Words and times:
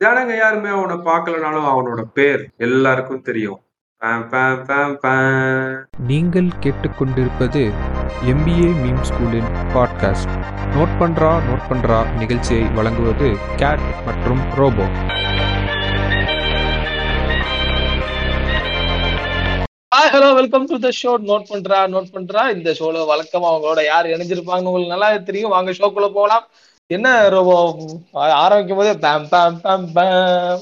ஜனங்க 0.00 0.36
யாருமே 0.36 0.68
அவனை 0.68 0.94
பார்க்கலனாலும் 0.96 1.66
அவனோட 1.70 2.02
பேர் 2.14 2.42
எல்லாருக்கும் 2.56 3.22
தெரியும். 3.22 3.58
நீங்கள் 6.06 6.48
கேட்டுக்கொண்டிருப்பது 6.60 7.62
எம்பிஏ 8.32 8.70
மீம் 8.82 9.02
ஸ்கூலின் 9.02 9.50
பாட்காஸ்ட் 9.74 10.32
நோட் 10.76 10.94
பண்றா 11.00 11.32
நோட் 11.48 11.66
பண்றா 11.70 11.98
நிகழ்ச்சியை 12.18 12.64
வழங்குவது 12.68 13.28
கேட் 13.56 13.84
மற்றும் 14.06 14.42
robo 14.54 14.86
hi 19.94 20.10
hello 20.12 20.34
welcome 20.34 20.64
to 20.64 20.78
the 20.78 20.88
show 21.02 21.12
note 21.30 21.46
பண்றா 21.50 21.78
நோட் 21.94 22.10
பண்றா. 22.14 22.56
இந்த 22.56 22.70
ஷோல 22.70 23.04
வழக்கமா 23.12 23.48
அவங்களோட 23.52 23.84
யார் 23.84 24.06
இணைஞ்சிருப்பாங்கன்னு 24.06 24.72
உங்களுக்கு 24.72 24.94
நல்லா 24.96 25.16
தெரியும். 25.16 25.50
வாங்க 25.50 25.70
ஷோக்குள்ள 25.70 26.08
போகலாம் 26.12 26.46
என்ன 26.90 27.08
ரோபோ? 27.34 27.56
ஆரம்பிக்கும் 28.44 28.78
போதே 28.78 28.94
பேம் 29.04 29.26
பேம் 29.32 29.58
பேம் 29.64 29.84
பேம் 29.96 30.14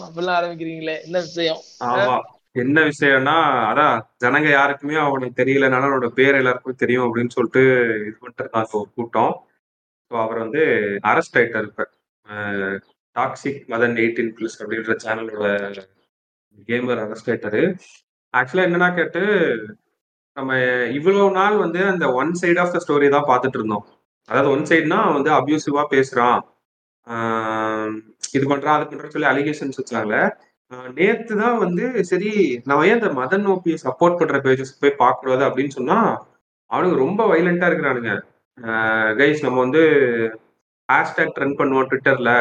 அப்படிலாம் 0.06 0.38
ஆரம்பிக்கிறீங்களே. 0.38 0.96
என்ன 1.06 1.18
விஷயம்? 1.28 1.60
ஆமா. 1.88 2.16
என்ன 2.62 2.78
விஷயம்னா 2.90 3.34
அதான் 3.70 3.96
ஜனங்க 4.22 4.48
யாருக்குமே 4.50 4.96
அவனுக்கு 5.04 5.38
தெரியலனால 5.40 5.86
அவனோட 5.86 6.08
பேர் 6.18 6.38
எல்லாருக்கும் 6.40 6.80
தெரியும் 6.82 7.06
அப்படின்னு 7.06 7.34
சொல்லிட்டு 7.36 7.62
இது 8.06 8.16
பண்ணிட்டு 8.20 8.42
இருந்தாங்க 8.44 8.78
ஒரு 8.80 8.90
கூட்டம். 8.98 9.32
ஸோ 10.10 10.14
அவர் 10.24 10.38
வந்து 10.38 10.62
அரெஸ்ட் 11.10 11.38
ஆயிட்டார் 11.38 11.68
இப்ப. 11.70 11.84
டாக்ஸிக் 13.16 13.62
மதன் 13.72 13.96
எயிட்டீன் 14.02 14.32
பிளஸ் 14.36 14.58
அப்படின்ற 14.62 14.94
சேனலோட 15.04 15.46
கேமர் 16.68 17.02
அரெஸ்ட் 17.04 17.30
ஆயிட்டாரு. 17.32 17.62
ஆக்சுவலா 18.34 18.66
என்னன்னா 18.68 18.88
கேட்டு 18.94 19.22
நம்ம 20.36 20.52
இவ்வளவு 20.98 21.30
நாள் 21.30 21.56
வந்து 21.56 21.80
அந்த 21.92 22.06
one 22.20 22.32
side 22.42 22.60
of 22.64 22.74
the 22.74 22.80
story 22.84 23.08
தான் 23.08 23.28
பார்த்துட்டு 23.30 23.58
இருந்தோம். 23.60 23.86
அதாவது 24.28 24.48
ஒன் 24.54 24.68
சைடுனா 24.70 24.98
வந்து 25.16 25.30
அபியூசிவா 25.38 25.82
பேசுறான். 25.94 26.38
இது 28.36 28.44
பண்றான் 28.52 28.76
அது 28.76 28.88
பண்றான்னு 28.90 29.14
சொல்லி 29.16 29.30
அலிகேஷன்ஸ் 29.32 29.80
வச்சாங்க. 29.80 30.14
நேத்து 30.96 31.34
தான் 31.42 31.58
வந்து 31.64 31.84
சரி 32.10 32.30
நம்ம 32.68 32.86
ஏன் 32.88 32.98
இந்த 33.00 33.10
மதன் 33.20 33.46
நோக்கியை 33.48 33.76
சப்போர்ட் 33.84 34.18
பண்ற 34.20 34.38
பேஜஸ் 34.46 34.80
போய் 34.82 35.00
பார்க்கக்கூடாது 35.02 35.44
அப்படின்னு 35.48 35.76
சொன்னா 35.78 35.98
அவனுங்க 36.70 36.96
ரொம்ப 37.04 37.20
வைலண்டா 37.32 37.68
இருக்கிறானுங்க. 37.70 38.12
கைஸ் 39.18 39.44
நம்ம 39.46 39.58
வந்து 39.64 39.82
ஹேஷ்டேக் 40.88 41.34
ட்ரெண்ட் 41.36 41.58
பண்ணுவோம் 41.60 41.88
ட்விட்டர்ல 41.90 42.32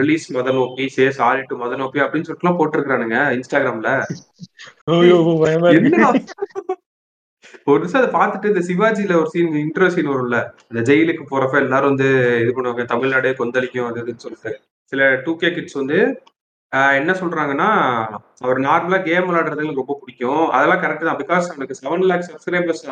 release 0.00 0.26
Madan 0.36 0.58
OP 0.62 0.84
say 0.96 1.04
sorry 1.18 1.42
to 1.50 1.56
Madan 1.62 1.82
OP 1.86 1.98
அப்படின்னு 2.04 2.28
சொல்லிட்டுலாம் 2.28 2.58
போட்டிருக்கானுங்க 2.60 3.18
இன்ஸ்டாகிராம்ல 3.36 3.90
ஐயோ, 4.94 5.18
பயமா 5.42 5.68
இருக்கு. 5.70 5.90
என்னடா? 5.90 6.10
ஒரு 7.72 7.80
நிமிஷம் 7.82 8.00
அதை 8.00 8.10
பார்த்துட்டு 8.18 8.50
இந்த 8.52 8.62
சிவாஜியில 8.68 9.14
ஒரு 9.20 9.28
சீன் 9.32 9.54
இன்ட்ரோ 9.64 9.86
சீன் 9.94 10.10
வரும்ல? 10.12 10.38
இந்த 10.70 10.80
ஜெயிலுக்கு 10.88 11.24
போறப்ப 11.30 11.54
எல்லாரும் 11.64 11.90
வந்து 11.92 12.08
இது 12.42 12.50
பண்ணுவாங்க 12.56 12.84
தமிழ்நாடே 12.92 13.32
கொந்தளிக்கும் 13.40 13.88
அது 13.90 14.00
இதுன்னு 14.02 14.24
சொல்லிட்டு. 14.26 14.52
சில 14.92 15.08
டூ 15.24 15.32
கே 15.42 15.48
கிட்ஸ் 15.56 15.78
வந்து 15.80 15.98
என்ன 17.00 17.10
சொல்றாங்கன்னா 17.20 17.68
அவர் 18.44 18.58
நார்மலா 18.68 18.98
கேம் 19.08 19.28
விளையாடுறது 19.28 19.64
எனக்கு 19.64 19.82
ரொம்ப 19.82 19.96
பிடிக்கும். 20.00 20.44
அதெல்லாம் 20.56 20.82
கரெக்ட் 20.82 21.08
தான். 21.08 21.20
பிகாஸ் 21.22 21.48
அவனுக்கு 21.52 21.78
செவன் 21.82 22.06
லேக் 22.10 22.26
சப்ஸ்கிரைபர்ஸ் 22.28 22.84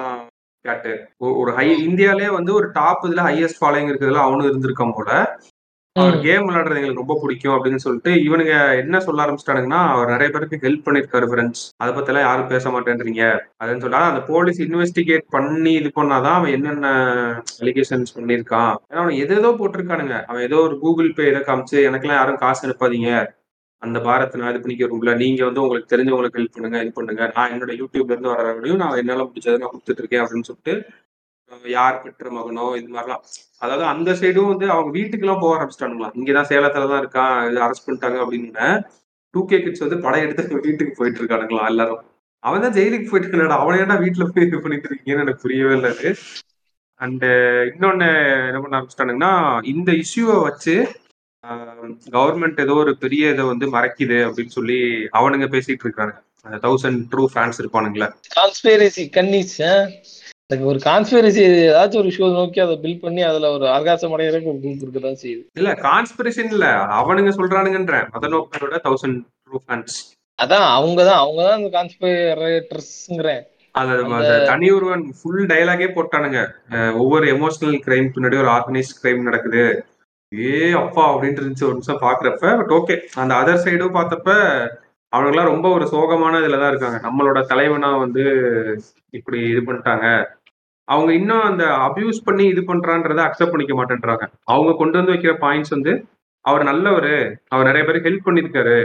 கேட்டு. 0.64 0.92
ஒரு 1.40 1.50
ஹை 1.58 1.68
இந்தியாலே 1.88 2.28
வந்து 2.38 2.52
ஒரு 2.60 2.68
டாப் 2.78 3.04
இதுல 3.08 3.24
ஹையஸ்ட் 3.28 3.60
ஃபாலோயிங் 3.60 3.90
இருக்கிறதுல 3.90 4.24
அவனும் 4.26 4.48
இருந்திருக்கான் 4.50 4.96
போல. 4.98 5.10
அவர். 6.00 6.16
கேம் 6.24 6.46
விளையாடுறது 6.46 6.78
எங்களுக்கு 6.78 7.02
ரொம்ப 7.02 7.16
பிடிக்கும் 7.20 7.54
அப்படின்னு 7.56 7.82
சொல்லிட்டு 7.84 8.10
இவனுங்க 8.26 8.54
என்ன 8.82 9.00
சொல்ல 9.06 9.22
ஆரம்பிச்சிட்டானுங்கன்னா 9.24 9.80
அவர் 9.92 10.12
நிறைய 10.14 10.28
பேருக்கு 10.34 10.60
ஹெல்ப் 10.64 10.84
பண்ணிருக்காரு 10.86 11.26
ஃப்ரெண்ட்ஸ் 11.30 11.62
அதை 11.82 11.90
பத்தி 11.94 12.10
எல்லாம் 12.12 12.26
யாரும் 12.28 12.50
பேச 12.52 12.70
மாட்டேன்றீங்க. 12.74 13.22
அதுன்னு 13.62 13.82
சொல்லி 13.84 14.00
அந்த 14.10 14.22
போலீஸ் 14.32 14.60
இன்வெஸ்டிகேட் 14.66 15.24
பண்ணி 15.36 15.72
இது 15.80 15.90
பண்ணாதான் 16.00 16.36
அவன் 16.40 16.54
என்னென்ன 16.56 16.90
அலிகேஷன்ஸ் 17.62 18.14
பண்ணியிருக்கான். 18.18 18.74
ஏன்னா 18.90 19.02
அவன் 19.04 19.20
எது 19.24 19.34
ஏதோ 19.40 19.52
போட்டிருக்கானுங்க. 19.60 20.18
அவன் 20.30 20.46
ஏதோ 20.48 20.58
ஒரு 20.66 20.76
கூகுள் 20.84 21.10
பே 21.18 21.30
இதை 21.32 21.42
காமிச்சு 21.48 21.78
எனக்கெல்லாம் 21.88 22.20
யாரும் 22.20 22.42
காசு 22.44 22.64
அனுப்பாதீங்க. 22.68 23.10
அந்த 23.82 23.98
பாரத்தை 24.08 24.36
நான் 24.40 24.52
இது 24.52 24.62
பண்ணிக்கிறோம்ல 24.62 25.14
நீங்க 25.22 25.42
வந்து 25.48 25.62
உங்களுக்கு 25.64 25.92
தெரிஞ்சவங்களுக்கு 25.94 26.38
ஹெல்ப் 26.40 26.56
பண்ணுங்க 26.58 26.78
இது 26.84 26.92
பண்ணுங்க. 26.98 27.24
நான் 27.36 27.52
என்னோட 27.54 27.72
யூடியூப்ல 27.80 28.14
இருந்து 28.14 28.32
வர 28.34 28.54
நான் 28.84 29.00
என்னால 29.02 29.26
முடிச்சதை 29.28 29.58
நான் 29.62 29.74
கொடுத்துட்டு 29.74 30.02
இருக்கேன் 30.04 30.24
அப்படின்னு 30.24 30.48
சொல்லிட்டு 30.50 30.74
யார் 31.78 32.00
பெற்ற 32.04 32.30
மகனோ 32.36 32.64
இது 32.78 32.88
மாதிரிலாம். 32.94 33.24
அதாவது 33.62 33.84
அந்த 33.86 34.10
சைடும் 34.12 34.50
வந்து 34.50 34.66
அவங்க 34.70 34.90
வீட்டுக்கெல்லாம் 34.98 35.40
போக 35.40 35.54
ஆரம்பிச்சிட்டானுங்களா? 35.56 36.10
இங்கதான் 36.14 36.50
சேலத்துல 36.50 36.88
தான் 36.90 37.02
இருக்கான் 37.02 37.36
இது 37.50 37.60
அரெஸ்ட் 37.66 37.86
பண்ணிட்டாங்க 37.86 38.18
அப்படின்னு 38.24 38.66
டூ 39.34 39.40
கே 39.46 39.58
கிட்ஸ் 39.62 39.84
வந்து 39.84 39.98
படையெடுத்து 40.04 40.60
வீட்டுக்கு 40.66 40.92
போயிட்டு 40.98 41.20
இருக்கானுங்களா 41.22 41.64
எல்லாரும். 41.66 42.02
அவன் 42.44 42.64
தான் 42.64 42.76
ஜெயிலுக்கு 42.76 43.10
போயிட்டு 43.10 43.28
இருக்கா 43.30 43.62
அவனை 43.62 43.78
ஏன்டா 43.82 43.96
வீட்டுல 44.02 44.26
போய் 44.28 44.46
இது 44.46 44.60
பண்ணிட்டு 44.60 44.88
இருக்கீங்கன்னு 44.88 45.24
எனக்கு 45.24 45.44
புரியவே 45.44 45.72
இல்லை 45.76 45.90
அது. 45.94 46.10
அண்ட் 47.00 47.24
இன்னொன்னு 47.70 48.08
என்ன 48.48 48.60
பண்ண 48.60 48.76
ஆரம்பிச்சிட்டானுங்கன்னா 48.76 49.32
இந்த 49.72 49.90
இஷ்யூவை 50.04 50.36
வச்சு 50.42 50.74
கவர்மெண்ட் 52.14 52.62
ஏதோ 52.64 52.74
ஒரு 52.74 52.92
பெரிய 52.96 53.32
இதை 53.32 53.44
வந்து 53.44 53.66
மறைக்குது 53.74 54.18
அப்படின்னு 54.26 54.54
சொல்லி 54.58 54.78
அவனுங்க 55.18 55.48
பேசிட்டு 55.54 55.84
இருக்காங்க 55.84 56.14
அந்த 56.44 56.58
தௌசண்ட் 56.64 57.00
ட்ரூ 57.12 57.24
ஃபேன்ஸ் 57.32 57.60
இருப்பானுங்களே. 57.62 58.08
ஒரு 60.48 60.78
கான்ஸ்பிரசி 60.84 61.42
ஏதாச்சும் 61.42 61.98
ஒரு 61.98 62.08
ஷோ 62.08 62.32
நோக்கி 62.32 62.60
அதை 62.60 62.76
பில் 62.76 63.00
பண்ணி 63.00 63.22
அதுல 63.22 63.50
ஒரு 63.50 63.68
ஆகாசம் 63.68 64.18
அடைகிறதுக்கு 64.18 64.46
ஒரு 64.46 64.58
குரூப் 64.62 64.82
இருக்கதான் 64.84 65.16
செய்யுது. 65.22 65.44
இல்ல 65.52 65.72
கான்ஸ்பிரேஷன் 65.72 66.44
இல்ல. 66.44 66.66
அவனுங்க 66.72 67.32
சொல்றானுங்கன்றேன். 67.36 68.08
மதனோக்கரோட 68.12 68.78
தௌசண்ட் 68.84 69.20
ட்ரூ 69.46 69.56
ஃபேன்ஸ் 69.68 70.24
அதான் 70.42 70.78
அவங்கதான் 70.78 71.18
அவங்கதான் 71.18 71.58
இந்த 71.58 71.82
கான்ஸ்பிரேட்டர்ஸ்ங்கிறேன் 71.82 73.42
அந்த 73.70 74.02
அந்த- 74.02 74.14
அந்த 74.14 74.44
தனி 74.44 74.70
ஒருவன் 74.70 75.14
ஃபுல் 75.22 75.46
டயலாகே 75.46 75.88
போட்டானுங்க. 75.88 76.48
ஒவ்வொரு 76.96 77.26
எமோஷனல் 77.36 77.80
கிரைம் 77.86 78.08
பின்னாடி 78.14 78.38
ஒரு 78.38 78.48
ஆர்கனைஸ்ட் 78.48 79.06
கிரைம் 79.06 79.22
நடக்குது. 79.22 79.84
ஏ 80.38 80.70
அப்பா 80.70 81.14
அப்படின்ட்டு 81.14 81.20
இருந்துச்சு 81.20 81.62
ஒரு 81.62 81.72
நிமிஷம் 81.72 82.00
பாக்குறப்ப 82.00 82.56
பட் 82.56 82.70
ஓகே 82.70 82.98
அந்த 83.14 83.34
அதர் 83.34 83.66
சைடும் 83.66 83.94
பார்த்தப்ப 83.94 84.68
அவனுங்கெல்லாம் 85.16 85.44
ரொம்ப 85.44 85.68
ஒரு 85.68 85.84
சோகமான 85.84 86.34
இதுல 86.34 86.60
தான் 86.60 86.68
இருக்காங்க. 86.68 87.10
நம்மளோட 87.10 87.46
தலைவனா 87.46 87.96
வந்து 87.96 88.22
இப்படி 89.10 89.38
இது 89.38 89.60
பண்ணிட்டாங்க. 89.60 90.24
அவங்க 90.88 91.12
இன்னும் 91.12 91.42
அந்த 91.42 91.64
அபியூஸ் 91.86 92.18
பண்ணி 92.24 92.44
இது 92.44 92.62
பண்றான்றத 92.62 93.20
அக்செப்ட் 93.26 93.54
பண்ணிக்க 93.54 93.74
மாட்டேன்றாங்க. 93.78 94.24
அவங்க 94.44 94.72
கொண்டு 94.72 94.96
வந்து 94.98 95.12
வைக்கிற 95.12 95.32
பாயிண்ட்ஸ் 95.44 95.74
வந்து 95.76 95.92
அவர் 96.44 96.64
நல்லவரு 96.64 97.16
அவர் 97.48 97.68
நிறைய 97.70 97.84
பேருக்கு 97.86 98.10
ஹெல்ப் 98.10 98.26
பண்ணியிருக்காரு. 98.26 98.78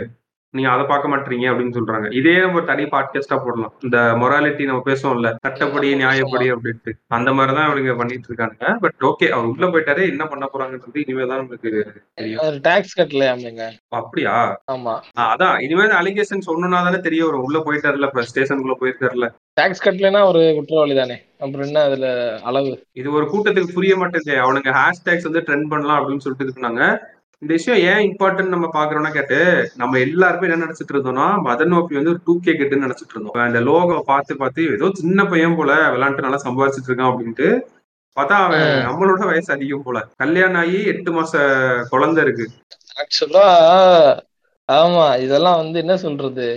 நீங்க 0.54 0.70
அதை 0.70 0.86
பார்க்க 0.86 1.10
மாட்டீங்க 1.10 1.46
அப்படின்னு 1.50 1.76
சொல்றாங்க. 1.78 2.14
இதே 2.14 2.40
நம்ம 2.40 2.62
தனி 2.62 2.84
பாட்காஸ்டா 2.84 3.38
போடலாம். 3.44 3.74
இந்த 3.80 3.98
மொராலிட்டி 3.98 4.64
நம்ம 4.66 4.82
பேசுவோம்ல 4.86 5.36
சட்டப்படி 5.42 5.94
நியாயப்படி 5.94 6.48
அப்படின்ட்டு. 6.54 6.92
அந்த 7.08 7.34
மாதிரிதான் 7.34 7.72
இவங்க 7.72 7.94
பண்ணிட்டு 7.94 8.30
இருக்காங்க 8.30 8.78
பட் 8.82 8.94
ஓகே 9.02 9.30
அவர் 9.30 9.46
உள்ள 9.46 9.68
போயிட்டாரு 9.68 10.10
என்ன 10.10 10.26
பண்ண 10.26 10.50
போறாங்கன்றது 10.54 11.04
இனிமே 11.06 11.28
தான் 11.28 11.38
நமக்கு 11.38 12.60
டாக்ஸ் 12.62 13.00
கட்டலையாமேங்க. 13.00 13.72
அப்படியா? 13.88 14.62
ஆமா. 14.72 14.96
அதான். 15.20 15.62
இனிமேல் 15.62 15.98
அலிகேஷன் 16.02 16.48
சொன்னா 16.50 16.84
தானே 16.84 17.00
தெரிய 17.00 17.26
வரும் 17.26 17.44
உள்ள 17.44 17.60
போயிட்டாருல 17.60 18.06
இப்ப 18.06 18.26
ஸ்டேஷனுக்குள்ள 18.34 18.76
போயிருக்காருல 18.82 19.30
டாக்ஸ் 19.54 19.88
கட்டலைன்னா 19.88 20.26
ஒரு 20.26 20.54
குற்றவாளி 20.56 20.96
தானே 20.96 21.16
அப்புறம் 21.40 21.66
என்ன 21.66 21.82
அதுல 21.82 22.08
அளவு? 22.44 22.84
இது 22.92 23.12
ஒரு 23.12 23.26
கூட்டத்துக்கு 23.26 23.74
புரிய 23.74 23.96
மாட்டேங்குது. 23.96 24.38
அவனுங்க 24.44 24.74
ஹேஷ்டேக்ஸ் 24.74 25.28
வந்து 25.32 25.40
ட்ரெண்ட் 25.40 25.70
பண்ணலாம் 25.70 25.98
அப்படின்னு 25.98 26.18
சொல்லிட்டு 26.18 26.62
பண்ணாங்க. 26.62 26.98
இந்த 27.42 27.52
விஷயம் 27.58 27.80
ஏன் 27.92 28.04
இம்பார்ட்டன்ட் 28.10 28.54
நம்ம 28.54 28.68
பாக்குறோம்னா 28.74 29.12
கேட்டு 29.12 29.38
நம்ம 29.76 30.00
எல்லாருமே 30.00 30.48
என்ன 30.48 30.66
நினைச்சிட்டு 30.66 30.94
இருந்தோம்னா 30.96 31.28
மதன் 31.48 31.74
ஓபி 31.78 31.98
வந்து 31.98 32.10
ஒரு 32.10 32.20
டூ 32.26 32.34
கே 32.40 32.52
கெட்டுன்னு 32.52 32.86
நினைச்சிட்டு 32.88 33.16
இருந்தோம். 33.16 33.38
அந்த 33.48 33.60
லோகோ 33.60 33.96
பார்த்து 34.06 34.36
பார்த்து 34.36 34.68
ஏதோ 34.76 34.90
சின்ன 34.94 35.26
பையன் 35.26 35.56
போல 35.56 35.72
விளையாண்டு 35.94 36.26
நல்லா 36.26 36.40
சம்பாதிச்சிட்டு 36.46 36.90
இருக்கான் 36.90 37.12
அப்படின்ட்டு 37.12 37.48
பார்த்தா 38.18 38.38
அவன். 38.46 38.68
நம்மளோட 38.88 39.26
வயசு 39.32 39.50
அதிகம் 39.54 39.84
போல. 39.84 40.00
கல்யாணம் 40.18 40.62
ஆகி 40.62 40.80
எட்டு 40.94 41.12
மாச 41.12 41.34
குழந்தை 41.90 42.24
இருக்கு. 42.24 42.46
ஆக்சுவலா 43.02 43.48
ஆமா 44.70 45.06
இதெல்லாம் 45.20 45.58
வந்து 45.58 45.78
என்ன 45.80 45.98
சொல்றது? 45.98 46.48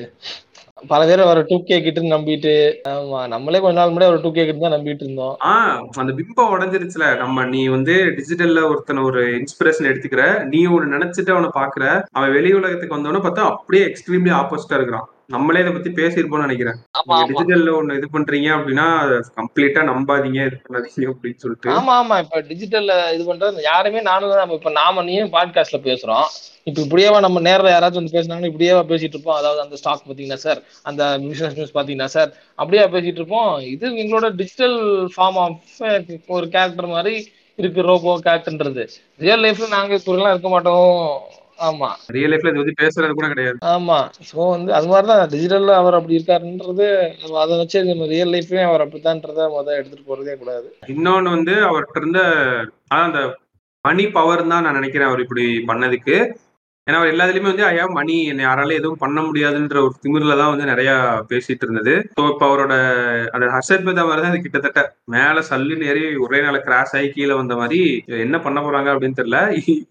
பல 0.82 1.00
பேர் 1.06 1.20
ஒரு 1.22 1.40
டூ 1.42 1.56
கே 1.62 1.76
கிட்ட 1.80 2.00
நம்பிட்டு 2.06 2.52
ஆமா 2.90 3.20
நம்மளே 3.28 3.60
கொஞ்ச 3.60 3.76
நாள் 3.78 3.90
முன்னாடி 3.90 4.12
ஒரு 4.12 4.22
டூ 4.22 4.30
கே 4.32 4.44
கிட்ட 4.44 4.60
தான் 4.60 4.74
நம்பிட்டு 4.74 5.04
இருந்தோம். 5.04 5.34
ஆஹ் 5.50 5.78
அந்த 5.96 6.12
பிம்பம் 6.12 6.52
உடஞ்சிருச்சுல. 6.54 7.06
நம்ம 7.18 7.44
நீ 7.46 7.68
வந்து 7.68 7.94
டிஜிட்டல்ல 8.18 8.62
ஒருத்தனை 8.70 9.02
ஒரு 9.02 9.22
இன்ஸ்பிரேஷன் 9.38 9.90
எடுத்துக்கிற 9.90 10.24
நீ 10.46 10.60
ஒன்னு 10.68 10.94
நினைச்சிட்டு 10.96 11.30
அவனை 11.30 11.50
பாக்குற 11.54 11.84
அவன் 12.12 12.32
வெளி 12.32 12.52
உலகத்துக்கு 12.52 12.96
வந்தவன 12.96 13.22
பார்த்தா 13.24 13.50
அப்படியே 13.50 13.84
எக்ஸ்ட்ரீம்லி 13.86 14.32
ஆப்போசிட்டா 14.34 14.78
இருக்கிறான். 14.78 15.06
நம்மளே 15.28 15.60
இதை 15.60 15.72
பத்தி 15.72 15.90
பேசியிருப்போம்னு 15.90 16.46
நினைக்கிறேன். 16.46 16.78
டிஜிட்டல்ல 17.28 17.70
ஒண்ணு 17.76 17.96
இது 17.98 18.08
பண்றீங்க 18.12 18.48
அப்படின்னா 18.56 18.86
கம்ப்ளீட்டா 19.38 19.82
நம்பாதீங்க 19.90 20.40
இது 20.48 20.56
பண்ணாதீங்க 20.64 21.06
அப்படின்னு 21.12 21.42
சொல்லிட்டு. 21.44 21.70
ஆமா 21.74 21.92
ஆமா. 22.00 22.16
இப்ப 22.24 22.40
டிஜிட்டல்ல 22.50 22.94
இது 23.14 23.24
பண்றது 23.30 23.62
யாருமே 23.62 24.00
நானும் 24.08 24.34
நம்ம 24.40 24.58
இப்ப 24.58 24.72
நாம 24.80 25.02
நீயும் 25.02 25.32
பாட்காஸ்ட்ல 25.32 25.80
பேசுறோம். 25.88 26.26
இப்ப 26.68 26.78
இப்படியேவா 26.82 27.20
நம்ம 27.20 27.40
நேர்ல 27.40 27.72
யாராச்சும் 27.74 28.02
வந்து 28.02 28.16
பேசினாங்கன்னா 28.16 28.50
இப்படியேவா 28.50 28.82
பேசிட்டு 28.92 29.16
இருப்போம். 29.16 29.38
அதாவது 29.40 29.62
அந்த 29.64 29.76
ஸ்டாக் 29.76 30.08
பாத்தீங்கன்னா 30.08 30.40
சார் 30.46 30.60
அந்த 30.82 31.02
பிசினஸ் 31.28 31.56
நியூஸ் 31.58 31.76
பாத்தீங்கன்னா 31.76 32.10
சார் 32.16 32.30
அப்படியே 32.58 32.84
பேசிட்டு 32.94 33.20
இருப்போம். 33.22 33.50
இது 33.74 33.94
எங்களோட 34.04 34.28
டிஜிட்டல் 34.40 34.76
ஃபார்ம் 35.16 35.40
ஆஃப் 35.44 35.80
ஒரு 36.36 36.48
கேரக்டர் 36.48 36.94
மாதிரி 36.96 37.16
இருக்கு. 37.58 37.80
ரோபோ 37.82 38.12
கேரக்டர்ன்றது 38.26 38.84
ரியல் 39.20 39.42
லைஃப்ல 39.44 39.68
நாங்க 39.68 39.92
இப்படிலாம் 40.00 40.34
இருக்க 40.34 40.48
மாட்டோம். 40.48 40.94
ஆமா. 41.58 41.88
ரியல் 42.08 42.32
லைஃப்ல 42.32 42.50
இது 42.50 42.62
வந்து 42.62 42.80
பேசுறது 42.80 43.12
கூட 43.12 43.28
கிடையாது. 43.28 43.56
ஆமா. 43.72 43.98
சோ 44.28 44.38
வந்து 44.50 44.70
அது 44.72 44.86
மாதிரிதான் 44.86 45.28
டிஜிட்டல்ல 45.28 45.74
அவர் 45.74 45.94
அப்படி 45.94 46.18
இருக்காருன்றது 46.18 46.86
அதை 47.36 47.58
வச்சு 47.58 47.84
நம்ம 47.84 48.06
ரியல் 48.06 48.32
லைஃப்லயும் 48.34 48.70
அவர் 48.70 48.84
அப்படித்தான்றத 48.86 49.48
முத 49.50 49.76
எடுத்துட்டு 49.76 50.08
போறதே 50.08 50.34
கூடாது. 50.34 50.66
இன்னொன்னு 50.88 51.30
வந்து 51.30 51.56
அவர்கிட்ட 51.68 51.96
இருந்த 51.96 52.22
அதான் 52.86 53.08
அந்த 53.08 53.22
மணி 53.84 54.06
பவர் 54.10 54.48
தான் 54.48 54.64
நான் 54.64 54.74
நினைக்கிறேன் 54.74 55.08
அவர் 55.08 55.20
இப்படி 55.20 55.46
பண்ணதுக்கு. 55.70 56.16
ஏன்னா 56.86 56.98
அவர் 56.98 57.10
எல்லாத்துலயுமே 57.12 57.50
வந்து 57.50 57.64
ஐயா 57.68 57.84
மணி 57.98 58.14
என்னை 58.30 58.42
யாரால 58.44 58.74
எதுவும் 58.78 59.00
பண்ண 59.02 59.18
முடியாதுன்ற 59.26 59.76
ஒரு 59.84 59.94
திமிரில 60.02 60.34
தான் 60.40 60.50
வந்து 60.52 60.66
நிறைய 60.70 60.90
பேசிட்டு 61.30 61.64
இருந்தது. 61.66 61.94
ஸோ 62.16 62.22
இப்போ 62.32 62.44
அவரோட 62.48 62.74
அந்த 63.34 63.46
ஹர்ஷத் 63.54 63.86
மேதா 63.86 64.04
மாதிரி 64.08 64.24
தான் 64.24 64.44
கிட்டத்தட்ட 64.44 64.80
மேல 65.14 65.44
சல்லுன்னு 65.48 65.88
ஏறி 65.90 66.02
ஒரே 66.24 66.40
நாள் 66.46 66.58
கிராஸ் 66.66 66.92
ஆகி 66.98 67.08
கீழே 67.14 67.34
வந்த 67.40 67.56
மாதிரி 67.60 67.80
என்ன 68.26 68.38
பண்ண 68.46 68.60
போறாங்க? 68.66 68.90
அப்படின்னு 68.94 69.18
தெரியல. 69.20 69.40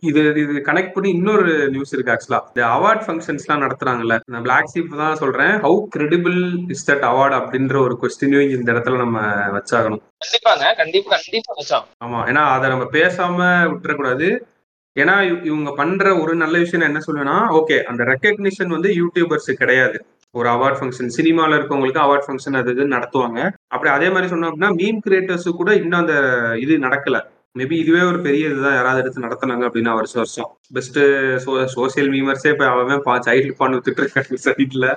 இது 0.09 0.21
இது 0.43 0.61
கனெக்ட் 0.69 0.95
பண்ணி 0.97 1.11
இன்னொரு 1.17 1.45
நியூஸ் 1.75 1.95
இருக்கு 1.95 2.13
ஆக்சுவலா 2.15 2.41
இந்த 2.51 2.63
அவார்ட் 2.75 3.03
ஃபங்க்ஷன்ஸ் 3.07 3.45
எல்லாம் 3.47 3.65
நடத்துறாங்கல்ல. 3.65 4.17
நான் 4.33 4.45
பிளாக் 4.47 4.71
சீப் 4.75 4.95
தான் 5.03 5.19
சொல்றேன். 5.23 5.53
How 5.65 5.81
credible 5.97 6.39
is 6.75 6.87
that 6.91 7.09
award 7.11 7.37
அப்படின்ற 7.41 7.77
ஒரு 7.87 7.97
கொஸ்டினையும் 8.03 8.55
இந்த 8.57 8.69
இடத்துல 8.75 9.03
நம்ம 9.03 9.17
வச்சாகணும். 9.57 10.03
கண்டிப்பாங்க. 10.23 10.65
கண்டிப்பா 10.83 11.15
கண்டிப்பா 11.17 11.53
வச்சோம் 11.59 11.87
ஆமா. 12.05 12.21
ஏன்னா 12.31 12.45
அதை 12.55 12.67
நம்ம 12.75 12.87
பேசாம 12.97 13.39
விட்டுறக்கூடாது. 13.73 14.29
ஏன்னா 14.95 15.13
இவங்க 15.49 15.69
பண்ற 15.77 16.07
ஒரு 16.23 16.33
நல்ல 16.41 16.55
விஷயம் 16.63 16.87
என்ன 16.87 16.99
சொல்லுவேன்னா 17.05 17.37
ஓகே 17.59 17.77
அந்த 17.91 18.01
ரெக்கக்னிஷன் 18.11 18.73
வந்து 18.75 18.89
யூடியூபர்ஸ் 19.01 19.49
கிடையாது. 19.61 19.97
ஒரு 20.35 20.47
அவார்ட் 20.49 20.77
ஃபங்க்ஷன் 20.79 21.13
சினிமால 21.17 21.57
இருக்கவங்களுக்கு 21.57 22.03
அவார்ட் 22.03 22.27
ஃபங்க்ஷன் 22.27 22.57
அது 22.59 22.71
இது 22.75 22.83
நடத்துவாங்க. 22.95 23.39
அப்படி 23.73 23.89
அதே 23.95 24.07
மாதிரி 24.13 24.31
சொன்னோம் 24.33 24.49
அப்படின்னா 24.51 24.71
மீம் 24.81 25.01
கிரியேட்டர்ஸ் 25.05 25.49
கூட 25.61 25.71
இன்னும் 25.81 26.01
அந்த 26.03 26.15
இது 26.65 26.77
நடக்கல. 26.85 27.19
மேபி 27.59 27.75
இதுவே 27.81 28.01
ஒரு 28.11 28.19
பெரிய 28.27 28.43
இதுதான் 28.51 28.77
யாராவது 28.77 29.01
எடுத்து 29.01 29.25
நடத்தினாங்க 29.25 29.63
அப்படின்னா 29.67 29.91
வருஷம் 29.99 30.21
வருஷம். 30.23 30.49
பெஸ்ட் 30.77 30.99
சோசியல் 31.75 32.09
மீமர்ஸே 32.15 32.51
இப்ப 32.53 32.67
அவன் 32.69 33.25
சைல்டு 33.27 33.53
பான் 33.59 33.75
வித்துட்டு 33.77 34.03
இருக்காங்க 34.03 34.39
சைட்ல 34.47 34.87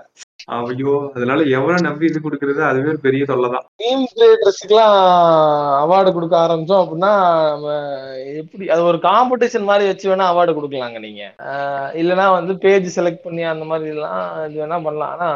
ஐயோ 0.49 0.93
அதனால 1.15 1.41
எவ்வளவு 1.55 1.85
நம்பி 1.87 2.09
இது 2.09 2.19
கொடுக்கறது? 2.21 2.61
அதுவே 2.67 2.91
ஒரு 2.93 3.01
பெரிய 3.07 3.23
தொல்லை 3.25 3.49
தான். 3.51 3.65
மீம் 3.81 4.05
கிரியேட்டர்ஸ்க்குலாம் 4.13 4.95
அவார்டு 5.81 6.11
கொடுக்க 6.13 6.35
ஆரம்பிச்சோம் 6.41 6.83
அப்படின்னா 6.83 7.11
நம்ம 7.51 7.71
எப்படி 8.35 8.67
அது 8.75 8.83
ஒரு 8.91 8.99
காம்படிஷன் 9.07 9.69
மாதிரி 9.71 9.87
வச்சு 9.89 10.07
வேணா 10.11 10.27
அவார்டு 10.31 10.55
கொடுக்கலாங்க 10.55 11.01
நீங்க. 11.07 11.23
ஆஹ் 11.49 11.91
இல்லைன்னா 12.01 12.27
வந்து 12.37 12.55
பேஜ் 12.65 12.89
செலக்ட் 12.97 13.27
பண்ணி 13.27 13.45
அந்த 13.53 13.67
மாதிரி 13.71 13.91
எல்லாம் 13.97 14.21
இது 14.47 14.63
வேணா 14.63 14.79
பண்ணலாம். 14.87 15.15
ஆனா 15.17 15.31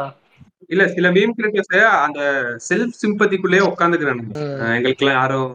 இல்ல 0.69 0.83
சில 0.89 1.07
மீம் 1.11 1.35
கிரியேட்டர்ஸ் 1.37 1.73
அந்த 2.03 2.21
செல்ஃப் 2.67 2.99
சிம்பத்திக்குள்ளேயே 3.01 3.63
உட்காந்துக்கிறானுங்க. 3.69 4.31
ம், 4.41 4.59
எங்களுக்கெல்லாம் 4.75 5.19
யாரும் 5.19 5.49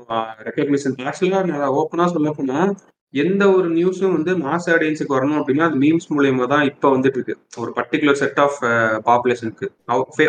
ரெக்கக்னிஷன் 0.48 0.98
ஆக்சுவலா 1.06 1.40
நான் 1.50 1.74
ஓப்பனா 1.78 2.06
சொல்ல 2.14 2.32
போனா 2.32 2.58
எந்த 3.14 3.42
ஒரு 3.56 3.68
நியூஸும் 3.76 4.14
வந்து 4.16 4.32
மாஸ் 4.44 4.68
ஆடியன்ஸுக்கு 4.74 5.16
வரணும் 5.16 5.38
அப்படின்னா 5.40 5.66
அது 5.68 5.78
மீம்ஸ் 5.84 6.08
மூலியமா 6.14 6.46
தான் 6.52 6.64
இப்ப 6.70 6.90
வந்துட்டு 6.94 7.18
இருக்கு 7.18 7.34
ஒரு 7.62 7.70
பர்டிகுலர் 7.78 8.20
செட் 8.22 8.40
ஆஃப் 8.44 8.58
பாப்புலேஷனுக்கு 9.08 9.66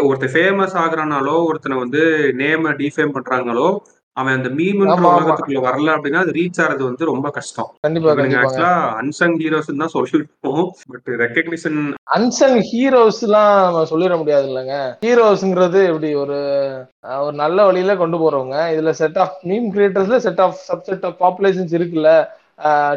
ஒருத்தர் 0.08 0.34
ஃபேமஸ் 0.36 0.76
ஆகுறானாலோ 0.84 1.36
ஒருத்தனை 1.50 1.78
வந்து 1.84 2.02
நேம 2.42 2.74
டிஃபேம் 2.82 3.16
பண்றாங்களோ 3.18 3.70
அவன் 4.18 4.36
அந்த 4.38 4.50
மீம்ன்ற. 4.60 4.94
உலகத்துக்குள்ள 5.08 5.60
வரல 5.66 5.90
அப்படின்னா 5.96 6.22
அது 6.24 6.32
ரீச் 6.38 6.60
ஆறது 6.64 6.84
வந்து 6.88 7.04
ரொம்ப 7.10 7.28
கஷ்டம். 7.36 7.68
கண்டிப்பா 7.86 8.14
ஆக்சுவலா 8.44 8.72
அன்சங் 9.02 9.36
ஹீரோஸ் 9.42 9.70
தான் 9.82 9.94
சொல்லிருப்போம். 9.96 10.64
பட் 10.92 11.10
ரெக்கக்னிஷன் 11.24 11.78
அன்சங் 12.18 12.58
ஹீரோஸ் 12.70 13.22
எல்லாம் 13.28 13.78
சொல்லிட 13.92 14.16
முடியாது 14.22 14.48
இல்லைங்க 14.52 14.78
ஹீரோஸ்ங்கிறது 15.06 15.82
எப்படி 15.92 16.10
ஒரு 16.24 16.40
ஒரு 17.26 17.36
நல்ல 17.44 17.66
வழியில 17.70 17.96
கொண்டு 18.02 18.20
போறவங்க. 18.24 18.58
இதுல 18.76 18.94
set 19.02 19.20
of 19.26 19.38
meme 19.52 19.70
கிரியேட்டர்ஸ்ல 19.76 20.20
set 20.28 20.44
of 20.48 20.58
subset 20.70 21.06
of 21.10 21.22
populations 21.26 21.76
இருக்குல்ல. 21.80 22.12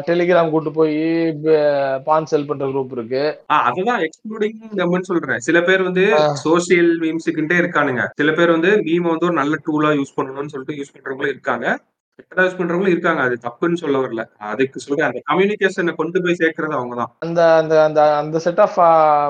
டெலிகிராம் 0.07 0.49
கூட்டு 0.49 0.71
போய் 0.71 0.99
பான் 2.03 2.25
செல் 2.25 2.47
பண்ற 2.47 2.67
குரூப் 2.67 2.91
இருக்கு. 2.91 3.23
அதுதான் 3.45 4.01
எக்ஸ்க்ளூடிங் 4.01 4.61
கமெண்ட் 4.75 5.09
சொல்றேன். 5.09 5.39
சில 5.39 5.61
பேர் 5.61 5.81
வந்து. 5.81 6.05
சோசியல் 6.45 6.93
மீம்ஸுக்குண்டே 7.03 7.57
இருக்கானுங்க. 7.61 8.07
சில 8.15 8.31
பேர் 8.31 8.51
வந்து 8.51 8.69
மீம் 8.69 9.09
வந்து 9.13 9.25
ஒரு 9.25 9.33
நல்ல 9.33 9.55
டூலா 9.65 9.91
யூஸ் 9.95 10.15
பண்ணணும்னு 10.17 10.53
சொல்லிட்டு 10.53 10.79
யூஸ் 10.79 10.93
பண்றவங்களும் 10.95 11.33
இருக்காங்க. 11.35 11.79
கெட்டதா 12.19 12.43
பண்றவங்களும் 12.59 12.93
இருக்காங்க. 12.93 13.21
அது 13.27 13.35
தப்புன்னு 13.45 13.81
சொல்ல 13.81 13.99
வரல. 14.03 14.23
அதுக்கு 14.49 14.81
சொல்றேன். 14.83 15.05
அந்த 15.07 15.21
கம்யூனிகேஷனை 15.29 15.93
கொண்டு 15.99 16.21
போய் 16.23 16.37
சேர்க்கறது 16.41 16.77
அவங்க 16.79 16.95
தான் 16.99 17.11
அந்த 17.25 17.41
அந்த 17.61 17.73
அந்த 17.87 18.01
அந்த 18.21 18.39
செட் 18.45 18.61
ஆஃப் 18.65 18.77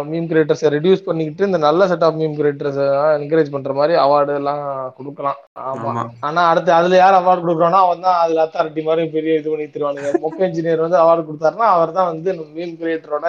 மீம் 0.09 0.27
கிரியேட்டர்ஸை 0.31 0.69
ரெடியூஸ் 0.75 1.05
பண்ணிக்கிட்டு 1.07 1.47
இந்த 1.49 1.59
நல்ல 1.67 1.87
செட் 1.91 2.05
ஆஃப் 2.07 2.17
மீம் 2.21 2.35
கிரியேட்டர்ஸை 2.39 2.87
என்கரேஜ் 3.17 3.53
பண்ற 3.55 3.73
மாதிரி 3.79 3.95
அவார்டு 4.05 4.33
எல்லாம் 4.41 4.63
கொடுக்கலாம். 4.97 5.39
ஆமா. 5.71 5.93
ஆனா 6.29 6.43
அடுத்து 6.51 6.73
அதுல 6.79 6.99
யார் 7.01 7.19
அவார்டு 7.19 7.45
கொடுக்குறோம்னா 7.45 7.83
அவன் 7.85 8.05
தான் 8.07 8.19
அதுல 8.23 8.45
அத்தாரிட்டி 8.45 8.83
மாதிரி 8.89 9.13
பெரிய 9.15 9.39
இது 9.39 9.49
பண்ணி 9.53 9.67
தருவானுங்க 9.67 10.11
மொக்க 10.25 10.49
இன்ஜினியர் 10.49 10.85
வந்து 10.85 11.01
அவார்டு 11.03 11.27
கொடுத்தாருன்னா 11.29 11.69
அவர் 11.77 11.97
தான் 11.99 12.11
வந்து 12.13 12.29
மீம் 12.57 12.77
கிரியேட்டரோட 12.81 13.27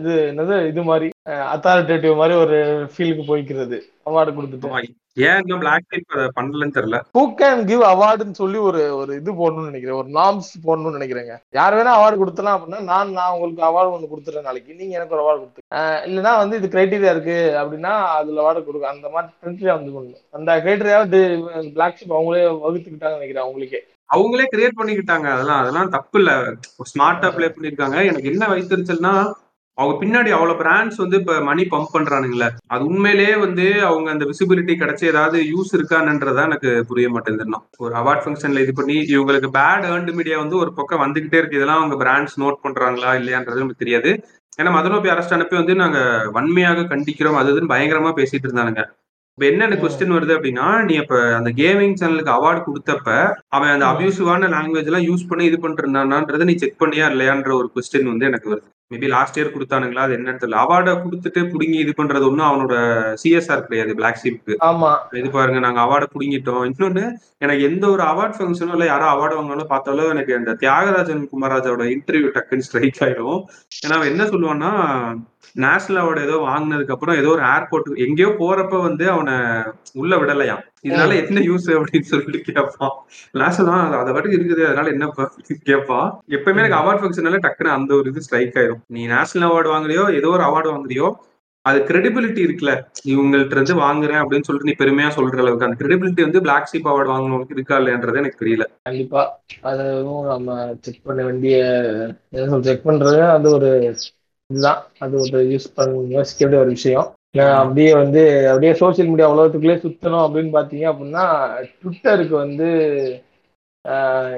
இது 0.00 0.14
என்னது 0.30 0.56
இது 0.72 0.82
மாதிரி 0.92 1.08
அத்தாரிட்டேட்டிவ் 1.54 2.20
மாதிரி 2.22 2.36
ஒரு 2.44 2.58
ஃபீலுக்கு 2.94 3.24
போய்க்கிறது. 3.30 3.78
அவார்டு 4.08 4.30
கொடுத்துட்டு. 4.36 4.68
ஆமா. 4.70 4.80
ஏன் 5.26 5.40
இன்னும் 5.42 5.62
பிளாக் 5.62 5.86
டைப் 5.92 6.14
பண்ணலன்னு 6.36 6.76
தெரியல. 6.76 6.98
ஹூ 7.16 7.22
கேன் 7.40 7.62
கிவ் 7.70 7.82
அவார்டுன்னு 7.90 8.40
சொல்லி 8.40 8.58
ஒரு 8.68 8.80
ஒரு 8.98 9.12
இது 9.20 9.30
போடணும்னு 9.40 9.70
நினைக்கிறேன். 9.70 9.98
ஒரு 10.00 10.08
நார்ம்ஸ் 10.18 10.50
போடணும்னு 10.66 10.96
நினைக்கிறேங்க. 10.98 11.34
யார் 11.58 11.76
வேணா 11.78 11.92
அவார்டு 11.98 12.20
கொடுத்தலாம் 12.22 12.56
அப்படின்னா 12.56 12.80
நான் 12.90 13.14
நான் 13.18 13.32
உங்களுக்கு 13.34 13.62
அவார்டு 13.70 13.94
ஒன்று 13.96 14.12
கொடுத்துறேன் 14.12 14.48
நாளைக்கு. 14.48 14.78
நீங்க 14.80 14.94
எனக்கு 14.98 15.16
ஒரு 15.16 15.24
அவார்டு 15.24 15.42
கொடுத்து 15.42 15.64
இல்லைன்னா 16.08 16.34
வந்து 16.42 16.58
இது 16.60 16.72
கிரைட்டீரியா 16.74 17.12
இருக்கு 17.14 17.38
அப்படின்னா 17.60 17.92
அதுல 18.18 18.42
அவார்டு 18.44 18.66
கொடுக்க 18.68 18.94
அந்த 18.94 19.08
மாதிரி 19.14 19.32
கிரைட்டீரியா 19.42 19.76
வந்து 19.78 19.94
பண்ணணும் 19.96 20.24
அந்த 20.38 20.58
கிரைட்டீரியாவை 20.66 21.22
பிளாக் 21.76 21.98
ஷிப் 22.00 22.16
அவங்களே 22.18 22.44
வகுத்துக்கிட்டாங்கன்னு 22.66 23.20
நினைக்கிறேன் 23.20 23.46
அவங்களுக்கே. 23.46 23.82
அவங்களே 24.10 24.44
கிரியேட் 24.52 24.78
பண்ணிக்கிட்டாங்க. 24.78 25.26
அதெல்லாம் 25.34 25.60
அதெல்லாம் 25.62 25.90
தப்பு 25.96 26.18
இல்ல. 26.20 26.32
ஸ்மார்ட்டா 26.90 27.28
ப்ளே 27.34 27.48
பண்ணிருக்காங்க. 27.48 27.96
எனக்கு 28.10 28.30
என்ன 28.32 28.44
வைத்திருச்சல்னா 28.52 29.12
அவங்க 29.78 29.94
பின்னாடி 29.98 30.30
அவ்வளவு 30.34 30.60
பிராண்ட்ஸ் 30.60 30.96
வந்து 30.96 31.16
இப்ப 31.20 31.34
மணி 31.42 31.64
பம்ப் 31.70 31.92
பண்றானுங்களே 31.92 32.46
அது 32.68 32.82
உண்மையிலேயே 32.88 33.34
வந்து 33.42 33.66
அவங்க 33.88 34.08
அந்த 34.10 34.24
விசிபிலிட்டி 34.30 34.74
கிடைச்சி 34.76 35.04
ஏதாவது 35.10 35.38
யூஸ் 35.50 35.70
இருக்கான்றதா 35.76 36.44
எனக்கு 36.46 36.70
புரிய 36.88 37.08
மாட்டேங்குது 37.10 37.46
இன்னும். 37.46 37.64
ஒரு 37.80 37.94
அவார்ட் 37.94 38.24
ஃபங்க்ஷன்ல 38.24 38.64
இது 38.64 38.72
பண்ணி 38.74 38.96
இவங்களுக்கு 39.12 39.50
பேட் 39.54 39.86
ஏர்ன்டு 39.90 40.14
மீடியா 40.18 40.38
வந்து 40.38 40.56
ஒரு 40.62 40.72
பக்கம் 40.78 41.02
வந்துகிட்டே 41.04 41.40
இருக்கு 41.40 41.58
இதெல்லாம் 41.58 41.80
அவங்க 41.80 41.98
பிராண்ட்ஸ் 42.02 42.38
நோட் 42.42 42.62
பண்றாங்களா 42.64 43.12
இல்லையான்றது 43.20 43.62
நமக்கு 43.62 43.82
தெரியாது 43.82 44.12
ஏன்னா 44.58 44.70
மதனோப்பி 44.76 45.10
அரஸ்ட் 45.12 45.34
அனுப்பி 45.34 45.56
வந்து 45.56 45.74
நாங்க 45.80 45.98
வன்மையாக 46.36 46.86
கண்டிக்கிறோம் 46.90 47.38
அது 47.40 47.52
இதுன்னு 47.52 47.72
பயங்கரமா 47.72 48.12
பேசிட்டு 48.16 48.48
இருந்தானுங்க 48.48 48.82
இப்ப 49.38 49.46
என்ன 49.48 49.66
ம். 49.68 49.80
கொஸ்டின் 49.82 50.14
வருது 50.14 50.32
அப்படின்னா 50.36 50.64
நீ 50.86 50.94
இப்ப 51.02 51.18
அந்த 51.36 51.50
கேமிங் 51.58 51.94
சேனலுக்கு 51.98 52.32
அவார்டு 52.34 52.60
கொடுத்தப்ப 52.64 53.08
அவன் 53.50 53.70
அந்த. 53.74 53.84
அபியூசிவான 53.92 54.48
லாங்குவேஜ் 54.54 54.90
எல்லாம் 54.90 55.06
யூஸ் 55.06 55.28
பண்ணி 55.28 55.44
இது 55.50 55.58
பண்ணிட்டு 55.58 56.48
நீ 56.48 56.56
செக் 56.56 56.80
பண்ணியா 56.80 57.06
இல்லையான்ற 57.12 57.52
ஒரு 57.58 57.68
கொஸ்டின் 57.74 58.10
வந்து 58.10 58.28
எனக்கு 58.28 58.50
வருது 58.52 58.68
மேபி 58.90 59.08
லாஸ்ட் 59.12 59.38
இயர் 59.38 59.52
கொடுத்தானுங்களா? 59.54 60.04
அது 60.06 60.14
என்னன்னு 60.16 60.40
தெரியல. 60.42 60.60
அவார்டை 60.64 60.92
கொடுத்துட்டு 61.00 61.40
புடுங்கி 61.52 61.78
இது 61.84 61.92
பண்றது 61.98 62.24
ஒன்றும் 62.28 62.48
அவனோட 62.48 62.74
சிஎஸ்ஆர் 63.22 63.64
கிடையாது 63.66 63.96
பிளாக் 63.98 64.20
ஷீப்க்கு 64.22 64.54
ஆமா. 64.68 64.90
இது 65.20 65.28
பாருங்க 65.34 65.60
நாங்க 65.66 65.80
அவார்டை 65.84 66.06
புடுங்கிட்டோம். 66.14 66.62
இன்னொன்னு 66.68 67.04
எனக்கு 67.44 67.66
எந்த 67.70 67.84
ஒரு 67.94 68.02
அவார்ட் 68.12 68.36
ஃபங்க்ஷனும் 68.38 68.76
இல்ல 68.76 68.86
யாரோ 68.86 69.08
அவார்டு 69.10 69.36
வாங்கினாலும் 69.38 69.72
பார்த்தாலும் 69.74 70.12
எனக்கு 70.14 70.32
இந்த 70.38 70.54
தியாகராஜன் 70.62 71.22
குமாராஜாவோட 71.32 71.86
இன்டர்வியூ 71.96 72.30
டக்குன்னு 72.36 72.68
ஸ்ட்ரைக் 72.68 73.02
ஆயிடும் 73.06 73.42
ஏன்னா 73.82 73.98
அவன் 73.98 74.12
என்ன 74.12 74.24
சொல்லுவான்னா 74.32 74.72
நேஷனல் 75.56 76.00
அவார்டு 76.00 76.26
ஏதோ 76.26 76.38
வாங்கினதுக்கு 76.48 76.94
அப்புறம் 76.94 77.20
ஏதோ 77.20 77.30
ஒரு 77.36 77.44
ஏர்போர்ட் 77.52 77.92
எங்கேயோ 78.06 78.30
போறப்ப 78.40 78.80
வந்து 78.88 79.04
அவனை 79.10 79.36
உள்ள 79.94 80.14
விடலையாம். 80.16 80.64
இதனால 80.86 81.14
என்ன 81.20 81.40
யூஸ் 81.50 81.68
அப்படின்னு 81.76 82.10
சொல்லிட்டு 82.10 82.40
கேட்பான். 82.48 82.94
நேஷனல் 83.42 83.96
அதை 84.00 84.12
பாட்டுக்கு 84.12 84.38
இருக்குது 84.38 84.66
அதனால 84.66 84.92
என்ன 84.94 85.12
கேட்பான் 85.70 86.20
எப்பயுமே 86.36 86.62
எனக்கு 86.64 86.80
அவார்ட் 86.80 87.02
ஃபங்க்ஷனால 87.02 87.40
டக்குன்னு 87.46 87.76
அந்த 87.78 87.94
ஒரு 87.94 88.10
இது 88.10 88.22
ஸ்ட்ரைக் 88.26 88.54
ஆயிரும். 88.54 88.82
நீ 88.86 89.06
நேஷனல் 89.06 89.48
அவார்டு 89.48 89.72
வாங்குறியோ 89.74 90.04
ஏதோ 90.20 90.30
ஒரு 90.36 90.46
அவார்டு 90.50 90.70
வாங்குறியோ 90.74 91.08
அது 91.64 91.78
கிரெடிபிலிட்டி 91.88 92.40
இருக்குல்ல. 92.44 92.72
இவங்கள்ட்ட 93.12 93.56
இருந்து 93.56 93.74
வாங்குறேன் 93.74 94.20
அப்படின்னு 94.20 94.46
சொல்லிட்டு 94.48 94.68
நீ 94.68 94.74
பெருமையா 94.78 95.08
சொல்ற 95.16 95.42
அளவுக்கு 95.44 95.66
அந்த 95.66 95.78
கிரெடிபிலிட்டி 95.80 96.22
வந்து 96.26 96.40
பிளாக் 96.40 96.70
ஷீப் 96.72 96.88
அவார்டு 96.90 97.10
வாங்கினவங்களுக்கு 97.12 97.56
இருக்கா 97.58 97.78
இல்லையன்றது 97.78 98.20
எனக்கு 98.22 98.40
தெரியல. 98.44 98.64
கண்டிப்பா. 98.82 99.22
அதுவும் 99.60 100.26
நம்ம 100.26 100.76
செக் 100.80 101.04
பண்ண 101.04 101.24
வேண்டிய 101.24 101.58
செக் 102.68 102.86
பண்றது 102.86 103.20
அது 103.36 103.50
ஒரு 103.52 103.70
இதுதான். 104.50 104.80
அது 104.98 105.16
ஒரு 105.18 105.40
யூஸ் 105.52 105.68
பண்ண 105.74 106.00
யோசிக்க 106.16 106.40
வேண்டிய 106.44 106.62
ஒரு 106.64 106.72
விஷயம். 106.78 107.08
அப்படியே 107.34 107.90
வந்து 108.02 108.22
அப்படியே 108.50 108.72
சோஷியல் 108.82 109.10
மீடியா 109.10 109.30
உலகத்துக்குள்ளே 109.32 109.78
சுத்தணும் 109.82 110.24
அப்படின்னு 110.26 110.52
பாத்தீங்க 110.58 110.86
அப்படின்னா 110.92 111.24
ட்விட்டருக்கு 111.80 112.34
வந்து 112.44 112.68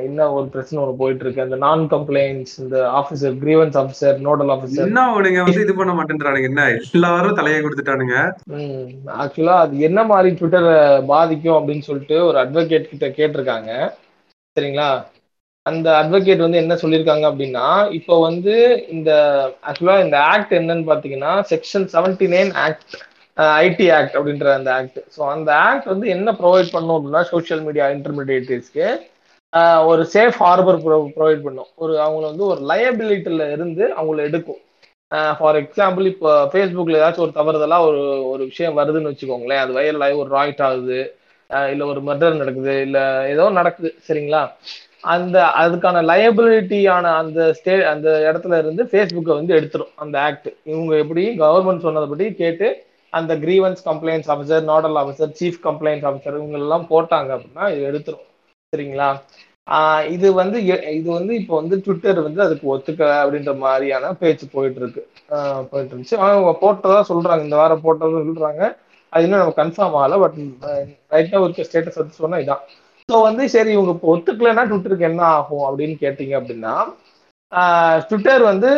என்ன 0.07 0.27
ஒரு 0.33 0.47
பிரச்சனை 0.55 0.81
ஒன்று 0.83 0.99
போயிட்டு 0.99 1.25
இருக்கு. 1.25 1.45
அந்த 1.45 1.57
நான் 1.65 1.81
கம்ப்ளைண்ட்ஸ் 1.93 2.53
இந்த 2.63 2.77
officer 2.99 3.37
grievance 3.43 3.79
officer 3.81 4.19
nodal 4.27 4.51
officer 4.55 4.85
என்ன 4.89 5.05
அவனுங்க 5.13 5.41
வந்து 5.47 5.65
இது 5.67 5.75
பண்ண 5.79 5.93
மாட்டேன்றானுங்க? 5.99 6.51
என்ன 6.51 6.67
எல்லாரும் 6.97 7.39
தலையை 7.41 7.61
கொடுத்துட்டானுங்க? 7.61 8.17
ஆக்சுவலா 9.23 9.57
அது 9.65 9.81
என்ன 9.89 10.05
மாதிரி 10.13 10.31
ட்விட்டரை 10.41 10.77
பாதிக்கும் 11.13 11.59
அப்படின்னு 11.59 11.89
சொல்லிட்டு 11.89 12.19
ஒரு 12.29 12.39
அட்வொகேட் 12.43 12.93
கிட்ட 12.93 13.09
கேட்டிருக்காங்க. 13.19 13.73
சரிங்களா? 14.57 14.91
அந்த 15.67 15.89
அட்வொகேட் 16.01 16.45
வந்து 16.45 16.61
என்ன 16.63 16.75
சொல்லியிருக்காங்க 16.83 17.25
அப்படின்னா 17.31 17.67
இப்போ 17.99 18.15
வந்து 18.21 18.55
இந்த 18.95 19.11
ஆக்சுவலா 19.69 19.97
இந்த 20.05 20.17
ஆக்ட் 20.33 20.53
என்னன்னு 20.59 20.89
பாத்தீங்கன்னா 20.91 21.33
section 21.51 21.87
seventy 21.95 22.27
nine 22.35 22.53
act 22.65 22.95
IT 23.59 23.87
act 23.99 24.17
அப்படின்ற 24.19 24.49
அந்த 24.59 24.71
ஆக்ட் 24.79 24.99
ஸோ 25.17 25.21
அந்த 25.35 25.51
ஆக்ட் 25.69 25.87
வந்து 25.93 26.07
என்ன 26.17 26.33
ப்ரொவைட் 26.41 26.75
பண்ணும் 26.75 26.97
அப்படின்னா 26.97 27.23
சோஷியல் 27.33 27.63
மீடியா 27.67 27.87
இன்டர்மீடியேட்டர்ஸ்க்கு 27.97 28.87
ஒரு 29.91 30.03
சேஃப் 30.15 30.41
ஹார்பர் 30.43 30.81
ப்ரொவைட் 31.17 31.45
பண்ணும். 31.47 31.71
ஒரு 31.83 31.93
அவங்கள 32.05 32.25
வந்து 32.31 32.45
ஒரு 32.53 32.61
லயபிலிட்டில 32.71 33.47
இருந்து 33.55 33.85
அவங்கள 33.99 34.21
எடுக்கும். 34.29 34.61
ஃபார் 35.39 35.59
எக்ஸாம்பிள் 35.63 36.05
இப்போ 36.13 36.33
ஃபேஸ்புக்கில் 36.53 36.99
ஏதாச்சும் 37.01 37.25
ஒரு 37.27 37.35
தவறுதலாக 37.39 37.87
ஒரு 37.91 38.03
ஒரு 38.33 38.43
விஷயம் 38.51 38.79
வருதுன்னு 38.81 39.11
வச்சுக்கோங்களேன். 39.13 39.63
அது 39.65 39.73
வைரல் 39.79 40.05
ஆகி 40.07 40.17
ஒரு 40.25 40.31
ராய்ட் 40.37 40.63
ஆகுது. 40.69 41.01
இல்லை 41.73 41.85
ஒரு 41.93 42.01
மர்டர் 42.09 42.41
நடக்குது. 42.43 42.75
இல்லை 42.87 43.03
ஏதோ 43.35 43.45
நடக்குது. 43.59 43.91
சரிங்களா? 44.09 44.43
அந்த 45.05 45.37
அதுக்கான 45.61 46.03
லயபிலிட்டியான 46.09 47.13
அந்த 47.21 47.41
ஸ்டே 47.59 47.75
அந்த 47.91 48.09
இடத்துல 48.27 48.59
இருந்து 48.59 48.83
ஃபேஸ்புக்கை 48.91 49.35
வந்து 49.37 49.57
எடுத்துரும் 49.59 49.93
அந்த 49.97 50.17
ஆக்ட் 50.21 50.49
இவங்க 50.65 50.93
எப்படி 50.99 51.23
கவர்மெண்ட் 51.41 51.87
சொன்னதுபடி 51.87 52.27
கேட்டு 52.35 52.69
அந்த 53.13 53.33
grievance 53.45 53.83
complaints 53.87 54.31
officer 54.33 54.67
nodal 54.67 54.99
officer 55.01 55.33
chief 55.39 55.61
complaints 55.65 56.09
officer 56.09 56.39
இவங்க 56.41 56.59
எல்லாம் 56.61 56.87
போட்டாங்க 56.91 57.31
அப்படின்னா 57.37 57.65
இது 57.73 57.85
எடுத்துரும் 57.91 58.27
சரிங்களா? 58.73 59.09
ஆஹ் 59.69 60.05
இது 60.15 60.29
வந்து 60.35 60.59
இது 60.99 61.09
வந்து 61.13 61.33
இப்போ 61.41 61.55
வந்து 61.61 61.77
ட்விட்டர் 61.85 62.21
வந்து 62.27 62.41
அதுக்கு 62.45 62.67
ஒத்துக்க 62.75 63.03
அப்படின்ற 63.23 63.53
மாதிரியான 63.59 64.13
பேச்சு 64.21 64.47
போயிட்டு 64.55 64.81
இருக்கு 64.83 65.03
போயிட்டு 65.71 65.93
இருந்துச்சு 65.93 66.17
அவங்க 66.25 66.53
போட்டதா 66.63 67.01
சொல்றாங்க. 67.11 67.43
இந்த 67.47 67.57
வாரம் 67.57 67.85
போட்டதா 67.85 68.21
சொல்றாங்க. 68.29 68.63
அது 69.13 69.25
இன்னும் 69.27 69.43
நம்ம 69.43 69.55
கன்ஃபார்ம் 69.57 69.97
ஆகல 70.01 70.19
பட் 70.23 70.37
ரைட்டா 71.13 71.39
இருக்க 71.43 71.67
ஸ்டேட்டஸ் 71.69 72.01
வந்து 72.01 72.21
சொன்னா 72.21 72.39
இதான். 72.43 72.63
ஸோ 73.11 73.17
வந்து 73.23 73.45
சரி 73.55 73.71
இவங்க 73.73 73.93
இப்போ 73.95 74.09
ஒத்துக்கலைன்னா 74.15 74.65
ட்விட்டருக்கு 74.69 75.11
என்ன 75.11 75.23
ஆகும் 75.37 75.65
அப்படின்னு 75.69 75.97
கேட்டீங்க 76.03 76.35
அப்படின்னா 76.41 76.75
ட்விட்டர் 78.09 78.43
வந்து 78.51 78.71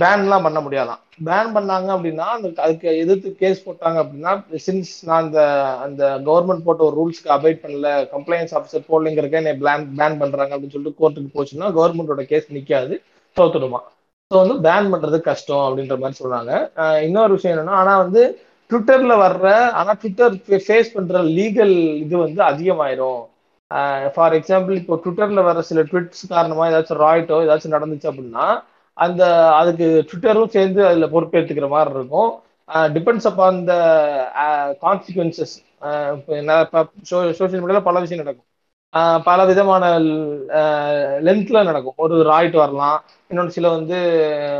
பேன்லாம் 0.00 0.44
பண்ண 0.46 0.58
முடியாதாம் 0.60 0.98
பேன் 1.26 1.52
பண்ணாங்க 1.54 1.88
அப்படின்னா 1.94 2.26
அந்த 2.34 2.48
அதுக்கு 2.64 2.88
எதிர்த்து 3.02 3.30
கேஸ் 3.40 3.64
போட்டாங்க 3.64 3.96
அப்படின்னா 4.02 4.32
சின்ஸ் 4.64 4.92
நான் 5.08 5.24
அந்த 5.24 5.40
அந்த 5.86 6.02
கவர்மெண்ட் 6.28 6.66
போட்ட 6.66 6.82
ஒரு 6.88 6.96
ரூல்ஸ்க்கு 7.00 7.34
அபைட் 7.36 7.62
பண்ணல 7.64 7.88
கம்ப்ளைண்ட்ஸ் 8.14 8.54
ஆஃபீஸர் 8.58 8.88
போடலைங்கிறக்க 8.88 9.42
என்னை 9.42 9.54
பிளான் 9.62 9.88
பேன் 9.98 10.20
பண்றாங்க 10.22 10.54
அப்படின்னு 10.54 10.76
சொல்லிட்டு 10.76 11.00
கோர்ட்டுக்கு 11.00 11.36
போச்சுன்னா 11.36 11.68
கவர்மெண்டோட 11.78 12.24
கேஸ் 12.32 12.54
நிற்காது 12.56 12.94
தோத்துடுமா. 13.36 13.80
ஸோ 14.30 14.36
வந்து 14.42 14.56
பேன் 14.66 14.90
பண்றது 14.92 15.18
கஷ்டம் 15.28 15.64
அப்படின்ற 15.66 15.96
மாதிரி 16.02 16.20
சொல்றாங்க. 16.20 16.52
இன்னொரு 17.06 17.32
விஷயம் 17.36 17.54
என்னன்னா 17.54 17.76
ஆனா 17.82 17.94
வந்து 18.04 18.22
ட்விட்டர்ல 18.72 19.14
வர்ற 19.22 19.46
ஆனா 19.80 19.92
ட்விட்டர் 20.00 20.34
ஃபேஸ் 20.66 20.94
பண்ற 20.94 21.16
லீகல் 21.38 21.74
இது 22.04 22.14
வந்து 22.24 22.40
அதிகமாயிரும். 22.50 23.20
ஃபார் 24.14 24.34
எக்ஸாம்பிள் 24.38 24.74
இப்போ 24.80 24.94
ட்விட்டர்ல 25.04 25.42
வர 25.46 25.62
சில 25.70 25.80
ட்விட்ஸ் 25.90 26.22
காரணமா 26.32 26.64
ஏதாச்சும் 26.70 27.02
ராய்ட்டோ 27.04 27.38
ஏதாச்சும் 27.44 27.76
நடந்துச்சு 27.76 28.10
அப்படின்னா 28.10 28.46
அந்த 28.96 29.22
அதுக்கு 29.60 29.86
ட்விட்டரும் 30.08 30.54
சேர்ந்து 30.56 30.80
அதுல 30.88 31.06
பொறுப்பேற்றுக்கிற 31.14 31.68
மாதிரி 31.74 31.92
இருக்கும். 31.98 32.30
Depends 32.94 33.28
upon 33.30 33.58
the 33.68 33.74
consequences 34.84 35.54
social 37.38 37.62
மீடியால 37.62 37.82
பல 37.88 38.00
விஷயம் 38.04 38.22
நடக்கும். 38.24 38.48
பல 39.26 39.38
விதமான 39.50 39.84
லென்த்ல 41.26 41.62
நடக்கும். 41.68 41.96
ஒரு 42.04 42.16
ராய்ட் 42.30 42.56
வரலாம் 42.62 42.98
இன்னொன்று 43.30 43.56
சில 43.56 43.68
வந்து 43.76 43.98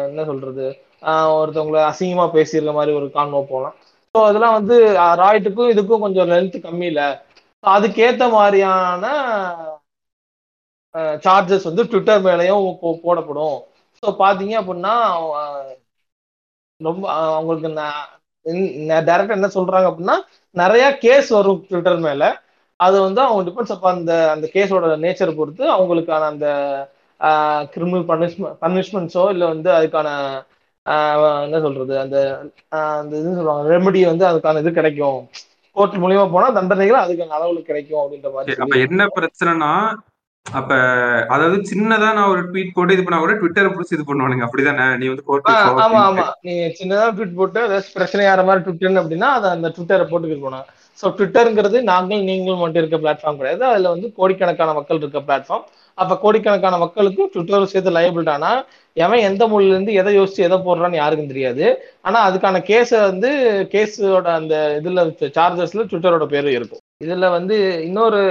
என்ன 0.09 0.25
சொல்றது 0.31 0.67
ஒருத்தவங்களை 1.37 1.81
அசிங்கமா 1.91 2.27
பேசியிருக்க 2.37 2.73
மாதிரி 2.79 2.93
ஒரு 2.99 3.07
கான்வோ 3.17 3.41
போகலாம் 3.53 3.77
ஸோ 4.15 4.21
அதெல்லாம் 4.29 4.57
வந்து 4.59 4.77
ராய்ட்டுக்கும் 5.21 5.71
இதுக்கும் 5.73 6.01
கொஞ்சம் 6.01 6.29
லென்த் 6.29 6.57
கம்மி 6.65 6.85
இல்லை. 6.85 7.07
அதுக்கேற்ற 7.65 8.25
மாதிரியான 8.33 9.05
சார்ஜஸ் 11.25 11.69
வந்து 11.69 11.85
ட்விட்டர் 11.85 12.25
மேலேயும் 12.25 12.65
போ- 12.83 13.01
போடப்படும். 13.05 13.57
ஸோ 14.03 14.07
பார்த்தீங்க 14.21 14.55
அப்படின்னா 14.63 14.95
ரொம்ப 16.81 17.03
அவங்களுக்கு 17.31 17.69
டைரக்டா 19.07 19.37
என்ன 19.39 19.51
சொல்றாங்க 19.57 19.89
அப்படின்னா 19.91 20.17
நிறைய 20.55 20.85
கேஸ் 21.05 21.29
வரும் 21.31 21.61
ட்விட்டர் 21.69 22.01
மேல. 22.07 22.23
அது 22.81 22.97
வந்து 23.01 23.21
அவங்க 23.21 23.43
டிபெண்ட்ஸ் 23.49 23.75
அப்போ 23.75 23.89
அந்த 23.91 24.13
அந்த 24.33 24.47
கேஸோட 24.55 24.87
நேச்சரை 25.05 25.33
பொறுத்து 25.37 25.65
அவங்களுக்கான 25.75 26.29
அந்த 26.33 26.47
கிரிமினல் 27.75 28.07
பனிஷ்மெண்ட் 28.11 28.57
பனிஷ்மெண்ட்ஸோ 28.63 29.25
இல்லை 29.31 29.47
வந்து 29.49 29.71
அதுக்கான 29.79 30.09
என்ன 31.45 31.59
சொல்றது? 31.65 31.95
அந்த 32.05 32.17
அந்த 32.99 33.13
இது 33.19 33.37
சொல்லுவாங்க 33.39 33.73
ரெமெடி 33.75 34.01
வந்து 34.09 34.25
அதுக்கான 34.31 34.63
இது 34.63 34.71
கிடைக்கும். 34.79 35.21
கோர்ட் 35.77 36.01
மூலியமா 36.03 36.25
போனா 36.33 36.49
தண்டனைகள் 36.57 37.03
அதுக்கான 37.03 37.37
அளவுல 37.37 37.61
கிடைக்கும் 37.69 38.01
அப்படின்ற 38.01 38.31
மாதிரி 38.33 38.57
அப்ப 38.65 38.79
என்ன 38.87 39.03
பிரச்சனைனா 39.17 39.71
அப்ப 40.47 40.71
அதாவது 41.35 41.57
சின்னதா 41.69 42.09
நான் 42.17 42.31
ஒரு 42.31 42.41
ட்வீட் 42.47 42.75
போட்டு 42.77 42.95
இது 42.97 43.03
பண்ணா 43.05 43.19
கூட 43.21 43.35
ட்விட்டரை 43.35 43.69
பிடிச்சி 43.69 43.95
இது 43.97 44.05
பண்ணுவானுங்க. 44.09 44.47
அப்படிதானே? 44.47 44.87
நீ 45.01 45.07
வந்து 45.13 45.27
கோர்ட்டுக்கு 45.29 45.83
ஆமா 45.85 46.01
ஆமா. 46.09 46.25
நீங்க 46.47 46.63
சின்னதா 46.79 47.05
ட்வீட் 47.17 47.39
போட்டு 47.39 47.61
ஏதாச்சும் 47.67 47.97
பிரச்சனை 47.99 48.25
ஆகிற 48.31 48.45
மாதிரி 48.49 48.65
ட்விட்டர் 48.67 49.01
அப்படின்னா 49.03 49.29
அதை 49.37 49.49
அந்த 49.57 49.69
ட்விட்டரை 49.77 50.07
போட்டுக்கிட்டு 50.09 50.47
போனாங்க 50.47 50.67
ஸோ 50.99 51.09
ட்விட்டருங்கிறது 51.19 51.79
நாங்கள் 51.93 52.27
நீங்கள் 52.31 52.61
மட்டும் 52.63 52.83
இருக்க 52.83 52.99
பிளாட்ஃபார்ம் 53.05 53.41
கிடையாது. 53.41 53.65
அதுல 53.71 53.93
வந்து 53.95 54.09
கோடிக்கணக்கான 54.19 54.75
மக்கள் 54.79 55.01
இருக்க 55.03 55.23
பிளாட்ஃபார்ம் 55.29 55.65
அப்ப 55.99 56.13
கோடிக்கணக்கான 56.23 56.79
மக்களுக்கு 56.79 57.23
ட்விட்டர் 57.33 57.73
சேர்த்து 57.73 57.97
லைபிள் 57.99 58.31
ஆனா 58.35 58.51
எவன் 58.97 59.27
எந்த 59.29 59.43
மொழில 59.49 59.75
இருந்து 59.75 59.93
எதை 60.01 60.13
யோசிச்சு 60.19 60.47
எதை 60.47 60.59
போடுறான்னு 60.67 61.01
யாருக்கும் 61.01 61.33
தெரியாது. 61.33 61.65
ஆனா 62.03 62.19
அதுக்கான 62.29 62.61
கேஸை 62.71 62.99
வந்து 63.11 63.31
கேஸோட 63.75 64.29
அந்த 64.41 64.55
இதுல 64.79 65.05
சார்ஜஸ்ல 65.39 65.87
ட்விட்டரோட 65.91 66.27
பேரும் 66.35 66.57
இருக்கும். 66.59 66.83
இதுல 67.07 67.29
வந்து 67.37 67.57
இன்னொரு 67.89 68.23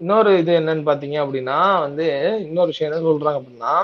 இன்னொரு 0.00 0.30
இது 0.38 0.52
என்னன்னு 0.60 0.88
பாத்தீங்க 0.88 1.16
அப்படின்னா 1.24 1.58
வந்து 1.86 2.06
இன்னொரு 2.46 2.70
விஷயம் 2.72 2.90
என்ன 2.90 3.04
சொல்றாங்க 3.08 3.40
அப்படின்னா 3.40 3.74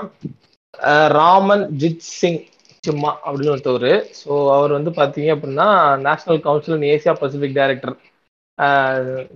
ராமன் 1.15 1.63
ஜித் 1.81 2.07
சிங் 2.11 2.41
சும்மா 2.83 3.11
அப்படின்னு 3.25 3.53
ஒருத்தவர். 3.53 3.91
ஸோ 4.19 4.31
அவர் 4.55 4.71
வந்து 4.77 4.91
பார்த்தீங்க 4.99 5.29
அப்படின்னா 5.35 5.67
national 6.05 6.45
council 6.45 6.77
in 6.77 6.91
Asia 6.93 7.13
Pacific 7.19 7.57
director 7.59 7.95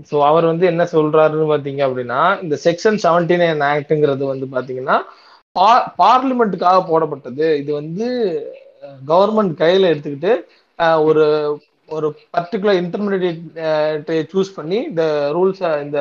so 0.09 0.15
அவர் 0.29 0.45
வந்து 0.51 0.65
என்ன 0.71 0.83
சொல்றாருன்னு 0.93 1.45
பார்த்தீங்க 1.51 1.81
அப்படின்னா 1.87 2.21
இந்த 2.43 2.55
செக்ஷன் 2.65 2.99
செவன்டி 3.05 3.35
நைன் 3.41 3.63
ஆக்டுங்கிறது 3.69 4.25
வந்து 4.33 4.47
பார்த்தீங்கன்னா 4.55 4.97
பார்லிமெண்ட்டுக்காக 6.01 6.79
போடப்பட்டது. 6.89 7.45
இது 7.61 7.71
வந்து 7.81 8.07
கவர்மெண்ட் 9.11 9.53
கையில் 9.61 9.91
எடுத்துக்கிட்டு 9.91 10.33
ஒரு 11.07 11.25
ஒரு 11.89 12.07
பர்டிகுலர் 12.35 12.79
இன்டர்மீடியட் 12.83 14.11
சூஸ் 14.33 14.55
பண்ணி 14.57 14.77
இந்த 14.91 15.03
ரூல்ஸை 15.35 15.71
இந்த 15.85 15.99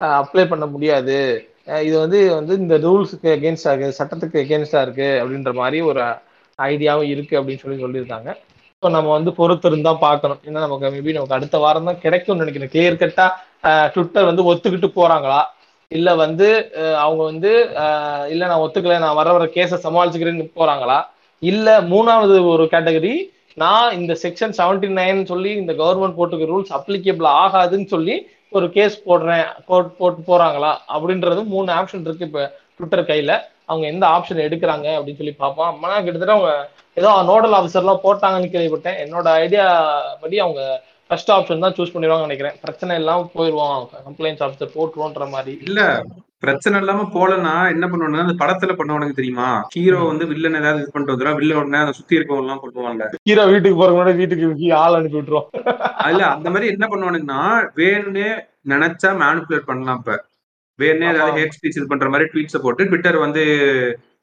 அப்ளை 0.00 0.44
பண்ண 0.52 0.64
முடியாது. 0.74 1.16
இது 1.86 1.96
வந்து 2.04 2.18
வந்து 2.38 2.54
இந்த 2.64 2.76
ரூல்ஸுக்கு 2.84 3.28
எகேன்ஸ்டா 3.36 3.72
இருக்குது 3.72 3.98
சட்டத்துக்கு 4.00 4.42
எகேன்ஸ்டா 4.44 4.82
இருக்கு 4.86 5.08
அப்படின்ற 5.22 5.52
மாதிரி 5.62 5.78
ஒரு 5.90 6.02
ஐடியாவும் 6.58 7.10
இருக்கு 7.14 7.34
அப்படின்னு 7.38 7.62
சொல்லி 7.64 7.84
சொல்லியிருக்காங்க 7.84 8.30
இப்போ 8.82 8.90
நம்ம 8.94 9.08
வந்து 9.16 9.30
பொறுத்திருந்தா 9.38 9.92
பார்க்கணும். 10.04 10.40
ஏன்னா 10.48 10.58
நமக்கு 10.64 10.90
மேபி 10.94 11.14
நமக்கு 11.14 11.36
அடுத்த 11.36 11.56
வாரம் 11.62 11.88
தான் 11.88 11.98
கிடைக்கும்னு 12.02 12.42
நினைக்கிறேன். 12.42 12.70
கிளியர் 12.74 12.98
கட்டா 13.00 13.24
ட்விட்டர் 13.94 14.28
வந்து 14.28 14.42
ஒத்துக்கிட்டு 14.50 14.88
போறாங்களா? 14.98 15.40
இல்ல 15.90 16.08
வந்து 16.22 16.48
அவங்க 17.04 17.22
வந்து 17.30 17.50
இல்ல 18.34 18.42
நான் 18.50 18.62
ஒத்துக்கல 18.66 18.98
நான் 19.04 19.18
வர 19.20 19.32
வர 19.36 19.48
கேஸை 19.56 19.78
சமாளிச்சுக்கிறேன்னு 19.86 20.46
போறாங்களா? 20.60 20.98
இல்ல 21.42 21.66
மூணாவது 21.92 22.36
ஒரு 22.52 22.66
கேட்டகரி 22.74 23.14
நான் 23.64 23.96
இந்த 23.98 24.12
செக்ஷன் 24.24 24.56
செவன்டி 24.60 24.90
நைன் 25.00 25.20
சொல்லி 25.32 25.52
இந்த 25.62 25.74
கவர்மெண்ட் 25.82 26.18
போட்டுக்க 26.20 26.52
ரூல்ஸ் 26.52 26.74
அப்ளிகபிள் 26.78 27.28
ஆகாதுன்னு 27.42 27.90
சொல்லி 27.96 28.16
ஒரு 28.56 28.68
கேஸ் 28.76 28.96
போடுறேன் 29.08 29.46
கோர்ட் 29.70 29.92
போட்டு 30.00 30.22
போறாங்களா? 30.30 30.72
அப்படின்றது 30.94 31.40
மூணு 31.54 31.70
ஆப்ஷன் 31.80 32.06
இருக்கு 32.08 32.28
இப்ப 32.30 32.44
ட்விட்டர் 32.78 33.08
கையில. 33.10 33.32
அவங்க 33.68 33.84
எந்த 33.92 34.04
ஆப்ஷன் 34.16 34.44
எடுக்கிறாங்க 34.46 34.88
அப்படின்னு 34.96 35.20
சொல்லி 35.22 35.34
பார்ப்போம். 35.42 35.72
அம்மா 35.72 35.90
கிட்டத்தட்ட 36.04 36.36
அவங்க 36.36 36.52
ஏதோ 37.00 37.10
நோடல் 37.32 37.56
ஆஃபீஸர்லாம் 37.58 38.04
போட்டாங்கன்னு 38.04 38.54
கேள்விப்பட்டேன். 38.54 39.00
என்னோட 39.04 39.26
ஐடியா 39.42 39.66
படி 40.22 40.38
அவங்க 40.44 40.62
ஃபர்ஸ்ட் 41.10 41.34
ஆப்ஷன் 41.34 41.64
தான் 41.64 41.76
சூஸ் 41.76 41.92
பண்ணிடுவாங்கன்னு 41.92 42.28
நினைக்கிறேன். 42.28 42.56
பிரச்சனை 42.64 42.96
இல்லாம 43.00 43.28
போயிடுவோம் 43.36 43.76
கம்ப்ளைண்ட்ஸ் 44.08 44.44
ஆஃபீஸர் 44.46 44.74
போட்டுருவோன்ற 44.78 45.26
மாதிரி. 45.34 45.54
இல்ல 45.68 45.82
பிரச்சனை 46.44 46.76
இல்லாம 46.80 47.04
போலன்னா 47.14 47.52
என்ன 47.74 47.84
பண்ணுவானுங்க? 47.86 48.24
அந்த 48.24 48.34
படத்துல 48.42 48.74
பண்ணுவானுங்க 48.78 49.14
தெரியுமா? 49.16 49.46
ஹீரோ 49.76 50.00
வந்து 50.10 50.24
வில்லன் 50.32 50.58
ஏதாவது 50.60 50.82
இது 50.82 50.92
பண்ணிட்டு 50.92 51.14
வந்துடும் 51.14 51.38
வில்ல 51.38 51.56
உடனே 51.60 51.80
அதை 51.84 51.94
சுத்தி 51.96 52.18
இருக்கவங்க 52.18 52.44
எல்லாம் 52.44 52.62
பண்ணுவாங்க 52.64 53.08
ஹீரோ 53.28 53.44
வீட்டுக்கு 53.52 53.80
போறவங்க 53.80 54.14
வீட்டுக்கு 54.20 54.68
ஆள் 54.82 54.98
அனுப்பி 54.98 55.18
விட்டுருவோம் 55.18 55.48
இல்ல 56.10 56.22
அந்த 56.34 56.48
மாதிரி 56.54 56.68
என்ன 56.74 56.86
பண்ணுவானுங்கன்னா 56.92 57.40
வேணும்னே 57.80 58.28
நினைச்சா 58.74 59.10
மேனிபுலேட் 59.24 59.68
பண்ணலாம் 59.70 60.00
இப்ப. 60.00 60.14
வேணும்னே 60.78 61.08
ஏதாவது. 61.12 61.36
ஹேட் 61.36 61.56
ஸ்பீச் 61.56 61.78
இது 61.78 61.88
பண்ற 61.88 62.08
மாதிரி 62.10 62.26
ட்வீட்ஸை 62.30 62.60
போட்டு 62.62 62.88
ட்விட்டர் 62.88 63.18
வந்து 63.22 63.42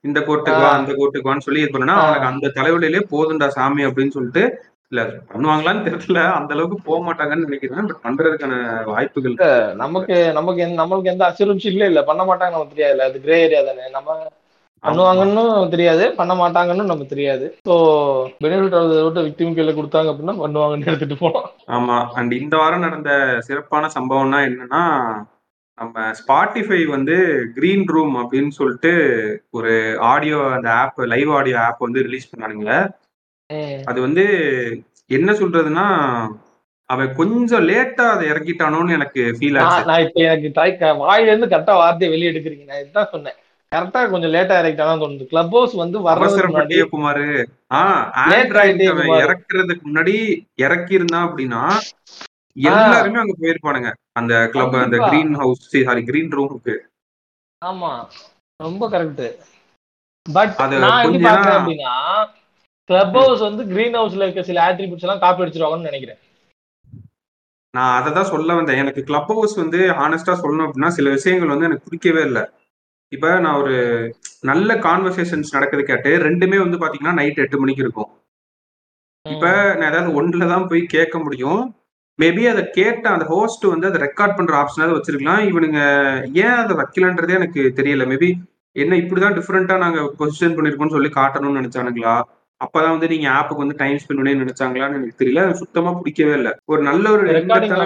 இந்த 0.04 0.20
கோர்ட்டுக்கு 0.26 0.64
வா. 0.64 0.72
அந்த 0.78 0.92
கோர்ட்டுக்கு 0.94 1.30
வான்னு 1.30 1.46
சொல்லி 1.46 1.62
இது 1.62 1.74
பண்ணா 1.74 1.96
ஆ. 1.96 2.04
அவனுக்கு 2.04 2.32
அந்த 2.32 2.54
தலைவலியிலே 2.58 3.02
போதுண்டா 3.12 3.48
சாமி 3.56 3.84
அப்படின்னு 3.88 4.16
சொல்லிட்டு 4.16 4.44
இல்ல 4.92 5.02
பண்ணுவாங்களான்னு 5.30 5.86
தெரியல 5.86 6.20
அந்த 6.36 6.52
அளவுக்கு 6.56 6.78
போக 6.86 7.00
மாட்டாங்கன்னு 7.06 7.48
நினைக்கிறேன் 7.48 7.88
பட் 7.88 8.04
பண்றதுக்கான 8.04 8.56
வாய்ப்புகள் 8.90 9.36
நமக்கு 9.80 10.18
நமக்கு 10.36 10.66
நம்மளுக்கு 10.78 11.12
எந்த 11.14 11.24
அசூரன்ஸ் 11.30 11.66
இல்ல 11.72 11.90
இல்ல 11.92 12.02
பண்ண 12.10 12.24
மாட்டாங்க 12.28 12.56
நமக்கு 12.56 12.76
தெரியாதுல்ல 12.76 13.08
அது 13.10 13.24
கிரே 13.24 13.38
ஏரியா 13.46 13.62
தானே 13.66 13.88
நம்ம 13.96 14.18
பண்ணுவாங்கன்னு 14.84 15.44
தெரியாது 15.72 16.06
பண்ண 16.18 16.34
மாட்டாங்கன்னு 16.40 16.84
நமக்கு 16.86 17.14
தெரியாது 17.14 17.46
ஸோ 17.68 17.76
பெனிஃபிட் 18.42 18.76
விட்டு 19.00 19.26
விக்டிம் 19.26 19.56
கையில 19.56 19.74
கொடுத்தாங்க 19.78 20.12
அப்படின்னா 20.12 20.36
பண்ணுவாங்கன்னு 20.42 20.90
எடுத்துட்டு 20.92 21.18
போனோம் 21.22 21.48
ஆமா 21.76 21.98
அண்ட் 22.16 22.36
இந்த 22.40 22.56
வாரம் 22.58 22.86
நடந்த 22.86 23.12
சிறப்பான 23.48 23.90
சம்பவம்னா 23.96 24.42
என்னன்னா 24.48 24.84
நம்ம 25.76 26.12
ஸ்பாட்டிஃபை 26.12 26.86
வந்து 26.86 27.48
கிரீன் 27.56 27.86
ரூம் 27.86 28.16
அப்படின்னு 28.16 28.48
சொல்லிட்டு 28.48 28.92
ஒரு 29.52 29.98
ஆடியோ 30.00 30.52
அந்த 30.52 30.72
ஆப் 30.72 31.00
லைவ் 31.00 31.32
ஆடியோ 31.32 31.60
ஆப் 31.60 31.80
வந்து 31.80 32.02
ரிலீஸ் 32.02 32.36
பண்ணானுங்க. 32.36 32.90
அது 33.86 34.02
வந்து 34.02 34.26
என்ன 35.08 35.32
சொல்றதுன்னா 35.32 35.88
அவன் 36.86 37.16
கொஞ்சம் 37.16 37.68
லேட்டா 37.68 38.08
அதை 38.10 38.28
இறக்கிட்டானோன்னு 38.28 38.92
எனக்கு 38.92 39.22
ஃபீல் 39.40 39.60
ஆச்சு. 39.60 39.86
நான் 39.86 40.02
இப்ப 40.02 40.22
எனக்கு 40.22 40.52
க- 40.52 40.74
வாயில 40.86 41.22
இருந்து 41.22 41.46
கரெக்டா 41.46 41.74
வார்த்தையை 41.74 42.20
வெளியே 42.20 42.40
எடுக்கிறீங்க 42.40 42.66
நான் 42.66 42.80
இதுதான் 42.80 43.08
சொன்னேன். 43.12 43.34
கரெக்டா 43.76 44.10
கொஞ்சம் 44.10 44.34
லேட்டா 44.34 44.54
இறக்கிட்டாலும் 44.62 45.02
தோணுது. 45.02 45.26
கிளப் 45.26 45.52
ஹவுஸ் 45.52 45.74
வந்து 45.74 46.00
அவசரப்பட்டிய 46.00 46.88
குமாரு 46.92 47.46
ஆஹ் 47.74 48.10
ஆண்ட்ராய்டு. 48.30 48.84
இறக்குறதுக்கு 49.24 49.82
முன்னாடி 49.94 50.46
இறக்கி 50.56 50.94
இருந்தான் 50.94 51.30
அப்படின்னா 51.30 51.70
எல்லாருமே 52.56 53.20
அங்க 53.20 53.36
போயிருப்பானுங்க. 53.42 53.90
அந்த 54.14 54.34
கிளப் 54.54 54.76
அந்த. 54.78 54.98
கிரீன் 55.08 55.34
ஹவுஸ் 55.36 55.64
சாரி 55.86 56.04
கிரீன் 56.04 56.32
ரூமுக்கு 56.32 56.76
ஆமா. 57.62 57.92
ரொம்ப 58.60 58.84
கரெக்ட் 58.90 59.26
பட் 60.26 60.54
நான் 60.84 61.00
எப்படி 61.00 61.20
பாக்குறேன் 61.26 61.58
அப்படின்னா 61.58 61.94
கிளப் 62.90 63.18
ஹவுஸ் 63.18 63.42
வந்து 63.42 63.64
கிரீன் 63.66 63.98
ஹவுஸ்ல 64.00 64.26
இருக்க 64.26 64.44
சில 64.44 64.62
ஆட்ரிபியூட்ஸ் 64.68 65.06
எல்லாம் 65.06 65.20
காப்பி 65.20 65.44
அடிச்சிருவாங்கன்னு 65.44 65.90
நினைக்கிறேன். 65.90 66.20
நான் 67.74 67.96
அதை 68.00 68.14
தான் 68.14 68.32
சொல்ல 68.34 68.54
வந்தேன். 68.54 68.78
எனக்கு 68.78 69.02
கிளப் 69.04 69.32
ஹவுஸ் 69.32 69.56
வந்து 69.56 69.80
ஹானஸ்டா 70.00 70.34
சொல்லணும் 70.42 70.68
அப்படின்னா 70.68 70.92
சில 70.98 71.10
விஷயங்கள் 71.10 71.52
வந்து 71.54 71.66
எனக்கு 71.66 71.86
பிடிக்கவே 71.88 72.22
இல்லை. 72.22 72.44
இப்ப 73.12 73.40
நான் 73.40 73.60
ஒரு 73.62 73.76
நல்ல 74.42 74.74
கான்வர்சேஷன்ஸ் 74.86 75.54
நடக்குது 75.54 75.84
கேட்டு 75.84 76.12
ரெண்டுமே 76.28 76.58
வந்து 76.58 76.78
பாத்தீங்கன்னா 76.78 77.14
நைட் 77.14 77.42
எட்டு 77.44 77.60
மணிக்கு 77.60 77.84
இருக்கும். 77.84 78.10
இப்ப 79.26 79.48
நான் 79.74 79.90
ஏதாவது 79.92 80.12
ஒன்றுல 80.20 80.48
தான் 80.48 80.68
போய் 80.68 80.82
கேட்க 80.86 81.20
முடியும். 81.20 81.62
மேபி 82.22 82.50
அதை 82.50 82.70
கேட்ட 82.70 83.10
அந்த 83.10 83.26
ஹோஸ்ட் 83.26 83.64
வந்து 83.64 83.88
அதை 83.88 84.00
ரெக்கார்ட் 84.02 84.36
பண்ற 84.36 84.54
ஆப்ஷனாவது 84.62 84.98
வச்சிருக்கலாம். 84.98 85.42
இவனுங்க 85.50 85.80
ஏன் 86.34 86.60
அதை 86.62 86.78
வைக்கலன்றதே 86.78 87.30
எனக்கு 87.30 87.74
தெரியல. 87.76 88.06
மேபி 88.06 88.34
என்ன 88.72 88.96
இப்படிதான் 88.96 89.36
டிஃப்ரெண்டா 89.38 89.78
நாங்க 89.78 90.14
பொசிஷன் 90.20 90.56
பண்ணிருக்கோம்னு 90.56 90.90
சொல்லி 90.90 91.10
காட்டணும்னு 91.10 91.62
நினைச்சானுங்களா? 91.62 92.22
அப்பதான் 92.62 92.90
வந்து 92.90 93.08
நீங்க 93.08 93.30
ஆப்புக்கு 93.30 93.56
வந்து 93.56 93.76
டைம் 93.78 93.96
ஸ்பெண்ட் 93.96 94.16
பண்ணி 94.16 94.34
நினைச்சாங்களான்னு 94.34 94.96
எனக்கு 94.96 95.26
தெரியல. 95.26 95.52
சுத்தமா 95.52 95.92
பிடிக்கவே 95.92 96.34
இல்லை. 96.34 96.52
ஒரு 96.66 96.82
நல்ல 96.82 97.12
ஒரு. 97.12 97.24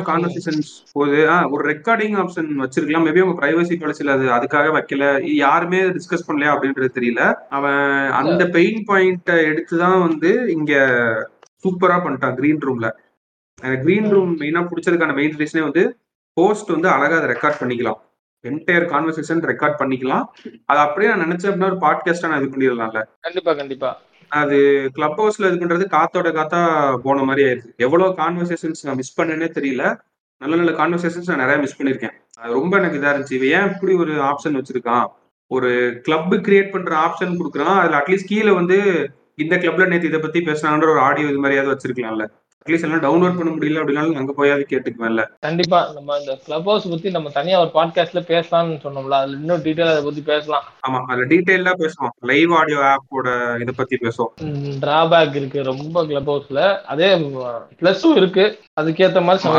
கான்வர்சேஷன்ஸ் 0.01 0.69
போகுது 0.91 1.29
ஆ, 1.29 1.49
ஒரு 1.49 1.69
ரெக்கார்டிங் 1.69 2.15
ஆப்ஷன் 2.15 2.49
வச்சிருக்கலாம். 2.59 3.05
மேபி 3.07 3.19
உங்க 3.19 3.47
பிரைவசி 3.47 3.77
பாலிசியில் 3.77 4.07
அது 4.07 4.25
அதுக்காக 4.29 4.71
வைக்கல. 4.77 5.23
யாருமே 5.33 5.81
டிஸ்கஸ் 5.81 6.27
பண்ணலையா 6.27 6.53
அப்படின்றது 6.53 6.89
தெரியல. 6.99 7.33
அவன் 7.49 8.09
அந்த 8.11 8.45
பெயின் 8.47 8.85
பாயிண்ட்டை 8.87 9.43
எடுத்து 9.45 9.77
தான் 9.77 10.07
வந்து 10.07 10.45
இங்க 10.49 10.73
சூப்பரா 11.63 11.99
பண்ணிட்டான் 11.99 12.35
கிரீன் 12.35 12.65
ரூம்ல 12.67 12.89
எனக்கு 13.61 13.83
கிரீன் 13.85 14.09
ரூம் 14.09 14.39
மெயினா 14.39 14.61
பிடிச்சதுக்கான 14.69 15.13
மெயின் 15.13 15.35
ரீசனே 15.35 15.61
வந்து 15.61 15.99
போஸ்ட் 16.33 16.69
வந்து 16.69 16.89
அழகா 16.89 17.17
அதை 17.17 17.29
ரெக்கார்ட் 17.29 17.59
பண்ணிக்கலாம். 17.61 17.99
என்டையர் 18.43 18.85
கான்வர்சேஷன் 18.93 19.41
ரெக்கார்ட் 19.51 19.79
பண்ணிக்கலாம். 19.81 20.25
அது 20.65 20.79
அப்படியே 20.79 21.15
நான் 21.15 21.31
நினைச்சேன் 21.31 21.49
அப்படின்னா 21.51 21.71
ஒரு 21.71 21.79
பாட்காஸ்டா 21.85 22.27
நான் 22.27 22.43
இது 22.43 22.51
பண்ணிடலாம்ல. 22.53 23.01
கண்டிப்பா 23.21 23.53
கண்டிப்பா. 23.53 24.01
அது 24.27 24.89
கிளப் 24.93 25.21
ஹவுஸ்ல 25.21 25.47
இது 25.51 25.65
பண்றது 25.65 25.85
காத்தோட 25.95 26.29
காத்தா 26.39 26.59
போன 26.97 27.23
மாதிரி 27.23 27.47
ஆயிடுச்சு 27.47 27.71
எவ்வளவு 27.75 28.13
கான்வர்சேஷன்ஸ் 28.13 28.81
நான் 28.83 28.95
மிஸ் 28.95 29.21
பண்ணேனே 29.21 29.49
தெரியல. 29.57 29.83
நல்ல 30.37 30.55
நல்ல 30.55 30.71
கான்வர்சேஷன்ஸ் 30.71 31.29
நான் 31.29 31.37
நிறைய 31.37 31.57
மிஸ் 31.57 31.81
பண்ணிருக்கேன் 31.81 32.15
அது 32.39 32.53
ரொம்ப 32.53 32.77
எனக்கு 32.77 32.99
இதா 32.99 33.11
இருந்துச்சு. 33.13 33.37
இவன் 33.39 33.61
ஏன் 33.61 33.71
இப்படி 33.73 33.93
ஒரு 33.93 34.13
ஆப்ஷன் 34.31 34.57
வச்சிருக்கான்? 34.59 35.07
ஒரு 35.47 35.99
கிளப் 36.03 36.33
கிரியேட் 36.33 36.71
பண்ற 36.71 36.95
ஆப்ஷன் 37.05 37.39
கொடுக்குறான். 37.39 37.79
அதுல 37.81 37.97
அட்லீஸ்ட் 37.97 38.31
கீழே 38.31 38.51
வந்து 38.51 38.77
இந்த 39.35 39.55
கிளப்ல 39.57 39.87
நேத்து 39.87 40.07
இதை 40.07 40.19
பத்தி 40.19 40.39
பேசினாங்கன்ற 40.39 40.89
ஒரு 40.95 40.99
ஆடியோ 40.99 41.27
இது 41.27 41.43
மாதிரியாவது 41.43 41.73
வச்சிருக்கலாம்ல. 41.73 42.25
அட்லீஸ்ட் 42.65 42.85
எல்லாம் 42.85 43.03
டவுன்லோட் 43.03 43.37
பண்ண 43.37 43.51
முடியல 43.51 43.81
அப்படின்னாலும் 43.81 44.17
அங்க 44.19 44.33
போயாவது 44.37 44.63
கேட்டுக்குவேன்ல. 44.71 45.23
கண்டிப்பா 45.39 45.77
நம்ம 45.93 46.17
இந்த 46.17 46.33
கிளப் 46.45 46.65
ஹவுஸ் 46.69 46.89
பத்தி 46.89 47.11
நம்ம 47.11 47.29
தனியா 47.29 47.59
ஒரு 47.59 47.71
பாட்காஸ்ட்ல 47.73 48.21
பேசலாம்னு 48.31 48.75
சொன்னோம்ல 48.85 49.15
அதுல 49.19 49.37
இன்னும் 49.37 49.61
டீட்டெயில் 49.63 49.91
அதை 49.91 50.03
பத்தி 50.03 50.21
பேசலாம். 50.21 50.65
ஆமா 50.87 50.99
அதுல 51.11 51.25
டீடைலா 51.25 51.73
பேசுவோம். 51.83 52.13
லைவ் 52.19 52.53
ஆடியோ 52.53 52.79
ஆப்போட 52.89 53.27
இதை 53.61 53.73
பத்தி 53.77 53.97
பேசுவோம். 54.01 54.31
டிராபேக் 54.83 55.35
இருக்கு 55.35 55.63
ரொம்ப 55.63 56.05
கிளப் 56.05 56.31
ஹவுஸ்ல 56.31 56.81
அதே 56.93 57.09
பிளஸும் 57.81 58.17
இருக்கு. 58.21 58.45
அதுக்கேத்த 58.81 59.23
மாதிரி 59.29 59.55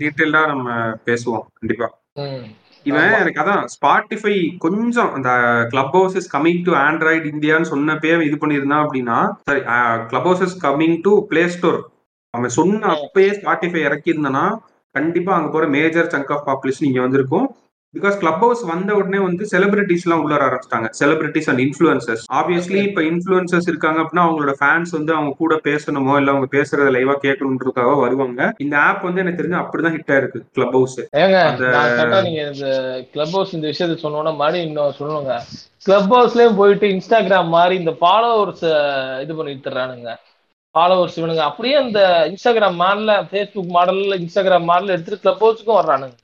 டீடைலா 0.00 0.42
நம்ம 0.46 0.70
பேசுவோம் 1.06 1.46
கண்டிப்பா. 1.60 1.88
இவன். 2.84 3.12
எனக்கு 3.18 3.40
அதான் 3.42 3.64
ஸ்பாட்டிஃபை 3.74 4.36
கொஞ்சம் 4.58 5.12
அந்த 5.16 5.30
Clubhouse 5.92 6.16
is 6.16 6.36
coming 6.36 6.62
to 6.64 6.72
Android 6.74 7.28
இந்தியான்னு 7.32 7.70
சொன்னப்பே 7.72 8.12
இது 8.28 8.36
பண்ணியிருந்தான் 8.40 8.84
அப்படின்னா 8.86 9.18
sorry 9.48 9.62
Clubhouse 10.28 10.44
is 10.46 10.58
coming 10.66 10.98
to 11.00 11.12
Play 11.26 11.44
Store 11.48 11.80
அவன் 12.36 12.54
சொன்ன 12.58 12.92
அப்பயே 12.96 13.32
ஸ்பாட்டிஃபை 13.38 13.80
இறக்கியிருந்தானா 13.88 14.44
கண்டிப்பா 14.94 15.32
அங்க 15.34 15.48
போற 15.50 15.66
மேஜர் 15.74 16.12
சங்க் 16.14 16.32
ஆஃப் 16.34 16.46
பாப்புலேஷன் 16.48 16.88
இங்க 16.88 17.00
வந்திருக்கும். 17.00 17.48
பிகாஸ் 17.94 18.14
கிளப் 18.20 18.42
ஹவுஸ் 18.42 18.60
வந்த 18.70 18.90
உடனே 18.98 19.18
வந்து 19.24 19.44
செலிபிரிட்டிஸ் 19.50 20.04
எல்லாம் 20.04 20.22
உள்ள 20.24 20.34
ஆரம்பிச்சிட்டாங்க. 20.36 20.88
செலிபிரிட்டிஸ் 21.00 21.48
அண்ட் 21.50 21.60
இன்ஃபுளுசர்ஸ் 21.64 22.22
ஆப்வியஸ்லி 22.38 22.78
இப்ப 22.88 23.02
இன்ஃபுளுசர்ஸ் 23.08 23.68
இருக்காங்க 23.72 23.98
அப்படின்னா 24.02 24.24
அவங்களோட 24.28 24.54
ஃபேன்ஸ் 24.60 24.94
வந்து 24.96 25.12
அவங்க 25.16 25.32
கூட 25.42 25.58
பேசணுமோ 25.68 26.14
இல்ல 26.20 26.32
அவங்க 26.34 26.48
பேசுறத 26.56 26.88
லைவா 26.96 27.16
கேட்கணுன்றதுக்காக 27.26 27.98
வருவாங்க. 28.04 28.40
இந்த 28.58 28.74
ஆப் 28.86 29.04
வந்து 29.08 29.22
எனக்கு 29.24 29.40
தெரிஞ்சு 29.42 29.60
அப்படிதான் 29.62 29.96
ஹிட் 29.98 30.14
ஆயிருக்கு 30.14 30.42
கிளப் 30.56 30.74
ஹவுஸ் 30.78 30.96
நீங்க 32.28 32.42
இந்த 32.48 32.66
கிளப் 33.12 33.36
ஹவுஸ் 33.36 33.54
இந்த 33.58 33.68
விஷயத்த 33.72 34.00
சொன்னோன்னா 34.06 34.34
மாதிரி 34.42 34.60
இன்னும் 34.66 34.98
சொல்லுவாங்க 35.02 35.38
கிளப் 35.86 36.12
ஹவுஸ்லயும் 36.14 36.58
போயிட்டு 36.62 36.88
இன்ஸ்டாகிராம் 36.96 37.54
மாதிரி 37.58 37.76
இந்த 37.84 37.94
ஃபாலோவர்ஸ் 38.00 38.66
இது 39.24 39.32
பண்ணிட்டு 39.36 39.68
தர்றானுங்க. 39.70 40.10
ஃபாலோவர்ஸ் 40.74 41.18
இவனுங்க. 41.20 41.44
அப்படியே 41.50 41.76
இந்த 41.86 42.00
இன்ஸ்டாகிராம் 42.30 42.78
மாடல்ல 42.82 43.14
ஃபேஸ்புக் 43.30 43.72
மாடல்ல 43.76 44.18
இன்ஸ்டாகிராம் 44.22 44.68
மாடல்ல 44.70 44.94
எடுத்துட்டு 44.96 45.22
கிளப் 45.24 45.42
ஹவுஸுக்கும் 45.44 45.80
வர்றானுங்க. 45.80 46.16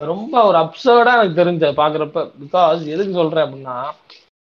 ரொம்ப 0.00 0.34
ஒரு 0.48 0.58
அப்சர்டா 0.58 1.14
எனக்கு 1.18 1.40
தெரிஞ்ச 1.40 1.70
பாக்குறப்ப 1.80 2.22
பிகாஸ் 2.42 2.82
எதுக்கு 2.94 3.14
சொல்றேன் 3.20 3.46
அப்படின்னா 3.46 3.76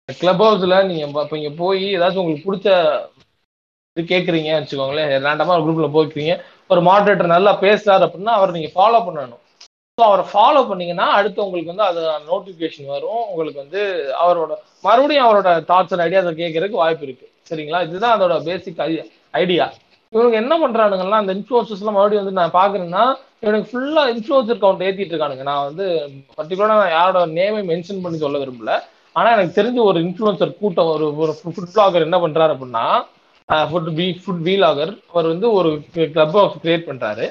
கிளப் 0.08 0.42
ஹவுஸ்ல 0.44 0.76
நீங்க 0.88 1.04
இப்போ 1.08 1.36
இங்க 1.40 1.50
போய் 1.62 1.84
ஏதாச்சும் 1.96 2.22
உங்களுக்கு 2.22 2.48
பிடிச்ச 2.48 2.68
இது 3.96 4.02
கேட்குறீங்க 4.04 4.50
வச்சுக்கோங்களேன். 4.56 5.12
ரேண்டமா 5.24 5.54
ஒரு 5.56 5.64
குரூப்ல 5.66 5.88
போய்க்கிறீங்க. 5.96 6.34
ஒரு 6.70 6.80
மாடரேட்டர் 6.88 7.34
நல்லா 7.34 7.52
பேசுறாரு 7.64 8.02
அப்படின்னா 8.06 8.34
அவர் 8.38 8.56
நீங்க 8.56 8.70
ஃபாலோ 8.74 9.00
பண்ணணும். 9.06 9.42
ஸோ 9.98 10.04
அவரை 10.08 10.24
ஃபாலோ 10.32 10.60
பண்ணீங்கன்னா 10.68 11.06
அடுத்து 11.18 11.44
உங்களுக்கு 11.44 11.72
வந்து 11.72 11.86
அது 11.88 12.00
நோட்டிஃபிகேஷன் 12.30 12.92
வரும். 12.94 13.22
உங்களுக்கு 13.30 13.62
வந்து 13.64 13.80
அவரோட 14.24 14.52
மறுபடியும் 14.84 15.26
அவரோட 15.26 15.50
தாட்ஸ் 15.70 15.94
அண்ட் 15.94 16.04
ஐடியாஸை 16.06 16.32
கேட்கறதுக்கு 16.34 16.82
வாய்ப்பு 16.82 17.06
இருக்கு. 17.08 17.26
சரிங்களா? 17.46 17.80
இதுதான் 17.88 18.14
அதோட 18.16 18.34
பேசிக் 18.48 18.82
ஐடியா 19.40 19.66
இவங்க 20.12 20.36
என்ன 20.42 20.54
பண்றானுங்கன்னா 20.62 21.18
அந்த 21.22 21.32
இன்ஃபுளுசர்ஸ் 21.38 21.82
மறுபடியும் 21.86 22.22
வந்து 22.22 22.38
நான் 22.38 22.56
பாக்குறேன்னா 22.60 23.02
இவனுக்கு 23.42 23.68
ஃபுல்லா 23.70 24.02
இன்ஃபுளுசர் 24.12 24.62
கவுண்ட் 24.62 24.82
ஏத்திட்டு 24.86 25.12
இருக்கானுங்க. 25.12 25.44
நான் 25.50 25.66
வந்து 25.68 25.84
பர்டிகுலரா 26.38 26.78
நான் 26.80 26.96
யாரோட 26.96 27.20
நேமை 27.38 27.62
மென்ஷன் 27.70 28.02
பண்ணி 28.04 28.18
சொல்ல 28.24 28.40
விரும்பல. 28.42 28.72
ஆனா 29.16 29.28
எனக்கு 29.36 29.58
தெரிஞ்ச 29.60 29.78
ஒரு 29.90 29.98
இன்ஃபுளுசர் 30.06 30.58
கூட்டம் 30.62 30.90
ஒரு 30.94 31.06
ஒரு 31.22 31.32
ஃபுட் 31.38 31.72
பிளாகர் 31.74 32.06
என்ன 32.08 32.18
பண்றாரு 32.24 32.54
அப்படின்னா 32.54 32.84
ஃபுட் 33.70 33.90
பி 33.98 34.06
ஃபுட் 34.22 34.42
வீலாகர் 34.48 34.92
அவர் 35.12 35.28
வந்து 35.32 35.46
ஒரு 35.58 35.70
கிளப் 35.94 36.36
ஹவுஸ் 36.38 36.60
கிரியேட் 36.64 36.88
பண்றாரு. 36.90 37.24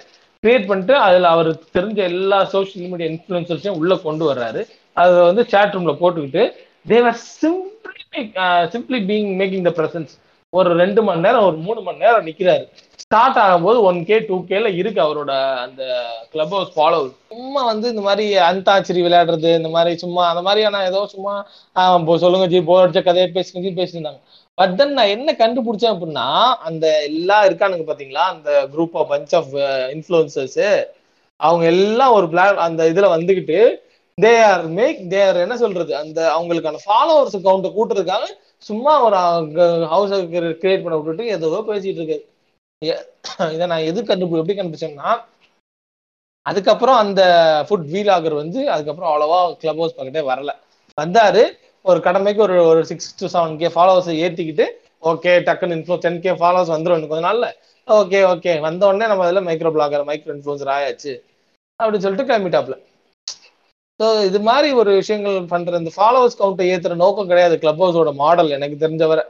கிரியேட் 0.43 0.67
பண்ணிட்டு 0.69 0.95
அதுல 1.08 1.30
அவர் 1.36 1.50
தெரிஞ்ச 1.78 2.00
எல்லா 2.12 2.39
சோஷியல் 2.56 2.89
மீடியா 2.91 3.10
இன்ஃபுளுசர்ஸையும் 3.12 3.80
உள்ள 3.82 3.95
கொண்டு 4.08 4.24
வர்றாரு. 4.32 4.63
அதை 5.02 5.19
வந்து 5.30 5.43
சேட் 5.54 5.76
ரூம்ல 5.76 5.95
போட்டுக்கிட்டு 6.02 6.43
they're 6.93 7.19
sim 7.39 7.62
simply 8.73 8.99
being 9.10 9.30
making 9.39 9.65
the 9.67 9.73
presence 9.80 10.13
ஒரு 10.54 10.69
ரெண்டு 10.82 11.02
மணி 11.08 11.23
நேரம் 11.25 11.47
ஒரு 11.47 11.58
மூணு 11.65 11.80
மணி 11.82 12.04
நேரம் 12.04 12.28
நிக்கிறாரு. 12.28 12.63
ஸ்டார்ட் 13.04 13.38
ஆகும்போது 13.43 13.78
ஒன் 13.89 13.99
கே 14.06 14.17
டூ 14.19 14.36
கேல 14.49 14.67
இருக்கு 14.80 14.99
அவரோட 15.06 15.32
அந்த 15.65 15.82
கிளப் 16.32 16.54
ஹவுஸ் 16.56 16.73
ஃபாலோவர்ஸ் 16.75 17.15
சும்மா 17.34 17.62
வந்து 17.69 17.88
இந்த 17.89 18.04
மாதிரி 18.08 18.25
அந்தாச்சரி 18.49 19.02
விளையாடுறது 19.06 19.49
இந்த 19.60 19.69
மாதிரி 19.75 19.93
சும்மா 20.04 20.23
அந்த 20.32 20.41
மாதிரியான 20.47 20.84
ஏதோ 20.89 21.02
சும்மா 21.13 21.34
சொல்லுங்க 22.25 22.47
ஜி 22.47 22.62
போர் 22.69 22.84
அடிச்ச 22.86 23.04
கதையை 23.04 23.30
பேசுங்க 23.38 23.63
ஜி 23.65 23.71
பேசியிருந்தாங்க. 23.80 24.21
பட் 24.58 24.73
தென் 24.78 24.93
நான் 24.93 25.13
என்ன 25.15 25.36
கண்டுபிடிச்சேன் 25.41 25.93
அப்படின்னா 25.93 26.28
அந்த 26.69 26.86
எல்லாம் 27.10 27.45
இருக்கானுங்க 27.49 27.86
பாத்தீங்களா 27.89 28.25
அந்த 28.34 28.49
group 28.73 28.97
of 29.02 29.12
bunch 29.13 29.36
of 29.36 29.54
influencers 29.95 30.62
அவங்க 31.39 31.65
எல்லாம் 31.75 32.15
ஒரு 32.17 32.28
பிளான் 32.28 32.65
அந்த 32.67 32.84
இதுல 32.91 33.10
வந்துகிட்டு 33.15 33.60
they 34.23 34.34
are 34.51 34.65
make 34.77 34.99
they 35.12 35.19
are 35.27 35.43
என்ன 35.45 35.55
சொல்றது? 35.63 35.91
அந்த 36.01 36.19
அவங்களுக்கான 36.38 36.79
ஃபாலோவர்ஸ் 36.86 37.38
கவுண்ட்டை 37.47 37.71
கூட்டுறதுக்காக 37.77 38.25
சும்மா 38.69 38.93
ஒரு 39.05 39.17
ஹவுஸ் 39.93 40.13
கிரியேட் 40.34 40.84
பண்ண 40.86 40.95
விட்டுட்டு 40.97 41.25
ஏதோ 41.36 41.60
பேசிட்டு 41.69 41.99
இருக்காரு. 42.01 42.25
இதை 43.55 43.65
நான் 43.71 43.88
எது 43.89 43.99
கண்டுபிடி 44.10 44.41
எப்படி 44.41 44.58
கண்டுபிடிச்சேன்னா 44.58 45.12
அதுக்கப்புறம் 46.45 46.99
அந்த 47.03 47.21
ஃபுட் 47.67 47.88
வீலாகர் 47.93 48.36
வந்து 48.41 48.60
அதுக்கப்புறம் 48.75 49.10
அவ்வளவா 49.12 49.39
கிளப் 49.62 49.79
ஹவுஸ் 49.82 49.97
பக்கத்தே 49.97 50.21
வரல. 50.29 50.51
வந்தாரு 50.97 51.41
ஒரு 51.86 51.99
கடமைக்கு 52.05 52.41
ஒரு 52.45 52.55
ஒரு 52.69 52.82
six 52.91 53.12
to 53.19 53.27
seven 53.34 53.58
K 53.62 53.67
followers 53.75 54.10
ஏற்றிக்கிட்டு 54.25 54.65
ஓகே 55.10 55.34
டக்குன்னு 55.47 55.75
இன்ஃப்ளூ 55.77 55.97
டென் 56.05 56.21
கே 56.23 56.32
ஃபாலோவர்ஸ் 56.39 56.73
வந்துடும் 56.75 57.10
கொஞ்ச 57.12 57.23
நாள்ல. 57.27 57.47
ஓகே 57.88 58.19
ஓகே 58.32 58.53
வந்த 58.67 58.88
உடனே 58.89 59.05
நம்ம 59.12 59.25
அதில் 59.27 59.47
மைக்ரோ 59.49 59.71
பிளாகர் 59.75 60.08
மைக்ரோ 60.10 60.34
இன்ஃப்ளூன்சர் 60.38 60.73
ஆயாச்சு. 60.77 61.13
அப்படின்னு 61.79 62.05
சொல்லிட்டு 62.05 62.29
கிளம்பிட்டாப்ல 62.29 62.75
ஸோ 63.99 64.07
இது 64.27 64.39
மாதிரி 64.49 64.69
ஒரு 64.81 64.91
விஷயங்கள் 64.99 65.38
பண்ற 65.53 65.79
இந்த 65.81 65.91
ஃபாலோவர்ஸ் 65.95 66.39
கவுண்டை 66.41 66.65
ஏத்துற 66.73 66.95
நோக்கம் 67.03 67.29
கிடையாது. 67.31 67.55
கிளப் 67.63 67.81
ஹவுஸோட 67.83 68.12
மாடல் 68.23 68.55
எனக்கு 68.57 68.77
தெரிஞ்சவரை. 68.83 69.23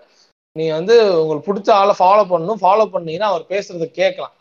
நீ 0.56 0.66
வந்து 0.80 0.96
உங்களுக்கு 1.22 1.48
பிடிச்ச 1.50 1.70
ஆளை 1.82 1.94
ஃபாலோ 2.02 2.24
பண்ணணும். 2.32 2.62
ஃபாலோ 2.64 2.86
பண்ணீங்கன்னா 2.94 3.30
அவர் 3.32 3.44
பேசுறத 3.54 3.88
கேட்கலாம். 4.00 4.34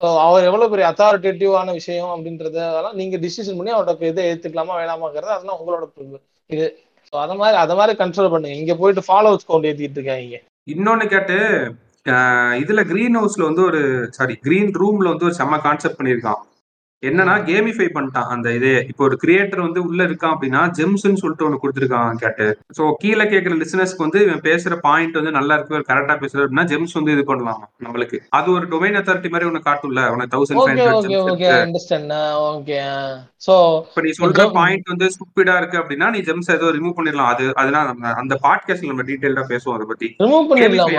ஸோ 0.00 0.06
அவர் 0.26 0.46
எவ்வளவு 0.48 0.70
பெரிய 0.72 0.86
அத்தாரிட்டேட்டிவான 0.90 1.72
விஷயம் 1.80 2.12
அப்படின்றது 2.14 2.58
அதெல்லாம் 2.70 2.98
நீங்க 3.00 3.16
டிசிஷன் 3.26 3.58
பண்ணி 3.58 3.74
அவரோட 3.74 3.92
இதை 4.12 4.24
ஏத்துக்கலாமா 4.30 4.74
வேணாமாங்கிறது 4.80 5.34
அதெல்லாம் 5.36 5.60
உங்களோட 5.60 5.84
இது 6.50 6.66
ஸோ 7.08 7.14
அதை 7.24 7.34
மாதிரி 7.42 7.56
அதை 7.64 7.74
மாதிரி 7.80 7.94
கண்ட்ரோல் 8.02 8.32
பண்ணுங்க. 8.32 8.56
இங்க 8.62 8.74
போயிட்டு 8.80 9.02
ஃபாலோவர்ஸ் 9.08 9.48
கவுண்ட் 9.48 9.68
ஏத்திட்டு 9.70 10.00
இருக்காங்க 10.00 10.40
இன்னொன்னு 10.74 11.06
கேட்டு 11.14 11.38
இதுல 12.62 12.80
கிரீன் 12.90 13.16
ஹவுஸ்ல 13.18 13.44
வந்து 13.48 13.62
ஒரு 13.70 13.80
சாரி 14.16 14.34
கிரீன் 14.46 14.72
ரூம்ல 14.80 15.12
வந்து 15.12 15.28
ஒரு 15.28 15.36
செம்ம 15.40 15.58
கான்செப்ட் 15.66 15.98
பண்ணியிருக்கான். 16.00 16.40
என்னன்னா 17.08 17.34
கேமிஃபை 17.48 17.88
பண்ணிட்டான் 17.94 18.30
அந்த 18.34 18.48
இதே. 18.58 18.74
இப்போ 18.90 19.02
ஒரு 19.08 19.16
கிரியேட்டர் 19.22 19.64
வந்து 19.66 19.80
உள்ள 19.88 20.00
இருக்கான் 20.08 20.34
அப்படின்னா 20.34 20.62
ஜெம்ஸ்ன்னு 20.78 21.20
சொல்லிட்டு 21.22 21.46
ஒன்று 21.46 21.62
கொடுத்துருக்கான் 21.62 22.20
கேட்டு. 22.22 22.46
ஸோ 22.78 22.82
கீழே 23.02 23.24
கேட்குற 23.32 23.56
லிசனர்ஸ்க்கு 23.62 24.04
வந்து 24.06 24.20
இவன் 24.26 24.44
பேசுற 24.48 24.78
பாயிண்ட் 24.86 25.18
வந்து 25.20 25.32
நல்லா 25.38 25.56
இருக்கு 25.58 25.82
கரெக்டா 25.90 26.16
பேசுறது 26.22 26.44
அப்படின்னா 26.44 26.66
ஜெம்ஸ் 26.72 26.96
வந்து 26.98 27.14
இது 27.16 27.24
பண்ணலாம் 27.30 27.62
நம்மளுக்கு. 27.86 28.20
அது 28.38 28.48
ஒரு 28.56 28.66
டொமைன் 28.74 28.98
அத்தாரிட்டி 29.00 29.32
மாதிரி 29.34 29.48
ஒன்று 29.50 29.66
காட்டும்ல 29.68 30.04
உனக்கு 30.14 30.34
தௌசண்ட் 30.36 30.60
ஃபைவ் 30.60 30.82
ஹண்ட்ரட் 30.82 31.92
சோ 33.46 33.54
இப்ப 33.88 34.02
நீ 34.04 34.10
சொல்ற 34.20 34.44
பாயிண்ட் 34.58 34.92
வந்து 34.92 35.06
ஸ்டூபிடா 35.14 35.56
இருக்கு 35.60 35.80
அப்படின்னா 35.80 36.06
நீ 36.14 36.20
ஜெம்ஸ் 36.28 36.52
ஏதோ 36.56 36.68
ரிமூவ் 36.76 36.96
பண்ணிடலாம். 36.98 37.32
அது 37.34 37.44
அதெல்லாம் 37.60 37.88
நம்ம 37.90 38.12
அந்த 38.22 38.34
பாட்காஸ்ட்ல 38.46 38.92
நம்ம 38.92 39.04
டீடைல்டா 39.10 39.44
பேசுவோம் 39.52 39.76
அதை 39.78 39.86
பத்தி. 39.90 40.08
ரிமூவ் 40.24 40.52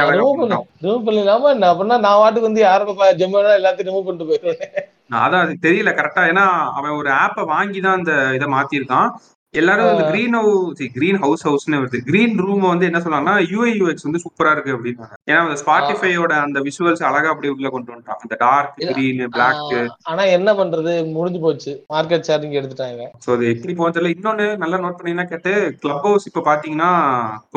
ஆ 0.03 0.09
ரிமூவ் 0.17 0.39
பண்ணி 0.41 0.57
ரிமூவ் 0.83 1.53
என்ன 1.55 1.71
அப்படின்னா 1.71 1.97
நான் 2.07 2.19
வாட்டுக்கு 2.23 2.49
வந்து 2.49 2.63
யாரும் 2.67 3.01
ஜெம்மனா 3.21 3.55
எல்லாத்தையும் 3.61 3.89
ரிமூவ் 3.91 4.05
பண்ணிட்டு 4.09 4.29
போயிருவேன் 4.31 4.61
நான் 4.75 4.93
அதான் 5.09 5.43
அது 5.45 5.55
தெரியல 5.67 5.91
கரெக்டா 5.97 6.25
ஏன்னா 6.31 6.47
அவன் 6.79 6.97
ஒரு 6.99 7.09
ஆப்பை 7.23 7.45
வாங்கி 7.53 7.79
தான் 7.81 7.97
அந்த 7.99 8.13
இதை 8.37 8.49
மாத்திருக்கான் 8.57 9.09
எல்லாரும் 9.53 9.89
இந்த 9.91 10.05
கிரீன் 10.11 10.35
ஹவுஸ் 10.37 10.79
கிரீன் 10.95 11.19
ஹவுஸ் 11.23 11.43
ஹவுஸ்னு 11.47 11.77
வருது. 11.81 11.99
கிரீன் 12.07 12.33
ரூம் 12.41 12.63
வந்து 12.71 12.87
என்ன 12.89 12.99
சொன்னாங்கன்னா 13.03 13.35
யூஐ 13.51 13.69
யூஎக்ஸ் 13.77 14.05
வந்து 14.07 14.21
சூப்பரா 14.23 14.51
இருக்கு 14.55 14.73
அப்படின்னு. 14.75 15.05
ஏன்னா 15.29 15.37
அந்த 15.43 15.55
ஸ்பாட்டிஃபையோட 15.61 16.31
அந்த 16.45 16.59
விஷுவல்ஸ் 16.65 17.03
அழகா 17.09 17.29
அப்படி 17.33 17.51
உள்ள 17.53 17.69
கொண்டு 17.75 17.93
வந்துட்டான். 17.93 18.19
அந்த 18.23 18.37
டார்க் 18.41 18.73
கிரீன் 18.89 19.21
பிளாக் 19.35 19.71
ஆனா 20.11 20.25
என்ன 20.37 20.55
பண்றது? 20.59 20.95
முடிஞ்சு 21.15 21.41
போச்சு. 21.45 21.73
மார்க்கெட் 21.95 22.27
ஷேரிங் 22.29 22.57
எடுத்துட்டாங்க 22.59 23.07
சோ 23.25 23.31
அது 23.37 23.45
எப்படி 23.53 23.75
போகுதுல 23.79 24.11
இன்னொன்னு 24.15 24.47
நல்லா 24.63 24.81
நோட் 24.83 24.99
பண்ணீங்கன்னா 24.99 25.29
கேட்டு 25.31 25.53
கிளப் 25.85 26.05
ஹவுஸ் 26.07 26.27
இப்ப 26.31 26.45
பாத்தீங்கன்னா 26.51 26.91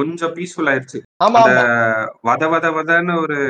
கொஞ்சம் 0.01 0.35
பீஸ்ஃபுல் 0.39 0.71
ஆயிருச்சு. 0.75 1.01
அந்த 1.41 1.53
வத 2.31 2.53
வத 2.55 2.73
வதன்னு 2.79 3.17
ஒரு 3.25 3.41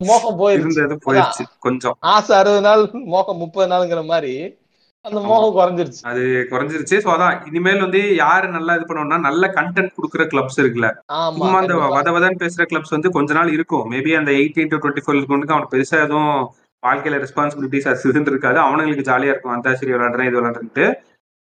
மோகம் 0.00 0.38
போயிருச்சு. 0.40 0.62
இருந்தது 0.62 0.96
போயிருச்சு 1.06 1.44
கொஞ்சம். 1.66 1.96
ஆசை 2.14 2.32
அறுபது 2.38 2.62
நாள் 2.68 2.82
மோகம் 3.14 3.42
முப்பது 3.42 3.68
நாளுங்கிற 3.72 4.02
மாதிரி 4.12 4.32
அந்த 5.04 5.20
மோகம் 5.30 5.56
குறைஞ்சிருச்சு. 5.56 6.00
அது 6.10 6.22
குறைஞ்சிருச்சு. 6.52 6.96
சோ 7.04 7.08
அதான் 7.14 7.34
இனிமேல் 7.48 7.82
வந்து 7.84 8.00
யாரு 8.22 8.46
நல்லா 8.56 8.74
இது 8.78 8.86
பண்ணணும்னா 8.88 9.18
நல்ல 9.26 9.46
கண்டென்ட் 9.58 9.96
கொடுக்குற 9.96 10.22
கிளப்ஸ் 10.32 10.60
இருக்குல்ல. 10.62 10.88
சும்மா 11.38 11.58
அந்த 11.60 11.72
கண்டிப்பா. 11.72 11.96
வத 11.96 12.14
வதன்னு 12.16 12.42
பேசுற 12.44 12.64
கிளப்ஸ் 12.70 12.94
வந்து 12.96 13.14
கொஞ்ச 13.16 13.32
நாள் 13.38 13.54
இருக்கும். 13.56 13.84
மேபி 13.92 14.12
அந்த 14.20 14.32
எயிட்டீன் 14.40 14.72
டு 14.72 14.80
டுவெண்ட்டி 14.82 15.04
ஃபோர் 15.04 15.18
இருக்கவனுக்கு 15.18 15.56
அவனுக்கு 15.56 15.74
பெருசா 15.76 15.98
எதுவும் 16.06 16.32
வாழ்க்கையில 16.82 17.20
ரெஸ்பான்சிபிலிட்டிஸ் 17.24 17.88
அது 17.90 18.12
இருந்திருக்காது 18.12 18.58
அவனுங்களுக்கு 18.66 19.08
ஜாலியா 19.10 19.32
இருக்கும். 19.32 19.54
அந்தாசரி 19.56 19.92
விளையாடுறேன் 19.94 20.28
இது 20.30 20.38
விளையாடுறேன்ட்டு. 20.40 20.86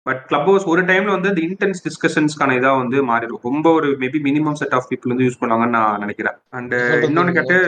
பட் 0.06 0.22
கிளப் 0.30 0.48
ஹவுஸ் 0.48 0.66
ஒரு 0.72 0.82
டைம்ல 0.88 1.14
வந்து 1.16 1.30
அந்த 1.32 1.42
இன்டென்ஸ் 1.48 1.84
டிஸ்கஷன்ஸ்க்கான 1.86 2.56
இதா 2.60 2.72
வந்து 2.80 2.98
மாறிடும். 3.10 3.42
ரொம்ப 3.48 3.66
ஒரு 3.78 3.88
maybe 4.02 4.18
minimum 4.28 4.58
set 4.60 4.74
of 4.78 4.88
people 4.90 5.12
வந்து 5.12 5.26
யூஸ் 5.28 5.40
பண்ணுவாங்கன்னு 5.42 5.76
நான் 5.78 6.02
நினைக்கிறேன். 6.04 6.36
அண்ட் 6.58 6.74
இன்னொன்னு 7.08 7.36
கேட்டு 7.38 7.58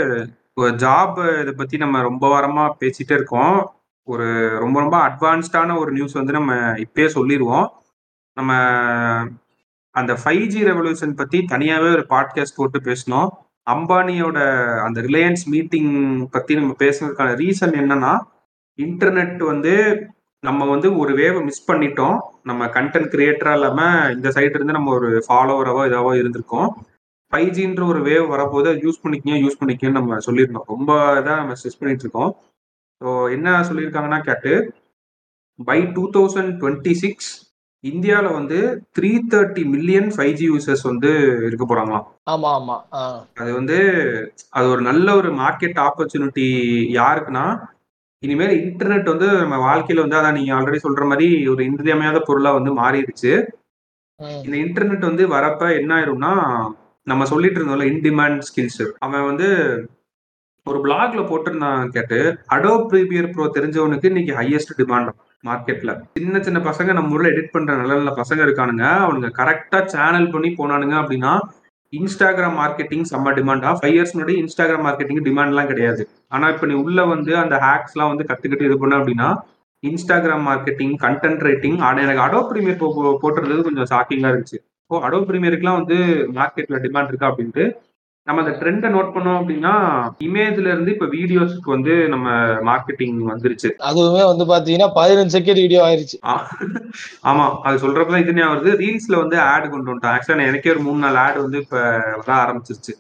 ஜாப் 0.61 1.41
இதை 1.41 1.53
பத்தி 1.53 1.77
நம்ம 1.77 2.01
ரொம்ப 2.01 2.25
வாரமா 2.29 2.71
பேசிட்டே 2.81 3.13
இருக்கோம். 3.13 3.73
ஒரு 4.03 4.59
ரொம்ப 4.59 4.81
ரொம்ப 4.81 4.97
அட்வான்ஸ்டான 5.09 5.79
ஒரு 5.79 5.93
நியூஸ் 5.93 6.13
வந்து 6.13 6.33
நம்ம 6.33 6.55
இப்பயே 6.55 7.07
சொல்லிடுவோம் 7.07 7.73
நம்ம 8.35 8.53
அந்த 9.91 10.13
ஃபைவ் 10.25 10.47
ஜி 10.47 10.63
ரெவல்யூஷன் 10.63 11.17
பத்தி 11.17 11.45
தனியாவே 11.51 11.91
ஒரு 11.91 12.05
பாட்காஸ்ட் 12.09 12.57
போட்டு 12.57 12.81
பேசினோம். 12.81 13.29
அம்பானியோட 13.71 14.39
அந்த 14.83 15.01
ரிலையன்ஸ் 15.01 15.45
மீட்டிங் 15.47 16.29
பத்தி 16.31 16.55
நம்ம 16.55 16.75
பேசுனதுக்கான 16.79 17.31
ரீசன் 17.43 17.77
என்னன்னா 17.81 18.19
இன்டர்நெட் 18.83 19.45
வந்து 19.45 20.07
நம்ம 20.41 20.65
வந்து 20.65 20.97
ஒரு 20.97 21.15
வேவை 21.15 21.43
மிஸ் 21.43 21.71
பண்ணிட்டோம். 21.71 22.19
நம்ம 22.43 22.67
கண்டென்ட் 22.67 23.13
கிரியேட்டரா 23.15 23.53
இல்லாம 23.53 23.81
இந்த 24.13 24.29
சைடு 24.29 24.55
இருந்து 24.55 24.73
நம்ம 24.73 24.95
ஒரு 24.95 25.25
ஃபாலோவராவோ 25.29 25.83
இதாவோ 25.89 26.13
இருந்திருக்கோம். 26.23 26.69
ஃபைவ் 27.33 27.51
ஜின்ற 27.57 27.83
ஒரு 27.93 28.01
வேவ் 28.09 28.27
வரப்போது 28.33 28.71
யூஸ் 28.85 29.03
பண்ணிக்கங்க 29.03 29.39
யூஸ் 29.45 29.61
பண்ணிக்கன்னு 29.61 29.99
நம்ம 29.99 30.19
சொல்லியிருந்தோம். 30.27 30.69
ரொம்ப 30.69 30.91
இதாக 31.21 31.39
நம்ம 31.41 31.57
ஸ்ட்ரெஸ் 31.59 31.81
பண்ணிட்டு 31.81 32.05
இருக்கோம். 32.07 32.31
ஸோ 33.01 33.09
என்ன 33.31 33.57
சொல்லியிருக்காங்கன்னா 33.69 34.21
கேட்டு 34.29 34.53
by 35.59 35.79
two 35.97 36.05
thousand 36.15 36.53
twenty 36.61 36.95
six 37.03 37.31
இந்தியாவில் 37.85 38.37
வந்து 38.39 38.59
three 38.97 39.11
thirty 39.33 39.63
million 39.75 40.09
five 40.15 40.37
G 40.39 40.47
users 40.47 40.85
வந்து 40.91 41.11
இருக்க 41.49 41.65
போறாங்களாம். 41.65 42.07
ஆமா 42.27 42.49
ஆமா. 42.59 42.77
அது 43.41 43.51
வந்து 43.55 43.77
அது 44.51 44.67
ஒரு 44.69 44.83
நல்ல 44.83 45.09
ஒரு 45.17 45.31
மார்க்கெட் 45.43 45.79
ஆப்பர்ச்சுனிட்டி 45.85 46.47
யாருக்குன்னா 46.99 47.45
இனிமேல் 48.23 48.55
இன்டர்நெட் 48.61 49.13
வந்து 49.13 49.29
நம்ம 49.43 49.57
வாழ்க்கையில 49.67 50.05
வந்து 50.05 50.19
அதான் 50.21 50.37
நீங்க 50.39 50.53
ஆல்ரெடி 50.55 50.79
சொல்ற 50.87 51.05
மாதிரி 51.07 51.29
ஒரு 51.49 51.63
இன்றியமையாத 51.65 52.21
பொருளா 52.21 52.53
வந்து 52.59 52.73
மாறிடுச்சு. 52.81 53.33
இந்த 54.45 54.57
இன்டர்நெட் 54.65 55.09
வந்து 55.11 55.25
வரப்ப 55.29 55.63
என்ன 55.81 55.91
ஆயிரும்னா 55.97 56.33
நம்ம 57.07 57.25
சொல்லிட்டு 57.25 57.59
இருந்தோம்ல 57.59 57.85
இன்டிமாண்ட் 57.91 58.41
ஸ்கில்ஸ் 58.47 58.85
அவன் 58.99 59.27
வந்து 59.27 59.49
ஒரு 60.67 60.79
பிளாக்ல 60.85 61.21
போட்டிருந்தான் 61.29 61.91
கேட்டு 61.97 62.19
அடோ 62.55 62.73
ப்ரீமியர் 62.91 63.29
ப்ரோ 63.35 63.45
தெரிஞ்சவனுக்கு 63.57 64.11
இன்னைக்கு 64.13 64.33
ஹையஸ்ட் 64.39 64.73
டிமாண்ட் 64.81 65.11
மார்க்கெட்ல 65.45 65.93
சின்ன 66.19 66.41
சின்ன 66.47 66.59
பசங்க 66.61 66.93
நம்ம 66.93 67.15
ஊர்ல 67.17 67.31
எடிட் 67.33 67.53
பண்ற 67.53 67.77
நல்ல 67.77 67.93
நல்ல 67.99 68.13
பசங்க 68.21 68.41
இருக்கானுங்க. 68.47 68.85
அவனுங்க 69.05 69.29
கரெக்டா 69.39 69.81
சேனல் 69.95 70.29
பண்ணி 70.35 70.51
போனானுங்க 70.59 70.97
அப்படின்னா 71.03 71.33
இன்ஸ்டாகிராம் 71.93 72.59
மார்க்கெட்டிங் 72.63 73.05
செம்ம 73.11 73.33
டிமாண்டா 73.37 73.73
ஃபைவ் 73.81 73.95
இயர்ஸ் 73.97 74.15
முன்னாடி 74.15 74.35
இன்ஸ்டாகிராம் 74.43 74.87
மார்க்கெட்டிங் 74.87 75.27
டிமாண்ட்லாம் 75.27 75.71
கிடையாது. 75.73 76.03
ஆனா 76.29 76.47
இப்ப 76.55 76.67
நீ 76.71 76.75
உள்ள 76.85 77.01
வந்து 77.15 77.33
அந்த 77.43 77.57
ஹேக்ஸ்லாம் 77.67 78.13
வந்து 78.13 78.27
கத்துக்கிட்டு 78.31 78.69
இது 78.69 78.79
பண்ண 78.79 78.97
அப்படின்னா 79.01 79.29
இன்ஸ்டாகிராம் 79.83 80.47
மார்க்கெட்டிங் 80.51 80.95
கண்டென்ட் 81.05 81.45
ரைட்டிங் 81.49 81.79
எனக்கு 82.05 82.25
அடோ 82.27 82.41
ப்ரீமியர் 82.51 82.81
போட்டுறது 83.25 83.67
கொஞ்சம் 83.69 83.91
ஷாக்கிங்கா 83.93 84.31
இருந்துச்சு. 84.33 84.59
ஓ 84.91 85.01
அடோ 85.01 85.19
ப்ரீமியருக்குலாம் 85.29 85.79
வந்து 85.81 85.97
மார்க்கெட்ல 86.39 86.79
டிமாண்ட் 86.85 87.09
இருக்கா 87.09 87.31
அப்படின்ட்டு 87.31 87.65
நம்ம 88.27 88.41
அந்த 88.43 88.53
ட்ரெண்டை 88.61 88.89
நோட் 88.95 89.13
பண்ணோம் 89.15 89.37
அப்படின்னா 89.41 89.73
இமேஜ்ல 90.21 90.67
இருந்து 90.73 90.91
இப்ப 90.95 91.07
வீடியோஸ்க்கு 91.07 91.71
வந்து 91.75 92.09
நம்ம 92.09 92.29
மார்க்கெட்டிங் 92.69 93.19
வந்துருச்சு. 93.31 93.69
அதுவுமே 93.89 94.23
வந்து 94.31 94.45
பாத்தீங்கன்னா 94.53 94.89
பதினஞ்சு 94.97 95.35
செகண்ட் 95.37 95.61
வீடியோ 95.65 95.81
ஆயிருச்சு. 95.85 96.17
ஆமா 97.25 97.45
அது 97.63 97.77
சொல்றப்பதான் 97.85 98.23
இது 98.25 98.35
வருது. 98.53 98.73
ரீல்ஸ்ல 98.83 99.17
வந்து 99.23 99.37
ஆட் 99.53 99.71
கொண்டு 99.71 99.91
வந்துட்டான் 99.91 100.15
ஆக்சுவலா 100.17 100.49
எனக்கே 100.51 100.71
ஒரு 100.71 100.83
மூணு 100.89 100.99
நாலு 100.99 101.19
ஆட் 101.25 101.39
வந்து 101.45 101.59
இப்ப 101.65 101.77
வர 102.21 102.31
ஆரம்பிச்சிருச்சு. 102.45 102.95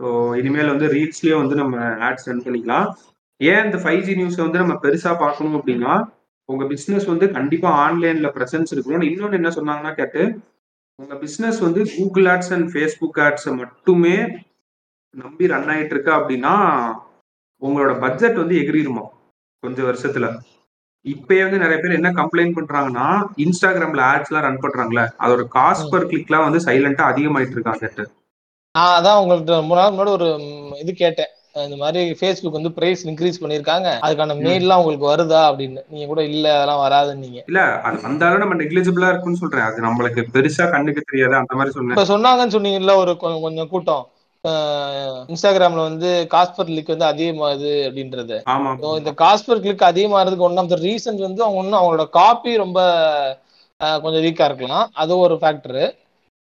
ஸோ 0.00 0.36
இனிமேல் 0.40 0.72
வந்து 0.74 0.88
ரீல்ஸ்லயே 0.96 1.36
வந்து 1.42 1.54
நம்ம 1.54 1.76
ஆட்ஸ் 2.08 2.28
ரன் 2.30 2.44
பண்ணிக்கலாம். 2.46 2.86
ஏன் 3.40 3.64
இந்த 3.64 3.78
ஃபைவ் 3.84 4.02
ஜி 4.08 4.14
நியூஸை 4.14 4.42
வந்து 4.46 4.58
நம்ம 4.58 4.74
பெருசா 4.82 5.12
பார்க்கணும் 5.24 5.56
அப்படின்னா 5.60 5.94
உங்க 6.48 6.64
பிசினஸ் 6.64 7.06
வந்து 7.12 7.26
கண்டிப்பா 7.38 7.70
ஆன்லைன்ல 7.84 8.28
பிரசன்ஸ் 8.36 8.72
இருக்கணும் 8.74 9.08
இன்னொன்னு 9.10 9.38
என்ன 9.40 9.50
சொன்னாங்கன்னா 9.58 9.94
கேட்டு 9.94 10.22
உங்க 10.98 11.14
பிசினஸ் 11.14 11.58
வந்து 11.60 11.80
கூகுள் 11.94 12.26
ஆட்ஸ் 12.32 12.52
அண்ட் 12.54 12.68
ஃபேஸ்புக் 12.72 13.18
ஆட்ஸை 13.24 13.52
மட்டுமே 13.54 14.14
நம்பி 15.14 15.46
ரன் 15.46 15.70
ஆயிட்டு 15.74 15.94
இருக்கா 15.94 16.12
அப்படின்னா 16.18 16.54
உங்களோட 17.62 17.92
பட்ஜெட் 18.00 18.40
வந்து 18.42 18.54
எகிரிடுமா 18.54 19.04
கொஞ்சம் 19.62 19.88
வருஷத்துல. 19.88 20.26
இப்பயே 21.04 21.42
வந்து 21.42 21.58
நிறைய 21.58 21.78
பேர் 21.80 21.96
என்ன 21.98 22.10
கம்ப்ளைண்ட் 22.12 22.56
பண்றாங்கன்னா 22.56 23.06
இன்ஸ்டாகிராம்ல 23.44 24.02
ஆட்ஸ் 24.12 24.30
எல்லாம் 24.30 24.46
ரன் 24.46 24.62
பண்றாங்களே 24.64 25.04
அதோட 25.24 25.42
காஸ்ட் 25.56 25.90
பர் 25.92 26.08
கிளிக்லாம் 26.10 26.46
வந்து 26.46 26.60
சைலண்டா 26.66 27.04
அதிகமாயிட்டு 27.12 27.56
இருக்காங்க 27.56 28.06
அதான் 28.74 29.20
உங்கள்ட்ட 29.20 29.60
ரொம்ப 29.60 29.74
நாள் 29.74 29.92
முன்னாடி 29.92 30.12
ஒரு 30.18 30.28
இது 30.82 30.92
கேட்டேன். 30.94 31.30
இந்த 31.56 31.76
மாதிரி 31.76 32.00
ஃபேஸ்புக் 32.18 32.56
வந்து 32.58 32.72
பிரைஸ் 32.78 33.02
இன்க்ரீஸ் 33.10 33.40
பண்ணிருக்காங்க 33.42 33.88
அதுக்கான 34.06 34.34
மெயில்லாம் 34.40 34.80
உங்களுக்கு 34.80 35.06
வருதா 35.10 35.40
அப்படின்னு? 35.50 35.80
நீங்க 35.92 36.06
கூட 36.06 36.22
இல்ல 36.30 36.46
அதெல்லாம் 36.56 36.82
வராதுன்னு 36.84 37.24
நீங்க 37.26 37.40
இல்ல 37.48 37.60
அது 37.86 37.96
வந்தாலும் 38.02 38.42
நம்ம 38.42 38.56
நெக்லிஜிபிளா 38.62 39.10
இருக்குன்னு 39.10 39.42
சொல்றேன். 39.42 39.66
அது 39.68 39.86
நம்மளுக்கு 39.86 40.22
பெருசா 40.34 40.66
கண்ணுக்கு 40.74 41.08
தெரியாது. 41.10 41.34
அந்த 41.40 41.54
மாதிரி 41.58 41.74
சொன்னேன் 41.76 41.96
இப்ப 41.96 42.06
சொன்னாங்கன்னு 42.12 42.56
சொன்னீங்கல்ல 42.56 42.94
ஒரு 43.02 43.14
கொஞ்சம் 43.46 43.72
கூட்டம். 43.74 44.04
இன்ஸ்டாகிராம்ல 45.32 45.84
வந்து 45.88 46.10
காஸ்பர் 46.34 46.68
கிளிக் 46.70 46.92
வந்து 46.94 47.10
அதிகமாகுது 47.12 47.72
அப்படின்றது. 47.86 48.36
இந்த 49.00 49.12
காஸ்பர் 49.22 49.62
கிளிக் 49.64 49.90
அதிகமாகிறதுக்கு 49.90 50.48
ஒன் 50.48 50.60
ஆஃப் 50.62 50.72
த 50.72 50.78
ரீசன் 50.84 51.26
வந்து 51.26 51.44
அவங்க 51.44 51.60
ஒன்றும் 51.62 51.80
அவங்களோட 51.80 52.06
காப்பி 52.18 52.52
ரொம்ப 52.64 52.78
கொஞ்சம் 54.04 54.24
வீக்கா 54.26 54.44
இருக்கலாம். 54.50 54.86
அது 55.02 55.12
ஒரு 55.24 55.36
ஃபேக்டர் 55.42 55.80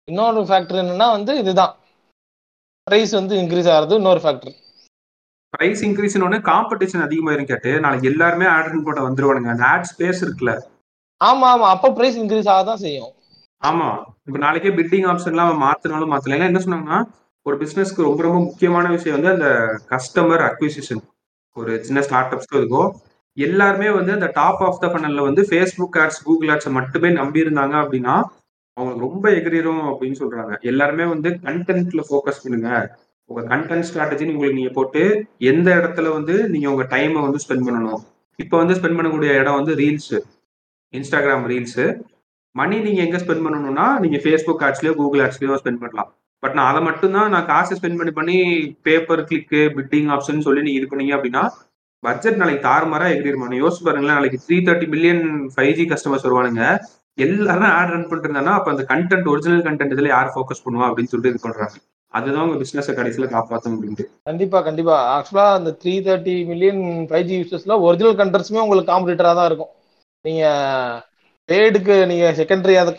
இன்னொரு 0.07 0.41
ஃபேக்டர் 0.49 0.81
என்னன்னா 0.81 1.07
வந்து 1.17 1.33
இதுதான். 1.41 1.73
ப்ரைஸ் 2.87 3.13
வந்து 3.17 3.33
இன்க்ரீஸ் 3.41 3.69
ஆகிறது 3.73 3.99
இன்னொரு 4.01 4.21
ஃபேக்டர் 4.23 4.55
பிரைஸ் 5.53 5.81
இன்க்ரீஸ் 5.85 6.23
ஒன்னு 6.23 6.37
காம்படிஷன் 6.51 7.05
அதிகமாயிரும் 7.05 7.49
கேட்டு. 7.51 7.79
நாளைக்கு 7.79 8.09
எல்லாருமே 8.09 8.45
ஆட் 8.45 8.65
ரன் 8.65 8.83
போட 8.83 8.99
வந்துருவானுங்க. 9.01 9.49
அந்த 9.55 9.65
ஆட் 9.65 9.89
ஸ்பேஸ் 9.91 10.21
இருக்குல்ல. 10.25 10.53
ஆமா 11.21 11.47
ஆமா. 11.53 11.67
அப்ப 11.75 11.91
பிரைஸ் 11.91 12.17
இன்க்ரீஸ் 12.17 12.49
ஆக 12.53 12.63
தான் 12.63 12.77
செய்யும். 12.77 13.11
ஆமா. 13.61 13.89
இப்ப 14.25 14.37
நாளைக்கே 14.37 14.69
பிட்டிங் 14.69 15.07
ஆப்ஷன்லாம் 15.11 15.49
அவன் 15.49 15.63
மாத்தினாலும் 15.67 16.11
மாத்தல. 16.13 16.37
ஏன்னா 16.37 16.49
என்ன 16.51 16.61
சொன்னாங்கன்னா 16.65 16.99
ஒரு 17.45 17.55
பிசினஸ்க்கு 17.57 18.01
ரொம்ப 18.01 18.21
ரொம்ப 18.23 18.39
முக்கியமான 18.39 18.89
விஷயம் 18.89 19.21
வந்து 19.21 19.33
அந்த 19.35 19.49
கஸ்டமர் 19.89 20.43
அக்விசிஷன் 20.49 21.01
ஒரு 21.57 21.83
சின்ன 21.83 22.01
ஸ்டார்ட் 22.01 22.33
அப்ஸ்க்கு 22.33 22.59
இருக்கோ 22.61 22.83
எல்லாருமே 23.37 23.89
வந்து 23.89 24.11
அந்த 24.11 24.27
டாப் 24.33 24.61
ஆஃப் 24.63 24.81
த 24.81 24.87
ஃபனல்ல 24.87 25.21
வந்து 25.21 25.41
ஃபேஸ்புக் 25.41 25.97
ஆட்ஸ் 25.99 26.23
கூகுள் 26.23 26.47
ஆட்ஸை 26.47 26.71
மட்டுமே 26.71 27.09
நம்பி 27.09 27.43
இருந்தாங்க 27.43 27.75
அப்படின்னா 27.83 28.15
அவங்களுக்கு 28.77 29.05
ரொம்ப 29.07 29.25
எகிரிரும் 29.29 29.83
அப்படின்னு 29.89 30.17
சொல்றாங்க. 30.19 30.53
எல்லாருமே 30.61 31.05
வந்து 31.05 31.29
கண்டென்ட்ல 31.29 32.03
ஃபோக்கஸ் 32.09 32.43
பண்ணுங்க. 32.43 32.69
உங்க 33.29 33.41
கண்டென்ட் 33.51 33.87
ஸ்ட்ராட்டஜின்னு 33.89 34.35
உங்களுக்கு 34.37 34.59
நீங்க 34.59 34.71
போட்டு 34.77 35.01
எந்த 35.51 35.67
இடத்துல 35.79 36.07
வந்து 36.17 36.35
நீங்க 36.53 36.67
உங்க 36.73 36.85
டைமை 36.95 37.19
வந்து 37.27 37.41
ஸ்பெண்ட் 37.43 37.65
பண்ணணும். 37.67 38.01
இப்போ 38.39 38.55
வந்து 38.61 38.75
ஸ்பெண்ட் 38.79 38.97
பண்ணக்கூடிய 38.97 39.31
இடம் 39.41 39.59
வந்து 39.59 39.73
ரீல்ஸ் 39.81 40.15
இன்ஸ்டாகிராம் 40.93 41.45
ரீல்ஸ் 41.51 41.83
மணி 42.55 42.77
நீங்க 42.87 43.01
எங்க 43.07 43.19
ஸ்பெண்ட் 43.21 43.45
பண்ணணும்னா 43.45 43.85
நீங்க 44.03 44.17
ஃபேஸ்புக் 44.23 44.63
ஆட்ஸ்லயோ 44.67 44.93
கூகுள் 44.99 45.23
ஆட்ஸ்லயோ 45.25 45.59
ஸ்பெண்ட் 45.61 45.81
பண்ணலாம். 45.83 46.09
பட் 46.43 46.55
நான் 46.57 46.69
அதை 46.71 46.81
மட்டும் 46.87 47.15
தான் 47.17 47.31
நான் 47.33 47.47
காசு 47.51 47.77
ஸ்பெண்ட் 47.79 47.99
பண்ணி 47.99 48.13
பண்ணி 48.17 48.37
பேப்பர் 48.87 49.23
கிளிக்கு 49.29 49.61
பிட்டிங் 49.77 50.09
ஆப்ஷன் 50.15 50.45
சொல்லி 50.47 50.65
நீங்க 50.65 50.79
இது 50.81 50.89
பண்ணீங்க 50.91 51.15
அப்படின்னா 51.17 51.43
பட்ஜெட் 52.03 52.39
நாளைக்கு 52.41 52.67
தாறுமாறா 52.67 53.05
எகிரிருமா 53.15 53.61
யோசிச்சு 53.61 53.85
பாருங்களேன் 53.87 54.17
நாளைக்கு 54.19 54.39
three 54.45 54.57
thirty 54.67 54.87
million 54.93 55.23
five 55.53 55.73
G 55.77 55.85
customers 55.91 56.25
வருவானுங்க. 56.27 56.63
எல்லாரும் 57.25 57.73
ஆட் 57.77 57.91
ரன் 57.93 58.07
பண்ணிட்டு 58.09 58.27
இருந்தாங்கன்னா 58.27 58.55
அப்ப 58.59 58.69
அந்த 58.73 58.83
கண்டென்ட் 58.91 59.29
ஒரிஜினல் 59.33 59.65
கண்டென்ட் 59.67 59.95
இதுல 59.95 60.11
யார் 60.13 60.33
ஃபோக்கஸ் 60.35 60.63
பண்ணுவா 60.65 60.87
அப்படின்னு 60.89 61.11
சொல்லிட்டு 61.11 61.33
இது 61.33 61.45
பண்றாங்க. 61.45 61.75
அதுதான் 62.13 62.45
உங்க 62.45 62.57
பிசினஸ் 62.63 62.89
கடைசியில 62.99 63.27
காப்பாற்ற 63.35 63.67
முடியுது. 63.75 64.03
கண்டிப்பா 64.29 64.59
கண்டிப்பா. 64.67 64.97
ஆக்சுவலா 65.15 65.45
அந்த 65.59 65.71
three 65.81 65.93
thirty 66.07 66.35
million 66.51 66.81
five 67.09 67.27
G 67.29 67.35
யூசர்ஸ்ல 67.39 67.77
original 67.87 68.19
கண்டர்ஸுமே 68.21 68.63
உங்களுக்கு 68.65 68.91
காம்படிட்டரா 68.93 69.31
தான் 69.39 69.49
இருக்கும். 69.51 69.71
நீங்க 70.25 70.43
பேடுக்கு 71.49 71.95
நீங்க 72.11 72.25
செகண்டரி 72.39 72.75
அதை 72.81 72.91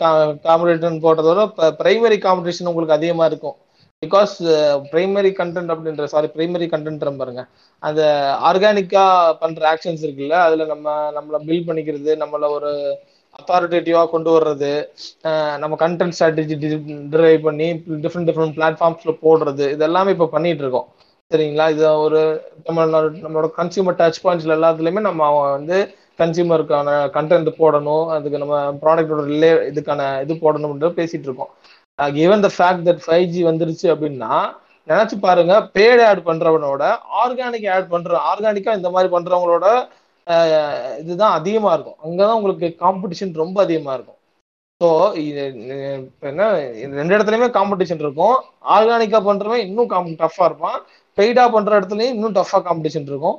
காம்படிஷன் 0.47 1.03
போடுறதோட 1.05 1.43
பிரைமரி 1.81 2.17
காம்படிஷன் 2.25 2.69
உங்களுக்கு 2.71 2.97
அதிகமா 2.97 3.25
இருக்கும். 3.31 3.55
பிகாஸ் 4.03 4.33
பிரைமரி 4.91 5.31
கண்டென்ட் 5.39 5.71
அப்படின்ற 5.73 6.05
சாரி 6.13 6.27
பிரைமரி 6.35 6.67
கண்டென்ட் 6.73 7.19
பாருங்க. 7.21 7.43
அந்த 7.83 8.01
ஆர்கானிக்கா 8.49 9.05
பண்ற 9.43 9.61
ஆக்ஷன்ஸ் 9.73 10.03
இருக்குல்ல 10.05 10.37
அதுல 10.47 10.65
நம்ம 10.73 10.95
நம்மள 11.17 11.39
பில்ட் 11.47 11.67
பண்ணிக்கிறது 11.69 12.11
நம்மள 12.23 12.49
ஒரு 12.57 12.71
அத்தாரிட்டேட்டிவாக 13.39 14.09
கொண்டு 14.13 14.29
வர்றது 14.35 14.71
நம்ம 15.61 15.77
கண்டென்ட் 15.83 16.15
ஸ்ட்ராட்டஜி 16.17 16.55
டிரைவ் 17.13 17.41
பண்ணி 17.47 17.67
டிஃப்ரெண்ட் 18.03 18.29
டிஃப்ரெண்ட் 18.29 18.55
பிளாட்ஃபார்ம்ஸில் 18.57 19.19
போடுறது 19.25 19.65
இதெல்லாமே 19.75 20.13
இப்போ 20.15 20.27
பண்ணிட்டு 20.35 20.63
இருக்கோம். 20.65 20.87
சரிங்களா? 21.31 21.65
இது 21.73 21.83
ஒரு 22.05 22.19
நம்மளோட 22.67 23.05
நம்மளோட 23.23 23.47
கன்சியூமர் 23.59 23.97
டச் 24.01 24.21
பாயிண்ட்ஸ்ல 24.23 24.57
எல்லாத்துலேயுமே 24.57 25.03
நம்ம 25.09 25.29
வந்து 25.57 25.77
கன்சியூமருக்கான 26.21 26.89
கண்டென்ட் 27.15 27.49
போடணும் 27.61 28.05
அதுக்கு 28.15 28.41
நம்ம 28.43 28.57
ப்ராடக்டோட 28.83 29.23
ரிலே 29.31 29.49
இதுக்கான 29.71 30.01
இது 30.25 30.33
போடணும்ன்ற 30.43 30.89
பேசிட்டு 30.99 31.27
இருக்கோம். 31.29 31.51
Given 31.99 32.45
the 32.45 32.49
fact 32.57 32.85
that 32.89 33.03
five 33.05 33.25
G 33.33 33.41
வந்துருச்சு 33.49 33.87
அப்படின்னா 33.93 34.31
நினைச்சு 34.87 35.15
பாருங்க 35.25 35.53
பேட் 35.75 36.01
ஆட் 36.07 36.23
பண்றவனோட 36.29 36.83
ஆர்கானிக் 37.21 37.69
ஆட் 37.75 37.91
பண்ற 37.93 38.17
ஆர்கானிக்கா 38.31 38.73
இந்த 38.79 38.89
மாதிரி 38.95 39.09
பண்றவங்களோட 39.15 39.67
இதுதான் 41.01 41.35
அதிகமா 41.39 41.71
இருக்கும். 41.73 41.97
அங்கதான் 42.05 42.37
உங்களுக்கு 42.39 42.67
காம்படிஷன் 42.83 43.33
ரொம்ப 43.43 43.57
அதிகமா 43.65 43.93
இருக்கும். 43.97 44.19
ஸோ 44.81 44.87
இப்ப 45.23 46.27
என்ன 46.31 46.47
ரெண்டு 46.99 47.15
இடத்துலயுமே 47.15 47.49
காம்படிஷன் 47.57 48.01
இருக்கும். 48.05 48.37
ஆர்கானிக்கா 48.75 49.19
பண்றவன் 49.27 49.63
இன்னும் 49.67 49.91
காம் 49.93 50.09
டஃபா 50.21 50.45
இருப்பான். 50.49 50.79
பெய்டா 51.17 51.45
பண்ற 51.55 51.71
இடத்துலயும் 51.79 52.15
இன்னும் 52.15 52.35
டஃபா 52.39 52.59
காம்படிஷன் 52.67 53.07
இருக்கும். 53.11 53.37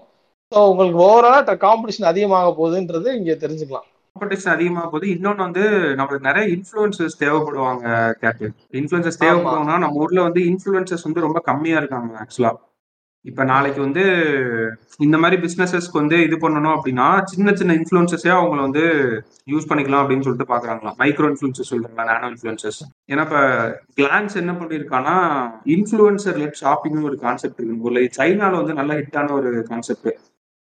ஸோ 0.53 0.59
உங்களுக்கு 0.71 0.99
ஓவராலா 1.09 1.57
காம்படிஷன் 1.67 2.11
அதிகமாக 2.13 2.55
போகுதுன்றது 2.59 3.09
இங்க 3.19 3.33
தெரிஞ்சுக்கலாம். 3.45 3.87
காம்படிஷன் 4.17 4.55
அதிகமா 4.55 4.83
போகுது. 4.93 5.07
இன்னொன்னு 5.15 5.45
வந்து 5.47 5.65
நம்மளுக்கு 5.99 6.29
நிறைய 6.29 6.45
இன்ஃபுளுசர்ஸ் 6.57 7.21
தேவைப்படுவாங்க 7.25 7.87
கேட்டு. 8.23 8.47
இன்ஃபுளுசர்ஸ் 8.81 9.21
தேவைப்படுவாங்கன்னா 9.25 9.79
நம்ம 9.85 10.03
ஊர்ல 10.05 10.23
வந்து 10.29 10.43
இன்ஃபுளுசர்ஸ் 10.53 11.07
வந்து 11.09 11.27
ரொம்ப 11.27 11.41
கம்மியா 11.51 11.79
இருக்காங்க 11.83 12.13
ஆக்சுவலா 12.23 12.53
இப்ப 13.27 13.45
நாளைக்கு 13.45 13.81
வந்து 13.81 14.03
இந்த 14.99 15.19
மாதிரி 15.19 15.43
பிசினஸஸ்க்கு 15.43 15.93
வந்து 15.93 16.23
இது 16.23 16.37
பண்ணணும் 16.37 16.77
அப்படின்னா 16.77 17.23
சின்ன 17.25 17.55
சின்ன 17.55 17.75
இன்ஃபுளுசஸே 17.75 18.31
அவங்கள 18.37 18.61
வந்து 18.61 18.83
யூஸ் 19.51 19.69
பண்ணிக்கலாம் 19.69 20.03
அப்படின்னு 20.03 20.21
சொல்லிட்டு 20.21 20.53
பாக்குறாங்களா 20.53 20.93
மைக்ரோ 20.99 21.29
இன்ஃபுளுசஸ் 21.31 21.71
சொல்றாங்களா 21.71 22.05
நானோ 22.05 22.31
இன்ஃபுளுசஸ் 22.31 22.81
ஏன்னா 23.09 23.25
இப்ப 23.27 23.41
கிளான்ஸ் 23.97 24.37
என்ன 24.37 24.53
பண்ணிருக்கான்னா 24.53 25.17
இன்ஃபுளுசர் 25.65 26.39
லெட் 26.39 26.61
ஷாப்பிங்னு 26.61 27.03
ஒரு 27.03 27.19
கான்செப்ட் 27.19 27.61
இருக்கு. 27.61 27.83
ஊர்ல 27.83 28.01
சைனால 28.19 28.57
வந்து 28.57 28.75
நல்ல 28.75 28.95
ஹிட்டான 28.95 29.33
ஒரு 29.33 29.63
கான்செப்ட் 29.63 30.11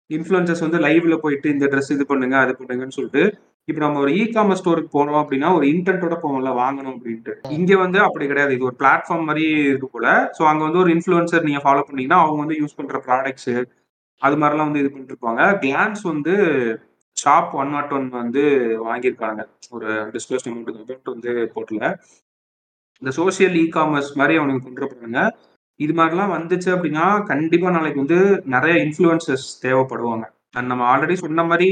இன்ஃபுளுசஸ் 0.09 0.65
வந்து 0.69 0.79
லைவ்ல 0.79 1.17
போயிட்டு 1.17 1.49
இந்த 1.49 1.65
ட்ரெஸ் 1.65 1.91
இது 1.91 2.05
பண்ணுங்க 2.05 2.37
அது 2.37 2.55
பண்ணுங்கன்னு 2.59 2.97
சொல்லிட்டு 2.99 3.23
இப்போ 3.67 3.81
நம்ம 3.83 3.99
ஒரு 3.99 4.11
இ 4.15 4.23
காமர்ஸ் 4.33 4.59
ஸ்டோருக்கு 4.61 4.89
போனோம் 4.95 5.19
அப்படின்னா 5.21 5.47
ஒரு 5.55 5.65
இன்டென்ட்டோட 5.69 6.15
போவோம்ல 6.23 6.49
வாங்கணும் 6.59 6.93
அப்படின்ட்டு. 6.95 7.33
இங்க 7.55 7.71
வந்து 7.83 7.99
அப்படி 8.07 8.25
கிடையாது. 8.27 8.51
இது 8.55 8.67
ஒரு 8.69 8.77
பிளாட்ஃபார்ம் 8.81 9.25
மாதிரி 9.29 9.45
இருக்கு 9.69 9.87
போல. 9.95 10.07
ஸோ 10.37 10.41
அங்க 10.49 10.61
வந்து 10.67 10.81
ஒரு 10.83 10.91
இன்ஃபுளுசர் 10.95 11.47
நீங்க 11.47 11.61
ஃபாலோ 11.63 11.83
பண்ணீங்கன்னா 11.87 12.19
அவங்க 12.23 12.39
வந்து 12.43 12.57
யூஸ் 12.61 12.77
பண்ற 12.79 12.99
ப்ராடக்ட்ஸ் 13.07 13.49
அது 14.21 14.35
மாதிரிலாம் 14.41 14.69
வந்து 14.69 14.81
இது 14.83 14.91
பண்ணிட்டு 14.91 15.13
இருப்பாங்க 15.15 15.41
கிளான்ஸ் 15.63 16.03
வந்து 16.11 16.33
ஷாப் 17.17 17.51
ஒன் 17.59 17.73
நாட் 17.75 17.91
ஒன் 17.93 18.07
வந்து 18.17 18.43
வாங்கியிருக்காங்க. 18.87 19.41
ஒரு 19.75 19.87
டிஸ்கஸ் 20.15 20.47
அமௌண்ட் 20.47 20.71
வந்து 21.07 21.33
போட்டல 21.55 21.83
இந்த 23.01 23.11
சோசியல் 23.19 23.57
இ 23.61 23.65
காமர்ஸ் 23.75 24.11
மாதிரி 24.19 24.35
அவனுக்கு 24.39 24.65
கொண்டு 24.67 24.85
போறாங்க 24.85 25.21
இது 25.79 25.93
மாதிரிலாம் 25.93 26.33
வந்துச்சு 26.35 26.69
அப்படின்னா 26.75 27.05
கண்டிப்பா 27.31 27.69
நாளைக்கு 27.77 28.03
வந்து 28.03 28.19
நிறைய 28.55 28.75
இன்ஃப்ளூயன்சஸ் 28.85 29.47
தேவைப்படுவாங்க. 29.63 30.25
நம்ம 30.55 30.83
ஆல்ரெடி 30.89 31.15
சொன்ன 31.21 31.43
மாதிரி 31.49 31.67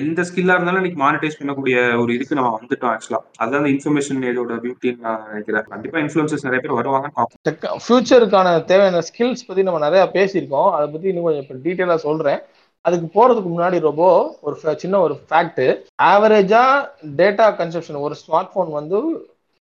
எந்த 0.00 0.20
ஸ்கில்லா 0.28 0.54
இருந்தாலும் 0.56 0.80
இன்னைக்கு 0.80 1.00
மானிட்டைஸ் 1.02 1.38
பண்ணக்கூடிய 1.40 1.76
ஒரு 2.02 2.10
இதுக்கு 2.16 2.38
நம்ம 2.38 2.50
வந்துட்டோம் 2.56 2.90
ஆக்சுவலா 2.92 3.20
அதுதான் 3.40 3.60
அந்த 3.60 3.70
இன்ஃபர்மேஷன் 3.74 4.24
ஏஜோட 4.30 4.56
பியூட்டின்னு 4.64 5.04
நான் 5.06 5.24
நினைக்கிறேன். 5.28 5.66
கண்டிப்பா 5.72 5.98
இன்ஃபுளுசஸ் 6.04 6.46
நிறைய 6.46 6.60
பேர் 6.64 6.78
வருவாங்க 6.78 7.26
ஃபியூச்சருக்கான 7.86 8.54
தேவையான 8.70 9.02
ஸ்கில்ஸ் 9.08 9.46
பத்தி 9.48 9.64
நம்ம 9.68 9.82
நிறைய 9.86 10.04
பேசியிருக்கோம். 10.16 10.70
அதை 10.76 10.86
பத்தி 10.94 11.10
இன்னும் 11.12 11.26
கொஞ்சம் 11.28 11.44
இப்போ 11.44 11.58
டீட்டெயிலாக 11.66 12.00
சொல்றேன். 12.08 12.40
அதுக்கு 12.84 13.06
போறதுக்கு 13.16 13.50
முன்னாடி 13.54 13.78
ரொம்ப 13.88 14.04
ஒரு 14.46 14.76
சின்ன 14.84 15.00
ஒரு 15.06 15.16
ஃபேக்ட் 15.28 15.64
ஆவரேஜா 16.12 16.64
டேட்டா 17.20 17.46
கன்சப்ஷன் 17.60 18.04
ஒரு 18.06 18.16
ஸ்மார்ட் 18.22 18.54
போன் 18.56 18.78
வந்து 18.80 18.98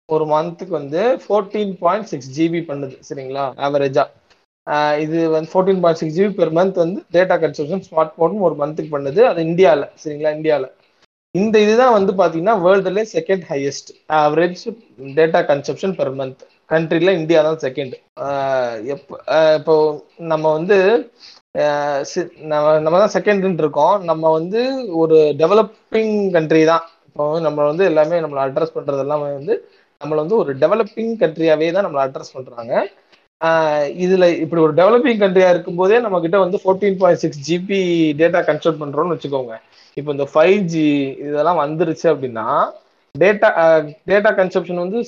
ஒரு 0.09 0.25
மந்த்துக்கு 0.33 0.73
வந்து 0.81 1.01
ஃபோர்டீன் 1.23 1.73
பாயிண்ட் 1.83 2.09
சிக்ஸ் 2.11 2.31
ஜிபி 2.37 2.61
பண்ணுது. 2.69 2.95
சரிங்களா? 3.09 3.45
ஆவரேஜா 3.67 4.03
இது 4.99 5.17
வந்து 5.29 5.49
fourteen 5.51 5.81
point 5.81 5.99
six 5.99 6.17
GB 6.17 6.33
per 6.35 6.53
month 6.57 6.77
வந்து 6.77 6.99
டேட்டா 7.13 7.35
கன்சப்ஷன் 7.43 7.83
ஸ்மார்ட் 7.87 8.13
ஃபோன் 8.15 8.37
ஒரு 8.39 8.55
மந்த்துக்கு 8.55 8.93
பண்ணுது. 8.95 9.21
அது 9.23 9.41
இந்தியாவில் 9.45 9.87
சரிங்களா? 10.03 10.31
இந்தியாவில் 10.37 10.69
இந்த 11.35 11.55
இதுதான் 11.59 11.93
வந்து 11.93 12.11
பார்த்தீங்கன்னா 12.11 12.55
வேர்ல்டுலேயே 12.63 13.05
second 13.13 13.43
highest 13.49 13.89
average 14.17 14.63
data 15.17 15.39
consumption 15.51 15.93
per 15.99 16.13
month 16.17 16.41
கண்ட்ரியில் 16.69 17.17
இந்தியா 17.19 17.39
தான் 17.41 17.61
செகண்ட் 17.61 17.95
எப்போ 18.87 19.15
இப்போ 19.59 19.75
நம்ம 20.31 20.51
வந்து 20.51 20.77
சி- 22.11 22.27
நம்ம 22.45 22.79
நம்ம 22.79 22.99
தான் 23.03 23.15
செகண்ட் 23.15 23.61
இருக்கோம். 23.61 24.03
நம்ம 24.03 24.31
வந்து 24.31 24.59
ஒரு 24.95 25.17
டெவலப்பிங் 25.39 26.13
கண்ட்ரி 26.31 26.63
தான். 26.65 26.83
இப்போ 27.07 27.23
வந்து 27.27 27.45
நம்ம 27.47 27.65
வந்து 27.65 27.85
எல்லாமே 27.85 28.19
நம்மளை 28.19 28.41
அட்ரஸ் 28.45 28.75
பண்ணுறது 28.75 28.99
எல்லாமே 28.99 29.29
வந்து 29.33 29.55
நம்மளை 30.01 30.15
வந்து 30.15 30.37
ஒரு 30.37 30.51
டெவலப்பிங் 30.55 31.13
கண்ட்ரியாவே 31.21 31.67
தான் 31.71 31.85
நம்மளை 31.87 32.03
அட்ரஸ் 32.05 32.35
பண்ணுறாங்க 32.35 32.73
இதுல 34.03 34.25
இப்படி 34.43 34.61
ஒரு 34.65 34.73
டெவலப்பிங் 34.79 35.21
கண்ட்ரியா 35.23 35.49
இருக்கும்போதே 35.53 35.97
நம்ம 36.05 36.19
கிட்ட 36.25 36.37
வந்து 36.43 36.57
fourteen 36.63 36.99
point 37.01 37.21
six 37.23 37.41
GB 37.47 37.81
data 38.19 38.41
consult 38.49 38.81
பண்றோம்னு 38.81 39.15
வச்சுக்கோங்க. 39.15 39.55
இப்போ 39.97 40.09
இந்த 40.15 40.27
ஃபைவ் 40.33 40.59
ஜி 40.73 40.85
இதெல்லாம் 41.27 41.61
வந்துருச்சு 41.63 42.07
அப்படின்னா 42.13 42.45
டேட்டா 43.15 43.47
டேட்டா 44.09 44.29
கன்சப்ஷன் 44.37 44.81
வந்து 44.83 44.99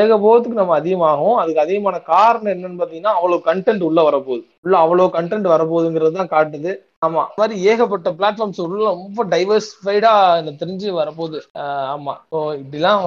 ஏகபோகத்துக்கு 0.00 0.60
நம்ம 0.60 0.74
அதிகமாகும். 0.80 1.36
அதுக்கு 1.42 1.62
அதிகமான 1.64 2.00
காரணம் 2.10 2.52
என்னன்னு 2.54 2.80
பார்த்தீங்கன்னா 2.80 3.14
அவ்வளோ 3.18 3.38
கண்டென்ட் 3.46 3.86
உள்ள 3.88 4.00
வரப்போகுது. 4.08 4.44
உள்ள 4.64 4.74
அவ்வளோ 4.84 5.06
கண்டென்ட் 5.16 5.48
வரப்போகுதுங்கிறது 5.54 6.18
தான் 6.20 6.34
காட்டுது. 6.34 6.72
ஆமா 7.06 7.22
அது 7.28 7.40
மாதிரி 7.42 7.56
ஏகப்பட்ட 7.70 8.10
பிளாட்ஃபார்ம்ஸ் 8.18 8.60
உள்ள 8.66 8.84
ரொம்ப 8.98 9.24
டைவர்ஸ்ஃபைடா 9.32 10.12
எனக்கு 10.42 10.62
தெரிஞ்சு 10.64 10.88
வரப்போகுது. 11.00 11.40
ஆமா. 11.94 12.14
ஸோ 12.32 12.38
இப்படிலாம் 12.62 13.02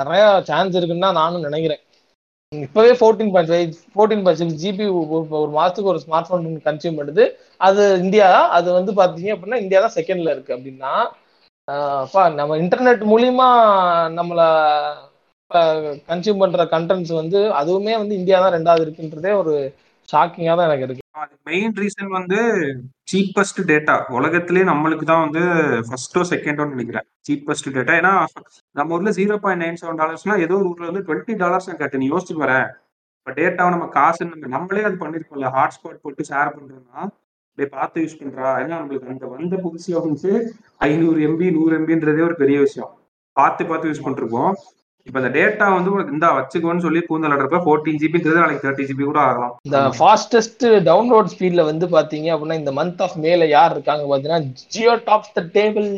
நிறைய 0.00 0.22
சான்ஸ் 0.50 0.78
இருக்குன்னு 0.78 1.06
தான் 1.08 1.20
நானும் 1.22 1.46
நினைக்கிறேன். 1.48 1.82
இப்பவே 2.64 2.92
fourteen 2.98 3.32
point 3.34 3.50
five 3.50 3.72
fourteen 3.94 4.22
point 4.24 4.40
six 4.40 4.60
GB 4.62 4.86
ஒரு 5.38 5.50
மாசத்துக்கு 5.56 5.92
ஒரு 5.92 6.02
ஸ்மார்ட் 6.04 6.28
ஃபோன் 6.28 6.44
கன்சியூம் 6.68 6.98
பண்ணுது. 7.00 7.24
அது 7.66 7.82
இந்தியா 8.04 8.28
அது 8.58 8.68
வந்து 8.78 8.92
பாத்தீங்க 9.00 9.34
அப்படின்னா 9.34 9.60
இந்தியா 9.64 9.80
தான் 9.80 9.96
செகண்ட்ல 9.98 10.34
இருக்கு 10.34 10.56
அப்படின்னா 10.56 10.92
நம்ம 12.40 12.56
இன்டர்நெட் 12.62 13.02
மூலியமா 13.12 13.48
நம்மள 14.18 14.40
கன்சியூம் 16.08 16.42
பண்ற 16.42 16.64
கண்டென்ட்ஸ் 16.72 17.12
வந்து 17.20 17.40
அதுவுமே 17.60 17.94
வந்து 17.98 18.14
இந்தியா 18.20 18.38
தான் 18.44 18.56
ரெண்டாவது 18.56 18.84
இருக்குன்றதே 18.86 19.32
ஒரு 19.40 19.54
ஷாக்கிங்கா 20.12 20.54
தான் 20.58 20.68
எனக்கு 20.68 20.86
இருக்கு. 20.86 21.02
மெயின் 21.48 21.74
ரீசன் 21.82 22.10
வந்து 22.16 22.38
சீப்பஸ்ட் 23.10 23.60
டேட்டா 23.70 23.94
உலகத்திலே 24.18 24.62
நம்மளுக்கு 24.70 25.04
தான் 25.10 25.22
வந்து 25.26 25.42
ஃபர்ஸ்டோ 25.88 26.22
செகண்டோ 26.30 26.66
நினைக்கிறேன். 26.72 27.06
சீப்பஸ்ட் 27.28 27.68
டேட்டா 27.76 27.94
ஏன்னா 28.00 28.12
நம்ம 28.76 28.96
ஊர்ல 28.96 29.12
ஜீரோ 29.18 29.36
பாயிண்ட் 29.44 29.64
நைன் 29.64 29.80
செவன் 29.82 30.00
டாலர்ஸ்னா 30.02 30.36
ஏதோ 30.46 30.56
ஒரு 30.60 30.68
ஊர்ல 30.72 30.90
வந்து 30.90 31.04
டுவெண்ட்டி 31.08 31.36
டாலர்ஸ் 31.42 31.70
கேட்டு 31.82 32.02
நீ 32.02 32.08
யோசிச்சு 32.14 32.36
வரேன் 32.44 32.66
இப்போ 33.18 33.32
டேட்டாவை 33.38 33.70
நம்ம 33.74 33.86
காசு 33.98 34.24
நம்மளே 34.56 34.82
அது 34.88 34.98
பண்ணிருக்கோம்ல 35.02 35.48
ஹாட்ஸ்பாட் 35.56 36.02
போட்டு 36.02 36.28
ஷேர் 36.30 36.54
பண்றோம்னா 36.56 37.00
அப்படியே 37.48 37.68
பார்த்து 37.76 38.02
யூஸ் 38.02 38.18
பண்றா. 38.20 38.48
ஏன்னா 38.62 38.74
நம்மளுக்கு 38.80 39.12
அந்த 39.12 39.26
வந்த 39.34 39.54
புதுசுல 39.64 40.00
வந்து 40.06 40.30
ஐநூறு 40.88 41.20
எம்பி 41.28 41.46
நூறு 41.56 41.72
எம்பின்றதே 41.78 42.22
ஒரு 42.28 42.36
பெரிய 42.42 42.58
விஷயம். 42.66 42.92
பார்த்து 43.36 43.62
பார்த்து 43.70 43.90
யூஸ் 43.90 44.04
பண்ணிருக்கோம் 44.04 44.52
இப்போ 45.06 45.18
அந்த 45.20 45.30
டேட்டா 45.34 45.66
வந்து 45.74 45.92
உனக்கு 45.94 46.14
இந்த 46.14 46.28
வச்சுக்கோன்னு 46.36 46.84
சொல்லி 46.84 47.00
பூந்தல் 47.08 47.34
ஆடுறப்ப 47.34 47.60
ஃபோர்டீன் 47.64 48.00
ஜிபின்றது 48.00 48.40
நாளைக்கு 48.40 48.64
தேர்ட்டி 48.64 48.86
ஜிபி 48.88 49.04
கூட 49.04 49.20
ஆகலாம். 49.24 49.52
இந்த 49.66 49.80
ஃபாஸ்டஸ்ட் 49.96 50.64
டவுன்லோட் 50.88 51.32
ஸ்பீட்ல 51.34 51.64
வந்து 51.68 51.86
பாத்தீங்க 51.92 52.28
அப்படின்னா 52.34 52.60
இந்த 52.60 52.72
மந்த் 52.78 53.02
ஆஃப் 53.06 53.16
மேல 53.24 53.46
யார் 53.50 53.74
இருக்காங்க 53.76 54.04
பாத்தீங்கன்னா 54.10 54.40
Jio 54.74 54.94
tops 55.06 55.34
the 55.34 55.42
table 55.56 55.88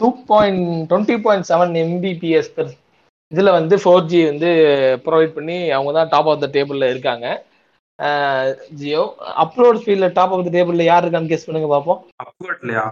two 0.00 0.10
point 0.30 0.62
twenty 0.90 1.16
point 1.26 1.48
seven 1.50 1.74
Mbps 1.82 2.52
இதுல 3.32 3.50
வந்து 3.52 3.74
ஃபோர் 3.82 4.08
ஜி 4.08 4.20
வந்து 4.26 4.48
ப்ரொவைட் 5.04 5.36
பண்ணி 5.36 5.58
அவங்க 5.70 5.92
தான் 5.92 6.10
டாப் 6.10 6.28
ஆஃப் 6.30 6.42
த 6.42 6.48
டேபிள்ல 6.56 6.90
இருக்காங்க. 6.92 7.26
ஜியோ 8.80 9.02
அப்லோட் 9.42 9.80
ஸ்பீட்ல 9.80 10.06
டாப் 10.14 10.32
ஆஃப் 10.34 10.44
த 10.46 10.52
டேபிள்ல 10.56 10.84
யார் 10.86 11.04
இருக்கான்னு 11.04 11.32
கெஸ் 11.32 11.46
பண்ணுங்க 11.46 11.68
பார்ப்போம் 11.72 12.00
அப்வர்ட் 12.22 12.62
இல்லையா 12.64 12.84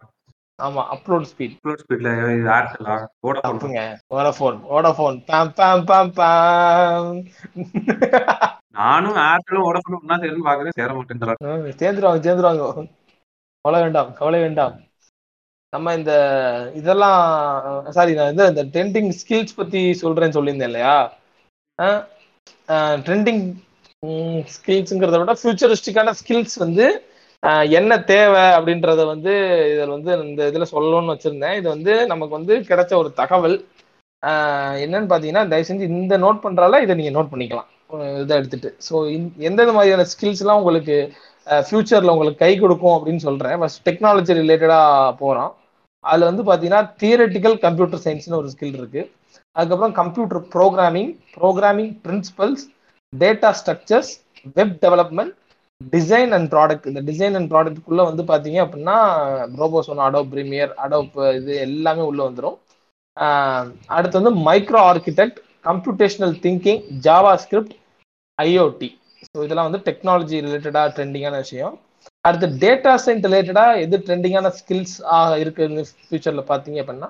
ஆமா 0.60 0.82
அப்லோட் 0.94 1.26
ஸ்பீட் 1.30 1.54
அப்லோட் 1.56 1.82
ஸ்பீட்ல 1.82 2.10
ஏர்டெல்லா 2.50 2.94
வோடஃபோன் 3.26 3.74
வோடஃபோன் 4.14 4.58
வோடஃபோன் 4.70 5.18
பாம் 5.28 5.52
பாம் 5.58 5.84
பாம் 5.84 6.12
பாம் 6.12 7.10
நானும் 8.78 9.18
ஏர்டெலும் 9.24 9.66
வோடஃபோன் 9.66 9.98
ஒன்னா 10.00 10.18
சேர்ந்து 10.22 10.48
பாக்குறேன் 10.48 10.78
சேர 10.78 10.90
மாட்டேன் 10.96 11.22
சேர்ந்துருவாங்க 11.80 12.22
சேர்ந்துருவாங்க. 12.26 12.64
கவலை 13.64 13.80
வேண்டாம் 13.84 14.10
கவலை 14.20 14.38
வேண்டாம். 14.40 14.76
நம்ம 15.72 15.92
இந்த 15.94 16.12
இதெல்லாம் 16.74 17.20
சாரி 17.96 18.12
நான் 18.14 18.32
இந்த 18.32 18.44
இந்த 18.52 18.62
ட்ரெண்டிங் 18.72 19.10
ஸ்கில்ஸ் 19.20 19.58
பத்தி 19.58 19.80
சொல்றேன்னு 20.02 20.36
சொல்லியிருந்தேன் 20.36 20.70
இல்லையா? 20.72 20.94
ட்ரெண்டிங் 23.04 23.42
ஸ்கில்ஸுங்கிறத 24.54 25.18
விட 25.22 25.32
ஃபியூச்சரிஸ்டிக்கான 25.40 26.14
ஸ்கில்ஸ் 26.20 26.56
வந்து 26.58 26.86
என்ன 27.78 27.92
தேவை 28.10 28.44
அப்படின்றத 28.56 29.02
வந்து 29.12 29.32
இதில் 29.72 29.94
வந்து 29.96 30.10
இந்த 30.24 30.48
இதில் 30.50 30.72
சொல்லணும்னு 30.72 31.14
வச்சுருந்தேன். 31.14 31.56
இது 31.60 31.68
வந்து 31.74 31.92
நமக்கு 32.12 32.34
வந்து 32.38 32.54
கிடைச்ச 32.70 32.92
ஒரு 33.02 33.10
தகவல். 33.20 33.56
என்னன்னு 34.84 35.08
பார்த்தீங்கன்னா 35.10 35.44
தயவு 35.52 35.68
செஞ்சு 35.68 35.86
இந்த 35.98 36.16
நோட் 36.24 36.42
பண்ணுறால 36.44 36.80
இதை 36.84 36.94
நீங்கள் 36.98 37.16
நோட் 37.18 37.30
பண்ணிக்கலாம். 37.32 37.68
இதை 38.22 38.34
எடுத்துட்டு. 38.40 38.70
ஸோ 38.86 38.94
எந்தெந்த 39.48 39.72
மாதிரியான 39.76 40.06
ஸ்கில்ஸ்லாம் 40.12 40.60
உங்களுக்கு 40.62 40.96
ஃப்யூச்சரில் 41.68 42.12
உங்களுக்கு 42.14 42.42
கை 42.44 42.52
கொடுக்கும் 42.64 42.96
அப்படின்னு 42.96 43.22
சொல்கிறேன் 43.28 43.56
ஃபஸ்ட் 43.60 43.84
டெக்னாலஜி 43.88 44.32
ரிலேட்டடாக 44.40 45.14
போகிறோம் 45.22 45.52
அதில் 46.04 46.28
வந்து 46.30 46.42
பார்த்தீங்கன்னா 46.48 46.82
தியரட்டிக்கல் 47.00 47.56
கம்ப்யூட்டர் 47.64 48.02
சயின்ஸ்னு 48.04 48.38
ஒரு 48.40 48.50
ஸ்கில் 48.54 48.78
இருக்குது 48.80 49.08
அதுக்கப்புறம் 49.56 49.94
computer 50.00 50.42
programming 50.54 51.10
programming 51.38 51.92
principles 52.04 52.64
data 53.12 53.50
structures 53.60 54.12
web 54.56 54.76
development 54.84 55.34
design 55.80 56.32
and 56.32 56.48
product 56.52 56.86
இந்த 56.86 57.00
டிசைன் 57.08 57.36
அண்ட் 57.36 57.50
ப்ராடக்ட்குள்ளே 57.52 58.04
வந்து 58.06 58.24
பார்த்தீங்க 58.30 58.58
அப்படின்னா 58.64 58.96
ரோபோ 59.54 59.82
ஒன்று 59.84 60.06
அடோப் 60.08 60.32
ப்ரீமியர் 60.32 60.72
அடோப் 60.84 61.14
இது 61.38 61.52
எல்லாமே 61.66 62.02
உள்ள 62.02 62.20
வந்துடும் 62.24 62.58
அடுத்து 63.90 64.20
வந்து 64.20 64.34
micro 64.46 64.80
architect 64.90 65.38
computational 65.64 66.34
thinking 66.44 66.82
JavaScript 67.42 67.74
IoT 68.38 68.90
so 69.26 69.38
இதெல்லாம் 69.44 69.68
வந்து 69.68 69.82
டெக்னாலஜி 69.88 70.36
ரிலேட்டடாக 70.44 70.92
ட்ரெண்டிங்கான 70.96 71.38
விஷயம். 71.38 71.74
அடுத்து 72.24 72.46
டேட்டா 72.62 72.92
சயின்ஸ் 72.96 73.26
ரிலேட்டடாக 73.26 73.80
எது 73.80 73.96
ட்ரெண்டிங்கான 74.06 74.48
ஸ்கில்ஸ் 74.58 74.94
இருக்குன்னு 75.42 75.82
ஃபியூச்சரில் 76.00 76.48
பார்த்தீங்க 76.50 76.78
அப்படின்னா 76.82 77.08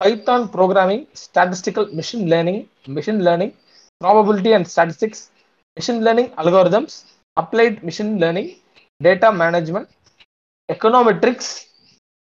Python 0.00 0.44
programming 0.54 1.04
statistical 1.22 1.88
machine 1.98 2.26
learning 2.32 2.62
machine 2.96 3.22
learning 3.26 3.54
probability 4.00 4.52
and 4.56 4.68
statistics 4.72 5.22
machine 5.76 6.02
learning 6.06 6.30
algorithms 6.42 6.96
applied 7.36 7.78
machine 7.88 8.14
learning 8.22 8.50
data 9.00 9.28
management 9.40 9.90
econometrics 10.68 11.52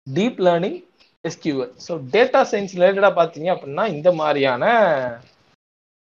deep 0.06 0.38
learning 0.46 0.78
SQL 1.24 1.72
so 1.86 1.92
data 2.12 2.40
science 2.50 2.74
ரிலேட்டடாக 2.76 3.18
பார்த்தீங்க 3.18 3.48
அப்படின்னா 3.54 3.84
இந்த 3.94 4.10
மாதிரியான 4.20 4.64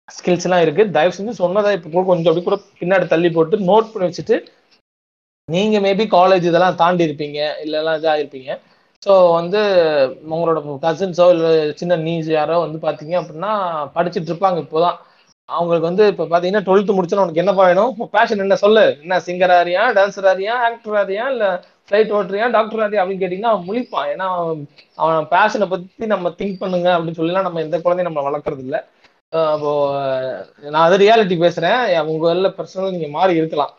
ஸ்கில்ஸ்லாம் 0.08 0.64
இருக்குது 0.64 0.94
தயவு 0.94 1.16
செஞ்சு 1.16 1.40
சொன்னதை 1.40 1.70
இப்போ 1.76 1.88
கூட 1.90 2.04
கொஞ்சம் 2.06 2.30
அப்படி 2.30 2.44
கூட 2.44 2.58
பின்னாடி 2.78 3.06
தள்ளி 3.11 3.30
போட்டு 3.32 3.56
நோட் 3.68 3.90
பண்ணி 3.92 4.08
வச்சுட்டு 4.08 4.37
நீங்கள் 5.48 5.84
மேபி 5.84 6.04
காலேஜ் 6.14 6.48
இதெல்லாம் 6.48 6.80
தாண்டி 6.80 7.06
இருப்பீங்க 7.08 7.38
இல்லைலாம் 7.64 7.98
இதாக 8.00 8.20
இருப்பீங்க. 8.20 8.50
ஸோ 9.02 9.12
வந்து 9.37 9.61
உங்களோட 10.32 10.58
கசின்ஸோ 10.84 11.26
இல்லை 11.34 11.50
சின்ன 11.80 11.98
நீஸ் 12.06 12.28
யாரோ 12.32 12.56
வந்து 12.64 12.78
பார்த்தீங்க 12.87 13.14
அப்படின்னா 13.20 13.52
படிச்சுட்டு 13.96 14.30
இருப்பாங்க 14.30 14.58
இப்போதான். 14.64 14.98
அவங்களுக்கு 15.48 15.88
வந்து 15.90 16.04
இப்போ 16.12 16.24
பார்த்தீங்கன்னா 16.24 16.64
டுவெல்த்து 16.66 16.96
முடிச்சோன்னா 16.96 17.24
உனக்கு 17.26 17.42
என்னப்பா 17.42 17.64
வேணும்? 17.70 17.92
பேஷன் 18.16 18.42
என்ன? 18.44 18.56
சொல்லு. 18.64 18.84
என்ன 19.04 19.18
சிங்கர் 19.26 19.54
ஆரியா 19.58 19.82
டான்சர் 19.98 20.28
ஆரியா 20.32 20.54
ஆக்டர் 20.68 20.98
ஆரியா 21.02 21.24
இல்லை 21.34 21.48
ஃப்ளைட் 21.88 22.12
ஓட்டுறியா 22.16 22.46
டாக்டர் 22.56 22.82
ஆரியா 22.87 23.02
அப்படின்னு 23.02 23.22
கேட்டிங்கன்னா 23.22 23.52
அவன் 23.54 23.68
முழிப்பான். 23.68 24.08
ஏன்னா 24.14 24.26
அவன் 25.02 25.28
பேஷனை 25.34 25.66
பற்றி 25.72 26.06
நம்ம 26.14 26.32
திங்க் 26.40 26.61
பண்ணுங்க 26.62 26.88
அப்படின்னு 26.96 27.20
சொல்லிலாம் 27.20 27.48
நம்ம 27.48 27.62
எந்த 27.66 27.76
குழந்தையும் 27.84 28.11
நம்ம 28.11 28.24
வளர்க்குறது 28.28 28.64
இல்லை. 28.66 28.80
அப்போ 29.54 29.72
நான் 30.74 30.87
அது 30.88 30.96
ரியாலிட்டி 31.04 31.37
பேசுகிறேன் 31.44 31.80
உங்கள் 32.12 32.32
எல்லாம் 32.34 32.56
பர்சனல் 32.58 32.94
நீங்கள் 32.96 33.14
மாறி 33.16 33.34
இருக்கலாம். 33.40 33.72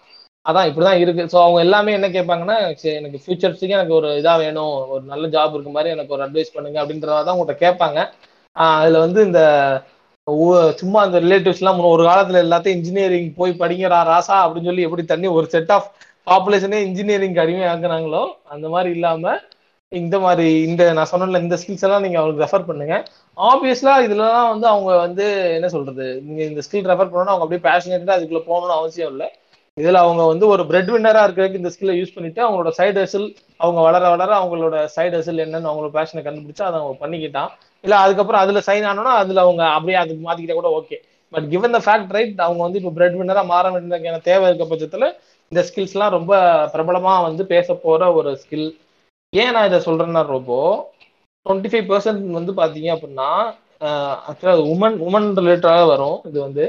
அதான் 0.45 0.67
இப்படிதான் 0.69 0.99
இருக்கு. 1.03 1.23
ஸோ 1.31 1.37
அவங்க 1.45 1.59
எல்லாமே 1.65 1.91
என்ன 1.97 2.07
கேட்பாங்கன்னா 2.15 2.57
சரி 2.81 2.95
எனக்கு 2.99 3.19
ஃபியூச்சர்ஸுக்கு 3.23 3.77
எனக்கு 3.77 3.93
ஒரு 3.99 4.09
இதாக 4.19 4.37
வேணும். 4.43 4.75
ஒரு 4.93 5.03
நல்ல 5.13 5.25
ஜாப் 5.35 5.55
இருக்க 5.55 5.71
மாதிரி 5.77 5.93
எனக்கு 5.95 6.15
ஒரு 6.17 6.23
அட்வைஸ் 6.27 6.55
பண்ணுங்க 6.55 6.77
அப்படின்றதான் 6.83 7.27
தான் 7.27 7.35
உங்கள்கிட்ட 7.37 7.63
கேட்பாங்க 7.65 7.99
அதில் 8.55 9.03
வந்து 9.05 9.19
இந்த 9.29 9.41
சும்மா 10.77 11.01
அந்த 11.01 11.19
ரிலேட்டிவ்ஸ் 11.19 11.61
எல்லாம் 11.61 11.79
ஒரு 11.93 12.03
காலத்துல 12.03 12.41
எல்லாத்தையும் 12.45 12.77
இன்ஜினியரிங் 12.79 13.29
போய் 13.35 13.59
படிங்கடா 13.59 13.99
ராசா 14.11 14.37
அப்படின்னு 14.45 14.63
சொல்லி 14.63 14.81
எப்படி 14.81 15.05
தண்ணி 15.05 15.27
ஒரு 15.27 15.47
செட் 15.47 15.71
ஆஃப் 15.71 15.87
பாப்புலேஷனே 16.27 16.79
இன்ஜினியரிங் 16.87 17.35
அடிமையாக்குனாங்களோ 17.35 18.23
அந்த 18.45 18.69
மாதிரி 18.69 18.89
இல்லாம 18.93 19.37
இந்த 19.91 20.19
மாதிரி 20.19 20.61
இந்த 20.61 20.93
நான் 20.93 21.05
சொன்ன 21.05 21.39
இந்த 21.39 21.57
ஸ்கில்ஸ் 21.61 21.83
எல்லாம் 21.83 22.01
நீங்க 22.01 22.17
அவங்களுக்கு 22.19 22.45
ரெஃபர் 22.45 22.67
பண்ணுங்க. 22.67 22.95
ஆப்வியஸ்லா 23.37 23.93
இதுலலாம் 24.05 24.49
வந்து 24.49 24.67
அவங்க 24.67 24.97
வந்து 24.97 25.25
என்ன 25.55 25.67
சொல்றது? 25.69 26.21
நீங்க 26.25 26.43
இந்த 26.43 26.61
ஸ்கில் 26.65 26.89
ரெஃபர் 26.91 27.11
பண்ணணும் 27.11 27.33
அவங்க 27.33 27.45
அப்படியே 27.45 27.63
பேஷனேட்டா 27.69 28.15
அதுக்குள்ள 28.17 28.41
போகணும்னு 28.49 28.79
அவசியம் 28.79 29.11
இல்லை. 29.11 29.27
இதுல 29.79 29.99
அவங்க 30.05 30.23
வந்து 30.31 30.45
ஒரு 30.53 30.63
பிரெட் 30.69 30.91
வின்னரா 30.93 31.21
இருக்கிறதுக்கு 31.25 31.59
இந்த 31.61 31.71
ஸ்கில்லை 31.73 31.95
யூஸ் 31.97 32.15
பண்ணிட்டு 32.15 32.41
அவங்களோட 32.45 32.71
சைடு 32.79 32.97
ஹசில் 33.01 33.27
அவங்க 33.59 33.79
வளர 33.87 34.03
வளர 34.13 34.31
அவங்களோட 34.39 34.77
சைடு 34.95 35.15
ஹசில் 35.19 35.43
என்னன்னு 35.45 35.69
அவங்களோட 35.69 35.91
பேஷனை 35.97 36.21
கண்டுபிடிச்சா 36.25 36.65
அதை 36.69 36.77
அவங்க 36.81 36.97
பண்ணிக்கிட்டான். 37.03 37.51
இல்ல 37.83 37.95
அதுக்கப்புறம் 38.03 38.41
அதுல 38.43 38.61
சைன் 38.67 38.87
ஆனோம்னா 38.89 39.13
அதுல 39.21 39.43
அவங்க 39.45 39.63
அப்படியே 39.75 39.97
அதுக்கு 40.01 40.23
மாத்திக்கிட்டா 40.25 40.57
கூட 40.59 40.71
okay 40.79 40.97
but 41.33 41.47
given 41.51 41.75
the 41.75 41.81
fact 41.85 42.13
right 42.15 42.39
அவங்க 42.45 42.61
வந்து 42.65 42.79
இப்போ 42.81 42.91
பிரெட் 42.97 43.17
வின்னரா 43.19 43.43
மாற 43.53 43.65
வேண்டியதுக்கான 43.73 44.21
தேவை 44.29 44.45
இருக்க 44.49 44.65
பட்சத்துல 44.65 45.07
இந்த 45.51 45.61
ஸ்கில்ஸ்லாம் 45.67 46.15
ரொம்ப 46.17 46.33
பிரபலமா 46.73 47.13
வந்து 47.27 47.43
பேச 47.53 47.73
போற 47.83 48.01
ஒரு 48.19 48.31
ஸ்கில் 48.41 48.67
ஏன் 49.33 49.53
நான் 49.55 49.67
இதை 49.69 49.79
சொல்றேன்னா 49.85 50.21
ரொம்ப 50.29 50.51
டுவெண்ட்டி 51.45 51.69
ஃபைவ் 51.71 51.89
பர்சன்ட் 51.91 52.37
வந்து 52.37 52.53
பார்த்தீங்க 52.59 52.89
அப்படின்னா 52.95 53.29
ஆக்சுவலாக 54.29 54.63
உமன் 54.73 54.97
உமன் 55.05 55.27
ரிலேட்டடாக 55.39 55.83
வரும் 55.91 56.17
இது 56.29 56.37
வந்து. 56.47 56.65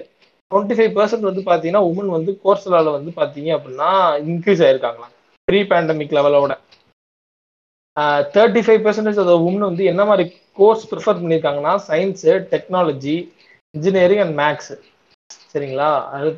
டுவெண்ட்டி 0.51 0.77
ஃபைவ் 0.79 0.93
பர்சன்ட் 0.99 1.29
வந்து 1.29 1.43
பார்த்தீங்கன்னா 1.49 1.83
உமன் 1.91 2.15
வந்து 2.17 2.33
கோர்ஸ்லால 2.45 2.93
வந்து 2.97 3.11
பார்த்தீங்க 3.19 3.51
அப்படின்னா 3.57 3.91
இன்க்ரீஸ் 4.31 4.63
ஆயிருக்காங்களாம். 4.67 5.15
ப்ரீ 5.49 5.61
பேண்டமிக் 5.73 6.17
லெவலோட 6.19 6.55
தேர்ட்டி 8.35 8.61
ஃபைவ் 8.67 8.83
பர்சன்டேஜ் 8.85 9.23
அந்த 9.23 9.35
உமன் 9.47 9.69
வந்து 9.69 9.85
என்ன 9.93 10.03
மாதிரி 10.11 10.25
கோர்ஸ் 10.59 10.87
ப்ரிஃபர் 10.91 11.21
பண்ணியிருக்காங்கன்னா 11.21 11.75
science 11.89 12.33
technology 12.55 13.17
engineering 13.75 14.23
and 14.25 14.37
maths 14.43 14.73
சரிங்களா? 15.53 15.91
அது 16.17 16.31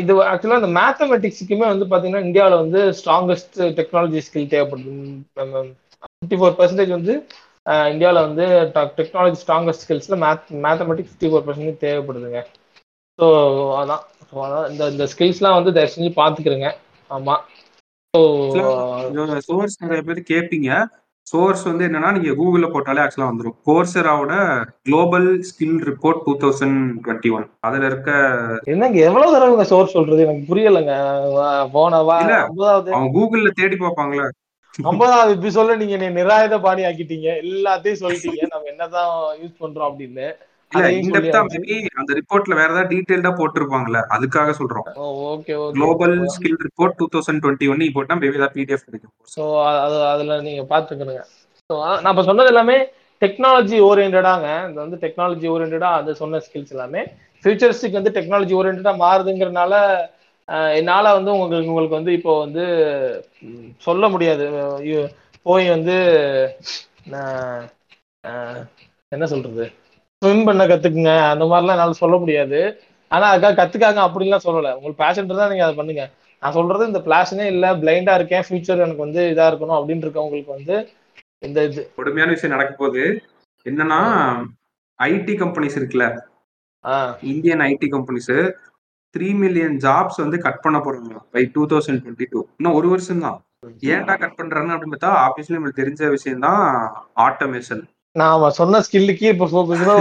இது 0.00 0.12
ஆக்சுவலாக 0.30 0.60
இந்த 0.62 0.70
மேத்தமெட்டிக்ஸுக்குமே 0.78 1.66
வந்து 1.72 1.86
பார்த்தீங்கன்னா 1.90 2.26
இந்தியாவில் 2.28 2.60
வந்து 2.62 2.80
ஸ்ட்ராங்கஸ்ட் 2.98 3.58
டெக்னாலஜி 3.78 4.20
ஸ்கில் 4.26 4.52
தேவைப்படுது. 4.54 4.94
ஃபிஃப்டி 6.02 6.38
ஃபோர் 6.40 6.56
பர்சன்டேஜ் 6.60 6.92
வந்து 6.96 7.14
இந்தியாவில் 7.92 8.24
வந்து 8.26 8.44
technology 8.98 9.38
strongest 9.42 9.84
ஸ்கில்ஸில் 9.84 10.22
math 10.24 10.52
mathematics 10.66 11.10
fifty 11.10 11.30
four 11.30 11.46
percentage 11.46 11.82
தேவைப்படுதுங்க. 11.86 12.40
ஸோ 13.18 13.26
அதான் 13.80 14.02
ஸோ 14.28 14.36
அதான் 14.46 14.68
இந்த 14.70 14.84
இந்த 14.90 15.06
ஸ்கில்ஸ்லாம் 15.12 15.58
வந்து 15.58 15.74
தயவு 15.76 15.94
செஞ்சு 15.94 16.12
பார்த்துக்கிறேங்க 16.20 16.70
ஆமாம் 17.10 17.42
ஸோ 18.14 18.20
சோர்ஸ் 19.48 19.82
நிறைய 19.82 20.02
பேர் 20.02 20.20
கேட்பீங்க 20.30 20.70
சோர்ஸ் 21.26 21.62
வந்து 21.68 21.86
என்னன்னா 21.86 22.10
நீங்க 22.12 22.30
கூகுள்ல 22.36 22.66
போட்டாலே 22.74 23.02
ஆக்சுவலா 23.02 23.30
வந்துடும் 23.30 23.56
கோர்சராவோட 23.66 24.34
global 24.86 25.28
skill 25.42 25.78
report 25.88 26.22
two 26.26 26.32
thousand 26.44 26.78
twenty 27.02 27.30
one 27.30 27.46
அதுல 27.60 27.88
இருக்க 27.90 28.10
என்னங்க 28.64 28.98
எவ்வளவு 29.00 29.34
தடவை 29.34 29.66
சோர்ஸ் 29.72 29.96
சொல்றது? 29.96 30.24
எனக்கு 30.26 30.48
புரியலைங்க. 30.50 30.94
போனவா 31.74 32.16
அவங்க 32.94 33.10
கூகுள்ல 33.16 33.50
தேடி 33.60 33.76
பார்ப்பாங்களே. 33.76 34.26
ஐம்பதாவது 34.78 35.32
எபிசோட்ல 35.38 35.76
நீங்க 35.76 35.96
நீ 35.96 36.08
நிராயுத 36.18 36.58
பாணி 36.60 36.82
ஆக்கிட்டீங்க. 36.82 37.28
எல்லாத்தையும் 37.44 38.00
சொல்லிட்டீங்க. 38.02 38.42
நம்ம 38.52 38.68
என்னதான் 38.72 39.12
யூஸ் 39.42 39.60
பண்றோம் 39.62 39.88
அப்படின்னு. 39.90 40.26
அந்த 42.00 42.12
ரிப்போர்ட்ல 42.18 42.54
வேற 42.58 42.68
ஏதாவது 42.72 42.90
டீடைல்டா 42.92 43.30
போட்டிருப்பாங்கல்ல 43.38 44.00
அதுக்காக 44.16 44.50
சொல்றோம். 44.60 44.88
Okay 45.32 45.54
global 45.76 46.16
skill 46.34 46.58
report 46.66 46.96
two 46.96 47.06
thousand 47.14 47.42
twenty 47.44 47.68
one 47.72 47.84
போட்டா 47.96 48.14
மேபி 48.14 48.38
ஏதாவது 48.40 48.56
பிடிஎஃப் 48.56 48.86
கிடைக்கும். 48.88 49.12
ஸோ 49.34 49.42
அது 49.84 49.96
அதுல 50.12 50.40
நீங்க 50.40 50.64
பாத்துக்கணுங்க 50.74 51.24
நான் 52.02 52.12
இப்ப 52.12 52.22
சொன்னது 52.22 52.48
எல்லாமே 52.48 52.76
டெக்னாலஜி 53.22 53.78
ஓரியன்டாங்க 53.80 54.48
இந்த 54.68 54.78
வந்து 54.84 54.96
டெக்னாலஜி 54.96 55.46
ஓரியன்டா 55.54 55.90
அது 56.00 56.14
சொன்ன 56.14 56.38
ஸ்கில்ஸ் 56.38 56.74
எல்லாமே. 56.76 57.00
ஃபியூச்சரிஸ்டிக் 57.44 57.98
வந்து 57.98 58.12
டெக்னாலஜி 58.18 58.54
ஓரியன்டா 58.60 58.92
மாறுதுங்கிறனால 59.04 59.74
என்னால 60.78 61.12
வந்து 61.16 61.30
உங்களுக்கு 61.38 61.70
உங்களுக்கு 61.70 61.98
வந்து 61.98 62.12
இப்போ 62.18 62.32
வந்து 62.44 62.64
சொல்ல 63.86 64.08
முடியாது. 64.14 64.44
போய் 65.48 65.66
வந்து 65.74 65.96
என்ன 69.14 69.26
சொல்றது? 69.32 69.64
ஸ்விம் 70.22 70.46
பண்ண 70.46 70.62
கத்துக்குங்க. 70.66 71.12
அந்த 71.32 71.44
மாதிரிலாம் 71.50 71.76
என்னால் 71.76 72.02
சொல்ல 72.04 72.16
முடியாது. 72.22 72.60
ஆனா 73.14 73.26
அதுக்காக 73.34 73.58
கத்துக்காங்க 73.60 74.00
அப்படின்லாம் 74.06 74.46
சொல்லலை. 74.46 74.70
உங்களுக்கு 74.78 75.02
பேஷன் 75.04 75.28
தான் 75.32 75.52
நீங்க 75.52 75.66
அதை 75.66 75.76
பண்ணுங்க. 75.80 76.04
நான் 76.42 76.56
சொல்றது 76.56 76.88
இந்த 76.90 77.00
பிளாஷனே 77.06 77.46
இல்லை. 77.54 77.68
பிளைண்டா 77.82 78.14
இருக்கேன். 78.18 78.44
ஃபியூச்சர் 78.46 78.84
எனக்கு 78.84 79.06
வந்து 79.06 79.22
இதா 79.34 79.46
இருக்கணும் 79.52 79.78
அப்படின்னு 79.78 80.06
இருக்கவங்களுக்கு 80.06 80.56
வந்து 80.56 80.76
இந்த 81.46 81.64
இது. 81.68 81.82
கொடுமையான 81.98 82.32
விஷயம் 82.36 82.56
நடக்க 82.56 82.74
போகுது. 82.78 83.04
என்னன்னா 83.66 84.00
ஐடி 84.98 85.34
கம்பெனிஸ் 85.42 85.78
இருக்குல்ல. 85.80 86.06
Indian 87.32 87.64
IT 87.70 87.88
companies 87.94 88.32
three 89.14 89.28
million 89.42 89.76
jobs 89.84 90.22
வந்து 90.22 90.38
கட் 90.46 90.62
பண்ண 90.64 90.78
போறாங்க. 90.78 91.12
By 91.34 91.42
two 91.54 91.62
thousand 91.70 92.00
twenty 92.02 92.26
two 92.32 92.40
இன்னும் 92.58 92.76
ஒரு 92.78 92.88
வருஷம் 92.94 93.22
தான் 93.26 93.38
ஏன்டா 93.94 94.14
கட் 94.22 94.38
பண்றாங்க 94.40 94.70
அப்படின்னு 94.74 94.94
பார்த்தா 94.94 95.12
ஆப்வியஸ்லி 95.26 95.56
நம்மளுக்கு 95.56 95.80
தெரிஞ்ச 95.82 96.10
விஷயம் 96.16 96.44
தான் 96.46 96.62
ஆட்டோமேஷன் 97.26 97.82
நான் 98.16 98.44
சொன்ன 98.58 98.80
ஸ்கில்லுக்கு 98.86 99.26
இப்போ 99.32 99.46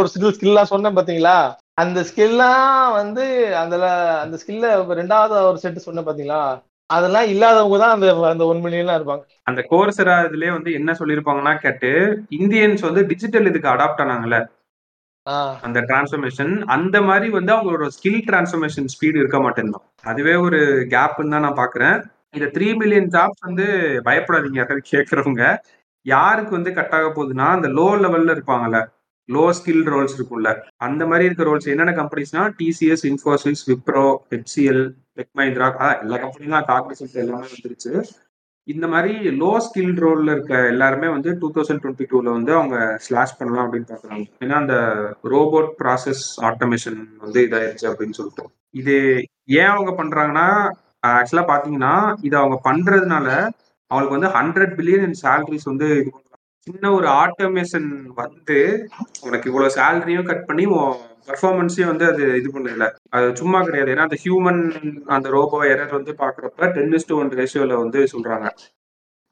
ஒரு 0.01 0.09
ஸ்கில் 0.13 0.35
ஸ்கில்லாம் 0.37 0.71
சொன்னேன் 0.73 0.97
பாத்தீங்களா? 0.97 1.37
அந்த 1.83 1.99
ஸ்கில்லாம் 2.09 2.69
வந்து 2.99 3.23
அதுல 3.63 3.85
அந்த 4.23 4.35
ஸ்கில்ல 4.41 4.69
ரெண்டாவது 5.01 5.35
ஒரு 5.49 5.59
செட் 5.63 5.85
சொன்னேன் 5.87 6.07
பாத்தீங்களா? 6.07 6.41
அதெல்லாம் 6.89 7.29
இல்லாதவங்க 7.33 7.77
தான் 7.83 7.95
அந்த 7.95 8.07
அந்த 8.31 8.43
ஒன் 8.51 8.61
மில்லியன்லாம் 8.63 8.97
இருப்பாங்க. 8.99 9.23
அந்த 9.49 9.61
கோர்சரா 9.71 10.15
இதுலயே 10.27 10.51
வந்து 10.57 10.71
என்ன 10.79 10.91
சொல்லியிருப்பாங்கன்னா 10.99 11.53
கேட்டு 11.65 11.91
இந்தியன்ஸ் 12.39 12.85
வந்து 12.87 13.01
டிஜிட்டல் 13.11 13.49
இதுக்கு 13.51 13.71
அடாப்ட் 13.73 14.03
ஆனாங்கல்ல. 14.05 14.39
அந்த 15.61 15.79
டிரான்ஸ்ஃபர்மேஷன் 15.81 16.61
அந்த 16.65 17.01
மாதிரி 17.01 17.29
வந்து 17.29 17.51
அவங்களோட 17.53 17.87
ஸ்கில் 17.95 18.21
டிரான்ஸ்ஃபர்மேஷன் 18.27 18.89
ஸ்பீடு 18.93 19.15
இருக்க 19.15 19.37
மாட்டேன்தான் 19.37 19.85
அதுவே 20.01 20.35
ஒரு 20.35 20.59
கேப்னு 20.93 21.33
தான் 21.33 21.45
நான் 21.45 21.61
பாக்குறேன். 21.63 21.97
இந்த 22.31 22.45
த்ரீ 22.45 22.67
மில்லியன் 22.75 23.09
ஜாப்ஸ் 23.09 23.45
வந்து 23.45 23.65
பயப்படாதீங்க 24.05 24.55
யாராவது 24.55 24.83
கேட்கறவங்க 24.91 25.43
யாருக்கு 26.05 26.51
வந்து 26.51 26.73
கட் 26.73 26.93
ஆக 26.97 27.07
போகுதுன்னா 27.07 27.47
அந்த 27.47 27.67
லோ 27.67 27.87
லெவல்ல 28.03 28.35
இருப்பாங்கல்ல. 28.35 28.79
லோ 29.29 29.45
ஸ்கில் 29.57 29.83
ரோல்ஸ் 29.93 30.15
இருக்கும்ல. 30.17 30.51
அந்த 30.77 31.05
மாதிரி 31.05 31.25
இருக்க 31.25 31.43
ரோல்ஸ் 31.43 31.67
என்னென்ன 31.67 31.93
கம்பெனிஸ்னா 32.01 32.43
TCS 32.59 33.03
Infosys 33.11 33.63
Wipro 33.71 34.05
HCL 34.33 34.83
tech 35.17 35.33
Mahindra 35.37 35.67
எல்லா 36.03 36.17
கம்பெனியும் 36.17 36.67
காக்னிசன்ஸ் 36.71 37.17
எல்லாமே 37.23 37.47
வந்துருச்சு. 37.55 37.91
இந்த 38.67 38.85
மாதிரி 38.87 39.11
லோ 39.39 39.51
ஸ்கில் 39.65 39.93
ரோல்ல 40.03 40.31
இருக்க 40.31 40.55
எல்லாருமே 40.67 41.07
வந்து 41.07 41.29
டூ 41.41 41.47
தௌசண்ட் 41.55 41.81
டுவெண்ட்டி 41.83 42.07
டூல 42.11 42.31
வந்து 42.31 42.51
அவங்க 42.53 42.77
ஸ்லாஷ் 42.97 43.37
பண்ணலாம் 43.37 43.65
அப்படின்னு 43.65 43.91
பாக்குறாங்க 43.91 44.25
ஏன்னா 44.39 44.55
அந்த 44.55 44.75
ரோபோட் 45.23 45.69
ப்ராசஸ் 45.81 46.23
ஆட்டோமேஷன் 46.49 46.99
வந்து 47.19 47.39
இதாயிருச்சு 47.47 47.87
அப்படின்னு 47.91 48.17
சொல்லிட்டு. 48.19 48.45
இது 48.71 48.95
ஏன் 49.59 49.71
அவங்க 49.75 49.91
பண்றாங்கன்னா 49.91 50.47
ஆக்சுவலா 51.07 51.45
பாத்தீங்கன்னா 51.47 51.93
இது 52.21 52.37
அவங்க 52.37 52.57
பண்றதுனால 52.63 53.27
அவங்களுக்கு 53.91 54.17
வந்து 54.17 54.31
ஹண்ட்ரட் 54.37 54.73
பில்லியன் 54.77 55.17
சேலரிஸ் 55.23 55.69
வந்து 55.71 55.87
இது 56.01 56.11
சின்ன 56.67 56.91
ஒரு 56.97 57.07
ஆட்டோமேஷன் 57.21 57.89
வந்து 58.21 58.57
உனக்கு 59.27 59.49
இவ்வளவு 59.51 59.75
சேலரியும் 59.77 60.29
கட் 60.29 60.47
பண்ணி 60.47 60.65
பர்ஃபார்மன்ஸையும் 61.29 61.91
வந்து 61.91 62.05
அது 62.11 62.23
இது 62.39 62.49
பண்ணல 62.53 62.85
அது 63.15 63.27
சும்மா 63.39 63.59
கிடையாது. 63.61 63.91
ஏன்னா 63.93 64.05
அந்த 64.07 64.17
ஹியூமன் 64.23 64.61
அந்த 65.15 65.27
ரோபோ 65.29 65.57
எரர் 65.71 65.97
வந்து 65.97 66.13
பாக்குறப்ப 66.21 66.69
டென் 66.75 66.93
டு 67.09 67.17
ஒன் 67.21 67.31
ரேஷியோல 67.39 67.77
வந்து 67.83 68.01
சொல்றாங்க. 68.13 68.47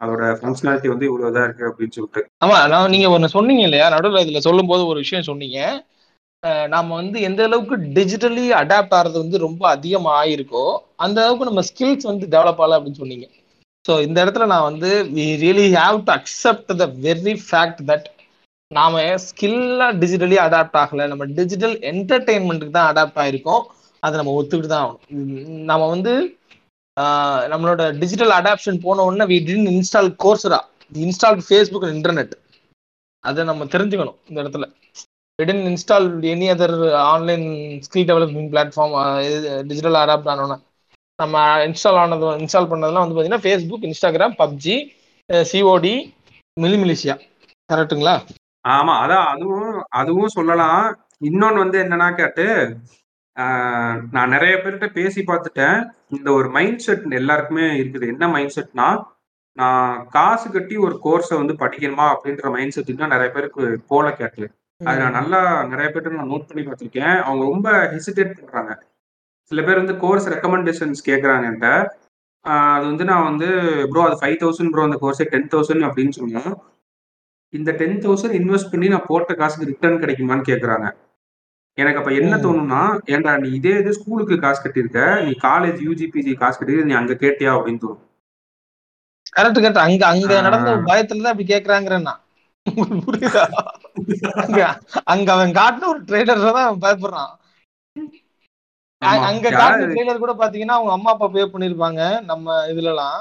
அதோட 0.02 0.24
ஃபங்க்ஷனாலிட்டி 0.40 0.88
வந்து 0.94 1.08
இவ்வளவுதான் 1.10 1.46
இருக்கு 1.48 1.68
அப்படின்னு 1.70 1.96
சொல்லிட்டு. 1.98 2.22
ஆமா 2.44 2.58
நான் 2.74 2.94
நீங்க 2.94 3.10
ஒன்னு 3.10 3.36
சொன்னீங்க 3.36 3.64
இல்லையா? 3.68 3.88
நடுவில் 3.96 4.24
இதுல 4.26 4.42
சொல்லும் 4.48 4.72
போது 4.72 4.84
ஒரு 4.92 5.00
விஷயம் 5.04 5.30
சொன்னீங்க. 5.30 5.60
நாம 6.74 6.96
வந்து 6.96 7.18
எந்த 7.22 7.42
அளவுக்கு 7.48 7.76
டிஜிட்டலி 7.98 8.44
அடாப்ட் 8.62 8.96
ஆகிறது 8.98 9.18
வந்து 9.24 9.38
ரொம்ப 9.46 9.64
அதிகமா 9.70 10.12
ஆயிருக்கோ 10.24 10.66
அந்த 11.06 11.18
அளவுக்கு 11.24 11.50
நம்ம 11.50 11.64
ஸ்கில்ஸ் 11.70 12.10
வந்து 12.12 12.26
டெவலப் 12.36 12.62
ஆகல 12.64 12.78
அப்படின்னு 12.78 13.02
சொன்னீங்க. 13.04 13.28
ஸோ 13.86 13.94
இந்த 14.08 14.18
இடத்துல 14.24 14.46
நான் 14.52 14.68
வந்து 14.70 14.90
we 15.16 15.26
really 15.44 15.68
have 15.78 15.98
to 16.08 16.12
accept 16.18 16.72
the 16.82 16.88
very 17.08 17.36
fact 17.48 17.82
that 17.90 18.08
நாம 18.72 18.94
ஸ்கில்லாக 19.26 19.98
டிஜிட்டலி 20.02 20.38
அடாப்ட் 20.46 20.78
ஆகலை. 20.82 21.06
நம்ம 21.12 21.26
டிஜிட்டல் 21.40 21.76
என்டர்டெயின்மெண்ட்டுக்கு 21.92 22.78
தான் 22.78 22.90
அடாப்ட் 22.92 23.20
ஆகிருக்கோம் 23.24 23.64
அதை 24.04 24.16
நம்ம 24.20 24.34
ஒத்துக்கிட்டு 24.40 24.72
தான் 24.74 24.84
ஆகணும். 24.86 25.04
நம்ம 25.72 25.84
வந்து 25.94 26.14
நம்மளோட 27.52 27.84
டிஜிட்டல் 28.02 28.34
அடாப்ஷன் 28.38 28.84
போன 28.86 29.04
உடனே 29.08 29.26
we 29.32 29.38
didn't 29.48 29.68
install 29.74 30.10
Coursera 30.24 30.60
install 31.06 31.40
Facebook 31.48 31.88
internet 31.96 32.34
அதை 33.24 33.44
நம்ம 33.50 33.66
தெரிஞ்சுக்கணும் 33.74 34.20
இந்த 34.30 34.38
இடத்துல. 34.44 34.66
We didn't 35.40 35.62
install 35.70 36.08
any 36.34 36.48
other 36.54 36.76
online 37.14 37.46
skill 37.86 38.08
development 38.12 38.52
platform 38.54 38.94
digital 39.70 40.00
adopt 40.04 40.32
ஆனோன்னா. 40.34 40.58
நம்ம 41.22 41.42
இன்ஸ்டால் 41.68 42.00
ஆனது 42.02 42.30
இன்ஸ்டால் 42.44 42.70
பண்ணதெல்லாம் 42.72 43.04
வந்து 43.04 43.16
பார்த்தீங்கன்னா 43.16 43.46
ஃபேஸ்புக் 43.46 43.86
இன்ஸ்டாகிராம் 43.90 44.36
பப்ஜி 44.42 44.76
சிஓடி 45.50 45.94
மிலிமிலிஷியா 46.58 47.16
கரெக்ட்டுங்களா? 47.70 48.16
ஆமா 48.66 48.94
அதான் 49.04 49.28
அதுவும் 49.34 49.72
அதுவும் 50.00 50.36
சொல்லலாம். 50.38 50.84
இன்னொன்னு 51.30 51.64
வந்து 51.64 51.78
என்னன்னா 51.84 52.08
கேட்டு 52.20 52.46
நான் 54.16 54.34
நிறைய 54.36 54.56
பேர்கிட்ட 54.58 54.88
பேசி 54.98 55.22
பார்த்துட்டேன். 55.30 55.78
இந்த 56.16 56.28
ஒரு 56.40 56.48
மைண்ட் 56.58 56.84
செட் 56.86 57.06
எல்லாருக்குமே 57.20 57.66
இருக்குது. 57.82 58.06
என்ன 58.14 58.28
மைண்ட் 58.36 58.56
செட்னா 58.58 58.88
நான் 59.58 60.06
காசு 60.16 60.48
கட்டி 60.52 60.76
ஒரு 60.86 60.96
கோர்ஸை 61.06 61.36
வந்து 61.42 61.56
படிக்கணுமா 61.64 62.06
அப்படின்ற 62.14 62.52
மைண்ட் 62.56 62.76
செட் 62.76 62.92
தான் 63.02 63.14
நிறைய 63.16 63.30
பேருக்கு 63.36 63.66
போல 63.92 64.06
கேட்டு. 64.22 64.46
அது 64.82 64.98
நான் 65.04 65.18
நல்லா 65.20 65.40
நிறைய 65.72 65.88
பேர்ட்ட 65.92 66.18
நான் 66.20 66.34
நோட் 66.34 66.48
பண்ணி 66.50 66.64
பார்த்திருக்கேன். 66.68 67.16
அவங்க 67.28 67.44
ரொம்ப 67.54 67.70
ஹெசிடேட் 67.94 68.38
பண்றாங்க. 68.40 68.74
சில 69.52 69.62
பேர் 69.66 69.82
வந்து 69.82 69.96
கோர்ஸ் 70.04 70.28
ரெக்கமெண்டேஷன்ஸ் 70.34 71.08
கேட்குறாங்க 71.10 71.46
என்கிட்ட. 71.50 71.70
அது 72.72 72.86
வந்து 72.92 73.06
நான் 73.10 73.28
வந்து 73.30 73.48
ப்ரோ 73.92 74.02
அது 74.08 74.18
ஃபைவ் 74.22 74.38
தௌசண்ட் 74.42 74.72
ப்ரோ 74.74 74.86
அந்த 74.88 74.98
கோர்ஸே 75.04 75.26
டென் 75.34 75.52
தௌசண்ட் 75.54 75.88
அப்படின்னு 75.88 76.16
சொன்னேன். 76.20 76.52
இந்த 77.54 77.72
டென் 77.82 78.00
தௌசண்ட் 78.06 78.38
இன்வெஸ்ட் 78.40 78.72
பண்ணி 78.72 78.88
நான் 78.94 79.10
போட்ட 79.10 79.34
காசுக்கு 79.42 79.70
ரிட்டர்ன் 79.72 80.02
கிடைக்குமான்னு 80.04 80.50
கேக்குறாங்க. 80.52 80.88
எனக்கு 81.78 82.00
அப்ப 82.02 82.12
என்ன. 82.20 82.34
தோணும்னா 82.44 82.82
ஏன்டா 83.14 83.32
நீ 83.44 83.48
இதே 83.60 83.74
இது 83.82 83.92
ஸ்கூலுக்கு 83.98 84.36
காசு 84.44 84.60
கட்டியிருக்க 84.62 85.00
நீ 85.26 85.32
காலேஜ் 85.48 85.80
யூஜி 85.88 86.06
பிஜி 86.14 86.34
காசு 86.42 86.58
கட்டிருக்க 86.58 86.90
நீ 86.92 86.98
அங்க 87.02 87.16
கேட்டியா 87.24 87.54
அப்படின்னு 87.56 87.82
தோணும். 87.86 88.04
கரெக்ட் 89.38 89.60
கரெக்ட் 89.60 89.82
அங்க 89.86 90.06
அங்க. 90.12 90.36
நடந்த 90.48 90.72
பயத்துல 90.90 91.24
தான் 91.24 91.34
அப்படி 91.34 91.48
கேக்குறாங்கிறேன்னா 91.54 92.16
புரியுதா? 93.06 93.42
அங்க 95.14 95.28
அவன் 95.34 95.52
காட்டின 95.58 95.90
ஒரு 95.92 96.00
ட்ரெய்லர் 96.08 96.46
தான் 96.46 96.68
அவன் 96.68 96.84
பயப்படுறான். 96.86 97.32
அங்க 99.28 99.48
ட்ரெய்லர் 99.88 100.24
கூட 100.24 100.34
பாத்தீங்கன்னா 100.36 100.78
அவங்க 100.78 100.94
அம்மா 100.96 101.12
அப்பா 101.14 101.28
பே 101.30 101.44
பண்ணிருப்பாங்க 101.48 102.02
நம்ம 102.30 102.46
இதுலலாம். 102.72 103.20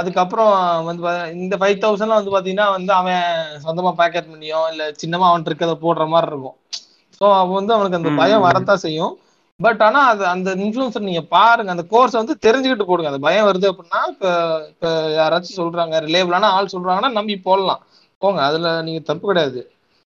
அதுக்கப்புறம் 0.00 0.52
வந்து 0.88 1.02
இந்த 1.36 1.54
ஃபைவ் 1.60 1.82
தௌசண்ட்லாம் 1.82 2.20
வந்து 2.20 2.34
பாத்தீங்கன்னா 2.34 2.68
வந்து 2.74 2.92
அவன் 2.92 3.22
சொந்தமா 3.64 3.92
பேக்கெட் 4.00 4.32
பண்ணியோ 4.32 4.60
இல்ல 4.72 4.84
சின்னமா 5.00 5.28
அவன் 5.30 5.46
இருக்கிறத 5.46 5.76
போடுற 5.82 6.04
மாதிரி 6.08 6.30
இருக்கும். 6.32 6.56
ஸோ 7.20 7.26
அவன் 7.34 7.58
வந்து 7.58 7.74
அவனுக்கு 7.74 8.00
அந்த 8.00 8.12
பயம். 8.18 8.44
வரத்தான் 8.46 8.84
செய்யும். 8.84 9.14
பட் 9.60 9.82
ஆனா 9.84 10.00
அது 10.06 10.22
அந்த 10.32 10.48
இன்ஃபுளுசர் 10.58 11.06
நீங்க 11.06 11.22
பாருங்க 11.30 11.70
அந்த 11.74 11.84
கோர்ஸ் 11.92 12.18
வந்து 12.20 12.34
தெரிஞ்சுக்கிட்டு 12.42 12.88
போடுங்க. 12.88 13.12
அந்த 13.12 13.22
பயம் 13.22 13.46
வருது 13.48 13.66
அப்படின்னா 13.70 14.00
இப்ப 14.12 14.26
இப்ப 14.72 14.88
யாராச்சும் 15.16 15.60
சொல்றாங்க 15.60 16.00
ரிலேபிளான 16.06 16.50
ஆள் 16.56 16.74
சொல்றாங்கன்னா 16.74 17.10
நம்பி 17.18 17.36
போடலாம். 17.46 17.82
போங்க 18.22 18.40
அதுல 18.46 18.68
நீங்க 18.82 19.00
தப்பு 19.08 19.24
கிடையாது. 19.26 19.60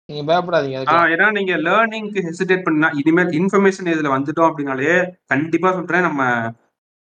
நீங்க 0.09 0.23
பயப்படாதீங்க 0.29 0.79
ஏன்னா 1.13 1.29
நீங்க 1.37 1.55
லேர்னிங்க்கு 1.67 2.27
ஹெசிடேட் 2.27 2.67
பண்ணா 2.67 2.89
இனிமேல் 3.01 3.31
இன்ஃபர்மேஷன் 3.39 3.93
இதுல 3.93 4.11
வந்துட்டோம் 4.15 4.49
அப்படின்னாலே 4.49 4.97
கண்டிப்பா 5.33 5.71
சொல்றேன் 5.77 6.07
நம்ம 6.09 6.23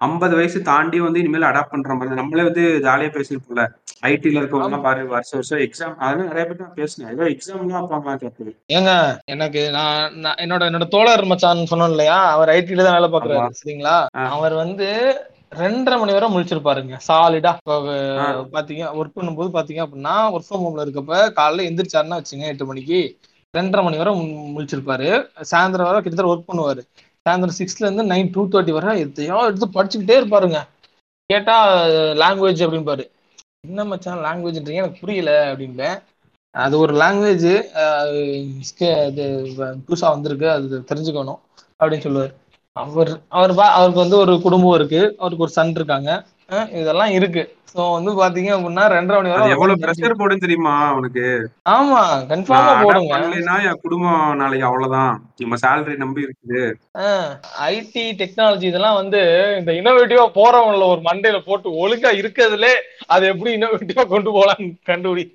ஐம்பது 0.01 0.33
வயசு 0.37 0.57
தாண்டி 0.67 0.97
வந்து 1.03 1.21
இனிமேல் 1.21 1.47
அடாப்ட் 1.49 1.73
பண்ற 1.73 1.93
மாதிரி. 1.93 2.17
நம்மளே 2.19 2.43
வந்து 2.47 2.63
ஜாலியா 2.85 3.11
பேசியிருப்போம்ல 3.13 3.63
ஐடில 4.03 4.39
இருக்கவங்க 4.41 4.77
பாரு 4.85 5.01
வருஷம் 5.11 5.37
வருஷம் 5.39 5.61
எக்ஸாம் 5.65 5.93
அதெல்லாம் 5.99 6.29
நிறைய 6.31 6.45
பேர் 6.47 6.63
நான் 6.63 6.75
பேசினேன். 6.79 7.11
ஏதோ 7.13 7.23
எக்ஸாம்லாம் 7.33 7.75
வைப்பாங்களா 7.77 8.15
கேட்டு 8.23 8.51
ஏங்க 8.77 8.91
எனக்கு 9.33 9.61
நான் 9.77 10.01
என்னோட 10.43 10.61
என்னோட 10.69 10.87
தோழர் 10.95 11.29
மச்சான் 11.31 11.71
சொன்னோம் 11.71 11.93
இல்லையா? 11.93 12.17
அவர் 12.33 12.51
ஐடில 12.55 12.85
தான் 12.87 12.97
வேலை 12.97 13.09
பாக்குறாரு 13.09 13.59
சரிங்களா. 13.61 13.95
அவர் 14.29 14.55
வந்து 14.63 14.89
ரெண்டரை 15.51 15.95
மணி 15.99 16.13
வரை 16.15 16.27
முழிச்சிருப்பாருங்க. 16.33 16.95
சாலிடா. 17.07 17.51
பாத்தீங்க 18.55 18.83
ஒர்க் 18.99 19.17
பண்ணும்போது 19.17 19.49
பாத்தீங்க 19.57 19.81
அப்படின்னா 19.85 20.15
ஒர்க் 20.35 20.47
ஃப்ரம் 20.47 20.63
ஹோம்ல 20.65 20.85
இருக்கப்ப 20.85 21.19
காலைல 21.39 21.67
எந்திரிச்சாருன்னா 21.69 22.19
வச்சுங்க 22.21 22.45
எட்டு 22.53 22.65
மணிக்கு. 22.71 22.99
ரெண்டரை 23.53 23.81
மணி 23.83 23.97
வரை 24.01 24.13
முழிச்சிருப்பாரு. 24.55 25.09
சாயந்தரம் 25.51 25.89
வரை 25.89 25.99
கிட்டத்தட்ட 26.01 26.33
ஒர்க் 26.33 26.49
பண்ணுவாரு. 26.51 26.81
சாயந்தரம் 27.25 27.59
சிக்ஸ்ல 27.59 27.85
இருந்து 27.87 28.05
நைன் 28.13 28.31
டூ 28.35 28.41
தேர்ட்டி 28.53 28.73
வரை 28.77 28.91
எதையோ 29.05 29.37
எடுத்து 29.49 29.67
படிச்சுக்கிட்டே 29.77 30.17
இருப்பாருங்க. 30.21 30.59
கேட்டா 31.29 31.55
லாங்குவேஜ் 32.21 32.65
அப்படின்பாரு 32.65 33.03
என்ன 33.67 33.85
மச்சான் 33.91 34.23
லாங்குவேஜ்ன்றீங்க 34.25 34.81
எனக்கு 34.83 35.01
புரியல 35.03 35.31
அப்படின்பேன் 35.51 35.97
அது 36.55 36.75
ஒரு 36.83 36.93
லாங்குவேஜ் 37.01 37.47
புதுசா 39.87 40.07
வந்திருக்கு. 40.15 40.47
அது 40.57 40.85
தெரிஞ்சுக்கணும் 40.91 41.41
அப்படின்னு 41.79 42.05
சொல்லுவார். 42.07 42.33
அவர் 42.75 43.11
அவர் 43.37 43.51
பா 43.57 43.65
அவருக்கு 43.75 44.03
வந்து 44.03 44.17
ஒரு 44.23 44.33
குடும்பம் 44.45 44.77
இருக்கு. 44.77 45.01
அவருக்கு 45.19 45.45
ஒரு 45.45 45.53
சன் 45.57 45.75
இருக்காங்க. 45.79 46.09
இதெல்லாம் 46.79 47.11
இருக்கு. 47.17 47.43
ஸோ 47.71 47.83
வந்து 47.95 48.11
பாத்தீங்க 48.19 48.49
அப்படின்னா 48.55 48.83
ரெண்டரை 48.93 49.15
மணி 49.19 49.31
வரை 49.31 49.45
எவ்வளவு 49.53 49.81
ப்ரெஷர் 49.83 50.17
போடும் 50.19 50.41
தெரியுமா 50.43 50.73
அவனுக்கு 50.91 51.23
ஆமா 51.73 52.01
கன்ஃபார்மா 52.31 52.73
போடுங்க. 52.83 53.11
பண்ணலைன்னா 53.13 53.55
என் 53.69 53.81
குடும்பம் 53.83 54.37
நாளைக்கு 54.41 54.67
அவ்வளவுதான். 54.69 55.13
நம்ம 55.41 55.57
சேலரி 55.63 55.95
நம்பி 56.03 56.25
இருக்குது. 56.25 56.61
ஐடி 57.69 58.03
டெக்னாலஜி 58.21 58.67
இதெல்லாம் 58.71 58.99
வந்து 59.01 59.21
இந்த 59.59 59.73
இனோவேட்டிவா 59.79 60.25
போறவங்கள 60.39 60.85
ஒரு 60.93 61.03
மண்டையில 61.09 61.39
போட்டு 61.47 61.77
ஒழுங்கா 61.83 62.11
இருக்கிறதுலே 62.21 62.73
அது 63.15 63.25
எப்படி 63.33 63.51
இனோவேட்டிவா 63.59 64.05
கொண்டு 64.13 64.31
போலாம்னு 64.37 64.69
கண்டுபிடி. 64.91 65.25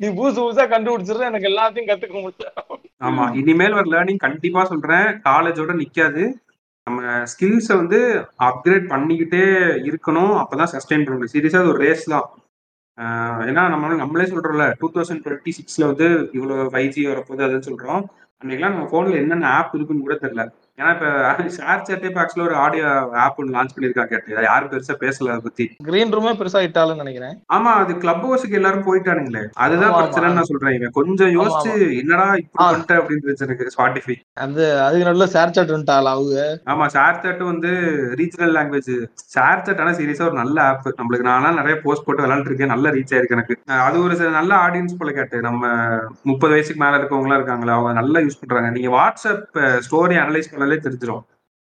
நீ 0.00 0.06
புதுசு 0.20 0.38
புதுசா 0.44 0.66
கண்டுபிடிச்சிருந்த 0.74 1.30
எனக்கு 1.32 1.50
எல்லாத்தையும் 1.52 1.90
கத்துக்க 1.90 2.16
முடியும். 2.20 2.84
ஆமா 3.08 3.26
இனிமேல் 3.40 3.76
வர 3.78 3.88
லேர்னிங் 3.94 4.24
கண்டிப்பா 4.26 4.64
சொல்றேன். 4.72 5.08
காலேஜோட 5.28 5.74
நிக்காது. 5.82 6.24
நம்ம 6.90 7.24
ஸ்கில்ஸை 7.32 7.74
வந்து 7.82 7.98
அப்கிரேட் 8.48 8.86
பண்ணிக்கிட்டே 8.92 9.42
இருக்கணும். 9.90 10.34
அப்பதான் 10.42 10.72
சஸ்டெயின் 10.76 11.04
பண்ண 11.06 11.16
முடியும். 11.16 11.34
சீரியஸாக 11.36 11.64
அது 11.64 11.72
ஒரு 11.74 11.82
ரேஸ் 11.86 12.06
தான். 12.14 12.28
ஏன்னா 13.50 13.62
நம்ம 13.72 13.94
நம்மளே 14.00 14.24
சொல்றோம்ல 14.30 14.64
டூ 14.80 14.88
தௌசண்ட் 14.94 15.22
டுவெண்ட்டி 15.26 15.52
சிக்ஸ்ல 15.58 15.84
வந்து 15.90 16.06
இவ்வளோ 16.38 16.56
ஃபைவ் 16.72 16.90
ஜி 16.94 17.02
வரப்போகுது 17.10 17.46
அதுன்னு 17.46 17.68
சொல்றோம். 17.68 18.02
அன்னைக்கெல்லாம் 18.42 18.74
நம்ம 18.74 18.88
ஃபோனில் 18.90 19.20
என்னென்ன 19.20 19.46
ஆப் 19.58 19.74
இருக்குன்னு 19.76 20.04
கூட 20.06 20.16
தெரியல. 20.24 20.44
ஏன்னா 20.80 20.90
இப்ப 20.90 21.08
ஷேர் 21.56 21.84
சேட்டே 21.86 22.10
ஆக்சுவலா 22.20 22.46
ஒரு 22.46 22.56
ஆடியோ 22.56 22.86
ஆப் 23.24 23.38
ஒன்று 23.38 23.54
லான்ச் 23.56 23.74
பண்ணிருக்காங்க 23.74 24.10
கேட்டு 24.12 24.44
யாரும் 24.44 24.70
பெருசா 24.70 24.94
பேசல 25.02 25.30
அதை 25.30 25.40
பத்தி. 25.40 25.64
கிரீன் 25.88 26.12
ரூமே 26.12 26.32
பெருசா 26.32 26.60
இட்டாலும் 26.60 26.96
நினைக்கிறேன். 26.96 27.34
ஆமா 27.52 27.72
அது 27.82 27.98
கிளப் 27.98 28.24
ஹவுஸுக்கு 28.24 28.50
எல்லாரும் 28.50 28.86
போயிட்டானுங்களே. 28.86 29.42
அதுதான். 29.56 29.94
பிரச்சனைன்னு 29.98 30.38
நான் 30.38 30.50
சொல்றேன். 30.50 30.74
இவன் 30.74 30.90
கொஞ்சம் 30.90 31.32
யோசிச்சு 31.36 31.72
என்னடா 31.98 32.26
இப்படி. 32.34 32.58
பண்ணிட்ட 32.62 32.94
அப்படின்னு 33.00 33.18
எனக்கு 33.46 33.72
ஸ்பாட்டிஃபை 33.74 34.16
அது 34.36 34.62
அதுக்கு 34.80 35.06
நடுவில் 35.06 35.32
ஷேர் 35.32 35.54
சாட் 35.54 35.72
வந்துட்டாள் 35.72 36.10
அவங்க? 36.12 36.36
ஆமா 36.66 36.86
ஷேர் 36.94 37.20
சாட் 37.20 37.42
வந்து 37.44 37.70
ரீஜனல் 38.20 38.54
லாங்குவேஜ் 38.58 38.92
ஷேர் 39.34 39.64
சாட் 39.64 39.80
ஆனா 39.80 39.92
சீரியஸா 39.92 40.24
ஒரு 40.24 40.38
நல்ல 40.42 40.62
ஆப் 40.62 40.88
நம்மளுக்கு 41.00 41.28
நானா 41.30 41.50
நிறைய 41.50 41.76
போஸ்ட் 41.84 42.04
போட்டு 42.04 42.24
விளையாண்டு 42.24 42.50
இருக்கேன். 42.50 42.68
நல்ல 42.68 42.90
ரீச் 42.90 43.14
ஆயிருக்கு 43.14 43.36
எனக்கு. 43.38 43.54
அது 43.86 44.02
ஒரு 44.02 44.16
சில 44.16 44.30
நல்ல 44.30 44.54
ஆடியன்ஸ் 44.64 44.98
போல 44.98 45.12
கேட்டு 45.12 45.40
நம்ம 45.40 45.64
முப்பது 46.22 46.52
வயசுக்கு 46.52 46.84
மேல 46.84 46.98
இருக்கவங்க 46.98 47.38
இருக்காங்களா 47.40 47.74
அவங்க 47.74 47.92
நல்லா 48.00 48.20
யூஸ் 48.20 48.40
பண்றாங்க. 48.40 48.70
நீங்க 48.70 48.90
வாட்ஸ்அப் 48.96 49.44
ஸ்டோரி 49.86 50.16
அனலைஸ் 50.22 50.50
பண்ணாலே 50.50 50.69
தெரிஞ்சிடும் 50.76 51.24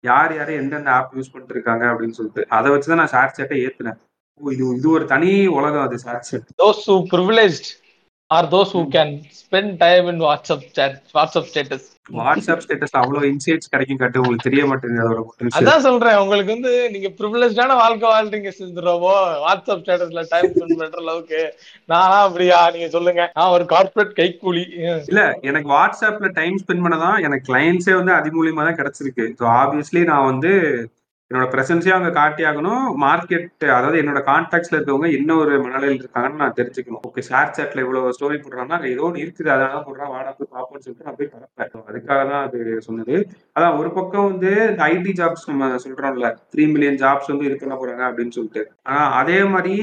யார் 0.03 0.35
யார் 0.35 0.49
எந்தெந்த 0.51 0.91
ஆப் 0.91 1.15
யூஸ் 1.17 1.31
பண்ணிட்டு 1.31 1.53
இருக்காங்க 1.53 1.85
அப்படின்னு 1.85 2.09
சொல்லிட்டு. 2.09 2.47
அதை 2.49 2.71
வச்சுதான் 2.71 2.95
நான் 2.95 3.11
ஷேர் 3.11 3.35
சேட்டை 3.37 3.57
ஏத்துனேன். 3.65 3.97
ஓ, 4.41 4.49
இது 4.49 4.75
இது 4.75 4.89
ஒரு 4.89 5.05
தனி 5.05 5.47
உலகம் 5.47 5.81
அது 5.81 5.97
ShareChat 6.19 6.47
those 6.57 6.89
who 6.89 6.95
privileged 7.13 7.67
are 8.31 8.45
those 8.45 8.73
who 8.73 8.83
can 8.91 9.13
spend 9.41 9.77
time 9.77 10.07
in 10.07 10.21
WhatsApp 10.21 10.65
chat 10.71 10.97
WhatsApp 11.13 11.49
status 11.51 11.87
WhatsApp 12.17 12.61
ஸ்டேட்டஸ்ல 12.63 12.99
அவ்வளவு 12.99 13.29
இன்சைட்ஸ் 13.29 13.71
கிடைக்கும் 13.71 13.99
காட்டு 13.99 14.21
உங்களுக்கு 14.21 14.47
தெரிய 14.47 14.63
மாட்டேங்குது 14.65 15.03
அதோட. 15.05 15.21
அதான் 15.59 15.85
சொல்றேன் 15.85 16.17
உங்களுக்கு 16.17 16.51
வந்து 16.53 16.73
நீங்க 16.93 17.09
ப்ரிவிலேஜான 17.17 17.75
வாழ்க்கை 17.79 18.07
வாழ்றீங்க 18.09 18.51
சிந்துரோபோ 18.57 19.13
வாட்ஸ்அப் 19.43 19.81
ஸ்டேட்டஸ்ல 19.81 20.23
டைம் 20.31 20.51
ஸ்பெண்ட் 20.53 20.79
பண்ற 20.79 20.99
அளவுக்கு 21.03 21.41
நானா 21.89 22.19
அப்படியா 22.25 22.59
நீங்க 22.75 22.89
சொல்லுங்க 22.89 23.23
நான் 23.35 23.53
ஒரு 23.55 23.65
கார்ப்பரேட் 23.73 24.13
கைக்கூலி. 24.19 24.65
இல்ல 25.09 25.21
எனக்கு 25.43 25.69
வாட்ஸ்அப்ல 25.73 26.29
டைம் 26.33 26.61
ஸ்பெண்ட் 26.61 26.85
பண்ணதான் 26.85 27.19
எனக்கு 27.23 27.47
கிளைண்ட்ஸே 27.49 27.95
வந்து 27.95 28.13
அது 28.13 28.37
மூலியமா 28.37 28.63
தான் 28.63 28.79
கிடைச்சிருக்கு 28.79 29.27
ஸோ 29.39 29.45
ஆப்வியஸ்லி 29.57 30.03
நான் 30.05 30.29
வந்து 30.31 30.53
என்னோட 31.31 31.45
பிரசன்ஸே 31.53 31.91
அவங்க 31.93 32.09
காட்டி 32.17 32.41
ஆகணும் 32.49 32.83
மார்க்கெட் 33.03 33.63
அதாவது 33.77 33.97
என்னோட 34.01 34.19
கான்டாக்ட்ஸ்ல 34.29 34.77
இருக்கவங்க 34.77 35.07
என்ன 35.17 35.31
ஒரு 35.41 35.53
மனநிலையில் 35.63 35.99
இருக்காங்கன்னு 36.01 36.41
நான் 36.43 36.55
தெரிஞ்சுக்கணும். 36.59 37.01
ஓகே 37.07 37.23
ஷேர் 37.29 37.51
சாட்ல 37.57 37.83
இவ்வளவு 37.85 38.13
ஸ்டோரி 38.17 38.37
போடுறாங்கன்னா 38.43 38.77
ஏதோ 38.91 39.03
ஒன்று 39.07 39.23
இருக்குது. 39.25 39.49
அதனால 39.55 39.81
போடுறா 39.87 40.05
வாடா 40.13 40.31
போய் 40.37 40.51
பார்ப்போம்னு 40.53 40.83
சொல்லிட்டு 40.85 41.07
நான் 41.07 41.17
போய் 41.19 41.31
பார்ப்பேன் 41.33 41.89
அதுக்காக 41.89 42.21
தான் 42.31 42.45
அது 42.47 42.77
சொன்னது. 42.87 43.17
அதான் 43.57 43.77
ஒரு 43.81 43.91
பக்கம் 43.97 44.29
வந்து 44.31 44.53
இந்த 44.71 44.83
ஐடி 44.93 45.13
ஜாப்ஸ் 45.19 45.49
நம்ம 45.51 45.69
சொல்றோம்ல 45.85 46.29
த்ரீ 46.55 46.65
மில்லியன் 46.75 47.01
ஜாப்ஸ் 47.03 47.31
வந்து 47.33 47.49
இருக்கலாம் 47.49 47.81
போறாங்க 47.83 48.05
அப்படின்னு 48.09 48.37
சொல்லிட்டு. 48.39 48.63
ஆனா 48.89 49.03
அதே 49.21 49.39
மாதிரி 49.55 49.75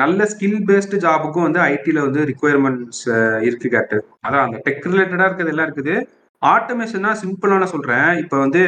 நல்ல 0.00 0.24
ஸ்கில் 0.32 0.60
பேஸ்டு 0.68 1.04
ஜாபுக்கும் 1.04 1.46
வந்து 1.46 1.60
ஐடியில 1.70 2.02
வந்து 2.08 2.20
ரிக்குயர்மெண்ட்ஸ் 2.32 3.06
இருக்கு 3.46 3.68
கேட்டு. 3.76 3.96
அதான் 4.26 4.44
அந்த 4.48 4.58
டெக் 4.66 4.86
ரிலேட்டடா 4.92 5.26
இருக்கிறது 5.28 5.54
எல்லாம் 5.54 5.68
இருக்குது. 5.68 5.94
ஆட்டோமேஷனா 6.52 7.10
சிம்பிளா 7.20 7.58
நான் 7.60 7.72
சொல்றேன். 7.74 8.08
இப்ப 8.22 8.38
வந்து 8.38 8.62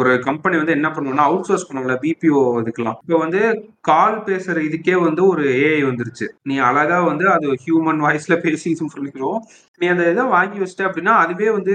ஒரு 0.00 0.10
கம்பெனி 0.26 0.56
வந்து 0.56 0.76
என்ன 0.76 0.88
பண்ணுவோம்னா 0.88 1.24
அவுட் 1.30 1.48
சோர்ஸ் 1.48 1.66
பண்ணுவாங்கல்ல 1.68 1.96
பிபிஓ 2.04 2.42
இதுக்கெல்லாம். 2.62 2.98
இப்போ 3.04 3.18
வந்து 3.24 3.40
கால் 3.88 4.16
பேசுற 4.28 4.56
இதுக்கே 4.68 4.94
வந்து 5.06 5.22
ஒரு 5.32 5.44
ஏஐ 5.64 5.80
வந்துருச்சு. 5.88 6.26
நீ 6.50 6.58
அழகா 6.68 6.98
வந்து 7.10 7.26
அது 7.34 7.48
ஹியூமன் 7.64 8.00
வாய்ஸ்ல 8.06 8.36
பேசி 8.44 8.74
சொல்லிக்கிறோம். 8.94 9.40
நீ 9.80 9.86
அந்த 9.86 10.04
இதை 10.12 10.24
வாங்கி 10.36 10.58
வச்சிட்ட 10.60 10.86
அப்படின்னா 10.88 11.12
அதுவே 11.24 11.48
வந்து 11.56 11.74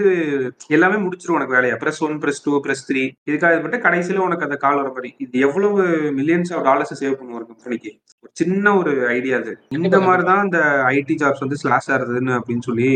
எல்லாமே 0.75 0.97
முடிச்சிரும் 1.03 1.37
உனக்கு 1.37 1.57
வேலையை. 1.57 1.75
Press 1.83 2.01
one 2.07 2.17
press 2.23 2.43
two 2.45 2.53
press 2.65 2.85
three 2.89 3.03
இதுக்காக 3.29 3.61
பட்டு 3.65 3.77
கடைசியில 3.85 4.25
உனக்கு 4.27 4.47
அந்த 4.47 4.57
கால் 4.65 4.79
வர 4.81 4.89
மாதிரி. 4.95 5.11
இது 5.25 5.43
எவ்வளவு 5.47 5.83
மில்லியன்ஸ் 6.19 6.53
ஆஃப் 6.55 6.65
டாலர்ஸ் 6.69 6.99
சேவ் 7.03 7.17
பண்ணும் 7.19 7.37
ஒரு 7.41 7.47
கம்பெனிக்கு 7.51 7.91
ஒரு 8.23 8.31
சின்ன 8.41 8.75
ஒரு 8.81 8.93
ஐடியா 9.17 9.37
அது. 9.43 9.53
இந்த 9.69 9.99
மாதிரி 10.07 10.25
தான் 10.31 10.43
இந்த 10.47 10.61
ஐடி 10.95 11.17
ஜாப்ஸ் 11.23 11.45
வந்து 11.45 11.61
ஸ்லாஷ் 11.63 11.91
ஆகுதுன்னு 11.95 12.35
அப்படின்னு 12.39 12.67
சொல்லி 12.69 12.89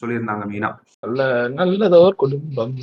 சொல்லியிருந்தாங்க 0.00 0.44
மெயினா. 0.52 0.70
நல்ல 1.02 1.48
நல்லதோர் 1.48 2.14
குடும்பம். 2.14 2.74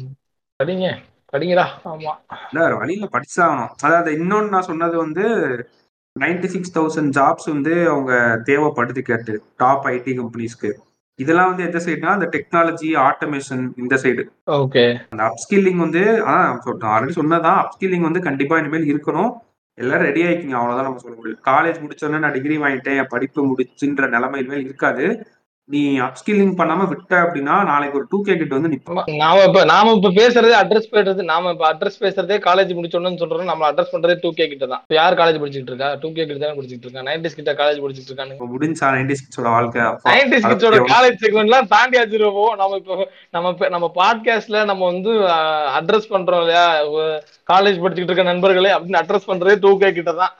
படிங்க 0.59 0.85
படிங்கடா. 1.33 1.65
ஆமா. 1.85 2.11
இல்ல 2.53 2.75
வழியில 2.75 3.07
படிச்சாகணும். 3.11 3.71
அதாவது 3.81 4.11
இன்னொன்னு 4.11 4.49
நான் 4.49 4.61
சொன்னது 4.61 4.97
வந்து 4.97 5.25
நைன்டி 6.19 6.45
சிக்ஸ் 6.45 6.79
தௌசண்ட் 6.79 7.11
ஜாப்ஸ் 7.17 7.49
வந்து 7.51 7.89
அவங்க 7.89 8.13
தேவைப்படுது 8.45 8.99
கேட்டு 8.99 9.43
டாப் 9.57 9.85
ஐடி 9.85 10.13
கம்பெனிஸ்க்கு 10.19 10.71
இதெல்லாம் 11.15 11.47
வந்து 11.47 11.63
எந்த 11.63 11.77
சைடுனா 11.77 12.05
அந்த 12.05 12.25
டெக்னாலஜி 12.25 12.89
ஆட்டோமேஷன் 12.99 13.71
இந்த 13.77 13.95
சைடு 13.95 14.23
ஓகே. 14.47 14.83
அந்த 15.09 15.23
அப்ஸ்கில்லிங் 15.23 15.75
வந்து 15.75 15.99
அதான் 15.99 16.57
சொல்றேன் 16.57 16.91
ஆல்ரெடி 16.91 17.09
சொன்னதான் 17.09 17.59
அப்ஸ்கில்லிங் 17.61 17.99
வந்து 17.99 18.21
கண்டிப்பா 18.21 18.57
இனிமேல் 18.57 18.89
இருக்கணும். 18.93 19.31
எல்லாரும் 19.77 20.05
ரெடி 20.05 20.21
ஆயிக்கிங்க. 20.23 20.57
அவ்வளவுதான் 20.59 20.83
நம்ம 20.83 20.97
சொல்ல 20.97 21.17
முடியும். 21.17 21.41
காலேஜ் 21.45 21.79
முடிச்சோன்னே 21.83 22.19
நான் 22.19 22.31
டிகிரி 22.31 22.57
வாங்கிட்டேன். 22.57 22.97
என் 22.97 23.07
படிப்பு 23.09 23.41
முடிச்சுன்ற 23.47 24.09
நிலைமை 24.09 24.39
இனிமேல் 24.39 24.63
இருக்காது. 24.63 25.05
நீ 25.69 25.79
அப்ஸ்கில்லிங் 25.99 26.53
பண்ணாம 26.59 26.83
விட்ட 26.87 27.13
அப்படின்னா 27.23 27.55
நாளைக்கு 27.63 27.97
ஒரு 27.97 28.05
டூ 28.11 28.17
கே 28.21 28.33
கிட்ட 28.33 28.53
வந்து 28.55 28.71
நிப்ப 28.73 29.01
நாம 29.21 29.41
இப்ப 29.47 29.61
நாம 29.65 29.93
இப்ப 29.97 30.11
பேசுறதே 30.17 30.53
அட்ரஸ் 30.59 30.91
பேசுறது 30.91 31.23
நாம 31.23 31.51
இப்ப 31.51 31.65
அட்ரஸ் 31.71 31.99
பேசுறதே 32.03 32.37
காலேஜ் 32.45 32.71
முடிச்சோன்னு 32.77 33.19
சொல்றோம் 33.21 33.51
நம்ம 33.51 33.65
அட்ரஸ் 33.69 33.91
பண்றதே 33.93 34.15
டூ 34.21 34.29
கே 34.37 34.45
கிட்ட 34.47 34.67
தான் 34.67 34.83
யார் 34.97 35.17
காலேஜ் 35.19 35.39
படிச்சுட்டு 35.41 35.73
இருக்கா? 35.73 35.89
டூ 35.93 36.09
கே 36.09 36.23
கிட்ட 36.23 36.39
தான் 36.43 36.57
படிச்சுட்டு 36.59 36.87
இருக்கா? 36.87 37.03
நைன்டிஸ் 37.09 37.37
கிட்ட 37.39 37.53
காலேஜ் 37.53 37.81
படிச்சுட்டு 37.83 38.11
இருக்கானு. 38.11 38.37
இப்ப 38.37 38.47
முடிஞ்சா 38.53 38.91
நைன்டி 38.95 39.17
சிக்ஸோட 39.21 39.49
வாழ்க்கை. 39.49 39.83
நைன்டிஸ் 40.09 40.47
கிட்ஸோட 40.47 40.79
காலேஜ் 40.93 41.19
செக்மெண்ட் 41.23 41.51
எல்லாம் 41.51 41.71
தாண்டி 41.73 41.99
வச்சிருவோம் 42.01 42.55
நம்ம 42.61 42.79
இப்போ 42.81 42.97
நம்ம 43.33 43.69
நம்ம 43.75 43.89
பாட்காஸ்ட்ல 43.99 44.63
நம்ம 44.65 44.85
வந்து 44.91 45.13
அட்ரஸ் 45.79 46.11
பண்றோம் 46.13 46.43
இல்லையா? 46.45 46.65
காலேஜ் 47.51 47.81
படிச்சுட்டு 47.83 48.11
இருக்க 48.11 48.23
நண்பர்களே 48.31 48.71
அப்படின்னு 48.75 49.01
அட்ரஸ் 49.01 49.29
பண்றதே 49.29 49.55
டூ 49.63 49.71
கே 49.81 49.89
கிட்ட 49.97 50.11
தான் 50.21 50.33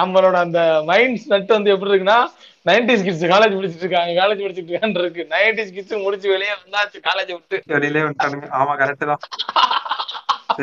நம்மளோட 0.00 0.36
அந்த 0.46 0.60
மைண்ட் 0.90 1.20
செட் 1.28 1.54
வந்து 1.56 1.72
எப்படி 1.74 1.92
இருக்குன்னா 1.92 2.18
நைன்டிஸ் 2.68 3.04
கிட்ஸ் 3.06 3.24
காலேஜ் 3.32 3.56
படிச்சிட்டு 3.56 3.84
இருக்காங்க 3.86 4.12
காலேஜ் 4.20 4.42
படிச்சிட்டு 4.44 4.70
இருக்கான்னு 4.70 5.02
இருக்கு. 5.02 5.22
நைன்டிஸ் 5.34 5.74
கிட்ஸ் 5.76 6.02
முடிச்சு 6.04 6.28
வெளியே 6.34 6.52
வந்தாச்சு 6.60 6.98
காலேஜ் 7.08 7.32
விட்டு. 7.34 7.56
வெளியிலே 7.74 8.04
வந்துட்டானுங்க. 8.06 8.48
ஆமா 8.60 8.74
கரெக்ட் 8.82 9.10
தான். 9.10 9.22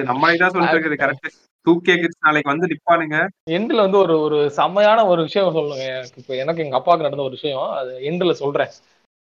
நம்ம 0.10 0.32
இதான் 0.36 0.54
சொல்லிட்டு 0.54 0.78
இருக்குது 0.78 1.02
கரெக்ட் 1.04 1.30
டூ 1.68 1.74
கே 1.88 1.94
கிட்ஸ் 2.02 2.24
நாளைக்கு 2.26 2.52
வந்து 2.52 2.70
நிப்பானுங்க. 2.72 3.18
எண்ட்ல 3.58 3.84
வந்து 3.86 4.00
ஒரு 4.04 4.16
ஒரு 4.28 4.38
செம்மையான 4.60 5.00
ஒரு 5.12 5.22
விஷயம் 5.28 5.56
சொல்லுங்க. 5.58 5.84
எனக்கு 5.98 6.22
இப்போ 6.22 6.34
எனக்கு 6.44 6.64
எங்க 6.66 6.78
அப்பாவுக்கு 6.80 7.08
நடந்த 7.08 7.24
ஒரு 7.28 7.38
விஷயம். 7.40 7.68
அது 7.80 7.92
எண்ட்ல 8.12 8.34
சொல்றேன். 8.44 8.72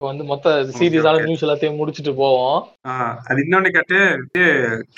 இப்போ 0.02 0.10
வந்து 0.12 0.26
மொத்த 0.28 0.50
சீரியஸான 0.76 1.16
okay. 1.16 1.26
நியூஸ் 1.30 1.42
எல்லாத்தையும் 1.46 1.80
முடிச்சிட்டு 1.80 2.12
போவோம். 2.20 2.60
அது 3.30 3.40
இன்னொன்னு 3.44 3.70
கேட்டு 3.78 3.98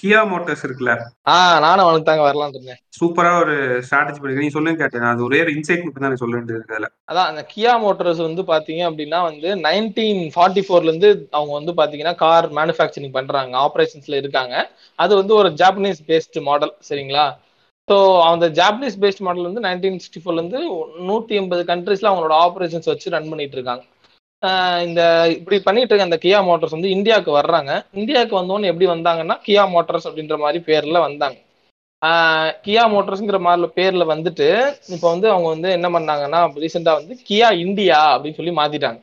கியா 0.02 0.20
மோட்டர்ஸ் 0.32 0.62
இருக்குல்ல? 0.66 0.94
ஆஹ் 1.36 1.58
நானும் 1.64 1.84
அவனுக்கு 1.86 2.08
தாங்க 2.10 2.24
வரலாம்னு 2.26 2.58
இருந்தேன். 2.58 2.80
சூப்பரா 2.98 3.32
ஒரு 3.44 3.56
ஸ்ட்ராட்டஜி 3.86 4.20
பண்ணி 4.24 4.44
நீ 4.46 4.50
சொல்லுங்க 4.56 4.80
கேட்டேன். 4.84 5.08
அது 5.12 5.26
ஒரே 5.28 5.40
ஒரு 5.46 5.54
இன்சைட் 5.56 5.84
மட்டும் 5.86 6.06
தான் 6.06 6.22
சொல்ல 6.24 6.36
வேண்டியது 6.38 6.76
அதுல. 6.76 6.90
அதான் 7.12 7.30
அந்த 7.32 7.44
கியா 7.54 7.74
மோட்டர்ஸ் 7.86 8.22
வந்து 8.28 8.44
பாத்தீங்க 8.52 8.82
அப்படின்னா 8.90 9.22
வந்து 9.30 9.52
நைன்டீன் 9.66 10.22
ஃபார்ட்டி 10.36 10.64
ஃபோர்ல 10.68 10.92
இருந்து 10.92 11.10
அவங்க 11.38 11.54
வந்து 11.60 11.74
பாத்தீங்கன்னா 11.80 12.14
கார் 12.24 12.48
மேனுஃபேக்சரிங் 12.60 13.16
பண்றாங்க. 13.18 13.56
ஆபரேஷன்ஸ்ல 13.66 14.20
இருக்காங்க. 14.22 14.54
அது 15.00 15.16
வந்து 15.22 15.36
ஒரு 15.40 15.52
ஜாப்பனீஸ் 15.62 16.04
பேஸ்ட் 16.12 16.40
மாடல் 16.50 16.74
சரிங்களா? 16.90 17.26
ஸோ 17.88 17.98
அந்த 18.28 18.50
ஜாப்பனீஸ் 18.60 19.00
பேஸ்ட் 19.06 19.24
மாடல் 19.30 19.50
வந்து 19.50 19.64
நைன்டீன் 19.68 20.00
சிக்ஸ்டி 20.04 20.22
ஃபோர்ல 20.24 20.44
இருந்து 20.44 20.62
நூத்தி 21.10 21.42
எண்பது 21.42 21.66
கண்ட்ரீஸ்ல 21.72 22.12
அவங்களோட 22.12 22.38
ஆபரேஷன்ஸ் 22.46 22.92
வச்சு 22.94 23.16
ரன் 23.16 23.32
பண்ணிட்டு 23.34 23.58
இருக்காங்க. 23.60 23.84
இந்த 24.86 25.02
இப்படி 25.38 25.58
பண்ணிட்டு 25.60 25.92
இருக்க 25.92 26.10
அந்த 26.10 26.20
கியா 26.24 26.40
மோட்டார்ஸ் 26.48 26.76
வந்து 26.78 26.90
இந்தியாவுக்கு 26.90 27.32
வர்றாங்க. 27.40 27.72
இந்தியாவுக்கு 27.94 28.36
வந்தோன்னு 28.42 28.70
எப்படி 28.72 28.88
வந்தாங்கன்னா 28.88 29.36
கியா 29.48 29.64
மோட்டார்ஸ் 29.74 30.08
அப்படின்ற 30.10 30.38
மாதிரி 30.38 30.60
பேர்ல 30.70 31.00
வந்தாங்க. 31.08 31.38
கியா 32.66 32.84
மோட்டர்ஸ்ங்கிற 32.94 33.40
மாதிரி 33.40 33.70
பேர்ல 33.80 34.04
வந்துட்டு 34.14 34.48
இப்போ 34.96 35.08
வந்து 35.10 35.28
அவங்க 35.32 35.48
வந்து 35.50 35.70
என்ன 35.78 35.88
பண்ணாங்கன்னா 35.90 36.40
ரீசெண்டா 36.64 36.94
வந்து 37.00 37.16
கியா 37.30 37.50
இந்தியா 37.66 38.00
அப்படின்னு 38.16 38.40
சொல்லி 38.40 38.54
மாத்திட்டாங்க. 38.60 39.00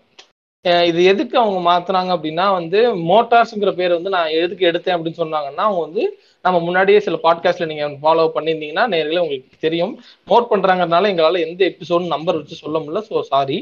இது 0.64 1.04
எதுக்கு 1.04 1.36
அவங்க 1.38 1.58
மாத்துனாங்க 1.66 2.10
அப்படின்னா 2.16 2.46
வந்து 2.52 2.78
மோட்டார்ஸ்ங்கிற 3.10 3.70
பேர் 3.76 3.94
வந்து 3.94 4.10
நான் 4.10 4.32
எதுக்கு 4.38 4.64
எடுத்தேன் 4.70 4.96
அப்படின்னு 4.96 5.20
சொன்னாங்கன்னா 5.20 5.64
அவங்க 5.66 5.82
வந்து 5.86 6.02
நம்ம 6.44 6.56
முன்னாடியே 6.60 7.00
சில 7.00 7.16
பாட்காஸ்ட்ல 7.22 7.66
நீங்க 7.66 7.86
ஃபாலோ 8.02 8.24
பண்ணியிருந்தீங்கன்னா 8.34 8.84
நேர்களே 8.92 9.22
உங்களுக்கு 9.24 9.62
தெரியும். 9.66 9.92
நோட் 10.28 10.50
பண்றாங்கறதுனால 10.50 11.10
எங்களால 11.12 11.40
எந்த 11.46 11.62
எபிசோடு 11.64 12.12
நம்பர் 12.14 12.36
வச்சு 12.36 12.62
சொல்ல 12.64 12.78
முடியல. 12.78 13.02
ஸோ 13.10 13.22
சாரி 13.30 13.58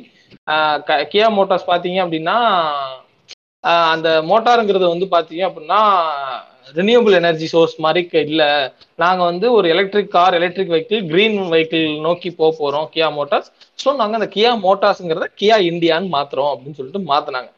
கியா 1.13 1.29
மோட்டார்ஸ் 1.39 1.71
பாத்தீங்க 1.73 2.01
அப்படின்னா 2.05 2.37
அந்த 3.93 4.09
மோட்டாருங்கிறது 4.23 4.87
வந்து 4.89 5.07
பாத்தீங்க 5.11 5.45
அப்படின்னா 5.49 5.81
ரினியூபிள் 6.75 7.17
எனர்ஜி 7.19 7.47
சோர்ஸ் 7.53 7.77
மாதிரி 7.85 8.03
இல்லை. 8.27 8.49
நாங்கள் 8.99 9.29
வந்து 9.31 9.47
ஒரு 9.57 9.67
electric 9.75 10.15
car 10.15 10.37
electric 10.39 10.73
vehicle 10.75 11.03
green 11.11 11.39
vehicle 11.53 11.87
நோக்கி 12.07 12.31
போக 12.41 12.51
போகிறோம் 12.59 12.89
கியா 12.95 13.09
மோட்டார்ஸ் 13.19 13.51
ஸோ 13.79 13.89
நாங்கள் 14.01 14.19
அந்த 14.21 14.29
கியா 14.35 14.53
மோட்டார்ஸுங்கிறத 14.65 15.29
கியா 15.41 15.59
இந்தியான்னு 15.71 16.11
மாத்துறோம் 16.17 16.53
அப்படின்னு 16.53 16.79
சொல்லிட்டு 16.81 17.03
மாத்துனாங்க. 17.13 17.51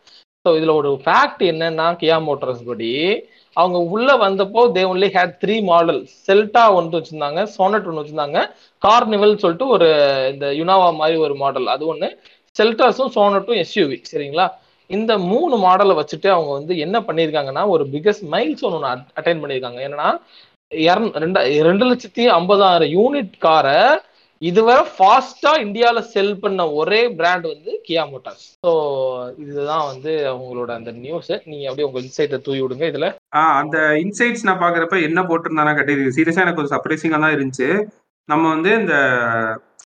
ஸோ 0.45 0.51
இதில் 0.59 0.79
ஒரு 0.81 0.91
ஃபேக்ட் 1.05 1.43
என்னன்னா 1.51 1.87
கியா 2.03 2.17
மோட்டார்ஸ் 2.27 2.63
படி 2.65 2.91
அவங்க 3.57 3.79
உள்ள 3.95 4.09
வந்தப்போ 4.25 4.61
they 4.75 4.83
only 4.91 5.09
had 5.15 5.35
three 5.43 5.55
model 5.69 5.99
செல்டா 6.27 6.65
ஒன்று 6.79 6.99
வச்சிருந்தாங்க 6.99 7.41
சோனட் 7.55 7.89
ஒன்று 7.91 8.03
வச்சிருந்தாங்க 8.03 8.41
கார்னிவல் 8.83 9.41
சொல்லிட்டு 9.43 9.67
ஒரு 9.77 9.89
இந்த 10.33 10.47
யுனாவா 10.61 10.89
மாதிரி 11.01 11.19
ஒரு 11.27 11.35
மாடல் 11.43 11.69
அது 11.75 11.85
ஒன்று 11.93 12.09
செல்டாஸும் 12.57 13.13
சோனட்டும் 13.17 13.61
எஸ்யூவி 13.63 13.99
சரிங்களா? 14.11 14.47
இந்த 14.91 15.19
மூணு 15.25 15.57
மாடலை 15.59 15.95
வச்சுட்டு 15.95 16.29
அவங்க 16.29 16.53
வந்து 16.53 16.79
என்ன 16.79 17.01
பண்ணியிருக்காங்கன்னா 17.01 17.69
ஒரு 17.69 17.85
பிகஸ்ட் 17.85 18.27
மைல்ஸ் 18.31 18.65
ஒன்று 18.65 18.89
அட்டைன் 19.17 19.43
பண்ணியிருக்காங்க. 19.43 19.81
என்னன்னா 19.87 20.11
இரநூ- 20.73 21.13
ரெண்டு 21.63 21.85
லட்சத்தி 21.87 22.25
ஐம்பதாயிரம் 22.35 22.93
யூனிட் 22.95 23.33
காரை 23.39 23.79
இதுவரை 24.43 24.85
ஃபாஸ்டா 24.97 25.61
இந்தியாவில் 25.61 26.03
செல் 26.07 26.39
பண்ண 26.39 26.71
ஒரே 26.71 27.11
பிராண்ட் 27.11 27.47
வந்து 27.47 27.83
கியா 27.89 28.05
மோட்டார்ஸ் 28.11 28.45
ஸோ 28.67 28.73
இதுதான் 29.39 29.87
வந்து 29.87 30.13
அவங்களோட 30.33 30.71
அந்த 30.71 30.91
நியூஸ் 30.97 31.31
நீங்க 31.45 31.69
அப்படியே 31.69 31.89
உங்க 31.89 32.01
இன்சைட்டை 32.01 32.39
தூவி 32.39 32.61
விடுங்க 32.63 32.85
இதுல. 32.89 33.09
அந்த 33.55 33.79
இன்சைட்ஸ் 34.03 34.43
நான் 34.43 34.59
பாக்குறப்ப 34.59 35.03
என்ன 35.03 35.23
போட்டிருந்தானா 35.23 35.75
கட்டி 35.75 35.93
சீரியஸா 36.17 36.41
எனக்கு 36.41 36.63
ஒரு 36.63 36.71
சர்ப்ரைசிங்கா 36.71 37.21
தான் 37.21 37.37
இருந்துச்சு. 37.37 37.69
நம்ம 38.29 38.49
வந்து 38.49 38.75
இந்த 38.75 38.95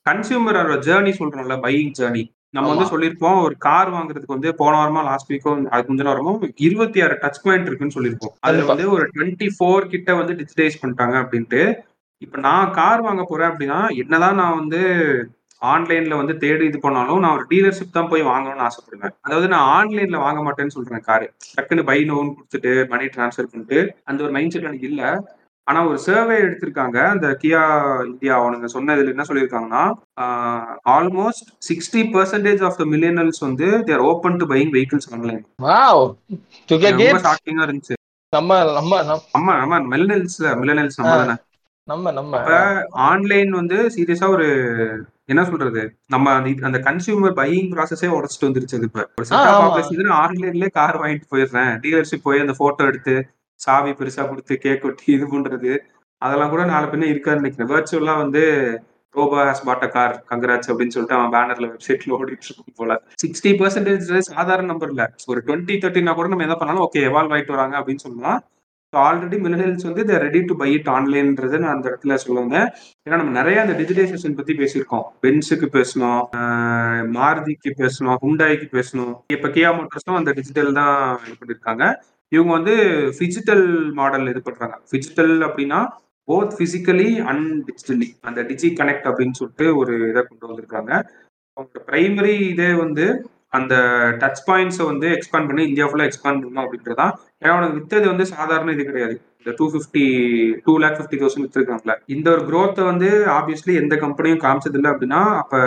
கன்சியூமரோட 0.08 0.76
ஜேர்னி 0.86 1.12
சொல்றோம்ல 1.18 1.56
பையிங் 1.62 1.94
ஜேர்னி 1.98 2.24
நம்ம 2.54 2.68
வந்து. 2.68 2.90
சொல்லியிருப்போம் 2.90 3.42
ஒரு 3.42 3.56
கார் 3.58 3.90
வாங்குறதுக்கு 3.90 4.36
வந்து 4.36 4.54
போன 4.54 4.76
வாரமா 4.76 5.02
லாஸ்ட் 5.04 5.32
வீக்கோ 5.32 5.68
அதுக்கு 5.68 5.90
முந்தின 5.92 6.02
வாரமும் 6.02 6.40
இருபத்தி 6.58 7.02
ஆறு 7.02 7.18
டச் 7.22 7.42
பாயிண்ட் 7.42 7.66
இருக்குன்னு 7.66 7.96
சொல்லியிருப்போம். 7.96 8.34
அதுல. 8.40 8.64
வந்து 8.64 8.90
ஒரு 8.90 9.10
டுவெண்ட்டி 9.14 9.48
ஃபோர் 9.56 9.86
கிட்ட 9.86 10.14
வந்து 10.14 10.34
டிஜிட்டைஸ் 10.34 10.80
பண்ணிட்டாங்க 10.82 11.16
அப்படின்ட்டு. 11.22 11.62
இப்ப 12.22 12.38
நான் 12.40 12.70
கார் 12.70 13.00
வாங்க 13.00 13.24
போறேன் 13.24 13.50
அப்படின்னா 13.50 13.78
என்னதான் 13.96 14.34
நான் 14.34 14.58
வந்து 14.58 14.80
ஆன்லைன்ல 15.62 16.16
வந்து 16.16 16.36
தேடி 16.36 16.64
இது 16.64 16.78
பண்ணாலும் 16.78 17.20
நான் 17.20 17.36
ஒரு 17.36 17.44
டீலர்ஷிப் 17.50 17.92
தான் 17.92 18.08
போய் 18.08 18.22
வாங்கணும்னு 18.22 18.66
ஆசைப்படுவேன். 18.66 19.14
அதாவது 19.20 19.48
நான் 19.48 19.68
ஆன்லைன்ல 19.76 20.16
வாங்க 20.18 20.40
மாட்டேன்னு 20.42 20.68
சொல்றேன் 20.68 21.00
காரு. 21.00 21.26
டக்குன்னு 21.56 21.84
பை 21.84 22.04
நோன் 22.04 22.34
கொடுத்துட்டு 22.34 22.88
மணி 22.88 23.04
டிரான்ஸ்ஃபர் 23.06 23.50
பண்ணிட்டு 23.50 23.78
அந்த 24.04 24.22
ஒரு 24.24 24.32
மைண்ட் 24.32 24.50
செட் 24.50 24.62
எனக்கு 24.62 24.88
இல்ல. 24.88 25.02
ஆனா 25.64 25.86
ஒரு 25.86 25.98
சர்வே 25.98 26.34
எடுத்திருக்காங்க. 26.34 27.06
அந்த 27.08 27.38
கியா 27.42 28.06
இந்தியா 28.06 28.40
அவனுங்க 28.40 28.66
சொன்னதுல 28.72 29.06
என்ன 29.06 29.22
சொல்லியிருக்காங்கன்னா 29.22 29.92
almost 30.88 31.48
sixty 31.68 32.12
percentage 32.12 32.64
of 32.64 32.76
the 32.76 32.84
millennials 32.84 33.40
வந்து 33.40 33.84
they're 33.84 33.98
open 33.98 34.36
to 34.36 34.46
buying 34.46 34.72
vehicles 34.72 35.12
online 35.12 35.46
ஷாக்கிங்கா 37.16 37.64
இருந்துச்சு. 37.64 37.96
நம்ம 38.30 38.72
நம்ம 38.72 39.18
நம்ம- 39.32 39.56
நம்ம 39.56 39.96
மில்லினல்ஸ்ல 39.96 40.42
மில்லினல்ஸ் 40.42 40.90
நம்ம 40.96 41.16
தானே. 41.16 41.34
நம்ம 41.84 42.10
நம்ம. 42.10 42.38
ஆன்லைன் 42.90 43.50
வந்து 43.50 43.90
சீரியஸா 43.96 44.28
ஒரு 44.28 44.46
என்ன 45.24 45.44
சொல்றது? 45.44 45.96
நம்ம 46.06 46.30
அந்த 46.32 46.78
கன்சியூமர் 46.78 47.34
பையிங் 47.34 47.70
ப்ராசஸே 47.70 48.00
உடச்சிட்டு 48.00 48.44
வந்துருச்சு 48.44 48.82
இப்ப. 48.82 49.08
ஒரு 49.96 50.12
ஆன்லைன்லயே 50.12 50.70
கார் 50.70 51.00
வாங்கிட்டு 51.00 51.22
போயிடுறேன். 51.30 51.78
டீலர்ஷிப் 51.80 52.20
போய் 52.22 52.40
அந்த 52.40 52.54
போட்டோ 52.56 52.84
எடுத்து 52.84 53.26
சாவி 53.60 53.92
பெருசா 53.98 54.22
கொடுத்து 54.30 54.54
கேக் 54.64 54.86
வெட்டி 54.86 55.06
இது 55.16 55.26
பண்றது. 55.34 55.72
அதெல்லாம் 56.22 56.52
கூட 56.54 56.64
நாலு 56.72 56.86
பின்ன 56.92 57.08
இருக்காதுன்னு 57.12 57.42
நினைக்கிறேன். 57.42 57.72
வேர்ச்சுவலா 57.74 58.16
வந்து 58.22 58.42
robo 59.14 59.36
has 59.48 59.66
bought a 59.66 59.86
car 59.96 60.14
congrats 60.30 60.70
அப்படின்னு 60.70 60.94
சொல்லிட்டு 60.94 61.16
அவன் 61.18 61.34
பேனர்ல 61.34 61.66
வெப்சைட்ல 61.72 62.16
ஓடிட்டு 62.16 62.48
இருக்கும் 62.48 62.78
போல. 62.80 62.94
சிக்ஸ்டி 63.22 63.50
பர்சன்டேஜ் 63.60 64.08
சாதாரண 64.30 64.68
நம்பர் 64.72 64.90
இல்ல. 64.94 65.04
ஒரு 65.32 65.40
டுவெண்ட்டி 65.46 65.76
தேர்ட்டினா 65.82 66.14
கூட 66.18 66.28
நம்ம 66.32 66.46
என்ன 66.46 66.56
பண்ணாலும் 66.62 66.84
ஓகே 66.86 67.04
எவால்வ் 67.10 67.34
ஆயிட்டு 67.36 67.56
வராங்க 67.56 67.76
அப்படின்னு 67.80 68.04
சொல்லலாம். 68.06 68.40
ஆல்ரெடி 68.92 69.36
மில்லியல்ஸ் 69.44 69.86
வந்து 69.86 70.02
இதை 70.04 70.16
ரெடி 70.24 70.40
டு 70.48 70.54
பை 70.58 70.68
இட் 70.74 70.90
ஆன்லைன்ன்றது 70.96 71.56
நான் 71.62 71.74
அந்த 71.76 71.86
இடத்துல 71.90 72.16
சொல்லுவாங்க 72.24 72.56
ஏன்னா 73.06 73.16
நம்ம 73.20 73.32
நிறைய 73.38 73.62
அந்த 73.62 73.74
டிஜிடைசேஷன் 73.80 74.36
பத்தி 74.38 74.52
பேசியிருக்கோம். 74.60 75.06
பென்ஸுக்கு 75.22 75.68
பேசணும் 75.78 76.22
மாருதிக்கு 77.16 77.70
பேசணும் 77.82 78.18
ஹுண்டாய்க்கு 78.24 78.68
பேசணும். 78.76 79.14
இப்ப 79.36 79.48
கியா 79.56 79.70
மோட்டர்ஸும் 79.78 80.18
அந்த 80.20 80.32
டிஜிட்டல் 80.38 80.78
தான் 80.80 80.94
இது 81.24 81.34
பண்ணிருக்காங்க. 81.40 81.86
இவங்க 82.34 82.52
வந்து 82.58 82.74
ஃபிஜிட்டல் 83.16 83.66
மாடல் 83.98 84.30
இது 84.32 84.40
பண்றாங்க. 84.48 84.76
ஃபிஜிட்டல் 84.90 85.34
அப்படின்னா 85.48 85.80
போத் 86.28 86.56
பிசிக்கலி 86.60 87.08
அண்ட் 87.30 87.46
டிஜிட்டலி 87.68 88.08
அந்த 88.28 88.40
டிஜி 88.50 88.68
கனெக்ட் 88.80 89.08
அப்படின்னு 89.10 89.38
சொல்லிட்டு 89.40 89.66
ஒரு 89.80 89.94
இதை 90.10 90.22
கொண்டு 90.22 90.48
வந்திருக்காங்க. 90.50 90.92
அவங்களோட 91.56 91.82
பிரைமரி 91.90 92.34
இதே 92.52 92.70
வந்து 92.84 93.04
அந்த 93.58 93.74
டச் 94.20 94.40
பாயிண்ட்ஸை 94.46 94.84
வந்து 94.90 95.08
எக்ஸ்பேண்ட் 95.16 95.48
பண்ணி 95.50 95.64
இந்தியா 95.70 95.86
ஃபுல்லாக 95.88 96.08
எக்ஸ்பேண்ட் 96.08 96.40
பண்ணணும் 96.40 96.64
அப்படின்றதான் 96.64 97.12
ஏன்னா 97.40 97.52
அவனுக்கு 97.54 97.78
வித்தது 97.78 98.06
வந்து 98.12 98.24
சாதாரண 98.32 98.72
இது 98.76 98.84
கிடையாது. 98.88 99.14
இந்த 99.40 99.52
two 99.58 99.66
fifty 99.72 100.04
two 100.66 100.72
lakh 100.82 100.98
fifty 100.98 101.18
thousand 101.20 101.44
வித்துருக்காங்களே 101.44 101.96
இந்த 102.14 102.26
ஒரு 102.34 102.42
க்ரோத்தை 102.50 102.84
வந்து 102.90 103.08
ஆப்வியஸ்லி 103.36 103.74
எந்த 103.82 103.96
கம்பெனியும் 104.04 104.42
காமிச்சதில்லை 104.44 104.90
அப்படின்னா 104.92 105.20
அப்போ 105.42 105.60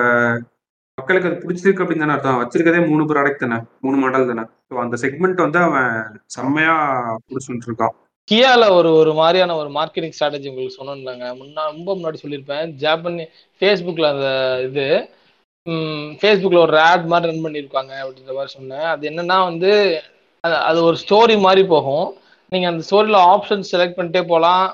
மக்களுக்கு 0.97 1.29
அது 1.29 1.41
பிடிச்சிருக்கு 1.41 1.83
அப்படின்னு 1.83 2.03
தானே 2.03 2.13
அர்த்தம். 2.15 2.39
வச்சிருக்கதே 2.41 2.79
மூணு 2.91 3.03
ப்ராடக்ட் 3.09 3.43
தானே. 3.43 3.57
மூணு 3.85 3.97
மாடல் 4.03 4.29
தானே. 4.29 4.43
ஸோ 4.69 4.75
அந்த 4.83 4.95
செக்மெண்ட் 5.03 5.43
வந்து 5.45 5.59
அவன் 5.65 5.91
செம்மையா 6.35 6.75
பிடிச்சிட்டு 7.27 7.67
இருக்கான் 7.69 7.95
கியால 8.27 8.63
ஒரு 8.77 8.89
ஒரு 9.01 9.11
மாதிரியான 9.19 9.55
ஒரு 9.59 9.69
மார்க்கெட்டிங் 9.75 10.15
ஸ்ட்ராட்டஜி 10.15 10.49
உங்களுக்கு 10.51 10.77
சொன்னேன்லங்க 10.79 11.27
முன்னா 11.39 11.61
ரொம்ப 11.71 11.89
முன்னாடி 11.97 12.17
சொல்லியிருப்பேன். 12.23 12.65
ஜாப்பன் 12.81 13.19
ஃபேஸ்புக்கில் 13.61 14.09
அந்த 14.13 14.29
இது 14.67 14.85
ஃபேஸ்புக்கில் 16.21 16.63
ஒரு 16.65 16.77
ஆட் 16.89 17.05
மாதிரி 17.11 17.29
ரன் 17.31 17.45
பண்ணியிருப்பாங்க 17.45 17.93
அப்படின்ற 18.03 18.33
மாதிரி 18.39 18.51
சொன்னேன். 18.57 18.87
அது 18.93 19.09
என்னன்னா 19.11 19.37
வந்து 19.49 19.71
அது 20.43 20.55
அது 20.69 20.79
ஒரு 20.89 20.97
ஸ்டோரி 21.03 21.37
மாதிரி 21.45 21.63
போகும். 21.73 22.07
நீங்கள் 22.51 22.71
அந்த 22.71 22.83
ஸ்டோரியில் 22.89 23.19
ஆப்ஷன் 23.33 23.63
செலக்ட் 23.71 23.97
பண்ணிட்டே 23.99 24.23
போகலாம். 24.33 24.67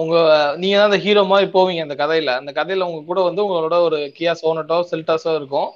உங்கள் 0.00 0.28
நீங்க 0.60 0.76
தான் 0.76 0.88
அந்த 0.90 0.98
ஹீரோ 1.04 1.22
மாதிரி 1.32 1.48
போவீங்க 1.56 1.82
அந்த 1.86 1.96
கதையில். 2.02 2.30
அந்த 2.40 2.50
கதையில் 2.58 2.86
உங்க 2.88 3.00
கூட 3.10 3.20
வந்து 3.28 3.42
உங்களோட 3.46 3.76
ஒரு 3.88 3.98
கியா 4.16 4.32
சோனட்டோ 4.42 4.78
செல்டாஸோ 4.92 5.32
இருக்கும். 5.40 5.68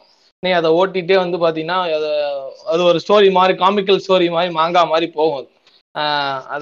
நீ 0.43 0.51
அதை 0.61 0.71
ஓட்டிகிட்டே 0.79 1.17
வந்து 1.25 1.39
பார்த்தீங்கன்னா 1.43 1.79
அது 1.99 2.09
அது 2.73 2.81
ஒரு 2.91 2.99
ஸ்டோரி 3.05 3.29
மாதிரி 3.39 3.55
காமிக்கல் 3.63 4.03
ஸ்டோரி 4.07 4.27
மாதிரி 4.37 4.51
மாங்கா 4.59 4.83
மாதிரி 4.93 5.07
போகும் 5.19 5.39
அது. 5.41 5.49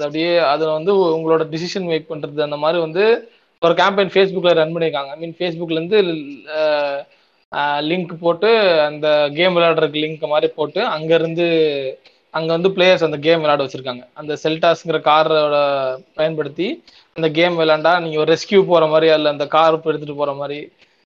அப்படியே 0.05 0.31
அதில் 0.51 0.75
வந்து 0.77 0.91
உங்களோட 1.17 1.43
டிசிஷன் 1.53 1.89
மேக் 1.91 2.11
பண்ணுறது 2.11 2.47
அந்த 2.47 2.57
மாதிரி 2.63 2.79
வந்து 2.85 3.03
ஒரு 3.61 3.73
கேம்பெயின் 3.81 4.13
ஃபேஸ்புக்கில் 4.13 4.57
ரன் 4.59 4.73
பண்ணியிருக்காங்க 4.75 5.11
ஐ 5.15 5.19
மீன் 5.23 5.37
ஃபேஸ்புக்லேருந்து 5.39 5.99
லிங்க் 7.89 8.13
போட்டு 8.23 8.49
அந்த 8.87 9.07
கேம் 9.37 9.55
விளையாடுறதுக்கு 9.57 10.03
லிங்க் 10.03 10.25
மாதிரி 10.33 10.47
போட்டு 10.57 10.81
அங்கேருந்து 10.95 11.47
அங்கே 12.33 12.51
வந்து 12.55 12.69
பிளேயர்ஸ் 12.75 13.05
அந்த 13.07 13.17
கேம் 13.25 13.41
விளையாட 13.41 13.61
வச்சுருக்காங்க. 13.63 14.03
அந்த 14.19 14.33
செல்டாஸ்ங்கிற 14.43 14.99
காரோட 15.09 15.57
பயன்படுத்தி 16.19 16.67
அந்த 17.17 17.29
கேம் 17.29 17.59
விளையாண்டா 17.59 17.91
நீங்கள் 18.03 18.21
ஒரு 18.21 18.29
ரெஸ்கியூ 18.33 18.59
போகிற 18.65 18.85
மாதிரி 18.87 19.11
அதில் 19.11 19.33
அந்த 19.33 19.45
கார் 19.47 19.75
எடுத்துகிட்டு 19.77 20.15
போகிற 20.15 20.33
மாதிரி 20.33 20.71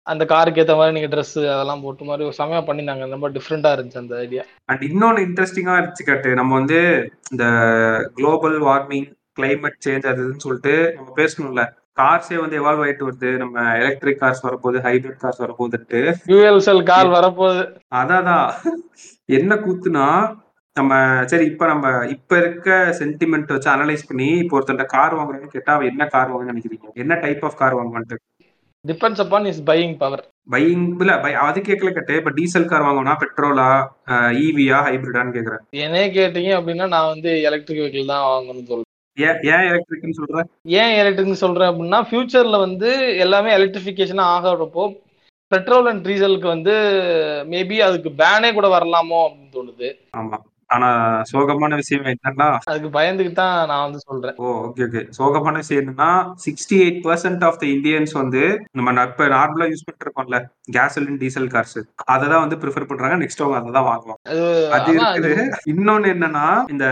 அந்த 0.07 0.25
காருக்கு 0.25 0.61
ஏற்ற 0.61 0.73
மாதிரி 0.75 0.93
நீங்கள் 0.95 1.13
ட்ரெஸ்ஸு 1.13 1.41
அதெல்லாம் 1.53 1.81
போட்டு 1.81 2.03
மாதிரி 2.05 2.25
ஒரு 2.27 2.35
செமையாக 2.37 2.63
பண்ணியிருந்தாங்க. 2.67 3.09
ரொம்ப 3.09 3.29
டிஃப்ரெண்ட்டாக 3.29 3.77
இருந்துச்சு 3.77 4.01
அந்த 4.01 4.17
ஐடியா 4.17 4.43
அண்ட் 4.65 4.81
இன்னொன்று 4.81 5.21
இன்ட்ரெஸ்டிங்காக 5.25 5.79
இருந்துச்சு 5.79 6.05
கட்டு. 6.05 6.33
நம்ம 6.33 6.53
வந்து 6.53 6.79
இந்த 7.31 7.45
குளோபல் 8.15 8.57
வார்மிங் 8.61 9.07
climate 9.39 9.77
சேஞ்ச் 9.85 10.05
அது 10.07 10.21
இதுன்னு 10.23 10.45
சொல்லிட்டு 10.45 10.75
நம்ம 10.95 11.09
பேசணும்ல. 11.15 11.63
கார்ஸே 12.01 12.37
வந்து 12.39 12.57
எவால்வ் 12.59 12.83
ஆயிட்டு 12.85 13.07
வருது. 13.07 13.29
நம்ம 13.37 13.77
எலக்ட்ரிக் 13.77 14.21
கார்ஸ் 14.21 14.45
வரப்போகுது 14.47 14.79
ஹைபிரிட் 14.87 15.21
கார்ஸ் 15.23 15.41
வரப்போகுதுன்ட்டு. 15.43 16.01
ஃபியூயல் 16.25 16.63
செல் 16.67 16.83
கார் 16.83 17.07
வரப்போகுது. 17.07 17.63
அதான் 17.95 18.51
என்ன 19.39 19.55
கூத்துனா 19.55 20.07
நம்ம 20.75 20.93
சரி 21.23 21.45
இப்ப 21.45 21.67
நம்ம 21.67 21.87
இப்ப 22.07 22.37
இருக்க 22.37 22.69
சென்டிமெண்ட் 22.99 23.51
வச்சு 23.51 23.69
அனலைஸ் 23.73 24.07
பண்ணி 24.07 24.29
இப்போ 24.39 24.55
ஒருத்தன் 24.57 24.93
கார் 24.95 25.13
வாங்குறேன்னு 25.13 25.53
கேட்டா 25.53 25.73
அவன் 25.73 25.89
என்ன 25.91 26.03
கார் 26.05 26.31
வாங்கன்னு 26.31 26.53
நினைக்கிறீங்க? 26.53 26.87
என்ன 26.93 27.13
டைப் 27.15 27.43
ஆஃப் 27.43 27.59
கார் 27.61 27.75
வாங்குவான்ட்டு? 27.75 28.17
Depends 28.85 29.21
upon 29.23 29.45
is 29.45 29.61
buying 29.63 29.93
power 29.97 30.23
buying 30.51 30.83
இல்ல 31.01 31.13
பை 31.19 31.31
அது 31.43 31.59
கேட்கல 31.59 31.91
கேட்டு 31.93 32.19
இப்ப 32.19 32.31
டீசல் 32.31 32.67
கார் 32.71 32.85
வாங்கணும்னா 32.87 33.15
பெட்ரோலா 33.21 33.67
ஈவியா 34.41 34.79
ஹைபிரிடான்னு 34.87 35.35
கேக்குறேன். 35.37 35.63
என்னைய 35.83 36.07
கேட்டீங்க 36.17 36.51
அப்படின்னா 36.57 36.87
நான் 36.87 37.11
வந்து 37.13 37.31
எலக்ட்ரிக் 37.41 37.81
வெஹிக்கிள் 37.81 38.11
தான் 38.13 38.25
வாங்கணும்னு 38.25 38.69
சொல்றேன். 38.71 38.91
ஏன் 39.17 39.39
ஏன் 39.51 39.65
எலக்ட்ரிக்னு 39.69 40.17
சொல்றேன் 40.19 40.47
ஏன் 40.81 40.93
எலக்ட்ரிக்னு 41.01 41.43
சொல்றேன் 41.43 41.71
அப்படின்னா 41.71 42.01
ஃபியூச்சர்ல 42.09 42.59
வந்து 42.59 42.89
எல்லாமே 43.25 43.51
எலக்ட்ரிஃபிகேஷன் 43.57 44.23
ஆகிறப்போ 44.31 44.85
பெட்ரோல் 45.51 45.89
அண்ட் 45.89 46.05
டீசலுக்கு 46.07 46.47
வந்து 46.47 46.73
மேபி 47.49 47.77
அதுக்கு 47.87 48.11
பேனே 48.21 48.51
கூட 48.53 48.67
வரலாமோ 48.67 49.19
அப்படின்னு 49.25 49.55
தோணுது. 49.55 49.89
ஆமா. 50.17 50.37
ஆனா 50.69 50.87
சோகமான 51.31 51.73
விஷயம் 51.75 52.07
என்னன்னா 52.11 52.47
அதுக்கு 52.69 52.89
பயந்துக்கு 52.95 53.33
தான் 53.33 53.57
நான் 53.71 53.83
வந்து 53.85 53.99
சொல்றேன். 54.05 54.35
ஓ 54.37 54.53
ஓகே 54.65 54.83
ஓகே 54.87 55.01
சோகமான 55.17 55.55
விஷயம் 55.61 55.81
என்னன்னா 55.83 56.09
sixty 56.45 56.77
eight 56.85 57.01
percent 57.05 57.43
of 57.47 57.59
the 57.61 57.65
Indians 57.73 58.13
வந்து 58.13 58.41
நம்ம 58.77 59.03
இப்ப 59.09 59.27
நார்மலா 59.35 59.67
யூஸ் 59.71 59.85
பண்ணிட்டு 59.85 60.05
இருக்கோம்ல 60.07 60.37
கேசலின் 60.75 61.19
டீசல் 61.21 61.49
கார்ஸ் 61.53 61.77
அதை 62.13 62.25
தான் 62.27 62.43
வந்து 62.43 62.59
ப்ரிஃபர் 62.61 62.87
பண்றாங்க. 62.89 63.17
நெக்ஸ்ட் 63.23 63.43
அவங்க 63.43 63.59
அதை 63.61 63.73
தான் 63.77 63.87
வாங்குவாங்க. 63.89 64.21
அது 64.77 64.91
இருக்குது. 64.95 65.33
இன்னொன்னு 65.73 66.07
என்னன்னா 66.15 66.45
இந்த 66.73 66.85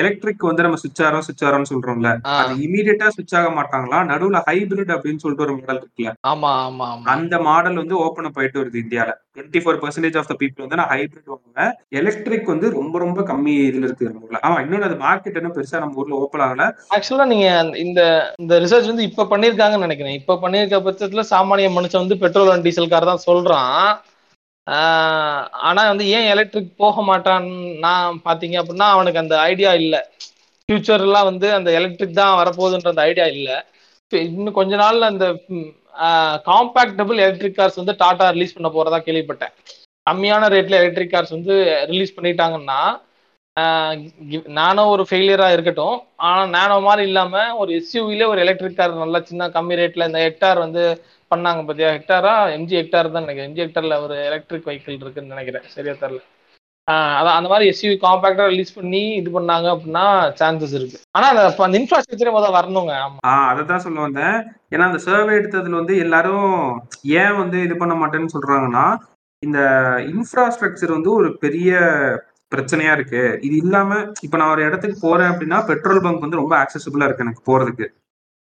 எலக்ட்ரிக் 0.00 0.48
வந்து 0.50 0.66
நம்ம 0.66 0.80
சுவிட்ச் 0.82 1.04
ஆரோம் 1.08 1.26
சுவிட்ச் 1.26 1.46
ஆரோம்னு 1.48 1.70
சொல்றோம்ல 1.72 2.12
அது 2.36 2.54
இமீடியட்டா 2.66 3.08
சுவிட்ச் 3.16 3.36
ஆக 3.40 3.50
மாட்டாங்களா? 3.58 4.00
நடுவுல 4.10 4.40
ஹைபிரிட் 4.48 4.94
அப்படின்னு 4.96 5.22
சொல்லிட்டு 5.24 5.46
ஒரு 5.46 5.56
மாடல் 5.58 5.80
இருக்குல்ல. 5.82 6.12
ஆமா 6.30 6.52
ஆமா 6.64 6.88
அந்த 7.14 7.34
மாடல் 7.48 7.80
வந்து 7.82 7.96
ஓப்பன் 8.04 8.28
அப் 8.30 8.40
ஆயிட்டு 8.40 8.62
வருது 8.62 8.82
இந்தியால. 8.84 9.12
Twenty 9.34 9.60
four 9.62 9.80
percentage 9.82 10.18
of 10.20 10.30
the 10.30 10.36
people 10.40 10.64
வந்து 10.64 10.80
நான் 10.80 10.92
ஹைபிரிட் 10.92 11.30
வாங்குவேன். 11.32 11.70
எலக்ட்ரிக் 11.98 12.52
வந்து 12.52 12.66
ரொம்ப 12.78 12.96
ரொம்ப 13.00 13.19
கம்மி 13.28 13.54
இதுல 13.66 13.86
இருக்கு 13.86 14.08
நம்ம 14.08 14.22
ஊர்ல. 14.22 14.40
ஆமா 14.42 14.58
இன்னொன்னு 14.60 14.88
அது 14.88 14.96
மார்க்கெட் 15.00 15.38
என்ன 15.40 15.50
பெருசா 15.50 15.82
நம்ம 15.82 16.00
ஊர்ல 16.00 16.20
ஓப்பன் 16.20 16.44
ஆகல. 16.46 16.64
ஆக்சுவலா 16.94 17.26
நீங்க 17.26 17.48
இந்த 17.84 18.00
இந்த 18.38 18.54
ரிசர்ச் 18.60 18.90
வந்து 18.90 19.08
இப்ப 19.08 19.26
பண்ணிருக்காங்கன்னு 19.32 19.86
நினைக்கிறேன். 19.86 20.18
இப்ப 20.20 20.38
பண்ணிருக்க 20.42 20.78
பட்சத்துல 20.86 21.24
சாமானிய 21.32 21.70
மனுஷன் 21.76 22.04
வந்து 22.04 22.22
பெட்ரோல் 22.22 22.52
அண்ட் 22.52 22.66
டீசல் 22.68 22.92
கார் 22.92 23.10
தான் 23.10 23.26
சொல்றான். 23.26 23.76
ஆனா 25.66 25.82
வந்து 25.88 26.04
ஏன் 26.10 26.28
எலக்ட்ரிக் 26.30 26.76
போக 26.76 27.02
மாட்டான்னு 27.02 27.54
நான் 27.84 28.20
பாத்தீங்க 28.26 28.56
அப்படின்னா 28.60 28.88
அவனுக்கு 28.94 29.22
அந்த 29.22 29.36
ஐடியா 29.48 29.72
இல்ல. 29.82 29.96
ஃபியூச்சர்லாம் 30.68 31.28
வந்து 31.28 31.48
அந்த 31.54 31.70
எலக்ட்ரிக் 31.78 32.18
தான் 32.18 32.38
வரப்போகுதுன்ற 32.38 32.92
அந்த 32.92 33.04
ஐடியா 33.08 33.26
இல்ல. 33.34 33.48
இன்னும் 34.12 34.54
கொஞ்ச 34.54 34.72
நாள்ல 34.76 35.10
அந்த 35.12 35.26
காம்பேக்டபிள் 36.46 37.18
எலக்ட்ரிக் 37.18 37.54
கார்ஸ் 37.54 37.80
வந்து 37.80 37.94
டாடா 37.98 38.26
ரிலீஸ் 38.30 38.56
பண்ண 38.56 38.68
போறதா 38.70 38.98
கேள்விப்பட்டேன். 39.06 39.54
கம்மியான 40.06 40.48
ரேட்ல 40.48 40.80
எலக்ட்ரிக் 40.80 41.12
கார்ஸ் 41.12 41.36
வந்து 41.36 41.54
ரிலீஸ் 41.90 42.16
பண்ணிட்டாங்கன்னா 42.16 42.80
நானோ 44.58 44.82
ஒரு 44.94 45.04
ஃபெயிலியரா 45.08 45.46
இருக்கட்டும். 45.54 45.96
ஆனா 46.28 46.42
நானோ 46.56 46.76
மாதிரி 46.88 47.04
இல்லாம 47.10 47.42
ஒரு 47.62 47.70
எஸ்யூவில 47.78 48.26
ஒரு 48.32 48.40
எலக்ட்ரிக் 48.44 48.78
கார் 48.80 49.02
நல்லா 49.04 49.20
சின்ன 49.30 49.48
கம்மி 49.56 49.78
ரேட்ல 49.80 50.08
இந்த 50.10 50.20
ஹெக்டார் 50.24 50.64
வந்து 50.66 50.82
பண்ணாங்க 51.30 51.60
பாத்தியா? 51.66 51.88
ஹெக்டாரா? 51.96 52.34
எம்ஜி 52.56 52.76
ஹெக்டார் 52.80 53.14
தான் 53.14 53.24
நினைக்கிறேன். 53.24 53.48
எம்ஜி 53.50 53.62
ஹெக்டார்ல 53.64 53.96
ஒரு 54.04 54.16
எலக்ட்ரிக் 54.28 54.68
வெஹிக்கிள் 54.68 55.02
இருக்குன்னு 55.04 55.34
நினைக்கிறேன். 55.34 55.66
சரியா 55.74 55.94
தெரியல. 56.02 56.22
அதான் 57.18 57.36
அந்த 57.38 57.48
மாதிரி 57.50 57.68
எஸ்யூவி 57.72 57.96
காம்பாக்டா 58.04 58.44
ரிலீஸ் 58.52 58.76
பண்ணி 58.78 59.02
இது 59.18 59.30
பண்ணாங்க 59.36 59.66
அப்படின்னா 59.74 60.04
சான்சஸ் 60.40 60.74
இருக்கு. 60.78 60.98
ஆனா 61.16 61.26
அந்த 61.32 61.76
இன்ஃப்ராஸ்ட்ரக்சரே 61.80 62.32
முதல்ல 62.36 62.56
வரணுங்க. 62.56 62.94
ஆமாம் 63.04 63.46
அதை 63.50 63.62
தான் 63.64 63.84
சொல்ல 63.84 64.00
வந்தேன். 64.06 64.36
ஏன்னா 64.74 64.88
அந்த 64.90 65.00
சர்வே 65.06 65.36
எடுத்ததுல 65.40 65.80
வந்து 65.80 65.96
எல்லாரும் 66.04 66.50
ஏன் 67.22 67.38
வந்து 67.42 67.58
இது 67.66 67.76
பண்ண 67.82 67.94
மாட்டேன்னு 68.00 68.34
சொல்றாங்கன்னா 68.36 68.86
இந்த 69.42 69.60
இன்ஃப்ராஸ்ட்ரக்சர் 70.12 70.96
வந்து 70.96 71.10
ஒரு 71.18 71.28
பெரிய 71.44 71.70
பிரச்சனையா 72.52 72.92
இருக்கு. 72.98 73.22
இது 73.46 73.56
இல்லாம 73.64 73.90
இப்ப 74.26 74.36
நான் 74.40 74.52
ஒரு 74.54 74.62
இடத்துக்கு 74.68 74.96
போறேன் 75.06 75.30
அப்படின்னா 75.32 75.58
பெட்ரோல் 75.70 76.02
பங்க் 76.06 76.24
வந்து 76.26 76.40
ரொம்ப 76.42 76.54
ஆக்சசிபிளா 76.62 77.06
இருக்கு 77.08 77.24
எனக்கு 77.26 77.42
போறதுக்கு. 77.50 77.86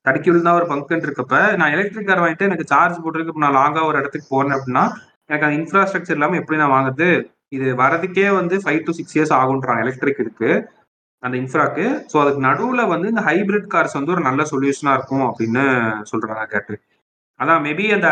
தடுக்கி 0.06 0.30
தான் 0.46 0.60
ஒரு 0.60 0.68
பங்க்னு 0.72 1.08
இருக்கப்ப 1.08 1.40
நான் 1.60 1.74
எலக்ட்ரிக் 1.76 2.08
கார் 2.10 2.22
வாங்கிட்டு 2.24 2.48
எனக்கு 2.50 2.66
சார்ஜ் 2.72 3.02
போட்டுருக்கு 3.04 3.32
இப்போ 3.34 3.44
நான் 3.46 3.58
லாங்கா 3.60 3.82
ஒரு 3.90 3.98
இடத்துக்கு 4.02 4.28
போறேன் 4.34 4.56
அப்படின்னா 4.58 4.84
எனக்கு 5.30 5.46
அந்த 5.48 5.58
இன்ஃப்ராஸ்ட்ரக்சர் 5.60 6.18
இல்லாம 6.18 6.38
எப்படி 6.42 6.60
நான் 6.62 6.74
வாங்குறது? 6.76 7.10
இது 7.56 7.68
வரதுக்கே 7.82 8.28
வந்து 8.40 8.56
ஃபைவ் 8.64 8.82
டு 8.88 8.94
சிக்ஸ் 9.00 9.16
இயர்ஸ் 9.18 9.34
ஆகுன்றாங்க 9.40 9.84
எலக்ட்ரிக் 9.86 10.24
இருக்கு 10.24 10.50
அந்த 11.24 11.36
இன்ஃப்ராக்கு 11.42 11.86
ஸோ 12.12 12.16
அதுக்கு 12.22 12.42
நடுவில் 12.48 12.92
வந்து 12.94 13.08
இந்த 13.14 13.24
ஹைபிரிட் 13.28 13.68
கார்ஸ் 13.74 13.98
வந்து 14.00 14.14
ஒரு 14.16 14.24
நல்ல 14.30 14.42
சொல்யூஷனா 14.52 14.94
இருக்கும் 14.98 15.26
அப்படின்னு 15.30 15.64
சொல்றாங்க 16.12 16.46
கேட்டு. 16.54 16.76
அதான் 17.40 17.62
மேபி 17.66 17.86
அந்த 17.98 18.10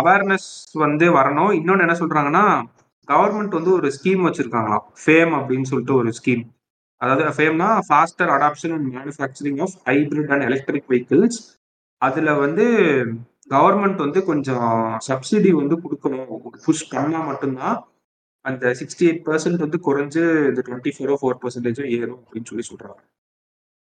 அவேர்னஸ் 0.00 0.48
வந்து 0.84 1.06
வரணும். 1.18 1.52
இன்னொன்று 1.60 1.86
என்ன 1.86 1.96
சொல்றாங்கன்னா 2.02 2.44
கவர்மெண்ட் 3.08 3.56
வந்து 3.58 3.72
ஒரு 3.72 3.88
ஸ்கீம் 3.96 4.24
வச்சிருக்காங்களாம். 4.26 4.84
ஃபேம் 5.02 5.32
அப்படின்னு 5.38 5.68
சொல்லிட்டு 5.70 5.94
ஒரு 5.94 6.12
ஸ்கீம் 6.18 6.44
அதாவது 7.00 7.22
ஃபேம்னா 7.36 7.68
faster 7.86 8.28
adoption 8.28 8.74
and 8.74 8.88
manufacturing 8.96 9.60
of 9.60 9.76
hybrid 9.84 10.32
and 10.32 10.46
electric 10.48 10.90
vehicles 10.90 11.38
அதில் 12.02 12.32
வந்து 12.34 12.64
கவர்மெண்ட் 13.50 13.96
வந்து 13.96 14.20
கொஞ்சம் 14.24 14.98
சப்சிடி 15.08 15.50
வந்து 15.50 15.76
கொடுக்கணும். 15.84 16.28
புஷ் 16.66 16.84
பண்ணால் 16.92 17.28
மட்டும்தான் 17.30 17.76
அந்த 18.44 18.66
சிக்ஸ்டி 18.78 19.04
எயிட் 19.08 19.24
பர்சன்ட் 19.26 19.64
வந்து 19.64 19.78
குறைஞ்சு 19.86 20.22
இந்த 20.50 20.62
டுவெண்ட்டி 20.68 20.92
ஃபோரோ 20.96 21.16
ஃபோர் 21.20 21.40
பர்சன்டேஜோ 21.42 21.84
ஏறும் 21.96 22.22
அப்படின்னு 22.24 22.50
சொல்லி 22.50 22.64
சொல்கிறாங்க 22.70 23.00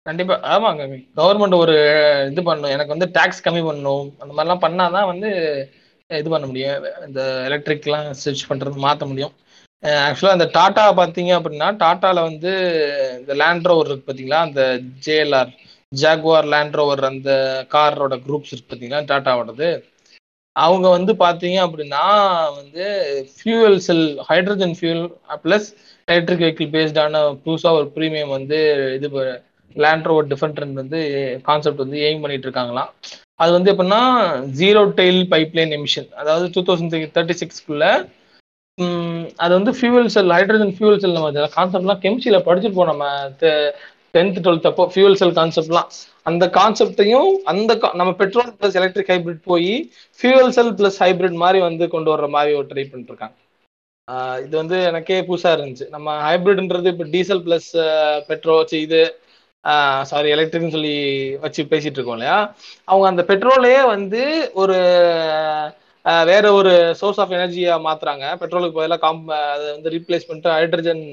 கண்டிப்பா. 0.05 0.35
ஆமாங்க 0.53 0.83
கவர்மெண்ட் 1.19 1.55
ஒரு 1.55 1.75
இது 2.31 2.43
பண்ணும் 2.43 2.73
எனக்கு 2.75 2.95
வந்து 2.95 3.09
டாக்ஸ் 3.17 3.45
கம்மி 3.45 3.63
பண்ணும் 3.65 4.05
அந்த 4.19 4.31
மாதிரிலாம் 4.33 4.65
பண்ணாதான் 4.65 5.09
வந்து 5.11 5.29
இது 6.09 6.29
பண்ண 6.33 6.45
முடியும். 6.47 6.75
இந்த 7.07 7.21
எலக்ட்ரிக்லாம் 7.47 8.07
ஸ்விட்ச் 8.21 8.49
பண்ணுறது 8.49 8.77
மாற்ற 8.85 9.03
முடியும். 9.11 9.33
ஆக்சுவலாக 10.03 10.37
அந்த 10.37 10.47
டாட்டா 10.55 10.85
பார்த்தீங்க 10.99 11.31
அப்படின்னா 11.37 11.67
டாட்டாவில் 11.83 12.27
வந்து 12.29 12.51
இந்த 13.19 13.33
லேண்ட் 13.41 13.67
ரோவர் 13.69 13.89
இருக்கு 13.89 14.07
பார்த்தீங்களா? 14.07 14.39
அந்த 14.47 14.61
ஜேஎல்ஆர் 15.05 15.51
ஜாகுவார் 15.91 16.49
லேண்ட் 16.53 16.75
ரோவர் 16.79 17.03
அந்த 17.11 17.31
காரோட 17.73 18.15
குரூப்ஸ் 18.25 18.51
இருக்கு 18.53 18.69
பார்த்தீங்களா? 18.69 19.01
டாட்டாவோடது 19.11 19.69
அவங்க 20.55 20.87
வந்து 20.89 21.11
பார்த்தீங்க 21.23 21.57
அப்படின்னா 21.65 22.03
வந்து 22.59 22.85
fuel 23.35 23.77
cell 23.87 24.05
hydrogen 24.29 24.75
fuel 24.79 25.03
plus 25.43 25.67
electric 26.07 26.43
vehicle 26.43 26.73
பேஸ்டான 26.75 27.21
புதுசாக 27.45 27.77
ஒரு 27.79 27.87
ப்ரீமியம் 27.95 28.35
வந்து 28.37 28.59
இது 28.97 29.09
லேண்ட் 29.75 30.07
ரோவர் 30.09 30.29
டிஃபென்ட் 30.33 30.61
வந்து 30.81 30.99
கான்செப்ட் 31.49 31.83
வந்து 31.85 31.97
எய்ம் 32.07 32.23
பண்ணிட்டு 32.23 32.47
இருக்காங்களாம். 32.47 32.91
அது 33.39 33.51
வந்து 33.51 33.71
எப்படின்னா 33.73 34.01
ஜீரோ 34.59 34.81
டெயில் 34.97 35.21
பைப்லைன் 35.31 35.73
எமிஷன் 35.77 36.09
அதாவது 36.21 36.45
டூ 36.55 36.61
தௌசண்ட் 36.67 36.95
தேர்ட்டி 37.15 37.35
சிக்ஸ்க்குள்ள 37.41 37.85
அது 39.37 39.51
வந்து 39.55 39.71
fuel 39.77 40.11
cell 40.13 40.33
hydrogen 40.35 40.75
fuel 40.75 41.01
cell 41.01 41.17
நம்ம 41.17 41.47
கான்செப்ட்லாம் 41.55 42.03
கெமிஸ்ட்ரியில் 42.03 42.45
படிச்சுட்டு 42.45 42.91
நம்ம. 42.91 43.05
டென்த் 44.13 44.37
டுவெல்த் 44.45 44.67
அப்போ 44.67 44.83
ஃபியூவல் 44.93 45.17
செல் 45.17 45.35
கான்செப்ட்லாம் 45.35 45.89
அந்த 46.25 46.45
கான்செப்டையும் 46.55 47.31
அந்த 47.51 47.71
நம்ம 47.93 48.11
பெட்ரோல் 48.21 48.49
பிளஸ் 48.57 48.77
எலக்ட்ரிக் 48.79 49.11
ஹைபிரிட் 49.11 49.43
போய் 49.43 49.73
ஃபியூவல் 50.19 50.55
செல் 50.57 50.73
பிளஸ் 50.79 50.99
ஹைபிரிட் 51.03 51.37
மாதிரி 51.43 51.59
வந்து 51.67 51.87
கொண்டு 51.89 52.11
வர்ற 52.13 52.27
மாதிரி 52.29 52.57
ஒரு 52.59 52.67
ட்ரை 52.71 52.85
பண்ணிருக்காங்க. 52.85 53.35
இது 54.45 54.55
வந்து 54.57 54.77
எனக்கே 54.89 55.17
புதுசாக 55.21 55.55
இருந்துச்சு. 55.57 55.85
நம்ம 55.89 56.07
ஹைபிரிட்ன்றது 56.25 56.91
இப்போ 56.93 57.05
டீசல் 57.15 57.43
பிளஸ் 57.45 57.69
பெட்ரோல் 58.29 58.47
இது 58.85 59.01
சாரி 60.09 60.27
எலக்ட்ரிக்னு 60.33 60.75
சொல்லி 60.75 60.93
வச்சு 61.43 61.61
பேசிட்டு 61.71 61.97
இருக்கோம் 61.97 62.17
இல்லையா? 62.17 62.37
அவங்க 62.87 63.05
அந்த 63.11 63.23
பெட்ரோலையே 63.29 63.81
வந்து 63.93 64.21
ஒரு 64.61 64.77
வேற 66.25 66.45
ஒரு 66.59 66.71
சோர்ஸ் 66.99 67.19
ஆஃப் 67.21 67.33
எனர்ஜியா 67.37 67.73
மாத்துறாங்க. 67.87 68.25
பெட்ரோலுக்கு 68.41 68.79
பதிலாக 68.79 69.01
காம் 69.01 69.21
அதை 69.47 69.67
வந்து 69.75 69.93
ரீப்ளேஸ் 69.95 70.27
பண்ணிட்டு 70.27 70.51
ஹைட்ரஜன் 70.57 71.03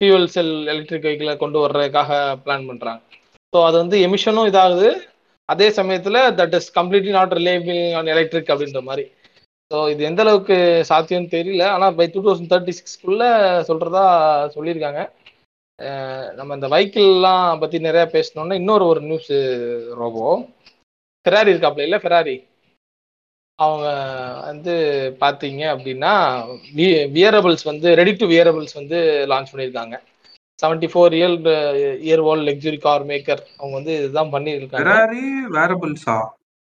ஃபியூவல் 0.00 0.28
செல் 0.34 0.52
எலக்ட்ரிக் 0.72 1.06
வெஹிக்கிளை 1.06 1.34
கொண்டு 1.36 1.58
வர்றதுக்காக 1.62 2.12
பிளான் 2.44 2.68
பண்றாங்க. 2.68 3.02
ஸோ 3.52 3.58
அது 3.66 3.76
வந்து 3.82 3.96
எமிஷனும் 4.06 4.48
இதாகுது. 4.50 4.88
அதே 5.48 5.66
சமயத்தில் 5.76 6.18
that 6.38 6.56
is 6.58 6.70
completely 6.78 7.12
not 7.16 7.36
reliable 7.38 7.80
on 7.98 8.12
electric 8.14 8.52
அப்படின்ற 8.54 8.80
மாதிரி. 8.88 9.04
ஸோ 9.70 9.76
இது 9.92 10.02
எந்த 10.04 10.20
அளவுக்கு 10.24 10.56
சாத்தியம்னு 10.90 11.34
தெரியல. 11.34 11.64
ஆனால் 11.74 11.96
பை 11.98 12.06
டூ 12.08 12.22
தௌசண்ட் 12.26 12.50
தேர்ட்டி 12.52 12.74
சிக்ஸ்க்குள்ள 12.78 13.22
சொல்றதா 13.68 14.04
சொல்லியிருக்காங்க. 14.56 15.02
நம்ம 16.38 16.54
இந்த 16.54 16.68
வைக்கிள்லாம் 16.68 17.60
பற்றி 17.62 17.78
நிறையா 17.86 18.06
பேசணுன்னா 18.12 18.58
இன்னொரு 18.60 18.84
ஒரு 18.86 19.00
நியூஸ் 19.02 19.30
ரோபோ. 20.00 20.24
ஃபெராரி 21.26 21.50
இருக்காப்ல 21.52 21.86
இல்லை 21.86 21.98
ஃபெராரி 22.02 22.36
அவங்க 23.58 23.86
வந்து 24.46 24.72
பார்த்தீங்க 25.20 25.62
அப்படின்னா 25.74 26.12
வியரபிள்ஸ் 27.16 27.64
வந்து 27.70 27.88
ரெடி 28.00 28.12
டு 28.14 28.26
வியரபிள்ஸ் 28.32 28.78
வந்து 28.80 28.98
லான்ச் 29.32 29.52
பண்ணியிருக்காங்க. 29.52 29.96
Seventy 30.58 30.88
four 30.92 31.14
year 31.18 31.36
year 32.06 32.22
old 32.30 32.46
luxury 32.48 32.78
car 32.78 33.04
maker 33.10 33.42
அவங்க 33.58 33.74
வந்து 33.74 33.94
இதுதான் 33.98 34.32
பண்ணியிருக்காங்க. 34.34 34.84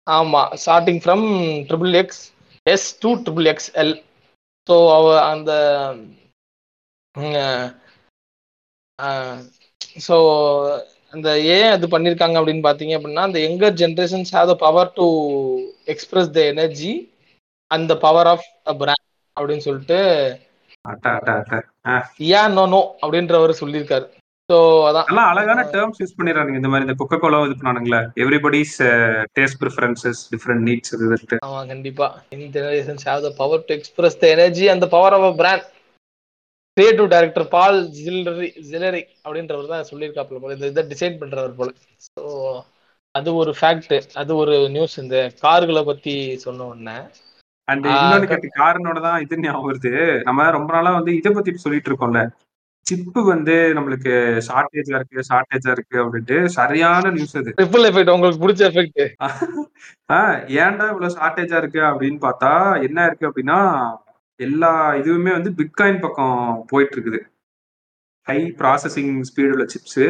ஆமா 0.06 0.42
starting 0.62 1.00
from 1.04 1.24
triple 1.68 1.94
X 2.02 2.22
S 2.66 2.88
to 3.00 3.10
triple 3.24 3.48
X 3.52 3.70
L 3.82 3.94
so 4.68 4.76
அவ 4.96 5.06
அந்த 5.28 5.50
ஸோ 10.06 10.16
அந்த 11.12 11.28
ஏன் 11.50 11.70
அது 11.70 11.86
பண்ணியிருக்காங்க 11.88 12.36
அப்படின்னு 12.40 12.64
பார்த்தீங்க 12.64 12.96
அப்படின்னா 12.96 13.26
அந்த 13.28 13.38
younger 13.40 13.78
generations 13.82 14.32
have 14.34 14.50
the 14.52 14.56
power 14.64 14.90
to 14.94 15.06
express 15.86 16.30
the 16.30 16.40
energy 16.52 16.92
அந்த 17.70 17.92
பவர் 18.04 18.26
ஆஃப் 18.26 18.46
அ 18.66 18.74
பிராண்ட் 18.74 19.06
அப்படின்னு 19.36 19.66
சொல்லிட்டு 19.66 19.98
யா 22.26 22.42
நோ 22.50 22.64
நோ 22.66 22.80
அப்படின்றவர் 23.02 23.60
சொல்லியிருக்காரு. 23.60 24.06
ஸோ 24.48 24.56
அதான். 24.88 25.08
அழகான 25.30 25.64
டேர்ம்ஸ் 25.72 25.98
யூஸ் 26.02 26.14
பண்ணிடுறாங்க 26.18 26.52
இந்த 26.54 26.68
மாதிரி 26.68 26.86
இந்த 26.86 26.94
கொக்கோ 27.00 27.16
கோலா 27.18 27.40
இது 27.46 27.56
பண்ணானுங்களே 27.58 28.00
everybody's 28.22 28.76
taste 29.36 29.58
preferences 29.62 30.20
different 30.32 30.64
needs 30.68 30.92
இது 30.96 31.38
ஆமா 31.46 31.60
கண்டிப்பா. 31.72 32.06
In 32.36 32.46
generations 32.56 33.04
have 33.08 33.26
the 33.26 33.32
power 33.40 33.66
to 33.68 33.74
express 33.74 34.20
the 34.22 34.26
energy 34.36 34.66
அந்த 34.74 34.88
power 34.94 35.16
of 35.18 35.26
a 35.28 35.34
brand 35.40 35.66
creative 36.78 37.12
director 37.12 37.46
Paul 37.54 37.78
ஜில்லரி 37.96 38.48
ஜிலரி 38.70 39.02
அப்படின்றவர் 39.24 39.72
தான் 39.72 39.88
சொல்லியிருக்காப்புல 39.90 40.40
போல. 40.40 40.56
இந்த 40.56 40.72
இதை 40.72 40.84
டிசைன் 40.92 41.20
பண்றவர் 41.22 41.58
போல. 41.58 41.70
ஸோ 42.08 42.22
அது 43.14 43.30
ஒரு 43.42 43.52
ஃபேக்ட் 43.58 43.92
அது 44.20 44.32
ஒரு 44.42 44.54
நியூஸ் 44.74 44.96
இந்த 45.02 45.16
கார்களை 45.42 45.82
பத்தி 45.84 46.14
சொன்ன 46.44 46.66
உடனே 46.72 46.98
அண்ட் 47.68 47.86
இன்னொன்னு 47.92 48.28
கேட்டு 48.30 48.48
காரனோட 48.58 48.98
தான் 49.06 49.22
இது 49.24 49.40
ஞாபகம் 49.40 49.70
வருது. 49.70 49.92
நம்ம 50.28 50.50
ரொம்ப 50.56 50.70
நாளா 50.76 50.92
வந்து 50.98 51.12
இதை 51.18 51.30
பத்தி 51.32 51.64
சொல்லிட்டு 51.64 51.90
இருக்கோம்ல. 51.90 52.20
சிப்பு 52.86 53.20
வந்து 53.30 53.54
நம்மளுக்கு 53.76 54.12
ஷார்டேஜா 54.46 54.94
இருக்கு 54.98 55.24
ஷார்டேஜா 55.28 55.70
இருக்கு 55.76 55.96
அப்படின்ட்டு 56.02 56.36
சரியான 56.56 57.10
நியூஸ் 57.16 57.36
அது. 57.40 57.50
ட்ரிபிள் 57.58 57.86
எஃபெக்ட் 57.88 58.14
உங்களுக்கு 58.14 58.42
பிடிச்ச 58.44 58.62
எஃபெக்ட் 58.70 59.00
ஏன்டா 60.60 60.86
இவ்வளவு 60.92 61.14
ஷார்டேஜா 61.16 61.58
இருக்கு 61.62 61.80
அப்படின்னு 61.90 62.20
பார்த்தா 62.24 62.52
என்ன 62.86 63.06
இருக்கு 63.08 63.28
அப்படின்னா 63.28 63.58
எல்லா 64.40 64.72
இதுவுமே 65.00 65.30
வந்து 65.32 65.50
பிட்காயின் 65.58 66.00
பக்கம் 66.00 66.40
போயிட்டு 66.66 66.94
இருக்குது 66.96 67.20
ஹை 68.26 68.38
ப்ராசஸிங் 68.58 69.14
ஸ்பீடு 69.28 69.52
உள்ள 69.54 69.64
சிப்ஸ் 69.74 70.02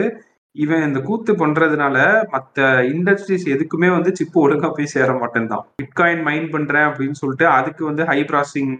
இவன் 0.57 0.85
இந்த 0.89 1.01
கூத்து 1.01 1.33
பண்றதுனால 1.33 1.97
மற்ற 2.31 2.61
இண்டஸ்ட்ரீஸ் 2.93 3.45
எதுக்குமே 3.55 3.89
வந்து 3.95 4.11
சிப்பு 4.15 4.39
ஒழுங்கா 4.45 4.69
போய் 4.69 4.93
சேர 4.95 5.11
மாட்டேன்தான். 5.13 5.65
பிட்காயின் 5.77 6.25
மைன் 6.29 6.49
பண்றேன் 6.51 6.87
அப்படின்னு 6.89 7.21
சொல்லிட்டு 7.23 7.47
அதுக்கு 7.59 7.83
வந்து 7.85 8.05
ஹை 8.05 8.19
ப்ராசஸிங் 8.31 8.73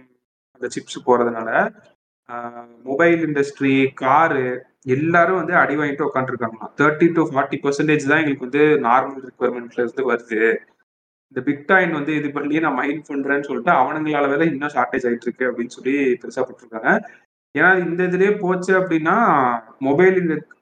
அந்த 0.55 0.67
சிப்ஸ் 0.75 1.05
போறதுனால 1.05 1.49
மொபைல் 2.85 3.21
இண்டஸ்ட்ரி 3.27 3.75
காரு 4.01 4.43
எல்லாரும் 4.95 5.39
வந்து 5.41 5.53
அடி 5.53 5.75
வாங்கிட்டு 5.75 6.07
உட்காந்துருக்காங்களாம் 6.09 6.73
தேர்ட்டி 6.79 7.07
டு 7.15 7.21
ஃபார்ட்டி 7.29 7.57
பர்சன்டேஜ் 7.63 8.09
தான் 8.11 8.21
எங்களுக்கு 8.21 8.47
வந்து 8.47 8.65
நார்மல் 8.87 9.23
ரெக்குவயர்மெண்ட்ல 9.27 9.83
இருந்து 9.83 10.03
வருது. 10.11 10.41
இந்த 11.31 11.39
பிட்காயின் 11.47 11.97
வந்து 11.97 12.11
இது 12.19 12.27
பண்ணி 12.37 12.59
நான் 12.65 12.77
மைண்ட் 12.81 13.09
பண்றேன்னு 13.09 13.47
சொல்லிட்டு 13.49 13.71
அவனுங்களால 13.81 14.29
வேலை 14.31 14.45
இன்னும் 14.51 14.73
ஷார்டேஜ் 14.75 15.05
ஆயிட்டு 15.09 15.27
இருக்கு 15.27 15.49
அப்படின்னு 15.49 15.75
சொல்லி 15.77 15.95
பெருசா 16.21 16.43
போட்டிருக்காங்க. 16.45 16.91
ஏன்னா 17.55 17.69
இந்த 17.85 18.01
இதுலயே 18.09 18.31
போச்சு 18.41 18.71
அப்படின்னா 18.79 19.15
மொபைல் 19.87 20.19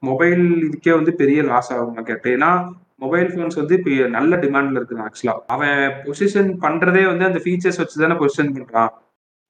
மொபைல் 0.09 0.43
இதுக்கே 0.67 0.93
வந்து 0.99 1.13
பெரிய 1.21 1.39
லாஸ் 1.51 1.71
ஆகும் 1.75 1.95
நான் 1.97 2.11
கேட்டேன். 2.11 2.35
ஏன்னா 2.37 2.51
மொபைல் 3.03 3.27
ஃபோன்ஸ் 3.31 3.59
வந்து 3.61 3.75
இப்போ 3.79 4.07
நல்ல 4.17 4.35
டிமாண்ட்ல 4.43 4.79
இருக்குது 4.79 5.03
ஆக்சுவலா 5.07 5.35
அவன் 5.55 5.81
பொசிஷன் 6.05 6.49
பண்றதே 6.63 7.03
வந்து 7.11 7.27
அந்த 7.29 7.39
ஃபீச்சர்ஸ் 7.43 7.81
வச்சு 7.81 8.01
தானே 8.03 8.17
பொசிஷன் 8.21 8.55
பண்றான். 8.55 8.93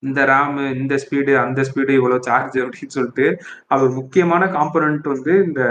இந்த 0.04 0.20
ரேமு 0.32 0.64
இந்த 0.80 0.96
ஸ்பீடு 1.04 1.34
அந்த 1.44 1.62
ஸ்பீடு 1.68 1.94
இவ்வளோ 2.00 2.18
சார்ஜ் 2.28 2.58
அப்படின்னு 2.64 2.96
சொல்லிட்டு 2.98 3.28
அது 3.72 3.86
ஒரு 3.86 3.94
முக்கியமான 4.00 4.46
காம்பனண்ட் 4.58 5.08
வந்து 5.14 5.34
இந்த 5.48 5.62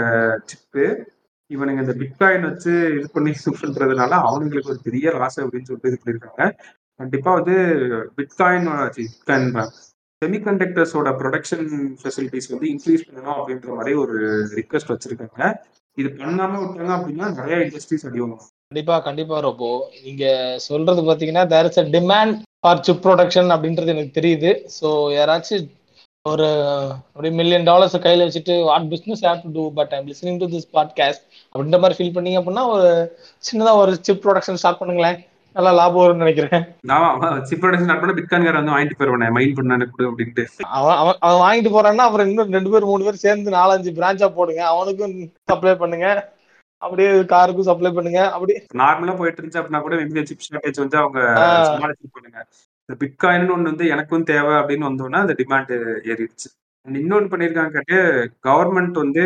சிப்பு 0.51 0.85
இவனுங்க 1.51 1.83
இந்த 1.85 1.95
பிட்காயின் 2.01 2.47
வச்சு 2.49 2.71
இது 2.97 3.07
பண்ணி 3.13 3.31
இது 3.35 3.51
பண்றதுனால 3.61 4.13
அவனுங்களுக்கு 4.27 4.73
ஒரு 4.73 4.81
பெரிய 4.87 5.13
லாஸ் 5.19 5.39
அப்படின்னு 5.43 5.69
சொல்லிட்டு 5.69 5.91
இது 5.91 5.99
பண்ணியிருக்காங்க 6.01 6.45
கண்டிப்பா 6.99 7.31
வந்து 7.39 7.55
பிட்காயின் 8.17 8.67
பிட்காயின் 8.97 9.53
செமிகண்டக்டர்ஸோட 10.21 11.09
ப்ரொடக்ஷன் 11.19 11.65
ஃபெசிலிட்டிஸ் 11.99 12.51
வந்து 12.53 12.67
இன்க்ரீஸ் 12.73 13.03
பண்ணணும் 13.07 13.37
அப்படின்ற 13.37 13.75
மாதிரி 13.77 13.91
ஒரு 14.03 14.15
ரிக்வெஸ்ட் 14.59 14.91
வச்சிருக்காங்க. 14.93 15.41
இது 15.97 16.09
பண்ணாம 16.17 16.59
விட்டாங்க 16.61 16.91
அப்படின்னா 16.95 17.27
நிறைய 17.39 17.57
இண்டஸ்ட்ரீஸ் 17.65 18.05
அடிவாங்க 18.07 18.37
கண்டிப்பா 18.71 18.95
கண்டிப்பா 19.07 19.35
ரொபோ. 19.45 19.69
நீங்க 20.05 20.25
சொல்றது 20.67 21.01
பாத்தீங்கன்னா 21.09 21.43
there 21.53 21.67
is 21.69 21.81
a 21.83 21.85
demand 21.97 22.33
for 22.61 22.83
chip 22.87 23.03
production 23.05 23.53
அப்படின்றது 23.55 23.93
எனக்கு 23.95 24.17
தெரியுது. 24.19 24.51
ஸோ 24.79 24.89
யாராச்சும் 25.17 25.67
ஒரு 26.31 26.47
ஒரு 27.13 27.29
மில்லியன் 27.31 27.63
டாலர்ஸ் 27.63 27.95
கையில 27.97 28.25
வச்சுட்டு 28.27 28.53
what 28.63 28.89
business 28.91 29.23
have 29.27 29.41
to 29.43 29.49
do 29.51 29.63
but 29.79 29.93
I'm 29.97 30.07
listening 30.07 30.39
to 30.41 30.47
this 30.53 30.69
podcast 30.73 31.23
அப்படின்ற 31.53 31.79
மாதிரி 31.83 31.97
ஃபீல் 31.97 32.15
பண்ணீங்க 32.17 32.39
அப்படின்னா 32.41 32.63
ஒரு 32.75 32.89
சின்னதா 33.47 33.73
ஒரு 33.81 33.91
சிப் 34.01 34.21
ப்ரொடக்ஷன் 34.23 34.61
ஸ்டார்ட் 34.61 34.81
பண்ணுங்களேன். 34.81 35.19
நல்லா 35.55 35.71
லாபம் 35.71 36.01
வரும்னு 36.01 36.23
நினைக்கிறேன். 36.23 36.63
நான் 36.81 37.45
சிப் 37.45 37.61
ப்ரொடக்ஷன் 37.61 37.85
ஸ்டார்ட் 37.85 38.01
பண்ண 38.01 38.15
பிட்காயின் 38.17 38.57
வந்து 38.59 38.75
வாங்கிட்டு 38.75 38.97
போயிருவேன் 38.99 39.35
மைண்ட் 39.37 39.55
பண்ண 39.59 39.85
கொடு 39.91 40.09
அப்படின்ட்டு. 40.09 40.45
அவன் 40.79 41.15
அவன் 41.27 41.43
வாங்கிட்டு 41.43 41.71
போறான்னா 41.75 42.05
அப்புறம் 42.07 42.29
இன்னும் 42.31 42.51
ரெண்டு 42.57 42.71
பேர் 42.73 42.89
மூணு 42.91 43.07
பேர் 43.07 43.23
சேர்ந்து 43.25 43.51
நாலஞ்சு 43.59 43.93
பிரான்ச்சா 43.99 44.29
போடுங்க. 44.39 44.63
அவனுக்கும் 44.73 45.15
சப்ளை 45.51 45.75
பண்ணுங்க. 45.83 46.07
அப்படியே 46.81 47.09
காருக்கும் 47.33 47.69
சப்ளை 47.69 47.91
பண்ணுங்க. 47.91 48.19
அப்படி 48.35 48.53
நார்மலா 48.81 49.13
போயிட்டு 49.21 49.41
இருந்துச்சு 49.41 49.59
அப்படின்னா 49.61 49.81
கூட 49.85 50.23
சிப் 50.31 50.45
ஷார்டேஜ் 50.47 50.83
வந்து 50.83 50.97
அவங்க 51.03 51.19
சமாளிச்சு 51.69 52.15
பண்ணுங்க. 52.17 52.39
இந்த 52.89 53.05
பிட்காயின் 53.05 53.51
ஒன்று 53.51 53.63
வந்து 53.63 53.87
எனக்கும் 53.87 54.23
தேவை 54.23 54.53
அப்படின்னு 54.53 54.87
வந்தோன்னா 54.89 55.17
அந்த 55.23 55.35
டிமாண்ட் 55.37 55.71
ஏறிடுச்சு. 56.11 56.49
இன்னொன்று 56.85 57.37
பண்ணியிருக்காங்க 57.37 57.69
கேட்டு 57.69 57.97
கவர்மெண்ட் 58.43 58.91
வந்து 58.91 59.23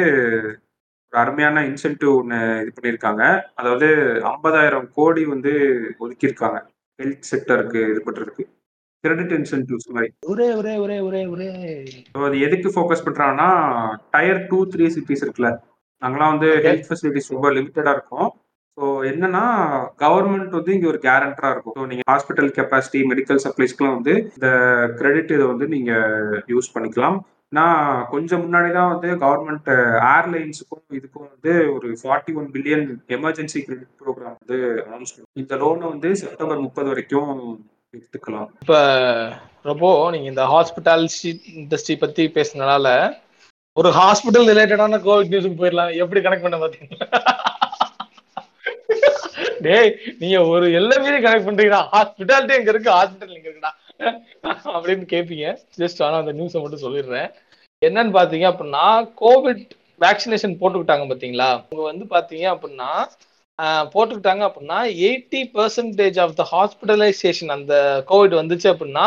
ஒரு 1.14 1.22
அருமையான 1.22 1.62
இன்சென்டிவ் 1.62 2.16
ஒன்று 2.16 2.40
இது 2.62 2.72
பண்ணியிருக்காங்க 2.78 3.42
அதாவது 3.54 3.88
ஐம்பதாயிரம் 4.32 4.88
கோடி 4.92 5.26
வந்து 5.26 5.52
ஒதுக்கியிருக்காங்க. 6.00 6.60
ஹெல்த் 7.02 7.30
செக்டருக்கு 7.32 7.90
இது 7.90 8.02
பண்றதுக்கு. 8.06 8.46
கிரெடிட் 9.00 9.32
இன்சென்டிவ்ஸ் 9.32 9.90
மாதிரி. 9.90 10.14
ஒரே 10.26 10.54
ஒரே 10.54 10.78
ஒரே 10.78 11.00
ஒரே 11.00 11.26
ஒரே. 11.26 11.50
அது 12.12 12.40
எதுக்கு 12.40 12.70
ஃபோக்கஸ் 12.70 13.06
பண்றாங்கன்னா 13.06 13.50
டயர் 14.12 14.48
டூ 14.48 14.68
த்ரீ 14.68 14.92
சிட்டிஸ் 14.98 15.24
இருக்குல்ல. 15.26 15.58
அங்கெல்லாம் 15.98 16.38
வந்து 16.38 16.56
ஹெல்த் 16.56 16.86
ஃபெசிலிட்டிஸ் 16.90 17.30
ரொம்ப 17.30 17.52
லிமிட்டடா 17.52 17.92
இருக்கும். 17.92 18.32
ஸோ 18.82 18.88
என்னன்னா 19.10 19.42
கவர்மெண்ட் 20.04 20.56
வந்து 20.58 20.76
இங்க 20.76 20.88
ஒரு 20.92 21.00
கேரண்டரா 21.08 21.50
இருக்கும். 21.54 21.76
ஸோ 21.80 21.88
நீங்க 21.90 22.04
ஹாஸ்பிட்டல் 22.12 22.50
கெப்பாசிட்டி 22.56 23.00
மெடிக்கல் 23.10 23.44
சப்ளைஸ்க்குலாம் 23.44 23.98
வந்து 23.98 24.14
இந்த 24.38 24.50
கிரெடிட் 25.00 25.36
இதை 25.36 25.46
வந்து 25.52 25.68
நீங்க 25.76 25.92
யூஸ் 26.54 26.74
பண்ணிக்கலாம். 26.76 27.18
நான் 27.58 28.06
கொஞ்சம் 28.14 28.42
முன்னாடி 28.44 28.70
தான் 28.78 28.92
வந்து 28.94 29.10
கவர்மெண்ட் 29.24 29.70
ஏர்லைன்ஸுக்கும் 30.14 30.96
இதுக்கும் 30.98 31.30
வந்து 31.34 31.54
ஒரு 31.76 31.90
forty 32.02 32.34
one 32.40 32.48
billion 32.54 32.86
emergency 33.18 33.60
credit 33.66 33.92
program 34.04 34.38
வந்து 34.42 34.60
அனௌன்ஸ் 34.86 35.14
இந்த 35.44 35.56
லோனை 35.64 35.88
வந்து 35.94 36.12
செப்டம்பர் 36.22 36.66
முப்பது 36.66 36.92
வரைக்கும் 36.92 37.34
எடுத்துக்கலாம். 37.94 38.50
இப்ப 38.64 38.78
ரொம்ப 39.72 39.86
நீங்க 40.16 40.28
இந்த 40.34 40.46
ஹாஸ்பிட்டாலிட்டி 40.54 41.32
இண்டஸ்ட்ரி 41.62 41.98
பத்தி 42.06 42.26
பேசுனதுனால 42.38 42.88
ஒரு 43.78 43.90
ஹாஸ்பிட்டல் 44.00 44.50
ரிலேட்டடான 44.52 45.02
கோவிட் 45.08 45.34
நியூஸுக்கு 45.34 45.62
போயிடலாம். 45.62 45.92
எப்படி 46.04 46.22
கனெக்ட் 46.24 46.48
பண்ண 46.48 46.58
பாத்தீங்களா 46.64 47.08
டேய் 49.66 49.90
நீங்க 50.22 50.38
ஒரு 50.54 50.66
எல்லாமே 50.80 51.18
கனெக்ட் 51.26 51.48
பண்றீங்களா 51.48 51.80
ஹாஸ்பிட்டாலிட்டி 51.94 52.54
எங்க 52.60 52.72
இருக்கு? 52.74 52.92
ஹாஸ்பிட்டல் 52.98 53.36
எங்க 53.38 53.48
இருக்குடா? 53.50 53.72
அப்படின்னு 54.76 55.06
கேட்பீங்க 55.14 55.48
ஜஸ்ட் 55.82 56.00
ஆனா 56.06 56.16
அந்த 56.24 56.34
நியூஸை 56.40 56.62
மட்டும் 56.64 56.84
சொல்லிடுறேன். 56.86 57.30
என்னன்னு 57.82 58.14
பாத்தீங்க 58.20 58.46
அப்படின்னா 58.52 58.86
கோவிட் 59.24 59.66
வேக்சினேஷன் 60.02 60.60
போட்டுக்கிட்டாங்க 60.62 61.06
பாத்தீங்களா? 61.12 61.50
அவங்க 61.70 61.84
வந்து 61.92 62.06
பாத்தீங்க 62.16 62.46
அப்படின்னா 62.56 62.92
போட்டுக்கிட்டாங்க 63.94 64.44
அப்படின்னா 64.50 64.78
eighty 65.08 65.42
percentage 65.58 66.18
of 66.24 66.38
the 66.40 66.44
hospitalisation 66.54 67.52
அந்த 67.58 67.74
கோவிட் 68.12 68.40
வந்துச்சு 68.42 68.68
அப்படின்னா 68.74 69.06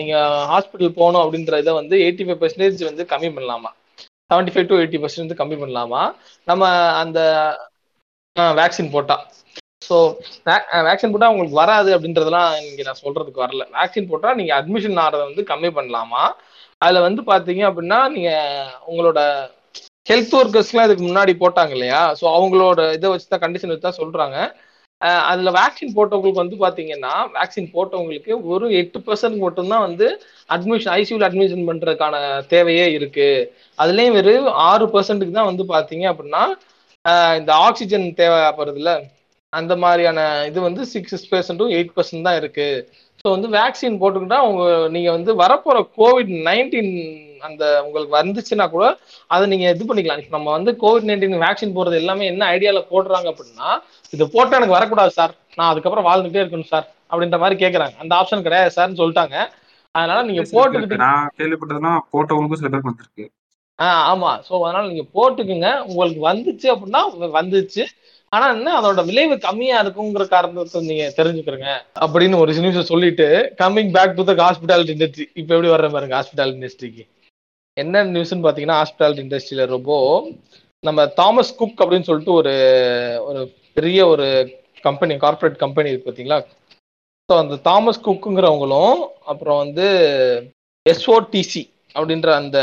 நீங்க 0.00 0.14
ஹாஸ்பிட்டல் 0.52 0.98
போகணும் 0.98 1.22
அப்படின்ற 1.24 1.58
இதை 1.62 1.72
வந்து 1.80 1.96
எயிட்டி 2.06 2.24
ஃபைவ் 2.26 2.40
பர்சன்டேஜ் 2.42 2.88
வந்து 2.90 3.04
கம்மி 3.12 3.30
பண்ணலாமா? 3.36 3.70
Seventy 4.30 4.52
five 4.54 4.68
to 4.70 4.78
eighty 4.82 4.98
percent 5.04 5.40
கம்மி 5.40 5.56
பண்ணலாமா? 5.62 6.02
நம்ம 6.46 6.62
அந்த 7.02 7.18
வேக்சின் 8.60 8.92
போட்டா. 8.94 9.16
ஸோ 9.86 9.96
வேக்சின் 10.86 11.12
போட்டால் 11.12 11.32
உங்களுக்கு 11.32 11.60
வராது 11.62 11.90
அப்படின்றதெல்லாம் 11.96 12.50
இங்கே 12.68 12.84
நான் 12.88 13.02
சொல்றதுக்கு 13.04 13.44
வரல. 13.44 13.64
வேக்சின் 13.76 14.10
போட்டால் 14.10 14.38
நீங்கள் 14.40 14.58
அட்மிஷன் 14.58 15.00
ஆகிறத 15.04 15.22
வந்து 15.28 15.44
கம்மி 15.50 15.70
பண்ணலாமா? 15.78 16.22
அதில் 16.80 17.06
வந்து 17.06 17.22
பார்த்தீங்க 17.30 17.62
அப்படின்னா 17.70 18.00
நீங்கள் 18.16 18.60
உங்களோட 18.90 19.20
ஹெல்த் 20.10 20.36
ஒர்க்கர்ஸ்லாம் 20.38 20.86
இதுக்கு 20.88 21.04
முன்னாடி 21.08 21.32
போட்டாங்க 21.42 21.72
இல்லையா? 21.76 22.00
ஸோ 22.20 22.24
அவங்களோட 22.36 22.80
இதை 22.96 23.10
வச்சு 23.12 23.28
தான் 23.28 23.44
கண்டிஷன் 23.44 23.72
வச்சு 23.72 23.88
தான் 23.88 24.00
சொல்கிறாங்க 24.02 24.38
அதில் 25.30 25.54
வேக்சின் 25.56 25.94
போட்டவங்களுக்கு 25.96 26.42
வந்து 26.42 26.56
பார்த்தீங்கன்னா 26.62 27.14
வேக்சின் 27.34 27.72
போட்டவங்களுக்கு 27.74 28.32
ஒரு 28.52 28.66
எட்டு 28.80 28.98
பர்சன்ட் 29.06 29.38
மட்டும்தான் 29.44 29.84
வந்து 29.86 30.06
அட்மிஷன் 30.50 30.92
ஐசியூவில் 30.98 31.26
அட்மிஷன் 31.28 31.66
பண்ணுறதுக்கான 31.68 32.16
தேவையே 32.52 32.86
இருக்குது 32.98 33.42
அதுலேயும் 33.78 34.16
வெறும் 34.18 34.48
ஆறு 34.68 34.86
பர்சன்ட்டுக்கு 34.94 35.38
தான் 35.38 35.50
வந்து 35.50 35.64
பார்த்தீங்க 35.72 36.06
அப்படின்னா 36.12 36.42
இந்த 37.40 37.52
ஆக்சிஜன் 37.66 38.06
தேவைப்படுறதுல 38.20 38.92
அந்த 39.54 39.72
மாதிரியான 39.76 40.20
இது 40.48 40.58
வந்து 40.60 40.82
சிக்ஸ் 40.92 41.28
பர்சன்ட்டும் 41.32 41.72
எயிட் 41.76 41.94
பர்சன்ட் 41.96 42.26
தான் 42.28 42.38
இருக்கு. 42.40 42.68
ஸோ 43.20 43.30
வந்து 43.34 43.48
வேக்சின் 43.56 44.00
போட்டுக்கிட்டா 44.00 44.38
உங்க 44.48 44.62
நீங்க 44.88 45.10
வந்து 45.10 45.32
வரப்போற 45.42 45.78
கோவிட் 45.98 46.32
நைன்டீன் 46.48 46.90
அந்த 47.40 47.64
உங்களுக்கு 47.84 48.12
வந்துச்சுன்னா 48.16 48.66
கூட 48.70 48.84
அதை 49.30 49.44
நீங்க 49.52 49.66
இது 49.74 49.84
பண்ணிக்கலாம். 49.84 50.22
நம்ம 50.36 50.48
வந்து 50.50 50.70
கோவிட் 50.82 51.08
நைன்டீன் 51.10 51.44
வேக்சின் 51.44 51.76
போடுறது 51.76 52.00
எல்லாமே 52.02 52.26
என்ன 52.32 52.48
ஐடியால 52.54 52.82
போடுறாங்க 52.92 53.28
அப்படின்னா 53.32 53.70
இது 54.12 54.26
போட்டா 54.34 54.58
எனக்கு 54.58 54.76
வரக்கூடாது 54.78 55.12
சார் 55.18 55.34
நான் 55.58 55.70
அதுக்கப்புறம் 55.72 56.08
வாழ்ந்துட்டே 56.08 56.42
இருக்கணும் 56.42 56.72
சார் 56.74 56.86
அப்படின்ற 57.10 57.38
மாதிரி 57.38 57.56
கேட்கறாங்க 57.64 57.96
அந்த 57.98 58.12
ஆப்ஷன் 58.20 58.46
கிடையாது 58.46 58.74
சார்னு 58.76 59.00
சொல்லிட்டாங்க. 59.02 59.36
அதனால 59.94 60.20
நீங்க 60.22 60.42
போட்டுக்கிட்டு 60.52 61.04
நான் 61.06 61.32
கேள்விப்பட்டதுன்னா 61.40 61.92
போட்டவங்களுக்கும் 62.12 62.60
சில 62.60 62.70
பேருக்கு 62.70 62.92
வந்திருக்கு. 62.92 63.24
ஆஹ் 63.78 64.04
ஆமா. 64.10 64.30
ஸோ 64.48 64.52
அதனால 64.64 64.84
நீங்க 64.86 65.04
போட்டுக்குங்க. 65.14 65.68
உங்களுக்கு 65.88 66.22
வந்துச்சு 66.30 66.66
அப்படின்னா 66.72 67.02
வந்துச்சு. 67.38 67.84
ஆனா 68.34 68.46
என்ன 68.50 68.68
அதோட 68.78 69.00
விளைவு 69.04 69.34
கம்மியா 69.38 69.76
இருக்குங்கிற 69.82 70.24
காரணத்தை 70.28 70.80
நீங்க 70.82 71.04
தெரிஞ்சுக்கிறங்க. 71.16 71.68
அப்படின்னு 72.04 72.36
ஒரு 72.36 72.52
நியூஸ் 72.58 72.90
சொல்லிட்டு 72.92 73.26
coming 73.58 73.92
back 73.92 74.16
to 74.16 74.24
the 74.24 74.34
hospitality 74.40 74.94
industry 74.96 75.26
இப்ப 75.34 75.50
எப்படி 75.54 75.68
வர்ற 75.68 75.90
பாருங்க 75.90 76.16
ஹாஸ்பிட்டாலிட்டி 76.16 76.60
இண்டஸ்ட்ரிக்கு 76.60 77.04
என்ன 77.76 78.04
நியூஸ்னு 78.06 78.46
பாத்தீங்கன்னா 78.46 78.78
ஹாஸ்பிட்டாலிட்டி 78.80 79.24
இண்டஸ்ட்ரியில 79.24 79.66
ரொம்ப 79.66 79.92
நம்ம 80.84 81.06
தாமஸ் 81.18 81.56
குக் 81.56 81.80
அப்படின்னு 81.80 82.08
சொல்லிட்டு 82.08 82.32
ஒரு 82.32 82.52
ஒரு 83.24 83.40
பெரிய 83.74 84.00
ஒரு 84.06 84.26
கம்பெனி 84.82 85.14
கார்பரேட் 85.16 85.56
கம்பெனி 85.56 85.90
இருக்கு 85.90 86.08
பார்த்தீங்களா 86.08 86.38
ஸோ 87.28 87.34
அந்த 87.38 87.56
தாமஸ் 87.62 88.04
குக்குங்கிறவங்களும் 88.04 88.98
அப்புறம் 89.24 89.58
வந்து 89.58 89.86
எஸ்ஓடிசி 90.86 91.62
அப்படின்ற 91.94 92.28
அந்த 92.38 92.58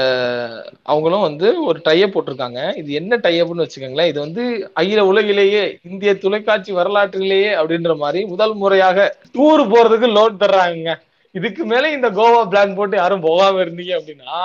அவங்களும் 0.86 1.26
வந்து 1.28 1.48
ஒரு 1.68 1.80
டைப் 1.86 2.14
போட்டிருக்காங்க. 2.14 2.62
இது 2.80 2.90
என்ன 3.00 3.20
டைப்னு 3.26 3.64
வச்சுக்கோங்களேன். 3.64 4.10
இது 4.12 4.20
வந்து 4.26 4.44
அகில 4.82 5.06
உலகிலேயே 5.12 5.62
இந்திய 5.90 6.14
தொலைக்காட்சி 6.24 6.72
வரலாற்றிலேயே 6.80 7.52
அப்படின்ற 7.60 7.94
மாதிரி 7.98 8.22
முதல் 8.34 8.56
முறையாக 8.62 9.06
டூர் 9.36 9.64
போறதுக்கு 9.72 10.10
லோன் 10.18 10.42
தர்றாங்க 10.44 10.96
இதுக்கு 11.36 11.64
மேல 11.66 11.92
இந்த 11.96 12.08
கோவா 12.18 12.42
பிளான் 12.52 12.78
போட்டு 12.78 12.96
யாரும் 12.98 13.26
போகாம 13.28 13.62
இருந்தீங்க 13.64 13.94
அப்படின்னா 14.00 14.40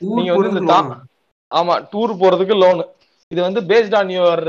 நீங்க 0.00 0.30
வந்து 0.34 0.52
இந்த 0.54 0.76
ஆமா 1.50 1.74
டூர் 1.92 2.12
போறதுக்கு 2.20 2.54
லோனு 2.60 2.84
இது 3.30 3.40
வந்து 3.46 3.60
based 3.70 3.96
on 3.98 4.10
your 4.14 4.44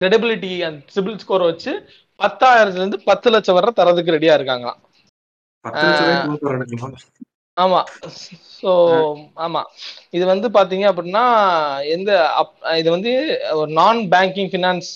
credibility 0.00 0.52
and 0.66 0.80
CIBIL 0.94 1.20
score 1.22 1.48
வச்சு 1.48 1.72
பத்தாயிரத்துல 2.20 2.82
இருந்து 2.82 2.98
பத்து 3.08 3.28
லட்சம் 3.34 3.58
வரை 3.58 3.72
தரதுக்கு 3.80 4.16
ரெடியா 4.16 4.36
இருக்காங்க 4.38 4.68
ஆமா. 7.56 7.80
ஸோ 8.56 8.70
ஆமா. 9.44 9.60
இது 10.16 10.24
வந்து 10.30 10.48
பாத்தீங்க 10.56 10.84
அப்படின்னா 10.90 11.24
எந்த 11.94 12.10
இது 12.80 12.88
வந்து 12.90 13.12
ஒரு 13.58 13.70
நான் 13.78 14.00
பேங்கிங் 14.12 14.50
ஃபினான்ஸ் 14.52 14.90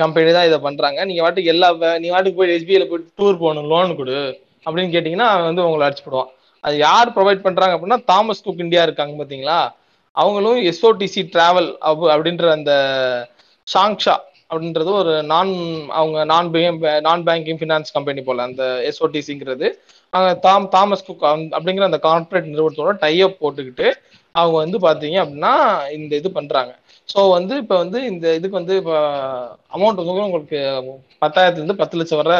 கம்பெனி 0.00 0.30
தான் 0.32 0.48
இதை 0.48 0.58
பண்றாங்க. 0.66 0.98
நீங்க 1.08 1.22
வாட்டுக்கு 1.24 1.52
எல்லா 1.54 1.68
நீ 2.02 2.08
வாட்டுக்கு 2.12 2.40
போய் 2.40 2.54
எஸ்பிஐல 2.56 2.86
போய் 2.90 3.06
டூர் 3.18 3.40
போகணும் 3.42 3.70
லோன் 3.72 3.96
கொடு 3.98 4.18
அப்படின்னு 4.66 4.94
கேட்டீங்கன்னா 4.94 5.28
அவன் 5.32 5.48
வந்து 5.50 5.66
உங்களை 5.66 5.86
அடிச்சுடுவான் 5.86 6.30
அது 6.64 6.76
யார் 6.80 7.14
ப்ரொவைட் 7.16 7.44
பண்றாங்க 7.46 7.74
அப்படின்னா 7.76 7.98
தாமஸ் 8.10 8.44
குக் 8.44 8.64
இந்தியா 8.64 8.82
இருக்காங்க 8.86 9.14
பாத்தீங்களா? 9.18 9.58
அவங்களும் 10.16 10.60
எஸ்ஓடிசி 10.70 11.22
டிராவல் 11.32 11.68
அப்படின்ற 12.06 12.46
அந்த 12.56 12.72
ஷாங்ஷா 13.68 14.14
அப்படின்றது 14.50 14.90
ஒரு 15.00 15.12
நான் 15.30 15.52
அவங்க 15.98 16.18
நான் 16.24 16.50
நான் 17.06 17.24
பேங்கிங் 17.28 17.60
ஃபினான்ஸ் 17.60 17.94
கம்பெனி 17.96 18.20
போல 18.22 18.44
அந்த 18.48 18.62
எஸ்ஓடிசிங்கிறது 18.90 19.68
தாம் 20.42 20.68
தாமஸ் 20.68 21.06
குக் 21.06 21.24
அப்படிங்கிற 21.52 21.84
அந்த 21.84 22.00
கார்பரேட் 22.02 22.52
நிறுவனத்தோட 22.52 22.92
டைப் 23.00 23.40
போட்டுக்கிட்டு 23.40 23.86
அவங்க 24.34 24.56
வந்து 24.58 24.78
பார்த்தீங்க 24.82 25.16
அப்படின்னா 25.22 25.52
இந்த 25.96 26.12
இது 26.16 26.28
பண்ணுறாங்க 26.34 26.72
ஸோ 27.08 27.20
வந்து 27.30 27.54
இப்போ 27.62 27.76
வந்து 27.76 27.98
இந்த 28.06 28.26
இதுக்கு 28.34 28.58
வந்து 28.58 28.74
இப்போ 28.76 28.96
அமௌண்ட் 29.72 30.00
வந்து 30.02 30.26
உங்களுக்கு 30.26 30.58
பத்தாயிரத்துலேருந்து 31.22 31.80
பத்து 31.80 31.98
லட்சம் 31.98 32.20
வரை 32.20 32.36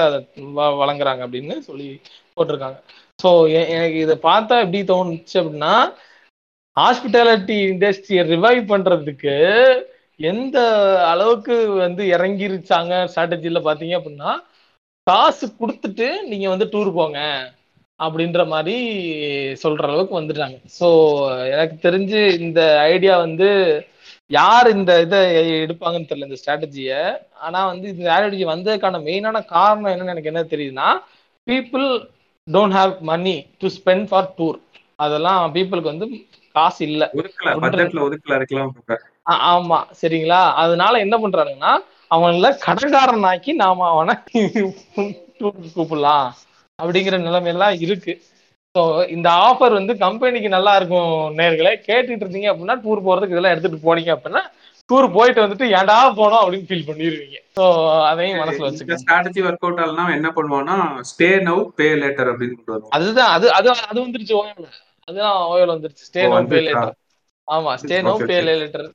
வ- 0.56 0.74
வழங்குறாங்க 0.80 1.22
அப்படின்னு 1.26 1.56
சொல்லி 1.62 1.88
போட்டிருக்காங்க. 2.36 2.78
ஸோ 3.18 3.28
எனக்கு 3.74 3.98
இதை 3.98 4.16
பார்த்தா 4.24 4.54
எப்படி 4.60 4.80
தோணுச்சு 4.88 5.36
அப்படின்னா 5.40 5.74
ஹாஸ்பிட்டாலிட்டி 6.76 7.56
இண்டஸ்ட்ரியை 7.68 8.22
ரிவைவ் 8.32 8.62
பண்ணுறதுக்கு 8.68 9.34
எந்த 10.20 10.58
அளவுக்கு 11.08 11.54
வந்து 11.78 12.02
இறங்கிருச்சாங்க 12.14 12.92
ஸ்ட்ராட்டஜியில் 13.06 13.66
பார்த்தீங்க 13.66 13.94
அப்படின்னா 13.98 14.32
காசு 15.06 15.46
கொடுத்துட்டு 15.58 16.06
நீங்கள் 16.28 16.52
வந்து 16.52 16.66
டூர் 16.66 16.90
போங்க. 16.92 17.18
அப்படின்ற 18.00 18.40
மாதிரி 18.46 18.76
சொல்ற 19.62 19.84
அளவுக்கு 19.88 20.14
வந்துட்டாங்க. 20.18 20.56
ஸோ 20.78 20.88
எனக்கு 21.52 21.76
தெரிஞ்சு 21.86 22.20
இந்த 22.40 22.60
ஐடியா 22.92 23.14
வந்து 23.18 23.48
யார் 24.30 24.68
இந்த 24.70 24.92
இதை 25.00 25.18
எடுப்பாங்கன்னு 25.64 26.08
தெரியல 26.08 26.28
இந்த 26.28 26.38
ஸ்ட்ராட்டஜியை 26.40 27.00
ஆனா 27.40 27.58
வந்து 27.66 27.86
இந்த 27.90 28.02
ஸ்ட்ராட்டஜி 28.04 28.44
வந்ததுக்கான 28.46 29.00
மெயினான 29.04 29.44
காரணம் 29.52 29.92
என்னன்னு 29.92 30.14
எனக்கு 30.14 30.32
என்ன 30.32 30.44
தெரியுதுன்னா 30.52 30.88
people 31.46 31.86
don't 32.46 32.76
have 32.76 32.94
money 33.10 33.36
to 33.60 33.68
spend 33.76 34.08
for 34.10 34.32
tour 34.38 34.58
அதெல்லாம் 34.98 35.52
பீப்புளுக்கு 35.54 35.92
வந்து 35.92 36.06
காசு 36.54 36.82
இல்லை. 36.88 37.06
ஆமா. 39.50 39.78
சரிங்களா? 40.00 40.40
அதனால 40.62 40.98
என்ன 40.98 41.16
பண்றானுங்கன்னா 41.16 41.72
அவன்ல 42.10 42.48
கடன்காரனாக்கி 42.66 43.52
நாம 43.62 43.86
அவனை 43.92 44.14
டூருக்கு 45.38 45.70
கூப்பிடலாம். 45.74 46.28
அப்படிங்கிற 46.78 47.16
நிலைமையெல்லாம் 47.26 47.74
இருக்கு. 47.84 48.14
ஸோ 48.74 48.80
இந்த 49.14 49.28
ஆஃபர் 49.44 49.76
வந்து 49.76 49.92
கம்பெனிக்கு 50.02 50.48
நல்லா 50.54 50.72
இருக்கும் 50.78 51.10
நேர்களே 51.38 51.72
கேட்டுட்டு 51.86 52.24
இருந்தீங்க 52.24 52.48
அப்படின்னா 52.50 52.74
டூர் 52.82 53.06
போறதுக்கு 53.06 53.34
இதெல்லாம் 53.34 53.54
எடுத்துட்டு 53.54 53.86
போனீங்க 53.86 54.10
அப்படின்னா 54.14 54.42
டூர் 54.90 55.06
போயிட்டு 55.14 55.44
வந்துட்டு 55.44 55.66
ஏன்டா 55.76 55.94
போனோம்? 56.18 56.42
அப்படின்னு 56.42 56.66
ஃபீல் 56.68 56.88
பண்ணிடுவீங்க 56.88 57.38
ஸோ 57.56 57.64
அதையும் 58.10 58.40
மனசுல 58.40 58.58
இந்த 58.58 58.68
வச்சுக்கோங்க 58.68 59.00
ஸ்ட்ராட்டஜி 59.02 59.40
ஒர்க் 59.46 59.64
அவுட் 59.66 59.80
ஆகலாம் 59.84 60.10
என்ன 60.16 60.28
பண்ணுவான்னா 60.36 60.76
ஸ்டே 61.10 61.30
நவ் 61.46 61.62
பே 61.78 61.88
லேட்டர் 62.02 62.30
அப்படின்னு 62.32 62.76
அதுதான் 62.98 63.32
அது 63.36 63.46
அது 63.58 63.70
அது 63.84 63.98
வந்துருச்சு 64.04 64.36
ஓயோல 64.40 64.68
அதுதான் 65.08 65.34
ஓயோல 65.50 65.70
வந்துருச்சு. 65.74 66.04
Stay 66.08 66.22
oh, 66.24 66.30
no 66.34 66.40
pay? 66.46 66.60
Later 66.66 66.94
ஆமா 67.48 67.72
stay 67.80 67.96
no 68.02 68.12
Okay, 68.14 68.28
pay. 68.30 68.38
Later 68.52 68.86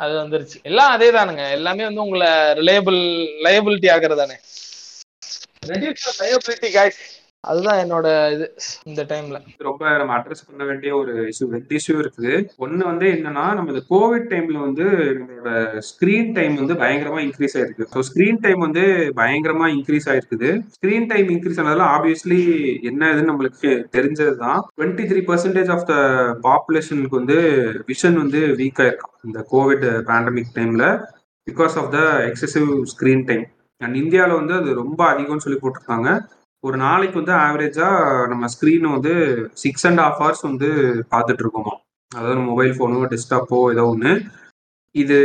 அது 0.00 0.12
வந்துருச்சு. 0.16 0.56
எல்லாம் 0.68 0.90
அதே 0.94 1.08
தானுங்க. 1.14 1.44
எல்லாமே 1.56 1.84
வந்து 1.84 2.02
உங்களை 2.04 2.28
ரிலையபிள் 2.58 2.98
லயபிலிட்டி 3.46 3.88
ஆகிறது 3.92 4.20
தானே. 4.22 4.36
லயபிலிட்டி 6.20 6.68
காய்ஸ் 6.74 7.00
அதுதான் 7.50 7.80
என்னோட 7.82 8.06
இது 8.34 8.46
இந்த 8.90 9.02
டைம்ல 9.10 9.38
ரொம்ப 9.68 9.82
நம்ம 10.00 10.14
அட்ரஸ் 10.16 10.46
பண்ண 10.48 10.62
வேண்டிய 10.70 10.90
ஒரு 11.00 11.12
இஷ்யூ 11.30 11.46
ரெண்டு 11.54 11.76
இஷ்யூ 11.78 11.96
இருக்குது. 12.02 12.32
ஒண்ணு 12.64 12.82
வந்து 12.90 13.06
என்னன்னா 13.16 13.44
நம்ம 13.58 13.72
இந்த 13.74 13.82
கோவிட் 13.92 14.28
டைம்ல 14.32 14.58
வந்து 14.66 14.86
நம்மளோட 15.18 15.50
ஸ்கிரீன் 15.88 16.30
டைம் 16.38 16.54
வந்து 16.62 16.76
பயங்கரமா 16.82 17.20
இன்க்ரீஸ் 17.26 17.56
ஆயிருக்கு. 17.58 17.88
ஸோ 17.94 18.02
ஸ்கிரீன் 18.10 18.42
டைம் 18.46 18.60
வந்து 18.66 18.84
பயங்கரமா 19.20 19.68
இன்க்ரீஸ் 19.76 20.08
ஆயிருக்குது. 20.12 20.50
ஸ்கிரீன் 20.76 21.08
டைம் 21.12 21.30
இன்க்ரீஸ் 21.34 21.60
ஆனதுல 21.62 21.88
ஆப்வியஸ்லி 21.96 22.40
என்ன 22.90 23.10
இதுன்னு 23.14 23.32
நம்மளுக்கு 23.32 23.72
தெரிஞ்சது 23.96 24.36
தான் 24.44 24.60
twenty 24.78 25.06
three 25.10 25.22
percentage 25.30 25.72
of 25.76 25.88
the 25.92 25.96
பாப்புலேஷனுக்கு 26.48 27.20
வந்து 27.20 27.38
விஷன் 27.90 28.22
வந்து 28.22 28.40
வீக் 28.62 28.80
ஆயிருக்கும் 28.84 29.14
இந்த 29.28 29.42
கோவிட் 29.52 29.86
பேண்டமிக் 30.10 30.56
டைம்ல 30.56 30.86
because 31.46 31.76
of 31.80 31.92
the 31.96 32.00
excessive 32.30 32.70
screen 32.92 33.26
time 33.30 33.44
and 33.80 33.96
இந்தியாவில் 34.00 34.38
வந்து 34.40 34.54
அது 34.60 34.70
ரொம்ப 34.82 35.00
அதிகம்னு 35.12 35.44
சொல்லி 35.44 35.58
போட்டிருக்காங்க. 35.62 36.10
ஒரு 36.66 36.76
நாளைக்கு 36.86 37.16
வந்து 37.20 37.34
ஆவரேஜா 37.44 37.88
நம்ம 38.32 38.48
ஸ்க்ரீன் 38.54 38.86
வந்து 38.96 39.12
சிக்ஸ் 39.62 39.86
அண்ட் 39.88 40.02
ஹாஃப் 40.04 40.20
ஹவர்ஸ் 40.22 40.42
வந்து 40.48 40.68
பார்த்துட்டு 41.12 41.42
இருக்கோமா 41.44 41.74
அதாவது 42.12 42.40
மொபைல் 42.50 42.74
ஃபோனோ 42.76 43.00
டெஸ்க்டாப்போ 43.12 43.58
ஏதோ 43.74 43.84
ஒன்று 43.92 44.12
இது 44.94 45.16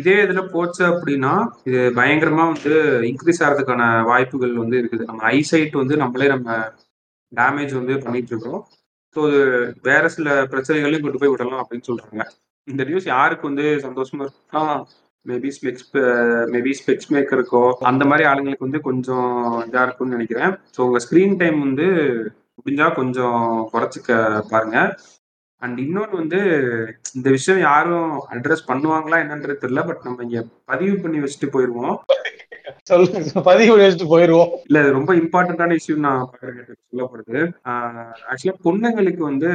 இதே 0.00 0.14
இதில் 0.24 0.50
போச்சு 0.54 0.82
அப்படின்னா 0.92 1.32
இது 1.68 1.80
பயங்கரமாக 1.98 2.52
வந்து 2.52 2.72
இன்க்ரீஸ் 3.10 3.42
ஆகிறதுக்கான 3.44 3.82
வாய்ப்புகள் 4.10 4.54
வந்து 4.62 4.76
இருக்குது. 4.80 5.04
நம்ம 5.10 5.20
ஐசைட் 5.36 5.74
வந்து 5.82 5.96
நம்மளே 6.02 6.28
நம்ம 6.34 6.56
டேமேஜ் 7.32 7.74
வந்து 7.80 7.96
பண்ணிட்டு 8.04 8.32
இருக்கிறோம் 8.32 8.62
ஸோ 9.16 9.20
இது 9.30 9.42
வேற 9.90 10.04
சில 10.16 10.28
பிரச்சனைகளையும் 10.52 11.04
கொண்டு 11.04 11.20
போய் 11.20 11.32
விடலாம் 11.32 11.62
அப்படின்னு 11.62 11.88
சொல்றாங்க. 11.90 12.24
இந்த 12.68 12.82
நியூஸ் 12.90 13.06
யாருக்கு 13.14 13.48
வந்து 13.50 13.66
சந்தோஷமா 13.86 14.24
இருக்குன்னா 14.26 14.64
மேபி 15.26 15.50
ஸ்பெக்ஸ் 15.56 15.86
மேபி 16.54 16.72
ஸ்பெக்ஸ் 16.80 17.10
மேக்கருக்கோ 17.14 17.62
அந்த 17.90 18.04
மாதிரி 18.10 18.24
ஆளுங்களுக்கு 18.30 18.68
வந்து 18.68 18.80
கொஞ்சம் 18.88 19.32
இதா 19.68 19.82
இருக்கும்னு 19.86 20.16
நினைக்கிறேன். 20.16 20.52
ஸோ 20.76 20.80
உங்க 20.86 21.00
ஸ்க்ரீன் 21.06 21.36
டைம் 21.42 21.58
வந்து 21.66 21.86
முடிஞ்சா 22.58 22.86
கொஞ்சம் 23.00 23.42
குறைச்சிக்க 23.72 24.16
பாருங்க. 24.52 24.78
அண்ட் 25.62 25.78
இன்னொன்று 25.78 26.14
வந்து 26.20 26.40
இந்த 27.16 27.28
விஷயம் 27.30 27.60
யாரும் 27.68 28.10
அட்ரஸ் 28.34 28.68
பண்ணுவாங்களா 28.70 29.18
என்னன்றது 29.24 29.62
தெரியல 29.64 29.82
பட் 29.88 30.06
நம்ம 30.06 30.24
இங்க 30.28 30.40
பதிவு 30.72 30.96
பண்ணி 31.04 31.20
வச்சுட்டு 31.24 31.54
போயிடுவோம் 31.54 31.98
சொல்லுங்க 32.90 33.40
பதிவு 33.48 33.74
வச்சுட்டு 33.80 34.06
போயிருவோம். 34.12 34.50
இல்ல 34.68 34.78
ரொம்ப 34.96 35.10
இம்பார்ட்டன்டான 35.20 35.76
இஷ்யூ 35.78 35.94
நான் 36.06 36.24
சொல்லப்படுது. 36.88 37.40
ஆக்சுவலா 38.30 38.56
பொண்ணுங்களுக்கு 38.66 39.22
வந்து 39.30 39.50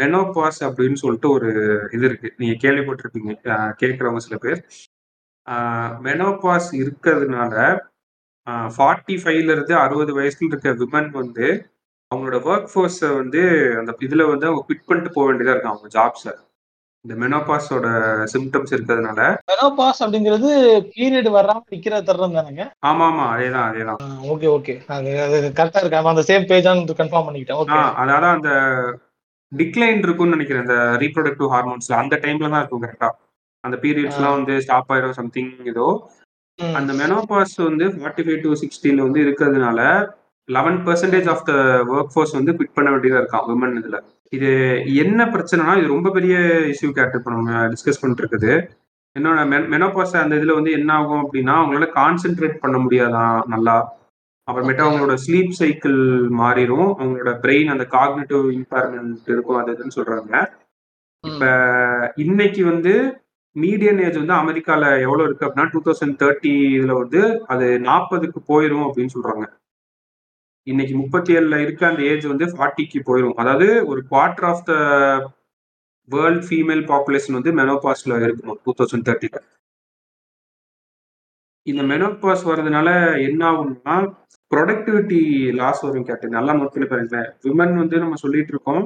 மெனோபாஸ் 0.00 0.60
அப்படின்னு 0.68 0.98
சொல்லிட்டு 1.02 1.28
ஒரு 1.36 1.50
இது 1.96 2.04
இருக்கு. 2.08 2.28
நீங்க 2.40 2.54
கேள்விப்பட்டிருப்பீங்க 2.64 3.32
கேட்கறவங்க 3.82 4.22
சில 4.26 4.38
பேர். 4.46 4.60
மெனோபாஸ் 6.06 6.70
இருக்கிறதுனால 6.80 7.54
ஃபார்ட்டி 8.76 9.14
ஃபைவ்ல 9.22 9.54
இருந்து 9.54 9.74
அறுபது 9.84 10.12
வயசுல 10.18 10.50
இருக்க 10.50 10.72
விமன் 10.80 11.10
வந்து 11.14 11.46
அவங்களோட 12.10 12.38
ஒர்க் 12.46 12.72
ஃபோர்ஸை 12.72 13.08
வந்து 13.16 13.40
அந்த 13.78 13.92
இதுல 14.00 14.26
வந்து 14.30 14.48
அவங்க 14.48 14.64
குவிட் 14.66 14.88
பண்ணிட்டு 14.88 15.14
போக 15.14 15.26
வேண்டியதா 15.28 15.54
இருக்கும் 15.54 15.72
அவங்க 15.72 15.88
ஜாப்ஸை 15.96 16.34
இந்த 17.04 17.16
மெனோபாஸோட 17.22 17.86
சிம்டம்ஸ் 18.32 18.72
இருக்கிறதுனால. 18.72 19.20
மெனோபாஸ் 19.50 20.00
அப்படிங்கிறது 20.04 20.48
பீரியட் 20.88 21.28
வராம 21.36 21.62
நிக்கிற 21.72 22.00
தருணம் 22.02 22.36
தானுங்க? 22.36 22.62
ஆமா 22.82 23.04
ஆமா 23.10 23.24
அதேதான். 23.34 23.66
அதேதான் 23.68 24.00
ஓகே 24.32 24.48
ஓகே 24.54 24.74
அது 24.88 25.10
கரெக்டா 25.58 25.80
இருக்கு? 25.82 26.00
அந்த 26.12 26.24
சேம் 26.30 26.48
பேஜான்னு 26.50 26.98
கன்ஃபார்ம் 27.00 27.28
பண்ணிக்கிட்டேன். 27.28 27.60
ஓகே 27.62 27.78
அதனால 27.96 28.24
அந்த 28.36 28.50
டிக்ளைன் 29.52 30.02
இருக்கும்னு 30.02 30.36
நினைக்கிறேன் 30.36 30.64
இந்த 30.66 30.78
ரீப்ரொடக்டிவ் 31.02 31.52
ஹார்மோன்ஸ்ல 31.54 32.00
அந்த 32.02 32.14
டைம்ல 32.24 32.50
தான் 32.50 32.62
இருக்கும் 32.62 32.84
கரெக்டா 32.84 33.10
அந்த 33.66 33.76
பீரியட்ஸ்லாம் 33.84 34.36
வந்து 34.38 34.54
ஸ்டாப் 34.64 34.92
ஆயிரும் 34.94 35.18
சம்திங் 35.20 35.52
ஏதோ. 35.72 35.86
அந்த 36.80 36.92
மெனோபாஸ் 37.00 37.56
வந்து 37.68 37.86
ஃபார்ட்டி 37.94 38.24
ஃபைவ் 38.26 38.44
டு 38.44 38.52
சிக்ஸ்டீன் 38.62 39.00
வந்து 39.06 39.20
இருக்கிறதுனால 39.24 39.80
eleven 40.48 40.78
percentage 40.86 41.28
of 41.32 41.46
the 41.48 41.52
work 41.94 42.12
force 42.14 42.36
வந்து 42.38 42.54
குவிட் 42.56 42.76
பண்ண 42.76 42.88
வேண்டியதா 42.90 43.20
இருக்கான் 43.22 43.46
விமன் 43.50 43.78
இதுல. 43.80 43.98
இது 44.32 44.50
என்ன 45.02 45.20
பிரச்சனைனா 45.34 45.72
இது 45.78 45.94
ரொம்ப 45.94 46.08
பெரிய 46.10 46.36
இஷ்யூ 46.72 46.88
கேட்டு 46.98 47.18
இப்போ 47.20 47.30
நம்ம 47.30 47.66
டிஸ்கஸ் 47.72 48.00
பண்ணிட்டு 48.00 48.24
இருக்குது 48.24 48.52
என்னோட 49.16 49.42
மெனோபாஸ் 49.74 50.14
அந்த 50.22 50.36
இதுல 50.38 50.54
வந்து 50.54 50.72
என்ன 50.78 50.90
ஆகும் 50.92 51.22
அப்படின்னா 51.24 51.54
அவங்களால 51.58 51.86
கான்சென்ட்ரேட் 52.00 52.62
பண்ண 52.64 52.78
முடியாதான் 52.78 53.36
நல்லா? 53.54 53.76
அப்புறமேட்டு 54.48 54.82
அவங்களோட 54.86 55.14
ஸ்லீப் 55.24 55.54
சைக்கிள் 55.60 56.00
மாறிடும் 56.40 56.88
அவங்களோட 56.98 57.32
பிரெயின் 57.44 57.72
அந்த 57.74 57.84
காக்னேட்டிவ் 57.94 58.44
இம்பேர்மெண்ட் 58.56 59.30
இருக்கும் 59.34 59.58
அது 59.60 59.72
இதுன்னு 59.72 59.96
சொல்றாங்க. 59.96 60.34
இப்ப 61.24 61.44
இன்னைக்கு 62.16 62.62
வந்து 62.64 62.92
மீடியன் 63.56 64.00
ஏஜ் 64.06 64.18
வந்து 64.20 64.34
அமெரிக்கால 64.42 64.82
எவ்வளவு 65.04 65.26
இருக்கு 65.28 65.46
அப்படின்னா 65.46 65.70
டூ 65.72 65.80
தௌசண்ட் 65.86 66.18
தேர்ட்டி 66.22 66.52
இதுல 66.78 66.94
வந்து 67.02 67.20
அது 67.52 67.66
நாற்பதுக்கு 67.88 68.40
போயிரும் 68.50 68.86
அப்படின்னு 68.86 69.14
சொல்றாங்க. 69.16 69.44
இன்னைக்கு 70.66 70.94
முப்பத்தி 70.96 71.30
ஏழுல 71.36 71.56
இருக்க 71.64 71.82
அந்த 71.86 72.02
ஏஜ் 72.02 72.26
வந்து 72.32 72.46
ஃபார்ட்டிக்கு 72.52 73.00
போயிரும். 73.08 73.36
அதாவது 73.36 73.66
ஒரு 73.86 74.00
quarter 74.10 74.48
of 74.52 74.64
the 74.70 74.74
world 76.08 76.46
female 76.48 76.82
population 76.92 77.38
வந்து 77.38 77.52
மெனோபாஸ்ல 77.60 78.18
இருக்கணும் 78.26 78.58
டூ 78.64 78.74
தௌசண்ட் 78.80 79.06
தேர்ட்டில 79.08 79.40
இந்த 81.66 81.82
மெனோபாஸ் 81.92 82.44
வர்றதுனால 82.50 82.88
என்ன 83.28 83.40
ஆகும்னா 83.50 83.94
ப்ரொடக்டிவிட்டி 84.50 85.20
லாஸ் 85.60 85.80
வரும் 85.84 86.08
கேட்டு 86.08 86.36
நல்லா 86.36 86.52
நோட் 86.52 86.74
பண்ணி 86.74 86.86
பாருங்களேன். 86.90 87.30
விமன் 87.44 87.74
வந்து 87.82 87.96
நம்ம 87.98 88.18
சொல்லிட்டு 88.24 88.52
இருக்கோம் 88.54 88.84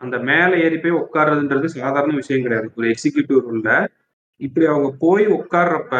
அந்த 0.00 0.18
மேலே 0.18 0.62
ஏறி 0.62 0.78
போய் 0.78 1.00
உட்கார்றதுன்றது 1.02 1.64
சாதாரண 1.64 2.14
விஷயம் 2.14 2.42
கிடையாது. 2.42 2.70
ஒரு 2.76 2.88
எக்ஸிக்யூட்டிவ் 2.88 3.40
ரோல்ல 3.48 3.70
இப்படி 4.40 4.66
அவங்க 4.66 4.90
போய் 4.98 5.26
உட்கார்றப்ப 5.26 5.94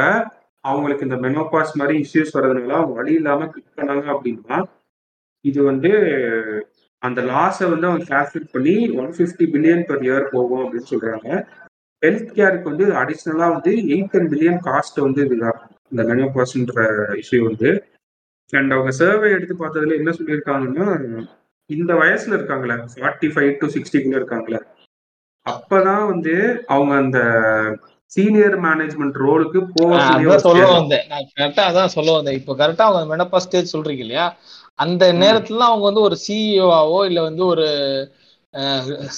அவங்களுக்கு 0.61 1.07
இந்த 1.07 1.17
மெனோபாஸ் 1.17 1.75
மாதிரி 1.75 1.97
இஷ்யூஸ் 2.01 2.35
வர்றதுனால 2.35 2.77
அவங்க 2.79 2.95
வழி 2.95 3.13
இல்லாம 3.13 3.47
கிளிக் 3.47 3.77
பண்ணாங்க 3.77 4.09
அப்படின்னா 4.15 4.59
இது 5.45 5.63
வந்து 5.63 5.91
அந்த 6.99 7.21
லாஸை 7.23 7.71
வந்து 7.71 7.87
அவங்க 7.87 8.05
கேல்குலேட் 8.05 8.53
பண்ணி 8.53 8.91
one 8.91 9.15
fifty 9.17 9.47
billion 9.53 9.87
per 9.87 10.01
year 10.01 10.29
போகும் 10.31 10.65
அப்படின்னு 10.65 10.91
சொல்றாங்க. 10.91 11.29
ஹெல்த் 12.07 12.33
கேருக்கு 12.39 12.63
வந்து 12.63 12.87
அடிஷ்னலா 12.93 13.49
வந்து 13.53 13.71
எயிட் 13.71 14.11
டென் 14.11 14.29
பில்லியன் 14.29 14.61
காஸ்ட் 14.65 15.01
வந்து 15.01 15.25
இதுதான். 15.25 15.61
இந்த 15.91 16.15
மெனோபாஸ்ன்ற 16.15 16.81
இஷ்யூ 17.21 17.43
வந்து. 17.45 17.71
அண்ட் 18.51 18.73
அவங்க 18.73 18.91
சர்வே 18.91 19.31
எடுத்து 19.31 19.55
பார்த்ததுல 19.55 19.95
என்ன 19.95 20.11
சொல்லியிருக்காங்கன்னா 20.11 20.89
இந்த 21.71 21.93
வயசுல 21.95 22.37
இருக்காங்களே 22.39 22.77
ஃபார்ட்டி 22.95 23.29
ஃபைவ் 23.35 23.51
டு 23.61 23.66
சிக்ஸ்டிக்குள்ள 23.66 24.18
இருக்காங்களே. 24.21 24.61
அப்பதான் 25.47 26.05
வந்து 26.07 26.35
அவங்க 26.66 26.95
அந்த 26.95 27.18
சீனியர் 28.12 28.57
மேனேஜ்மெண்ட் 28.61 29.18
ரோலுக்கு 29.25 29.59
ஒரு 29.83 30.41
சொல்ல. 30.41 30.64
வந்தேன். 30.71 31.05
நான் 31.09 31.29
கரெக்டா 31.37 31.64
அதான் 31.71 31.95
சொல்ல 31.97 32.12
வந்தேன். 32.12 32.35
இப்போ 32.35 32.53
கரெக்டா 32.53 32.85
அவங்க 32.89 33.05
மெனப்பா 33.12 33.37
ஸ்டேஜ் 33.37 33.75
சொல்றீங்க 33.77 34.05
இல்லையா? 34.07 34.27
அந்த 34.75 35.12
நேரத்துல 35.12 35.68
அவங்க 35.71 35.85
வந்து 35.85 36.01
ஒரு 36.01 36.16
சிஇஓவோ 36.27 37.07
இல்ல 37.07 37.21
வந்து 37.23 37.47
ஒரு 37.47 37.66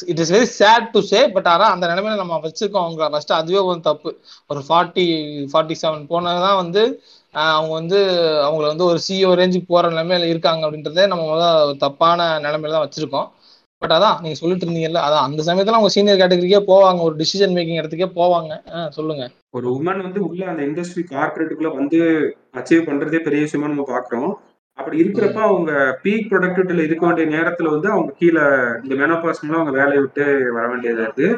it 0.06 0.18
is 0.18 0.32
very 0.32 0.48
sad 0.52 0.90
to 0.90 1.00
say 1.02 1.20
but 1.28 1.46
ஆனால் 1.46 1.72
அந்த 1.72 1.86
நிலைமையில 1.86 2.16
நம்ம 2.16 2.40
வச்சிருக்கோம் 2.44 2.84
அவங்க 2.84 3.08
ஃபர்ஸ்ட் 3.08 3.32
அதுவே 3.32 3.58
ஒரு 3.58 3.80
தப்பு. 3.80 4.10
ஒரு 4.46 4.62
ஃபார்ட்டி 4.68 5.06
ஃபார்ட்டி 5.52 5.76
செவன் 5.82 6.10
போனதான் 6.10 6.56
வந்து 6.56 6.82
அவங்க 7.34 7.72
வந்து 7.72 7.98
அவங்கள 8.46 8.66
வந்து 8.66 8.84
ஒரு 8.84 8.98
சிஓ 9.08 9.30
ரேஞ்சுக்கு 9.34 9.66
போற 9.66 9.90
நிலைமையில 9.90 10.28
இருக்காங்க 10.28 10.66
அப்படின்றதே 10.66 11.06
நம்ம 11.06 11.24
முதல்ல 11.24 11.76
தப்பான 11.76 12.38
நிலைமையில 12.38 12.70
தான் 12.70 12.86
வச்சிருக்கோம். 12.86 13.28
பட் 13.82 13.90
அதான் 13.90 14.20
நீங்க 14.20 14.34
சொல்லிட்டு 14.34 14.66
இருந்தீங்கல்ல 14.66 15.00
அதான் 15.06 15.26
அந்த 15.26 15.42
சமயத்துல 15.42 15.78
அவங்க 15.78 15.88
சீனியர் 15.88 16.20
கேட்டகரிக்கே 16.20 16.60
போவாங்க 16.66 17.00
ஒரு 17.00 17.16
டிசிஷன் 17.16 17.54
மேக்கிங் 17.56 17.80
இடத்துக்கே 17.80 18.08
போவாங்க. 18.14 18.52
சொல்லுங்க. 18.88 19.24
ஒரு 19.50 19.66
உமன் 19.70 20.02
வந்து 20.02 20.20
உள்ள 20.28 20.46
அந்த 20.46 20.62
இண்டஸ்ட்ரி 20.62 21.02
கார்பரேட்டுக்குள்ள 21.10 21.74
வந்து 21.76 21.98
அச்சீவ் 22.54 22.86
பண்றதே 22.86 23.20
பெரிய 23.22 23.42
விஷயமா 23.42 23.66
நம்ம 23.66 23.86
பாக்குறோம். 23.88 24.32
அப்படி 24.78 25.02
இருக்கிறப்ப 25.02 25.40
அவங்க 25.40 25.72
பீக் 26.02 26.28
ப்ரொடக்டிவிட்டியில 26.30 26.84
இருக்க 26.84 27.06
வேண்டிய 27.06 27.26
நேரத்துல 27.36 27.70
வந்து 27.70 27.88
அவங்க 27.90 28.12
கீழே 28.12 28.44
இந்த 28.82 28.94
மெனோபாஸ்ல 28.94 29.50
அவங்க 29.52 29.70
வேலையை 29.70 30.00
விட்டு 30.00 30.24
வர 30.52 30.64
வேண்டியதா 30.68 31.04
இருக்கு. 31.08 31.28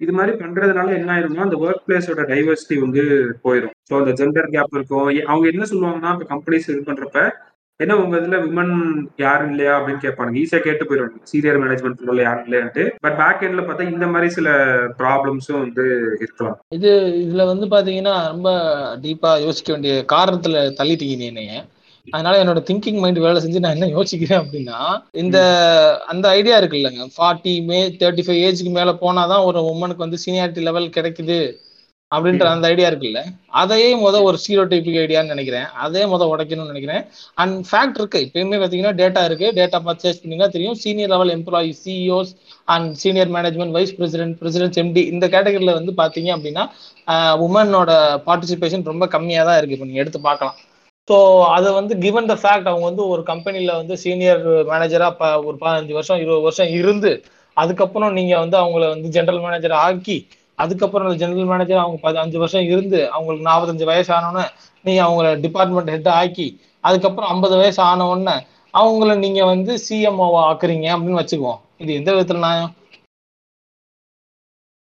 இது 0.00 0.12
மாதிரி 0.12 0.32
பண்றதுனால 0.40 0.94
என்ன 0.98 1.10
ஆயிரும்னா 1.14 1.46
அந்த 1.46 1.58
ஒர்க் 1.64 1.84
பிளேஸோட 1.86 2.22
டைவர்சிட்டி 2.30 2.76
வந்து 2.84 3.02
போயிடும் 3.44 3.74
ஸோ 3.88 3.94
அந்த 4.00 4.12
ஜெண்டர் 4.20 4.54
கேப் 4.54 4.76
இருக்கும். 4.76 5.04
அவங்க 5.32 5.46
என்ன 5.52 5.66
சொல்லுவாங்கன்னா 5.72 6.14
இப்போ 6.14 6.26
கம்பெனிஸ் 6.32 6.70
இது 6.72 6.80
பண்றப்ப 6.88 7.20
என்ன 7.80 7.94
உங்க 8.02 8.16
இதுல 8.20 8.36
விமன் 8.44 8.74
யாரும் 9.22 9.50
இல்லையா 9.52 9.72
அப்படின்னு 9.78 10.02
கேட்பாங்க 10.04 10.38
ஈஸியா 10.42 10.60
கேட்டு 10.62 10.84
போயிடுவாங்க 10.88 11.18
சீனியர் 11.30 11.58
மேனேஜ்மெண்ட் 11.62 12.10
உள்ள 12.12 12.20
யாரும் 12.22 12.46
இல்லையான்ட்டு. 12.46 12.84
பட் 13.04 13.18
பேக் 13.18 13.44
எண்ட்ல 13.46 13.64
பார்த்தா 13.66 13.88
இந்த 13.90 14.06
மாதிரி 14.12 14.28
சில 14.36 14.48
ப்ராப்ளம்ஸும் 15.00 15.62
வந்து 15.64 15.84
இருக்கலாம். 16.24 16.56
இது 16.76 16.92
இதுல 17.24 17.44
வந்து 17.52 17.66
பாத்தீங்கன்னா 17.74 18.14
ரொம்ப 18.32 18.50
டீப்பா 19.04 19.32
யோசிக்க 19.46 19.70
வேண்டிய 19.72 19.96
காரணத்துல 20.14 20.62
தள்ளிட்டீங்க 20.80 21.26
என்னைய. 21.32 21.58
அதனால 22.14 22.40
என்னோட 22.42 22.60
திங்கிங் 22.68 23.00
மைண்ட் 23.02 23.24
வேலை 23.26 23.38
செஞ்சு 23.44 23.62
நான் 23.64 23.76
என்ன 23.76 23.90
யோசிக்கிறேன் 23.96 24.40
அப்படின்னா 24.42 24.78
இந்த 25.22 25.38
அந்த 26.12 26.26
ஐடியா 26.38 26.56
இருக்கு 26.56 26.80
இல்லைங்க 26.80 27.06
ஃபார்ட்டி 27.16 27.54
மே 27.68 27.78
தேர்ட்டி 28.02 28.24
ஃபைவ் 28.26 28.42
ஏஜ்க்கு 28.48 28.72
மேல 28.78 28.92
போனாதான் 29.04 29.46
ஒரு 29.50 29.62
உமனுக்கு 29.72 30.06
வந்து 30.06 30.22
சீனியாரிட்டி 30.24 30.66
லெவல் 30.68 30.94
கிடைக்குது 30.96 31.38
அப்படின்ற 32.12 32.44
அந்த 32.54 32.66
ஐடியா 32.72 32.88
இருக்குல்ல. 32.90 33.20
அதையே 33.60 33.86
முத 34.02 34.16
ஒரு 34.26 34.36
ஸ்டீரோ 34.42 34.64
டைபிக் 34.72 34.98
ஐடியான்னு 35.02 35.32
நினைக்கிறேன். 35.34 35.64
அதே 35.84 36.02
முத 36.12 36.26
உடைக்கணும்னு 36.32 36.72
நினைக்கிறேன். 36.72 37.02
அண்ட் 37.42 37.56
ஃபேக்ட் 37.70 37.98
இருக்கு. 38.00 38.18
இப்பயுமே 38.26 38.58
பார்த்தீங்கன்னா 38.60 38.92
டேட்டா 39.00 39.22
இருக்கு. 39.28 39.48
டேட்டா 39.58 39.78
பர்ச்சேஸ் 39.88 40.20
பண்ணீங்கன்னா 40.20 40.52
தெரியும். 40.56 40.76
Senior 40.82 41.12
level 41.14 41.32
employee 41.36 41.72
CEOs 41.82 42.30
and 42.74 42.94
senior 43.02 43.32
management 43.36 43.74
vice 43.78 43.94
president 43.98 44.38
president 44.42 44.78
MD 44.84 45.04
இந்த 45.14 45.26
கேட்டகரியில 45.34 45.74
வந்து 45.80 45.94
பாத்தீங்க 46.02 46.30
அப்படின்னா 46.36 46.66
உமனோட 47.46 47.90
பார்ட்டிசிபேஷன் 48.28 48.88
ரொம்ப 48.92 49.06
கம்மியாக 49.16 49.48
தான் 49.50 49.58
இருக்கு. 49.58 49.76
இப்போ 49.78 49.90
நீங்க 49.90 50.04
எடுத்து 50.04 50.20
பார்க்கலாம். 50.30 50.56
ஸோ 51.08 51.16
அதை 51.56 51.68
வந்து 51.76 51.94
கிவன் 52.04 52.28
த 52.30 52.34
ஃபேக்ட் 52.40 52.68
அவங்க 52.70 52.86
வந்து 52.88 53.02
ஒரு 53.12 53.22
கம்பெனியில் 53.28 53.72
வந்து 53.80 53.94
சீனியர் 54.02 54.40
மேனேஜராக 54.70 55.12
ப 55.20 55.26
ஒரு 55.48 55.56
பதினஞ்சு 55.60 55.92
வருஷம் 55.98 56.20
இருபது 56.22 56.42
வருஷம் 56.46 56.70
இருந்து 56.78 57.10
அதுக்கப்புறம் 57.56 58.16
நீங்கள் 58.18 58.42
வந்து 58.42 58.56
அவங்கள 58.62 58.86
வந்து 58.94 59.08
ஜென்ரல் 59.16 59.42
மேனேஜர் 59.44 59.74
ஆக்கி 59.84 60.16
அதுக்கப்புறம் 60.58 61.16
ஜென்ரல் 61.22 61.48
மேனேஜர் 61.52 61.82
அவங்க 61.84 61.98
பதினஞ்சு 62.06 62.38
வருஷம் 62.42 62.66
இருந்து 62.72 62.98
அவங்களுக்கு 63.14 63.48
நாற்பத்தஞ்சு 63.50 63.86
வயசு 63.90 64.10
ஆனோடனே 64.18 64.44
நீங்கள் 64.84 65.06
அவங்கள 65.06 65.28
டிபார்ட்மெண்ட் 65.44 65.92
ஹெட் 65.94 66.10
ஆக்கி 66.20 66.46
அதுக்கப்புறம் 66.84 67.30
ஐம்பது 67.34 67.54
வயசு 67.60 67.80
ஆன 67.90 68.06
உடனே 68.12 68.36
அவங்கள 68.74 69.12
நீங்கள் 69.24 69.50
வந்து 69.52 69.72
சிஎம்ஓ 69.86 70.26
ஆக்குறீங்க 70.48 70.86
அப்படின்னு 70.94 71.20
வச்சுக்குவோம். 71.20 71.60
இது 71.82 71.90
எந்த 72.00 72.10
விதத்தில் 72.14 72.44
நியாயம்? 72.44 72.72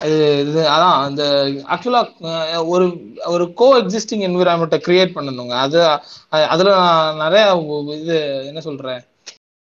இது 0.01 0.15
இது 0.41 0.61
அதான் 0.71 0.97
அந்த 1.07 1.23
ஆக்சுவலாக 1.73 2.63
ஒரு 2.73 2.85
ஒரு 3.33 3.45
கோ 3.61 3.67
எக்ஸிஸ்டிங் 3.81 4.23
என்விரான்மெண்ட்டை 4.27 4.79
கிரியேட் 4.87 5.15
பண்ணணுங்க. 5.17 5.53
அது 5.65 5.77
அதில் 6.53 6.71
நான் 6.79 7.21
நிறையா 7.23 7.45
இது 8.01 8.17
என்ன 8.49 8.61
சொல்கிறேன் 8.67 9.01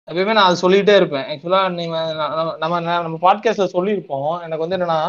எப்பயுமே 0.07 0.35
நான் 0.37 0.49
அது 0.49 0.63
சொல்லிகிட்டே 0.65 0.95
இருப்பேன். 0.99 1.27
ஆக்சுவலாக 1.31 1.69
நீங்கள் 1.79 2.17
நம்ம 2.63 2.79
நம்ம 3.05 3.19
பாட்காஸ்ட்ல 3.27 3.67
சொல்லியிருப்போம். 3.77 4.33
எனக்கு 4.45 4.65
வந்து 4.65 4.77
என்னென்னா 4.79 5.01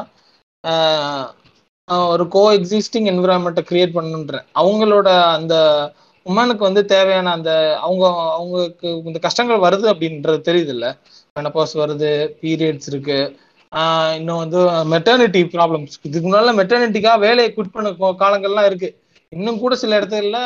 ஒரு 2.13 2.25
கோ 2.37 2.43
எக்ஸிஸ்டிங் 2.59 3.09
என்விரான்மெண்ட்டை 3.13 3.65
கிரியேட் 3.71 3.97
பண்ணுன்றேன் 3.97 4.47
அவங்களோட 4.61 5.09
அந்த 5.39 5.55
உமனுக்கு 6.27 6.63
வந்து 6.69 6.83
தேவையான 6.93 7.33
அந்த 7.37 7.51
அவங்க 7.87 8.05
அவங்களுக்கு 8.37 8.89
இந்த 9.11 9.19
கஷ்டங்கள் 9.27 9.65
வருது 9.67 9.87
அப்படின்றது 9.93 10.39
தெரியுது 10.49 10.73
இல்லை 10.77 10.91
மெனப்பாஸ் 11.37 11.75
வருது 11.83 12.11
பீரியட்ஸ் 12.43 12.89
இருக்குது 12.93 13.19
இன்னும் 14.17 14.41
வந்து 14.43 14.59
மெட்டர்னிட்டி 14.93 15.41
ப்ராப்ளம்ஸ் 15.55 15.95
இதுக்கு 16.03 16.27
முன்னால 16.27 16.53
மெட்டர்னிட்டிக்காக 16.61 17.19
வேலையை 17.19 17.49
குவிட் 17.53 17.75
பண்ண 17.77 17.91
காலங்கள்லாம் 18.23 18.67
இருக்கு. 18.67 18.89
இன்னும் 19.33 19.59
கூட 19.59 19.75
சில 19.75 19.99
இடத்துல 20.01 20.39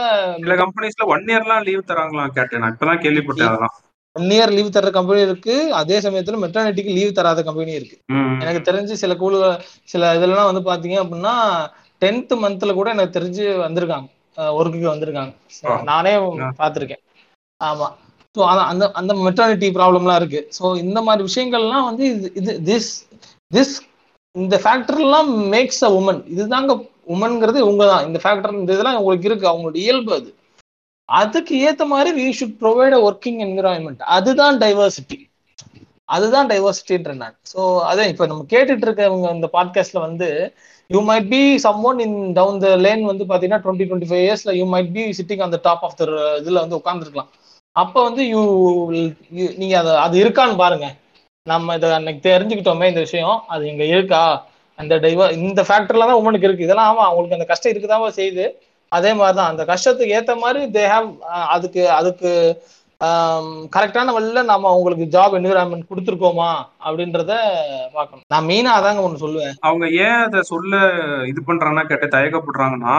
சில 0.42 0.54
கம்பெனிஸ்ல 0.62 1.06
ஒன் 1.14 1.26
இயர்லாம் 1.26 1.64
லீவ் 1.64 1.88
தராங்களாம் 1.90 2.34
கேட்டேன். 2.38 2.60
நான் 2.60 2.74
இப்பதான் 2.74 3.02
கேள்விப்பட்டேன் 3.04 3.50
அதெல்லாம். 3.50 3.74
ஒன் 4.16 4.30
இயர் 4.30 4.52
லீவ் 4.52 4.70
தர 4.70 4.90
கம்பெனி 4.90 5.20
இருக்கு. 5.20 5.54
அதே 5.72 5.98
சமயத்துல 6.00 6.38
மெட்டர்னிட்டிக்கு 6.44 6.94
லீவ் 6.98 7.12
தராத 7.12 7.42
கம்பெனி 7.42 7.72
இருக்கு. 7.72 7.96
எனக்கு 8.40 8.62
தெரிஞ்சு 8.70 8.94
சில 9.02 9.14
குழு 9.16 9.38
சில 9.84 10.14
இதெல்லாம் 10.16 10.50
வந்து 10.50 10.62
பாத்தீங்க 10.70 10.96
அப்படின்னா 11.04 11.34
டென்த் 12.02 12.34
மந்த்ல 12.42 12.72
கூட 12.72 12.88
எனக்கு 12.90 13.16
தெரிஞ்சு 13.18 13.44
வந்திருக்காங்க. 13.64 14.08
ஒர்க்குக்கு 14.58 14.92
வந்திருக்காங்க. 14.92 15.32
நானே 15.84 16.12
பார்த்துருக்கேன் 16.60 17.02
ஆமா. 17.60 17.88
ஸோ 18.36 18.40
அந்த 18.64 18.84
அந்த 18.94 19.12
மெட்டர்னிட்டி 19.26 19.68
ப்ராப்ளம்லாம் 19.76 20.18
இருக்கு. 20.20 20.40
ஸோ 20.56 20.64
இந்த 20.82 20.98
மாதிரி 21.06 21.22
விஷயங்கள்லாம் 21.28 21.86
வந்து 21.88 22.04
இது 22.40 22.52
திஸ் 22.68 22.90
திஸ் 23.50 23.74
இந்த 24.34 24.56
ஃபேக்டர்லாம் 24.62 25.30
மேக்ஸ் 25.54 25.82
அ 25.82 25.92
உமன் 25.98 26.20
இதுதாங்க 26.32 26.72
உமன்ங்கிறது 27.14 27.58
இவங்க 27.64 27.84
தான் 27.86 28.04
இந்த 28.08 28.18
ஃபேக்டர் 28.22 28.58
இந்த 28.58 28.70
இதெல்லாம் 28.74 28.98
உங்களுக்கு 29.00 29.28
இருக்கு. 29.28 29.50
அவங்களோட 29.50 29.76
இயல்பு 29.84 30.12
அது. 30.18 30.30
அதுக்கு 31.08 31.54
ஏத்த 31.66 31.82
மாதிரி 31.92 32.10
we 32.18 32.26
should 32.38 32.58
provide 32.60 32.94
a 32.96 33.02
working 33.06 33.40
environment 33.44 34.02
அதுதான் 34.16 34.56
டைவர்சிட்டி 34.62 35.18
அதுதான் 36.08 36.48
டைவர்சிட்டின்ற 36.50 37.12
நான். 37.16 37.36
ஸோ 37.50 37.60
அதான் 37.88 38.10
இப்போ 38.12 38.24
நம்ம 38.26 38.44
கேட்டுட்டு 38.52 38.86
இருக்கவங்க 38.86 39.30
இந்த 39.36 39.48
பாட்காஸ்ட்ல 39.54 40.00
வந்து 40.04 40.28
you 40.90 41.00
might 41.08 41.28
be 41.30 41.40
someone 41.84 41.98
in 42.04 42.18
down 42.32 42.60
the 42.62 42.70
lane 42.84 43.02
வந்து 43.10 43.24
பார்த்தீங்கன்னா 43.26 43.62
டுவெண்ட்டி 43.64 43.86
டுவெண்ட்டி 43.88 44.10
ஃபைவ் 44.10 44.24
இயர்ஸ்ல 44.24 44.54
யூ 44.58 44.64
மைட் 44.74 44.90
பி 44.94 45.04
சிட்டிங் 45.18 45.44
அந்த 45.46 45.58
டாப் 45.66 45.84
ஆஃப் 45.88 45.96
த 45.96 46.04
இதுல 46.40 46.62
வந்து 46.64 46.78
உட்காந்துருக்கலாம் 46.78 47.30
அப்போ 47.82 47.98
வந்து 48.08 48.22
யூ 48.32 48.42
நீங்க 49.60 49.74
அதை 49.82 49.92
அது 50.06 50.16
இருக்கான்னு 50.24 50.56
பாருங்க. 50.62 50.86
நம்ம 51.46 51.74
இதை 51.78 51.90
அன்னைக்கு 51.98 52.22
தெரிஞ்சுக்கிட்டோமே 52.28 52.88
இந்த 52.92 53.02
விஷயம். 53.06 53.36
அது 53.54 53.62
இங்க 53.72 53.84
இருக்கா? 53.94 54.22
அந்த 54.78 54.94
டைவர் 55.04 55.36
இந்த 55.40 55.60
ஃபேக்டர்ல 55.68 56.08
தான் 56.08 56.20
உமனுக்கு 56.22 56.48
இருக்கு. 56.48 56.66
இதெல்லாம் 56.66 56.90
ஆமா 56.90 57.04
அவங்களுக்கு 57.08 57.38
அந்த 57.38 57.48
கஷ்டம் 57.50 57.72
இருக்குதான் 57.72 58.18
செய்யுது. 58.20 58.46
அதே 58.92 59.10
மாதிரிதான் 59.18 59.52
அந்த 59.52 59.62
கஷ்டத்துக்கு 59.70 60.16
ஏத்த 60.18 60.34
மாதிரி 60.42 60.60
தே 60.76 60.84
ஹாவ் 60.92 61.08
அதுக்கு 61.54 61.82
அதுக்கு 61.98 62.30
கரெக்டான 63.74 64.12
வழியில 64.14 64.40
நம்ம 64.50 64.68
அவங்களுக்கு 64.70 65.04
ஜாப் 65.16 65.34
என்விரான்மெண்ட் 65.38 65.90
கொடுத்துருக்கோமா 65.90 66.48
அப்படின்றத 66.86 67.32
பார்க்கணும். 67.96 68.24
நான் 68.32 68.48
மெயினா 68.48 68.70
அதாங்க 68.78 69.04
ஒன்று 69.06 69.22
சொல்லுவேன். 69.24 69.54
அவங்க 69.68 69.86
ஏன் 70.06 70.22
அதை 70.26 70.40
சொல்ல 70.52 70.80
இது 71.32 71.42
பண்றாங்கன்னா 71.48 71.84
கேட்ட 71.90 72.08
தயக்கப்படுறாங்கன்னா 72.16 72.96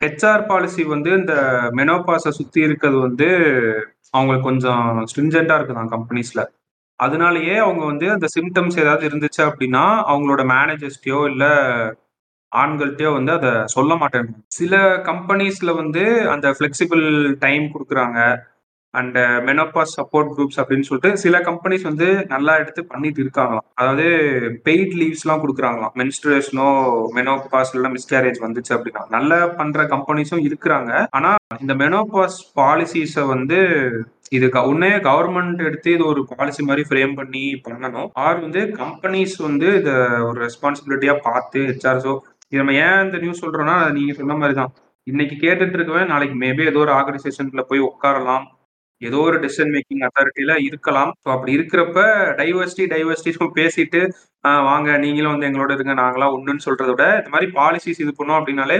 ஹெச்ஆர் 0.00 0.48
பாலிசி 0.50 0.82
வந்து 0.92 1.10
இந்த 1.20 1.32
மெனோபாஸை 1.78 2.30
சுத்தி 2.40 2.60
இருக்கிறது 2.66 3.00
வந்து 3.06 3.28
அவங்களுக்கு 4.10 4.48
கொஞ்சம் 4.48 5.06
ஸ்ட்ரிஞ்சண்டா 5.10 5.54
இருக்குதான் 5.58 5.92
கம்பெனிஸ்ல 5.94 6.42
அதனாலயே 7.02 7.56
அவங்க 7.56 7.84
வந்து 7.84 8.10
அந்த 8.10 8.26
சிம்டம்ஸ் 8.40 8.80
ஏதாவது 8.80 9.08
இருந்துச்சு 9.08 9.42
அப்படின்னா 9.42 9.84
அவங்களோட 10.12 10.42
மேனேஜர்ஸ்டையோ 10.54 11.30
இல்ல 11.30 11.44
ஆண்கள்கிட்டயோ 12.56 13.12
வந்து 13.12 13.32
அதை 13.32 13.50
சொல்ல 13.64 13.96
மாட்டேன். 13.96 14.44
சில 14.48 14.96
கம்பெனிஸ்ல 14.96 15.74
வந்து 15.74 16.30
அந்த 16.30 16.50
ஃபிளெக்சிபிள் 16.50 17.34
டைம் 17.38 17.62
கொடுக்குறாங்க. 17.62 18.18
அண்ட் 18.98 19.18
மெனோபாஸ் 19.48 19.96
சப்போர்ட் 19.98 20.30
குரூப்ஸ் 20.36 20.60
அப்படின்னு 20.60 20.86
சொல்லிட்டு 20.88 21.10
சில 21.24 21.38
கம்பெனிஸ் 21.48 21.84
வந்து 21.88 22.06
நல்லா 22.34 22.52
எடுத்து 22.62 22.82
பண்ணிட்டு 22.92 23.20
இருக்காங்களாம். 23.24 23.66
அதாவது 23.80 24.06
பெய்ட் 24.66 24.94
லீவ்ஸ் 25.00 25.24
எல்லாம் 25.24 25.42
கொடுக்குறாங்களாம். 25.42 25.94
மென்ஸ்ட்ரேஷனோ 26.00 26.68
மெனோபாஸ் 27.18 27.74
இல்லை 27.76 27.90
மிஸ்கேரேஜ் 27.96 28.40
வந்துச்சு 28.46 28.74
அப்படின்னா. 28.76 29.04
நல்லா 29.16 29.38
பண்ற 29.60 29.84
கம்பெனிஸும் 29.94 30.46
இருக்கிறாங்க. 30.48 30.92
ஆனா 31.18 31.32
இந்த 31.64 31.76
மெனோபாஸ் 31.84 32.40
பாலிசிஸை 32.60 33.26
வந்து 33.34 33.60
இது 34.38 34.48
உன்னே 34.72 34.90
கவர்மெண்ட் 35.06 35.60
எடுத்து 35.68 35.88
இது 35.96 36.04
ஒரு 36.10 36.20
பாலிசி 36.32 36.62
மாதிரி 36.66 36.82
ஃப்ரேம் 36.88 37.14
பண்ணி 37.20 37.44
பண்ணணும். 37.66 38.10
ஆர் 38.24 38.44
வந்து 38.44 38.60
கம்பெனிஸ் 38.82 39.34
வந்து 39.48 39.68
இதை 39.80 39.94
ஒரு 40.28 40.38
ரெஸ்பான்சிபிலிட்டியா 40.46 41.14
பார்த்து 41.28 41.60
ஹெச்ஆர்ஸோ 41.70 42.14
இது 42.50 42.60
நம்ம 42.60 42.76
ஏன் 42.84 43.02
இந்த 43.06 43.18
நியூஸ் 43.24 43.42
சொல்றோம்னா 43.44 43.74
நீங்க 43.96 44.12
சொன்ன 44.20 44.36
மாதிரி 44.42 44.54
தான் 44.60 44.72
இன்னைக்கு 45.06 45.36
கேட்டுட்டு 45.42 45.76
இருக்கவே 45.78 46.02
நாளைக்கு 46.12 46.36
மேபி 46.44 46.64
ஏதோ 46.70 46.80
ஒரு 46.86 46.92
ஆர்கனைசேஷன்ல 46.96 47.62
போய் 47.68 47.88
உட்காரலாம். 47.90 48.46
ஏதோ 49.02 49.18
ஒரு 49.28 49.36
டிசிஷன் 49.44 49.72
மேக்கிங் 49.74 50.02
அத்தாரிட்டியில 50.06 50.54
இருக்கலாம். 50.68 51.10
ஸோ 51.24 51.28
அப்படி 51.34 51.52
இருக்கிறப்ப 51.58 52.00
டைவர்சிட்டி 52.40 52.86
டைவர்சிட்டி 52.94 53.50
பேசிட்டு 53.58 54.00
வாங்க 54.70 54.90
நீங்களும் 55.04 55.32
வந்து 55.34 55.48
எங்களோட 55.48 55.70
இருங்க 55.76 55.94
நாங்களாம் 56.02 56.34
ஒண்ணுன்னு 56.36 56.66
சொல்றத 56.66 56.90
விட 56.94 57.06
இந்த 57.20 57.30
மாதிரி 57.34 57.48
பாலிசிஸ் 57.60 58.02
இது 58.04 58.12
பண்ணோம் 58.18 58.38
அப்படின்னாலே 58.40 58.78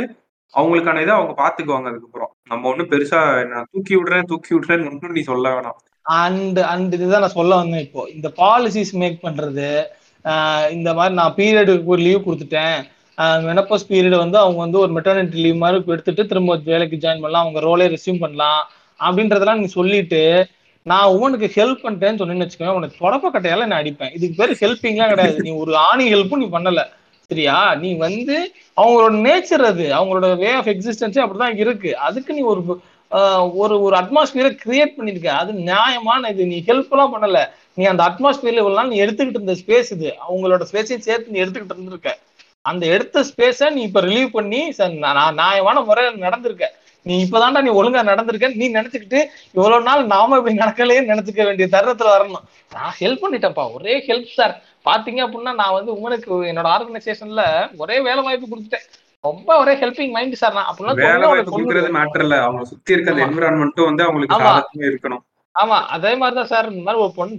அவங்களுக்கான 0.54 1.02
இதை 1.04 1.12
அவங்க 1.16 1.34
பாத்துக்குவாங்க 1.40 1.88
அதுக்கப்புறம். 1.90 2.30
நம்ம 2.50 2.68
ஒன்றும் 2.70 2.90
பெருசா 2.92 3.20
நான் 3.50 3.68
தூக்கி 3.72 3.94
விடுறேன் 3.98 4.28
தூக்கி 4.30 4.52
விடுறேன்னு 4.54 4.88
ஒன்றும் 4.90 5.16
நீ 5.16 5.22
சொல்ல 5.30 5.52
வேணாம். 5.54 5.76
அண்ட் 6.06 6.60
அண்ட் 6.72 6.94
இதுதான் 6.96 7.24
நான் 7.24 7.38
சொல்ல 7.40 7.58
வந்தேன் 7.60 7.84
இப்போ. 7.86 8.02
இந்த 8.14 8.28
பாலிசிஸ் 8.40 8.92
மேக் 9.02 9.18
பண்றது 9.26 9.68
இந்த 10.76 10.88
மாதிரி 10.96 11.14
நான் 11.20 11.36
பீரியடுக்கு 11.38 11.92
ஒரு 11.94 12.02
லீவ் 12.06 12.26
கொடுத்துட்டேன். 12.26 12.78
மெனப்போஸ் 13.48 13.88
பீரியட் 13.90 14.22
வந்து 14.24 14.38
அவங்க 14.42 14.58
வந்து 14.64 14.78
ஒரு 14.82 14.92
மெட்டர்னிட்டி 14.96 15.38
லீவ் 15.44 15.62
மாதிரி 15.62 15.78
எடுத்துட்டு 15.94 16.22
திரும்ப 16.30 16.56
வேலைக்கு 16.72 17.02
ஜாயின் 17.04 17.22
பண்ணலாம். 17.24 17.44
அவங்க 17.44 17.60
ரோலே 17.68 17.86
ரெசியூம் 17.94 18.22
பண்ணலாம். 18.24 18.60
அப்படின்றதெல்லாம் 19.00 19.58
நீ 19.58 19.64
சொல்லிட்டு 19.64 20.46
நான் 20.82 21.06
உனக்கு 21.06 21.52
ஹெல்ப் 21.54 21.76
பண்ணிட்டேன்னு 21.82 22.20
சொன்னேன்னு 22.20 22.50
வச்சுக்கோங்க 22.50 22.68
உனக்கு 22.68 23.10
தொடப்ப 23.10 23.30
கட்டையால 23.32 23.56
நான் 23.56 23.70
அடிப்பேன். 23.70 24.12
இதுக்கு 24.12 24.46
பேர் 24.46 24.70
ஹெல்பிங்லாம் 24.70 25.08
கிடையாது. 25.08 25.40
நீ 25.42 25.50
ஒரு 25.50 25.76
ஆணி 25.76 26.14
ஹெல்ப்பும் 26.14 26.36
நீ 26.36 26.44
பண்ணல. 26.44 26.86
சரியா? 27.20 27.74
நீ 27.74 27.94
வந்து 27.94 28.52
அவங்களோட 28.76 29.14
நேச்சர் 29.14 29.64
அது. 29.64 29.92
அவங்களோட 29.92 30.36
வே 30.36 30.52
ஆஃப் 30.52 30.66
எக்ஸிஸ்டன்ஸே 30.66 31.30
அப்படிதான் 31.30 31.56
இருக்கு. 31.56 31.96
அதுக்கு 31.96 32.34
நீ 32.34 32.40
ஒரு 32.40 32.80
ஒரு 33.54 33.82
ஒரு 33.82 33.96
அட்மாஸ்பியரை 33.96 34.58
கிரியேட் 34.64 34.92
பண்ணிருக்க. 34.98 35.26
அது 35.26 35.52
நியாயமான 35.52 36.28
இது. 36.28 36.46
நீ 36.46 36.62
ஹெல்ப்லாம் 36.66 37.10
பண்ணல. 37.20 37.48
நீ 37.74 37.84
அந்த 37.84 38.04
அட்மாஸ்பியர்ல 38.04 38.46
இவ்வளவு 38.46 38.74
நாள் 38.74 38.88
நீ 38.88 39.00
எடுத்துக்கிட்டு 39.00 39.28
இருந்த 39.28 39.52
ஸ்பேஸ் 39.52 39.92
இது. 39.92 40.14
அவங்களோட 40.28 40.60
ஸ்பேஸையும் 40.72 40.98
சேர்த்து 40.98 41.26
நீ 41.28 41.40
எடுத்துக்கிட்டு 41.40 41.64
இருந்திருக்க. 41.64 42.18
அந்த 42.62 42.86
எடுத்த 42.86 43.24
ஸ்பேஸை 43.36 43.70
நீ 43.70 43.82
இப்ப 43.82 44.00
ரிலீவ் 44.00 44.26
பண்ணி 44.26 44.68
ச- 44.78 45.32
நியாயமான 45.32 45.80
முறையில் 45.80 46.18
நடந்திருக்க. 46.18 46.78
நீ 47.06 47.14
இப்பதான்டா 47.24 47.60
நீ 47.60 47.70
ஒழுங்கா 47.72 48.02
நடந்திருக்க 48.04 48.48
நீ 48.54 48.66
நினைச்சுக்கிட்டு 48.70 49.20
இவ்வளவு 49.54 49.84
நாள் 49.84 50.02
நாம 50.06 50.38
இப்படி 50.38 50.54
நடக்கலையே 50.56 51.02
நினைச்சுக்க 51.10 51.44
வேண்டிய 51.44 51.68
தருணத்துல 51.70 52.10
வரணும். 52.14 52.44
நான் 52.72 52.96
ஹெல்ப் 53.00 53.22
பண்ணிட்டேன்ப்பா 53.22 53.64
ஒரே 53.76 53.94
ஹெல்ப் 54.08 54.34
சார் 54.34 54.54
பாத்தீங்க 54.86 55.20
அப்படின்னா 55.24 55.52
நான் 55.54 55.76
வந்து 55.78 55.92
உமனுக்கு 55.96 56.30
என்னோட 56.50 56.68
ஆர்கனைசேஷன்ல 56.74 57.42
ஒரே 57.78 57.96
வேலை 58.00 58.22
வாய்ப்பு 58.22 58.50
கொடுத்துட்டேன். 58.50 58.86
ரொம்ப 59.24 59.56
ஒரே 59.58 59.72
ஹெல்பிங் 59.80 60.12
மைண்ட் 60.12 60.40
சார் 60.42 60.54
நான். 60.54 60.68
சொல்லுவேன். 60.78 61.00
மேட்டர் 61.96 62.24
இல்ல. 62.24 62.36
அவங்க 62.46 62.64
சுத்தி 62.70 62.94
இருக்க 62.94 63.10
அந்த. 63.10 63.24
என்விரான்மெண்ட்டும் 63.26 63.88
வந்து 63.90 64.04
அவங்களுக்கு 64.06 64.36
இருக்கணும். 64.90 65.22
ஆமா 65.54 65.78
அதே 65.94 66.12
மாதிரிதான் 66.16 66.50
சார் 66.50 66.68
இந்த 66.72 66.82
மாதிரி 66.82 67.02
ஒரு 67.04 67.12
பொண்ணு 67.14 67.36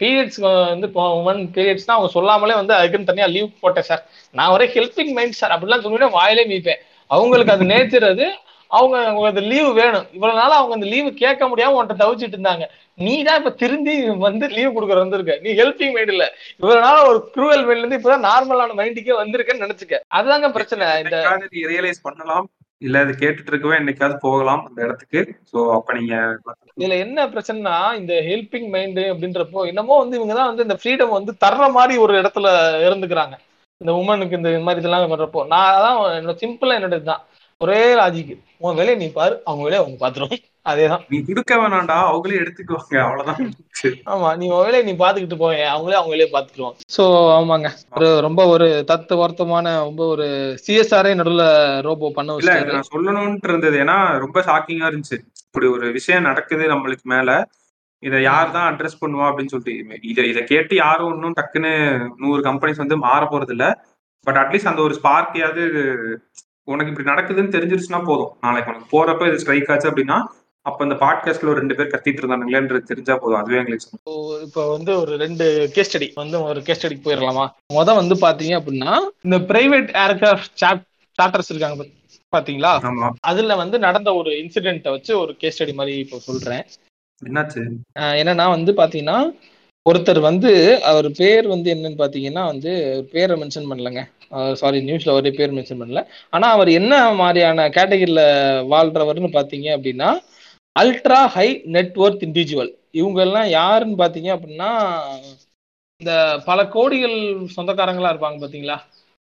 பீரியட்ஸ் 0.00 0.38
வந்து 0.70 0.88
உமன் 1.18 1.40
பீரியட்ஸ்னா 1.54 1.94
அவங்க 1.94 2.10
சொல்லாமலே 2.12 2.54
வந்து 2.54 2.74
அதுக்குன்னு 2.74 3.06
தனியா 3.06 3.26
லீவ் 3.28 3.48
போட்டேன் 3.62 3.88
சார் 3.88 4.02
நான் 4.34 4.52
ஒரே 4.52 4.66
ஹெல்பிங் 4.74 5.12
மைண்ட் 5.14 5.40
சார் 5.40 5.54
அப்படிலாம் 5.54 5.82
சொன்னீங்கன்னா 5.84 6.16
வாயிலே 6.18 6.44
மீப்பேன் 6.46 6.82
அவங்களுக்கு 7.10 7.54
அது 7.54 7.64
நேச்சர் 7.72 8.06
அது 8.08 8.26
அவங்க 8.70 8.96
அவங்க 9.06 9.26
அந்த 9.28 9.40
லீவு 9.40 9.70
வேணும். 9.74 10.06
இவ்வளவு 10.12 10.38
நாள் 10.38 10.58
அவங்க 10.58 10.74
அந்த 10.74 10.86
லீவு 10.86 11.10
கேட்க 11.14 11.48
முடியாம 11.48 11.76
உன்கிட்ட 11.76 11.96
தவிச்சிட்டு 12.02 12.36
இருந்தாங்க. 12.38 12.66
நீ 12.98 13.22
தான் 13.22 13.38
இப்ப 13.40 13.50
திரும்பி 13.50 13.94
வந்து 14.10 14.48
லீவ் 14.48 14.74
கொடுக்குற 14.76 14.98
வந்திருக்க. 15.04 15.38
நீ 15.42 15.50
ஹெல்பிங் 15.52 15.94
மைண்ட் 15.94 16.12
இல்ல. 16.14 16.26
இவ்வளவு 16.56 16.80
நாள் 16.80 17.08
ஒரு 17.08 17.30
க்ரூவல் 17.34 17.64
மைண்ட்ல 17.66 17.82
இருந்து 17.84 17.98
இப்பதான் 18.00 18.28
நார்மலான 18.30 18.76
மைண்டுக்கே 18.82 19.16
வந்திருக்கேன்னு 19.22 19.64
நினைச்சுக்க. 19.66 19.98
அதுதாங்க 20.18 20.50
பிரச்சனை. 20.52 20.86
இந்த 21.02 21.48
நீ 21.56 21.62
ரியலைஸ் 21.74 22.06
பண்ணலாம். 22.08 22.46
இல்ல 22.82 22.98
அது 22.98 23.12
கேட்டுட்டு 23.12 23.50
இருக்கவே 23.52 23.76
என்னைக்காவது 23.76 24.16
போகலாம் 24.24 24.66
அந்த 24.68 24.78
இடத்துக்கு. 24.82 25.20
சோ 25.52 25.58
அப்ப 25.76 25.92
நீங்க 25.98 26.14
இதுல 26.80 26.98
என்ன 26.98 27.26
பிரச்சனைனா 27.26 27.76
இந்த 28.00 28.14
ஹெல்பிங் 28.14 28.68
மைண்ட் 28.68 29.00
அப்படின்றப்போ 29.12 29.66
என்னமோ 29.66 29.98
வந்து 29.98 30.16
இவங்க 30.16 30.34
தான் 30.34 30.50
வந்து 30.50 30.62
இந்த 30.62 30.76
ஃப்ரீடம் 30.80 31.16
வந்து 31.18 31.32
தர்ற 31.44 31.70
மாதிரி 31.70 31.98
ஒரு 31.98 32.14
இடத்துல 32.20 32.48
இருந்துக்கிறாங்க. 32.88 33.36
இந்த 33.80 33.92
உமனுக்கு 33.92 34.36
இந்த 34.36 34.50
மாதிரி 34.66 34.82
இதெல்லாம் 34.82 35.10
பண்றப்போ. 35.12 35.46
நான் 35.46 35.72
அதான் 35.76 35.98
என்னோட 36.18 36.34
சிம்பிளா 36.42 36.76
என்னோட 36.78 36.98
இதுதான் 37.00 37.24
ஒரே 37.60 37.78
லாஜிக் 37.98 38.32
உன் 38.60 38.76
வேலையை 38.78 38.96
நீ 38.98 39.06
பாரு 39.12 39.34
அவங்க 39.46 39.62
வேலையை 39.64 39.80
அவங்க 39.82 39.98
பாத்துரும். 40.00 40.32
அதேதான். 40.66 41.02
நீ 41.10 41.18
கொடுக்க 41.26 41.52
வேணாம்டா 41.54 41.96
அவங்களே 42.06 42.38
எடுத்துக்குவாங்க 42.40 42.96
அவ்வளவுதான். 43.02 43.38
ஆமா 44.12 44.28
நீ 44.38 44.44
உன் 44.50 44.64
வேலையை 44.64 44.82
நீ 44.84 44.94
பாத்துக்கிட்டு 45.02 45.38
போய் 45.42 45.60
அவங்களே 45.72 45.98
அவங்க 45.98 46.12
வேலையை 46.14 46.28
பாத்துக்குவாங்க 46.30 46.78
சோ 46.96 47.04
ஆமாங்க. 47.36 47.68
ஒரு 47.96 48.08
ரொம்ப 48.26 48.44
ஒரு 48.54 48.66
தத்து 48.90 49.16
வருத்தமான 49.20 49.74
ரொம்ப 49.82 50.02
ஒரு 50.14 50.26
சிஎஸ்ஆரே 50.64 51.12
நடுவுல 51.20 51.44
ரோபோ 51.86 52.10
பண்ண 52.16 52.36
இல்ல 52.40 52.56
நான் 52.70 52.90
சொல்லணும்னு 52.90 53.48
இருந்தது. 53.50 53.78
ஏன்னா 53.84 53.96
ரொம்ப 54.24 54.40
ஷாக்கிங்கா 54.48 54.90
இருந்துச்சு. 54.90 55.18
இப்படி 55.46 55.68
ஒரு 55.76 55.86
விஷயம் 55.92 56.28
நடக்குது 56.28 56.66
நம்மளுக்கு 56.72 57.06
மேல. 57.14 57.30
இதை 58.02 58.18
யார் 58.24 58.54
தான் 58.54 58.68
அட்ரஸ் 58.70 59.00
பண்ணுவா 59.02 59.26
அப்படின்னு 59.28 59.52
சொல்லிட்டு 59.52 59.74
இதை 60.10 60.24
இதை 60.30 60.42
கேட்டு 60.50 60.74
யாரும் 60.78 61.12
இன்னும் 61.14 61.38
டக்குன்னு 61.38 61.70
நூறு 62.22 62.40
கம்பெனிஸ் 62.42 62.82
வந்து 62.82 62.96
மாற 63.04 63.22
போறது 63.30 63.54
இல்ல 63.54 63.66
பட் 64.26 64.38
அட்லீஸ்ட் 64.42 64.70
அந்த 64.70 64.82
ஒரு 64.82 64.94
ஸ்பார்க்கையாவது 64.98 65.62
உனக்கு 66.66 66.92
இப்படி 66.92 67.10
நடக்குதுன்னு 67.10 67.54
தெரிஞ்சிருச்சுன்னா 67.54 68.04
போதும். 68.04 68.30
நாளைக்கு 68.40 68.72
உனக்கு 68.72 68.90
போறப்ப 68.94 69.28
இது 69.28 69.38
ஸ்ட்ரைக் 69.38 69.70
ஆச்சு 69.70 69.90
அப்படின்னா 69.90 70.18
அப்ப 70.62 70.84
இந்த 70.84 70.96
பாட்காஸ்ட்ல 70.96 71.44
ஒரு 71.44 71.54
ரெண்டு 71.54 71.74
பேர் 71.74 71.86
கத்திட்டு 71.86 72.18
இருந்தானுங்களேன்றது 72.20 72.78
தெரிஞ்சா 72.78 73.16
போதும். 73.16 73.38
அதுவே 73.38 73.56
எங்களுக்கு. 73.56 73.98
இப்போ 74.42 74.72
வந்து 74.72 75.00
ஒரு 75.00 75.16
ரெண்டு 75.16 75.70
கேஸ் 75.72 75.96
ஸ்டடி 75.96 76.10
வந்து 76.14 76.42
ஒரு 76.42 76.62
கேஸ் 76.62 76.86
ஸ்டடிக்கு 76.86 77.06
போயிடலாமா? 77.06 77.44
முத 77.74 77.94
வந்து 77.94 78.14
பாத்தீங்க 78.14 78.54
அப்படின்னா 78.58 78.94
இந்த 79.22 79.38
பிரைவேட் 79.38 79.90
ஏர்கிராஃப்ட் 80.04 80.80
சார்ட்டர்ஸ் 81.22 81.48
இருக்காங்க 81.48 81.84
பாத்- 81.84 81.94
பாத்தீங்களா? 82.36 83.10
அதுல 83.20 83.56
வந்து 83.56 83.78
நடந்த 83.78 84.14
ஒரு 84.14 84.30
இன்சிடென்ட்டை 84.30 84.90
வச்சு 84.90 85.18
ஒரு 85.18 85.36
கேஸ் 85.36 85.62
ஸ்டடி 85.62 85.74
மாதிரி 85.74 85.98
இப்போ 85.98 86.18
சொல்றேன். 86.18 86.62
என்னாச்சு? 87.24 87.66
என்னன்னா 87.98 88.48
வந்து 88.48 88.72
பாத்தீங்கன்னா 88.72 89.18
ஒருத்தர் 89.86 90.20
வந்து 90.28 90.50
அவர் 90.90 91.08
பேர் 91.18 91.46
வந்து 91.52 91.68
என்னன்னு 91.74 92.00
பாத்தீங்கன்னா 92.00 92.42
வந்து 92.50 92.70
பேரை 93.12 93.34
மென்ஷன் 93.42 93.68
பண்ணலங்க. 93.70 94.00
சாரி 94.60 94.78
நியூஸ்ல 94.88 95.10
ஒரே 95.18 95.30
பேர் 95.38 95.56
மென்ஷன் 95.58 95.80
பண்ணல. 95.82 96.00
ஆனா 96.32 96.46
அவர் 96.56 96.70
என்ன 96.80 96.92
மாதிரியான 97.20 97.68
கேட்டகரியில 97.76 98.22
வாழ்றவர்னு 98.72 99.30
பாத்தீங்க 99.38 99.68
அப்படின்னா 99.76 100.10
அல்ட்ரா 100.76 101.20
ஹை 101.34 101.46
நெட்ஒர்த் 101.76 102.24
இண்டிவிஜுவல் 102.26 102.70
இவங்க 102.92 103.20
எல்லாம் 103.26 103.48
யாருன்னு 103.58 104.00
பாத்தீங்க 104.02 104.30
அப்படின்னா 104.36 104.70
இந்த 106.00 106.12
பல 106.48 106.60
கோடிகள் 106.74 107.16
சொந்தக்காரங்களா 107.54 108.10
இருப்பாங்க 108.12 108.38
பாத்தீங்களா? 108.42 108.76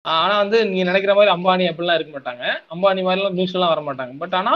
ஆனா 0.05 0.35
வந்து 0.43 0.57
நீங்க 0.69 0.83
நினைக்கிற 0.83 1.13
மாதிரி 1.17 1.31
அம்பானி 1.35 1.65
அப்படிலாம் 1.69 1.97
இருக்க 1.97 2.11
மாட்டாங்க. 2.13 2.43
அம்பானி 2.73 3.01
மாதிரிலாம் 3.07 3.37
நியூஸ் 3.37 3.55
எல்லாம் 3.57 3.73
வர 3.73 3.81
மாட்டாங்க. 3.87 4.13
பட் 4.21 4.35
ஆனா 4.39 4.53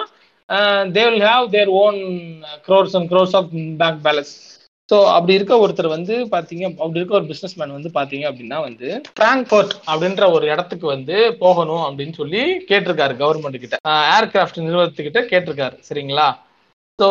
they 0.95 1.03
will 1.07 1.27
have 1.29 1.45
their 1.55 1.71
own 1.83 1.99
crores 2.67 2.95
and 2.99 3.09
crores 3.11 3.35
of 3.39 3.49
bank 3.81 4.01
balance 4.07 4.33
so 4.89 4.97
அப்படி 5.13 5.33
இருக்க 5.37 5.53
ஒருத்தர் 5.63 5.95
வந்து 5.95 6.15
பார்த்தீங்க 6.33 6.63
அப்படி 6.81 6.99
இருக்க 6.99 7.17
ஒரு 7.19 7.27
பிஸ்னஸ் 7.31 7.55
மேன் 7.59 7.73
வந்து 7.77 7.89
பார்த்தீங்க 7.95 8.25
அப்படின்னா 8.29 8.57
வந்து 8.67 8.89
பிராங்க்ஃபர்ட் 9.19 9.73
அப்படின்ற 9.91 10.25
ஒரு 10.35 10.45
இடத்துக்கு 10.53 10.87
வந்து 10.93 11.15
போகணும் 11.41 11.83
அப்படின்னு 11.87 12.15
சொல்லி 12.19 12.41
கேட்டிருக்காரு 12.69 13.15
கவர்மெண்ட் 13.21 13.63
கிட்ட. 13.63 13.77
ஏர்கிராஃப்ட் 14.17 14.61
நிறுவனத்துக்கிட்ட 14.67 15.21
கேட்டிருக்காரு 15.31 15.75
சரிங்களா? 15.89 16.27
ஸோ 16.99 17.09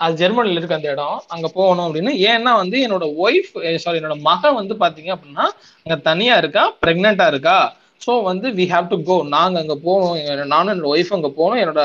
அது 0.00 0.14
ஜெர்மனியில் 0.22 0.58
இருக்கு 0.60 0.78
அந்த 0.78 0.88
இடம் 0.94 1.18
அங்கே 1.34 1.50
போகணும் 1.58 1.86
அப்படின்னு. 1.86 2.12
ஏன்னா 2.30 2.52
வந்து 2.62 2.76
என்னோட 2.86 3.04
ஒய்ஃப் 3.24 3.52
சாரி 3.84 3.98
என்னோட 4.00 4.16
மகன் 4.30 4.58
வந்து 4.60 4.74
பார்த்தீங்க 4.82 5.10
அப்படின்னா 5.16 5.44
அங்கே 5.84 5.98
தனியாக 6.08 6.42
இருக்கா 6.42 6.64
ப்ரெக்னெண்ட்டாக 6.84 7.32
இருக்கா? 7.34 7.58
ஸோ 8.02 8.14
வந்து 8.30 8.48
வி 8.58 8.64
ஹாவ் 8.74 8.90
டு 8.92 8.96
கோ 9.10 9.18
நாங்கள் 9.36 9.62
அங்கே 9.62 9.78
போகணும் 9.86 10.16
நானும் 10.54 10.72
என்னோட 10.74 10.90
ஒய்ஃப் 10.94 11.14
அங்கே 11.18 11.32
போகணும் 11.38 11.62
என்னோட 11.64 11.82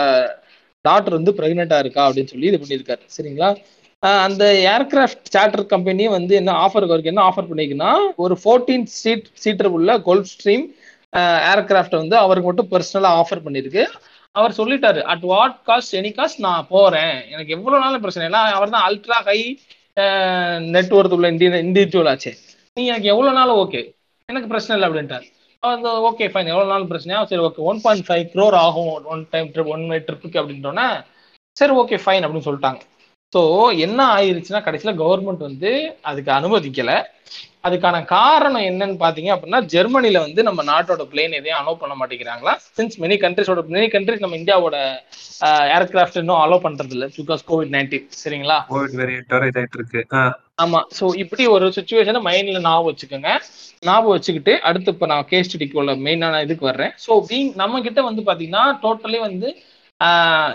டாக்டர் 0.85 1.19
வந்து 1.19 1.31
ப்ரெக்னெண்ட்டாக 1.39 1.83
இருக்கா 1.85 2.03
அப்படின்னு 2.07 2.33
சொல்லி 2.33 2.49
இது 2.51 2.61
பண்ணியிருக்காரு 2.61 3.03
சரிங்களா? 3.17 3.49
அந்த 4.03 4.43
ஏர்கிராஃப்ட் 4.75 5.27
சார்ட்டர் 5.33 5.65
கம்பெனி 5.73 6.03
வந்து 6.17 6.33
என்ன 6.41 6.51
ஆஃபர் 6.65 6.85
அவருக்கு 6.87 7.11
என்ன 7.11 7.23
ஆஃபர் 7.29 7.49
பண்ணிருக்குன்னா 7.49 7.91
ஒரு 8.23 8.35
ஃபோர்டீன் 8.43 8.85
சீட் 8.99 9.27
சீட்டர் 9.43 9.69
உள்ள 9.77 9.97
கோல்ஃப் 10.07 10.31
ஸ்ட்ரீம் 10.31 10.63
ஏர்கிராஃப்ட் 11.51 11.99
வந்து 11.99 12.15
அவருக்கு 12.23 12.49
மட்டும் 12.49 12.69
பர்சனலாக 12.71 13.19
ஆஃபர் 13.21 13.43
பண்ணியிருக்கு 13.45 13.83
அவர் 14.35 14.57
சொல்லிட்டாரு 14.59 15.01
at 15.13 15.25
what 15.31 15.55
cost 15.69 15.95
any 15.99 16.11
cost 16.17 16.43
நான் 16.47 16.67
போறேன். 16.73 17.15
எனக்கு 17.33 17.55
எவ்வளவு 17.57 17.83
நாளும் 17.83 18.03
பிரச்சனை 18.03 18.25
இல்லை. 18.29 18.41
அவர் 18.57 18.73
தான் 18.75 18.85
அல்ட்ரா 18.89 19.17
ஹை 19.29 19.39
நெட்ஒர்க் 20.75 21.15
உள்ள 21.17 21.31
இந்திய 21.33 21.49
இண்டிவிஜுவல் 21.67 22.09
ஆச்சு. 22.11 22.31
நீ 22.77 22.81
எனக்கு 22.91 23.11
எவ்வளவு 23.13 23.37
நாளும் 23.39 23.59
ஓகே 23.63 23.81
எனக்கு 24.29 24.51
பிரச்சனை 24.51 24.75
இல்லை 24.77 24.87
அப்படின்ட்டார். 24.89 25.25
அந்த 25.63 25.89
ஓகே 26.09 26.27
ஃபைன் 26.33 26.51
எவ்வளோ 26.53 26.69
நாள் 26.73 26.91
பிரச்சனையா? 26.91 27.19
சரி 27.31 27.43
okay 27.47 27.65
one 27.71 27.81
point 27.85 28.07
five 28.07 28.25
crore 28.33 28.57
ஆகும். 28.65 28.93
One 29.13 29.23
time 29.33 29.49
trip 29.55 29.73
one 29.75 29.85
way 29.91 29.99
ட்ரிப்புக்கு 30.07 30.41
அப்படின்றோன்னே 30.41 30.87
சரி 31.57 31.75
ஓகே 31.81 31.99
ஃபைன் 32.05 32.25
அப்படின்னு 32.25 32.47
சொல்லிட்டாங்க. 32.49 32.81
ஸோ 33.33 33.41
என்ன 33.85 33.99
ஆயிருச்சுன்னா 34.15 34.61
கடைசியில் 34.65 34.99
கவர்மெண்ட் 35.01 35.47
வந்து 35.49 35.69
அதுக்கு 36.09 36.31
அனுமதிக்கல. 36.37 36.93
அதுக்கான 37.67 37.97
காரணம் 38.11 38.65
என்னன்னு 38.69 38.95
பாத்தீங்க 39.03 39.29
அப்படின்னா 39.33 39.59
ஜெர்மனில 39.73 40.21
வந்து 40.23 40.41
நம்ம 40.47 40.61
நாட்டோட 40.69 41.03
பிளேன் 41.11 41.35
எதையும் 41.39 41.59
அலோவ் 41.59 41.81
பண்ண 41.81 41.93
மாட்டேங்கிறாங்களா? 41.99 42.53
சின்ஸ் 42.77 42.97
மெனி 43.03 43.15
கண்ட்ரிஸோட 43.23 43.61
மெனி 43.73 43.87
கண்ட்ரிஸ் 43.93 44.23
நம்ம 44.23 44.37
இந்தியாவோட 44.39 44.77
ஏர்கிராஃப்ட் 45.75 46.19
இன்னும் 46.21 46.41
அலோவ் 46.43 46.65
பண்றது 46.65 46.95
இல்லை 46.97 47.07
பிகாஸ் 47.19 47.43
கோவிட் 47.49 47.73
நைன்டீன் 47.75 48.07
சரிங்களா? 48.21 48.57
கோவிட் 48.71 48.97
வேரியன்ட் 49.01 49.35
வர 49.35 49.49
இதாயிட்டு 49.51 49.79
இருக்கு 49.81 50.01
ஆமா. 50.63 50.79
சோ 50.97 51.05
இப்படி 51.23 51.43
ஒரு 51.55 51.67
சுச்சுவேஷனை 51.77 52.21
மைண்ட்ல 52.27 52.59
ஞாபகம் 52.67 52.89
வச்சுக்கோங்க. 52.89 53.29
ஞாபகம் 53.83 54.15
வச்சுக்கிட்டு 54.15 54.55
அடுத்து 54.69 54.93
இப்போ 54.95 55.07
நான் 55.13 55.27
கேஸ் 55.31 55.47
ஸ்டடிக்குள்ள 55.49 55.93
மெயினான 56.07 56.41
இதுக்கு 56.47 56.65
வர்றேன். 56.71 56.93
ஸோ 57.05 57.13
பீங் 57.29 57.51
நம்ம 57.61 57.81
கிட்ட 57.87 58.01
வந்து 58.09 58.23
பாத்தீங்கன்னா 58.29 58.65
டோட்டலி 58.83 59.21
வந்து 59.27 59.49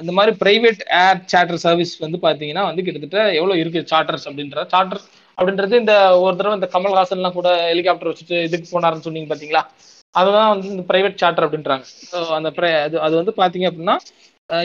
இந்த 0.00 0.12
மாதிரி 0.16 0.32
பிரைவேட் 0.42 0.82
ஏர் 1.00 1.20
சார்ட்டர் 1.32 1.62
சர்வீஸ் 1.64 1.92
வந்து 2.04 2.18
பார்த்தீங்கன்னா 2.24 2.64
வந்து 2.68 2.84
கிட்டத்தட்ட 2.86 3.18
எவ்வளோ 3.38 3.56
இருக்கு 3.62 3.80
சார்ட்டர்ஸ் 3.92 4.26
அப்படின்ற? 4.28 4.60
சார்ட்டர் 4.72 5.02
அப்படின்றது 5.38 5.80
இந்த 5.82 5.94
ஒரு 6.24 6.34
தடவை 6.38 6.54
இந்த 6.58 6.68
கமல்ஹாசன்லாம் 6.74 7.36
கூட 7.38 7.48
ஹெலிகாப்டர் 7.70 8.10
வச்சுட்டு 8.10 8.36
இதுக்கு 8.48 8.68
போனாருன்னு 8.72 9.06
சொன்னீங்க 9.06 9.30
பார்த்தீங்களா 9.32 9.62
அதுதான் 10.14 10.50
வந்து 10.52 10.68
இந்த 10.74 10.84
பிரைவேட் 10.90 11.20
சார்ட்டர் 11.22 11.46
அப்படின்றாங்க. 11.46 11.84
ஸோ 12.10 12.18
அந்த 12.38 12.48
அது 12.86 12.96
அது 13.06 13.14
வந்து 13.20 13.34
பார்த்தீங்க 13.40 13.66
அப்படின்னா 13.70 13.96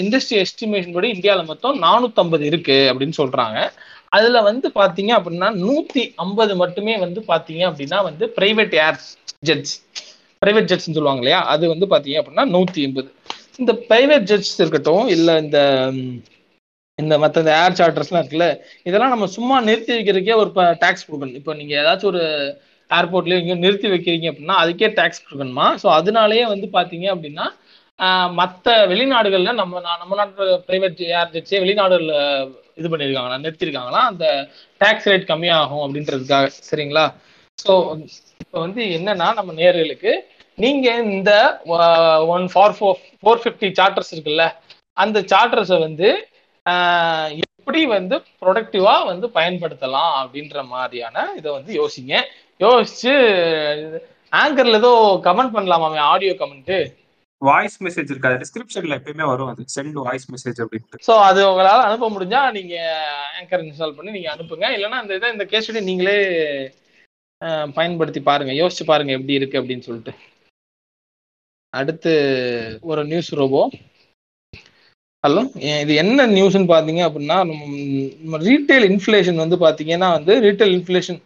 இண்டஸ்ட்ரி 0.04 0.38
எஸ்டிமேஷன் 0.44 0.96
படி 0.98 1.10
இந்தியாவில் 1.16 1.50
மொத்தம் 1.52 1.78
நானூற்றம்பது 1.86 2.44
இருக்கு 2.52 2.78
அப்படின்னு 2.92 3.18
சொல்கிறாங்க 3.22 3.58
அதில் 4.18 4.46
வந்து 4.50 4.68
பார்த்தீங்க 4.80 5.12
அப்படின்னா 5.18 5.50
நூற்றி 5.64 6.04
ஐம்பது 6.24 6.54
மட்டுமே 6.62 6.94
வந்து 7.04 7.20
பார்த்தீங்க 7.32 7.64
அப்படின்னா 7.70 8.00
வந்து 8.10 8.26
பிரைவேட் 8.38 8.76
ஏர் 8.86 9.00
ஜெட்ஸ் 9.50 9.76
பிரைவேட் 10.42 10.70
ஜெட்ஸ்ன்னு 10.72 10.98
சொல்லுவாங்க 10.98 11.22
இல்லையா? 11.24 11.40
அது 11.54 11.64
வந்து 11.74 11.88
பார்த்தீங்க 11.92 12.20
அப்படின்னா 12.22 12.46
நூற்றி 12.54 12.80
எண்பது 12.88 13.10
இந்த 13.62 13.74
பிரைவேட் 13.90 14.30
ஜட்ஜஸ் 14.32 14.62
இருக்கட்டும் 14.64 15.08
இல்லை 15.16 15.34
இந்த 15.44 15.60
இந்த 17.00 17.14
மற்ற 17.22 17.42
இந்த 17.44 17.54
ஏர் 17.62 17.78
சார்ட்டர்ஸ்லாம் 17.80 18.22
இருக்குல்ல 18.24 18.48
இதெல்லாம் 18.88 19.14
நம்ம 19.14 19.28
சும்மா 19.36 19.56
நிறுத்தி 19.68 19.92
வைக்கிறதுக்கே 19.96 20.36
ஒரு 20.42 20.50
டேக்ஸ் 20.84 21.06
கொடுக்கணும். 21.08 21.38
இப்போ 21.40 21.54
நீங்கள் 21.60 21.80
ஏதாச்சும் 21.82 22.12
ஒரு 22.14 22.24
ஏர்போர்ட்லயோ 22.92 23.40
எங்கேயோ 23.42 23.58
நிறுத்தி 23.66 23.88
வைக்கிறீங்க 23.94 24.28
அப்படின்னா 24.32 24.58
அதுக்கே 24.64 24.90
டேக்ஸ் 25.00 25.24
கொடுக்கணுமா? 25.26 25.68
ஸோ 25.82 25.88
அதனாலேயே 26.00 26.46
வந்து 26.54 26.68
பார்த்தீங்க 26.78 27.08
அப்படின்னா 27.16 27.46
மற்ற 28.40 28.68
வெளிநாடுகளில் 28.92 29.60
நம்ம 29.62 29.82
நம்ம 30.02 30.16
நாட்டு 30.20 30.46
பிரைவேட் 30.68 31.02
ஏர் 31.18 31.34
ஜெட்ஸே 31.36 31.60
வெளிநாடுகளில் 31.64 32.16
இது 32.80 32.90
பண்ணியிருக்காங்களா 32.92 33.42
நிறுத்தியிருக்காங்களா 33.44 34.02
அந்த 34.12 34.26
டேக்ஸ் 34.82 35.10
ரேட் 35.12 35.30
கம்மியாகும் 35.32 35.84
அப்படின்றதுக்காக 35.86 36.48
சரிங்களா? 36.70 37.06
ஸோ 37.64 37.74
இப்போ 38.44 38.58
வந்து 38.66 38.84
என்னன்னா 38.98 39.28
நம்ம 39.40 39.54
நேர்களுக்கு 39.62 40.14
நீங்க 40.64 40.88
இந்த 41.06 41.32
one 42.36 42.46
for 42.54 42.76
four 42.78 43.00
four 43.22 43.42
fifty 43.44 43.70
charters 43.80 44.14
இருக்குல்ல 44.16 44.46
அந்த 45.04 45.18
சார்ட்டர்ஸை 45.34 45.80
வந்து 45.88 46.10
எப்படி 47.64 47.82
வந்து 47.98 48.16
ப்ரொடக்டிவா 48.42 48.96
வந்து 49.12 49.28
பயன்படுத்தலாம் 49.38 50.14
அப்படின்ற 50.22 50.64
மாதிரியான 50.74 51.26
இதை 51.40 51.50
வந்து 51.58 51.72
யோசிங்க. 51.82 52.16
யோசிச்சு 52.64 53.14
ஆங்கர்ல 54.42 54.80
ஏதோ 54.82 54.92
கமெண்ட் 55.28 55.56
பண்ணலாமா 55.58 55.88
ஆடியோ 56.14 56.34
கமெண்ட் 56.42 56.74
வாய்ஸ் 57.42 57.78
மெசேஜ் 57.86 58.12
இருக்காது 58.14 58.36
டிஸ்கிரிப்ஷன்ல 58.42 58.98
எப்பயுமே 59.00 59.26
வரும். 59.30 59.52
அது 59.52 59.62
சென்ட் 59.76 59.96
வாய்ஸ் 60.08 60.28
மெசேஜ் 60.34 60.60
அப்படின்ட்டு. 60.64 61.00
ஸோ 61.08 61.14
அது 61.28 61.40
உங்களால் 61.52 61.86
அனுப்ப 61.86 62.10
முடிஞ்சா 62.16 62.42
நீங்க 62.58 62.76
ஆங்கர் 63.40 63.64
இன்ஸ்டால் 63.68 63.96
பண்ணி 63.98 64.12
நீங்க 64.18 64.30
அனுப்புங்க. 64.34 64.68
இல்லைன்னா 64.76 65.00
இந்த 65.04 65.16
இதை 65.20 65.32
இந்த 65.36 65.46
கேஸ் 65.54 65.70
நீங்களே 65.90 66.18
பயன்படுத்தி 67.78 68.22
பாருங்க. 68.30 68.54
யோசிச்சு 68.62 68.86
பாருங்க 68.92 69.12
எப்படி 69.18 69.40
இருக்கு 69.40 69.60
அப்படின்னு 69.62 69.88
சொல்லிட்டு. 69.88 70.14
அடுத்து 71.74 72.14
ஒரு 72.84 73.02
நியூஸ் 73.06 73.32
ரோபோ 73.40 73.62
ஹலோ 75.24 75.42
இது 75.82 75.94
என்ன 76.04 76.26
நியூஸ்னு 76.30 76.68
பார்த்தீங்க 76.72 77.02
அப்படின்னா 77.08 77.38
நம்ம 78.22 78.40
ரீட்டைல் 78.48 78.86
இன்ஃப்ளேஷன் 78.90 79.42
வந்து 79.44 79.58
பார்த்தீங்கன்னா 79.64 80.10
வந்து 80.16 80.36
retail 80.46 80.74
inflation 80.78 81.20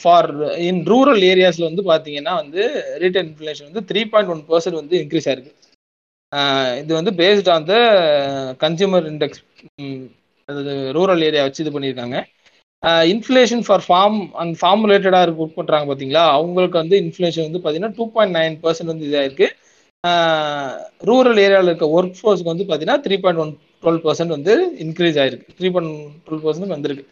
for 0.00 0.28
in 0.68 0.80
rural 0.92 1.22
ஏரியாஸில் 1.32 1.68
வந்து 1.68 1.82
பார்த்தீங்கன்னா 1.90 2.34
வந்து 2.42 2.62
ரீட்டைல் 3.02 3.28
இன்ஃப்ளேஷன் 3.28 3.68
வந்து 3.68 3.82
த்ரீ 3.90 4.02
பாயிண்ட் 4.12 4.32
ஒன் 4.34 4.42
பர்சன்ட் 4.48 4.80
வந்து 4.80 4.96
இன்க்ரீஸ் 5.02 5.28
ஆயிருக்கு. 5.30 5.52
இது 6.80 6.92
வந்து 6.98 7.12
based 7.20 7.50
on 7.54 7.68
the 7.70 7.74
consumer 8.64 9.06
index 9.12 9.42
அது 10.48 10.62
ரூரல் 10.96 11.24
ஏரியா 11.28 11.44
வச்சு 11.46 11.62
இது 11.64 11.74
பண்ணியிருக்காங்க 11.74 12.18
inflation 13.12 13.64
for 13.66 13.84
farm 13.86 14.18
and 14.40 14.54
farm 14.60 14.84
ரிலேட்டடாக 14.86 15.24
இருக்கு 15.24 15.42
ஒர்க் 15.44 15.58
பண்ணுறாங்க 15.58 15.86
பார்த்தீங்களா 15.88 16.24
அவங்களுக்கு 16.36 16.78
வந்து 16.82 16.96
இன்ஃப்ளேஷன் 17.04 17.46
வந்து 17.48 17.60
பார்த்தீங்கன்னா 17.60 17.96
டூ 17.98 18.06
பாயிண்ட் 18.14 18.36
நைன் 18.38 18.56
பர்சன்ட் 18.62 18.92
வந்து 18.92 19.08
இதாக 19.08 19.28
இருக்குது 19.28 19.56
ரூரல் 21.08 21.40
ஏரியாவில் 21.44 21.70
இருக்க 21.70 21.86
ஒர்க் 21.96 22.18
ஃபோர்ஸ்க்கு 22.18 22.52
வந்து 22.52 22.66
பார்த்தீங்கன்னா 22.66 23.02
three 23.06 23.16
point 23.24 23.42
one 23.44 23.52
twelve 23.82 24.02
percent 24.04 24.34
வந்து 24.36 24.52
இன்க்ரீஸ் 24.84 25.18
ஆயிருக்கு. 25.22 25.54
த்ரீ 25.58 25.68
பாயிண்ட் 25.74 25.92
டுவெல் 26.26 26.42
பர்சன்ட் 26.44 26.74
வந்திருக்கு. 26.76 27.04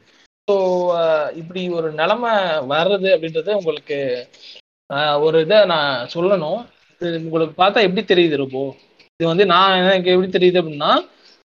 ஸோ 0.49 0.55
இப்படி 1.41 1.63
ஒரு 1.79 1.89
நிலமை 2.01 2.33
வர்றது 2.73 3.09
அப்படின்றது 3.15 3.51
உங்களுக்கு 3.61 3.99
ஒரு 5.27 5.39
இதை 5.47 5.59
நான் 5.73 6.09
சொல்லணும். 6.15 6.61
இது 7.01 7.17
உங்களுக்கு 7.29 7.55
பார்த்தா 7.63 7.85
எப்படி 7.87 8.03
தெரியுது 8.13 8.43
ரொம்ப 8.45 8.59
இது 9.21 9.27
வந்து 9.33 9.45
நான் 9.53 9.77
எனக்கு 9.83 10.13
எப்படி 10.15 10.31
தெரியுது 10.37 10.61
அப்படின்னா 10.63 10.91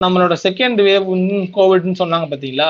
நம்மளோட 0.02 0.36
செகண்ட் 0.46 0.80
வேவ் 0.88 1.08
கோவிட்னு 1.58 2.00
சொன்னாங்க 2.02 2.28
பார்த்தீங்களா 2.32 2.70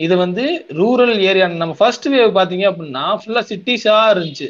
இது 0.00 0.14
வந்து 0.24 0.44
ரூரல் 0.80 1.16
ஏரியா 1.28 1.46
நம்ம 1.62 1.74
ஃபர்ஸ்ட் 1.78 2.06
வேவ் 2.14 2.36
பார்த்தீங்க 2.38 2.64
அப்படின்னா 2.70 3.04
ஃபுல்லாக 3.20 3.44
சிட்டிஸாக 3.50 4.12
இருந்துச்சு. 4.14 4.48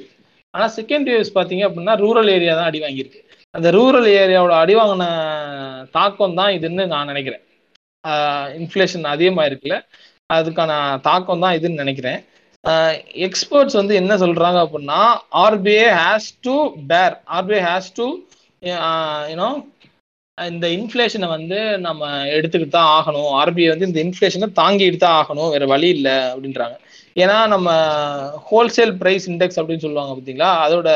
ஆனால் 0.55 0.73
செகண்ட் 0.79 1.09
வேவ்ஸ் 1.13 1.37
பார்த்தீங்க 1.39 1.63
அப்படின்னா 1.69 1.95
ரூரல் 2.05 2.31
ஏரியா 2.37 2.53
தான் 2.59 2.69
அடி 2.71 2.81
வாங்கியிருக்கு. 2.85 3.21
அந்த 3.55 3.69
ரூரல் 3.77 4.09
ஏரியாவோட 4.23 4.55
அடி 4.63 4.75
வாங்கின 4.79 5.05
தாக்கம் 5.97 6.37
தான் 6.41 6.53
இதுன்னு 6.57 6.85
நான் 6.95 7.11
நினைக்கிறேன். 7.13 7.45
இன்ஃப்ளேஷன் 8.61 9.13
அதிகமாக 9.15 9.49
இருக்குல்ல. 9.51 9.79
அதுக்கான 10.39 10.73
தாக்கம் 11.09 11.45
தான் 11.45 11.57
இதுன்னு 11.59 11.83
நினைக்கிறேன். 11.85 12.21
எக்ஸ்பர்ட்ஸ் 13.27 13.79
வந்து 13.81 13.95
என்ன 14.03 14.13
சொல்கிறாங்க 14.25 14.59
அப்படின்னா 14.65 15.01
RBI 15.45 15.89
has 16.01 16.29
to 16.47 16.57
bear 16.91 17.15
RBI 17.37 17.63
has 17.69 17.91
to 17.99 18.07
you know 19.33 19.49
இந்த 20.53 20.67
இன்ஃப்ளேஷனை 20.77 21.29
வந்து 21.37 21.59
நம்ம 21.87 22.09
எடுத்துக்கிட்டு 22.37 22.77
தான் 22.77 22.93
ஆகணும். 22.99 23.31
ஆர்பிஐ 23.41 23.69
வந்து 23.73 23.89
இந்த 23.89 24.01
இன்ஃப்ளேஷனை 24.05 24.49
தாங்கிட்டு 24.61 25.01
தான் 25.05 25.19
ஆகணும். 25.21 25.51
வேற 25.55 25.67
வழி 25.73 25.89
இல்லை 25.97 26.17
அப்படின்றாங்க. 26.33 26.77
ஏன்னா 27.23 27.37
நம்ம 27.55 27.69
ஹோல்சேல் 28.49 28.95
ப்ரைஸ் 29.01 29.29
இண்டெக்ஸ் 29.33 29.61
அப்படின்னு 29.61 29.85
சொல்லுவாங்க 29.87 30.13
பார்த்தீங்களா? 30.17 30.51
அதோட 30.67 30.89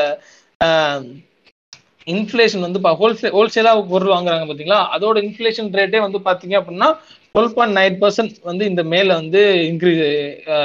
இன்ஃப்ளேஷன் 2.13 2.65
வந்து 2.65 2.79
ஹோல்சேல் 3.01 3.33
ஹோல்சேலாக 3.37 3.83
பொருள் 3.91 4.15
வாங்குறாங்க 4.15 4.45
பார்த்தீங்களா? 4.47 4.81
அதோட 4.95 5.17
இன்ஃப்ளேஷன் 5.27 5.69
ரேட்டே 5.79 5.99
வந்து 6.07 6.19
பார்த்தீங்க 6.27 6.55
அப்படின்னா 6.61 6.89
டுவெல் 7.35 7.53
பாயிண்ட் 7.57 7.77
நைன் 7.79 7.99
பர்சன்ட் 8.01 8.35
வந்து 8.49 8.63
இந்த 8.71 8.81
மேல 8.93 9.09
வந்து 9.21 9.41
இன்க்ரீஸ் 9.69 10.01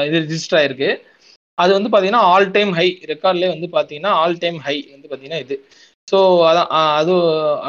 இது 0.08 0.16
ரிஜிஸ்டர் 0.24 0.58
ஆயிருக்கு. 0.60 0.90
அது 1.58 1.70
வந்து 1.76 1.90
பார்த்தீங்கன்னா 1.92 2.24
ஆல் 2.32 2.48
டைம் 2.56 2.72
ஹை 2.78 2.88
ரெக்கார்ட்லேயே 3.12 3.50
வந்து 3.54 3.68
பார்த்தீங்கன்னா 3.76 4.12
ஆல் 4.22 4.36
டைம் 4.42 4.58
ஹை 4.66 4.76
வந்து 4.94 5.06
பார்த்தீங்கன்னா 5.08 5.40
இது. 5.44 5.56
ஸோ 6.08 6.18
அதான் 6.50 6.68
அது 7.00 7.14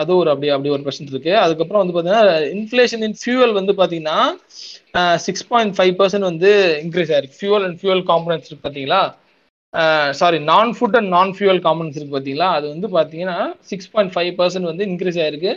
அது 0.01 0.11
ஒரு 0.21 0.29
அப்படி 0.33 0.49
அப்படி 0.55 0.69
ஒரு 0.75 0.83
பர்சன்ட் 0.87 1.13
இருக்கு. 1.13 1.33
அதுக்கப்புறம் 1.45 1.81
வந்து 1.83 1.95
பார்த்தீங்கன்னா 1.95 2.25
இன்ஃப்ளேஷன் 2.57 3.03
இன் 3.07 3.17
ஃபியூவல் 3.21 3.55
வந்து 3.59 3.73
பார்த்தீங்கன்னா 3.79 4.19
சிக்ஸ் 5.25 5.47
பாயிண்ட் 5.51 5.73
ஃபைவ் 5.77 5.93
பர்சன்ட் 6.01 6.29
வந்து 6.31 6.51
இன்க்ரீஸ் 6.83 7.11
ஆயிருக்கு. 7.15 7.39
ஃபியூவல் 7.41 7.65
அண்ட் 7.67 7.79
ஃபியூவல் 7.81 8.03
காம்பனன்ஸ் 8.11 8.47
இருக்கு 8.49 8.65
பார்த்தீங்களா 8.65 9.01
sorry 10.19 10.37
non 10.51 10.71
food 10.77 10.95
and 10.99 11.11
non 11.15 11.33
fuel 11.37 11.61
components 11.65 11.97
இருக்கு 11.97 12.13
பார்த்தீங்களா 12.15 12.47
அது 12.57 12.65
வந்து 12.73 12.87
பார்த்தீங்கன்னா 12.95 13.35
சிக்ஸ் 13.71 13.91
பாயிண்ட் 13.93 14.13
ஃபைவ் 14.15 14.31
பர்சன்ட் 14.39 14.69
வந்து 14.71 14.85
இன்க்ரீஸ் 14.91 15.19
ஆயிருக்கு. 15.23 15.51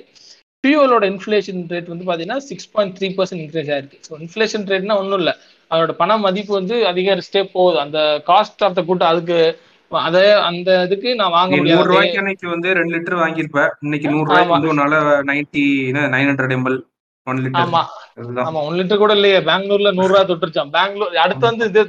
ஃபியூவலோட 0.65 1.05
இன்ஃப்ளேஷன் 1.13 1.63
ரேட் 1.73 1.89
வந்து 1.93 2.05
பார்த்தீங்கன்னா 2.09 2.41
six 2.49 2.69
point 2.75 2.95
three 2.99 3.09
percent 3.19 3.43
increase 3.45 3.71
ஆயிருக்கு. 3.75 3.99
ஸோ 4.09 4.13
இன்ஃப்ளேஷன் 4.25 4.67
ரேட்னா 4.73 4.97
ஒன்றும் 5.03 5.21
இல்லை. 5.23 5.35
அதோட 5.71 5.93
பண 6.03 6.17
மதிப்பு 6.27 6.53
வந்து 6.61 6.77
அதிகரிச்சுட்டே 6.91 7.43
போகுது. 7.55 7.79
அந்த 7.85 7.99
காஸ்ட் 8.31 8.63
ஆஃப் 8.67 8.77
த 8.79 8.83
குட் 8.91 9.05
அதுக்கு 9.11 9.39
அத 10.01 10.17
அந்த 10.49 10.71
இதுக்கு 10.87 11.11
நான் 11.21 11.35
வாங்க 11.37 11.53
நூறு 11.53 11.63
முடியாது. 11.63 11.89
ரூபாய்க்கு 11.91 12.21
அன்னைக்கு 12.23 12.47
வந்து 12.55 12.69
ரெண்டு 12.79 12.95
லிட்டர் 12.97 13.21
வாங்கியிருப்ப. 13.23 13.63
இன்னைக்கு 13.85 14.13
நூறு 14.15 14.27
ரூபாய்க்கு 14.29 14.57
வந்து 14.57 14.73
உன்னால 14.73 14.97
ninety 15.31 15.65
nine 16.15 16.31
hundred 16.31 16.55
ML 16.57 16.79
one 17.27 17.43
litre 17.43 17.65
ஆமா. 17.65 17.83
ஆமா 18.47 18.61
ஒன் 18.69 18.79
லிட்டர் 18.79 19.03
கூட 19.03 19.13
இல்லையே. 19.19 19.39
பெங்களூர்ல 19.49 19.91
நூறு 19.99 20.11
ரூபாய் 20.13 20.29
தொட்டுருச்சான் 20.31 20.73
பெங்களூர் 20.77 21.19
அடுத்து 21.25 21.45
வந்து 21.51 21.67
இது 21.71 21.83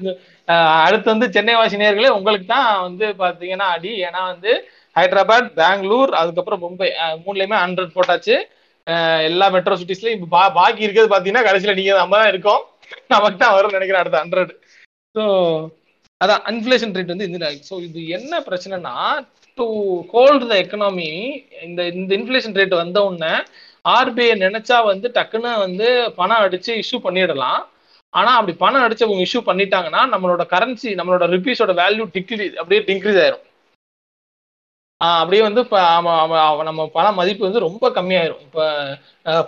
அடுத்து 0.86 1.08
வந்து 1.14 1.28
சென்னை 1.36 1.56
வாசி 1.60 1.82
நேர்களே 1.84 2.10
உங்களுக்கு 2.18 2.48
தான் 2.56 2.68
வந்து 2.88 3.06
பாத்தீங்கன்னா 3.22 3.68
அடி. 3.76 3.94
ஏன்னா 4.08 4.22
வந்து 4.32 4.52
ஹைதராபாத் 4.96 5.48
பெங்களூர் 5.60 6.12
அதுக்கப்புறம் 6.22 6.64
மும்பை 6.66 6.90
மூணுலயுமே 7.24 7.58
ஹண்ட்ரட் 7.64 7.96
போட்டாச்சு. 7.98 8.36
எல்லா 9.28 9.46
மெட்ரோ 9.54 9.76
சிட்டிஸ்லயும் 9.82 10.18
இப்ப 10.18 10.30
பா 10.36 10.44
பாக்கி 10.58 10.86
இருக்கிறது 10.86 11.14
பாத்தீங்கன்னா 11.14 11.48
கடைசியில 11.48 11.76
நீங்க 11.78 11.94
நம்ம 12.02 12.18
தான் 12.22 12.32
இருக்கோம். 12.34 12.62
நமக்கு 13.14 13.38
தான் 13.38 13.56
வரும்னு 13.56 13.78
நினைக்கிறேன் 13.78 14.04
அடுத்த 14.04 14.24
ஹண்ட்ரட் 14.24 14.52
ஸோ 15.16 15.24
அதான் 16.24 16.44
இன்ஃபிளேஷன் 16.54 16.96
ரேட் 16.98 17.14
வந்து 17.14 17.30
இந்த 17.30 17.52
ஸோ 17.70 17.76
இது 17.88 18.02
என்ன 18.18 18.42
பிரச்சனைனா 18.48 18.96
டு 19.58 19.66
ஹோல்டு 20.14 20.46
த 20.52 20.54
எக்கனாமி 20.64 21.10
இந்த 21.68 21.82
இந்த 22.00 22.12
இன்ஃபிளேஷன் 22.20 22.58
ரேட் 22.60 22.76
வந்த 22.84 23.00
உடனே 23.10 23.34
ஆர்பிஐ 23.96 24.34
நினைச்சா 24.46 24.78
வந்து 24.92 25.08
டக்குன்னு 25.18 25.52
வந்து 25.66 25.88
பணம் 26.20 26.44
அடிச்சு 26.46 26.72
இஷ்யூ 26.84 27.00
பண்ணிடலாம். 27.08 27.62
ஆனா 28.14 28.32
அப்படி 28.40 28.54
பணம் 28.64 28.84
அடிச்சு 28.86 29.06
அவங்க 29.06 29.24
இஷ்யூ 29.28 29.42
பண்ணிட்டாங்கன்னா 29.50 30.02
நம்மளோட 30.14 30.44
கரன்சி 30.54 30.90
நம்மளோட 31.00 31.26
ருபீஸோட 31.34 31.74
வேல்யூ 31.82 32.06
டிக்ரி 32.16 32.46
அப்படியே 32.62 32.82
டிக்ரீஸ் 32.90 33.20
ஆயிரும். 33.24 33.46
அப்படியே 35.02 35.42
வந்து 35.48 35.62
நம்ம 36.70 36.84
பண 36.98 37.08
மதிப்பு 37.20 37.48
வந்து 37.48 37.66
ரொம்ப 37.68 37.86
கம்மியாயிரும். 37.98 38.44
இப்போ 38.48 38.64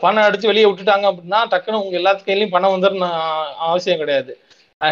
பணம் 0.04 0.26
அடிச்சு 0.28 0.50
வெளியே 0.52 0.66
விட்டுட்டாங்க 0.70 1.06
அப்படின்னா 1.12 1.42
டக்குன்னு 1.54 1.82
உங்க 1.84 1.96
எல்லாத்து 2.02 2.28
கையிலையும் 2.28 2.56
பணம் 2.56 2.74
வந்துடும் 2.76 3.06
அவசியம் 3.68 4.02
கிடையாது. 4.04 4.34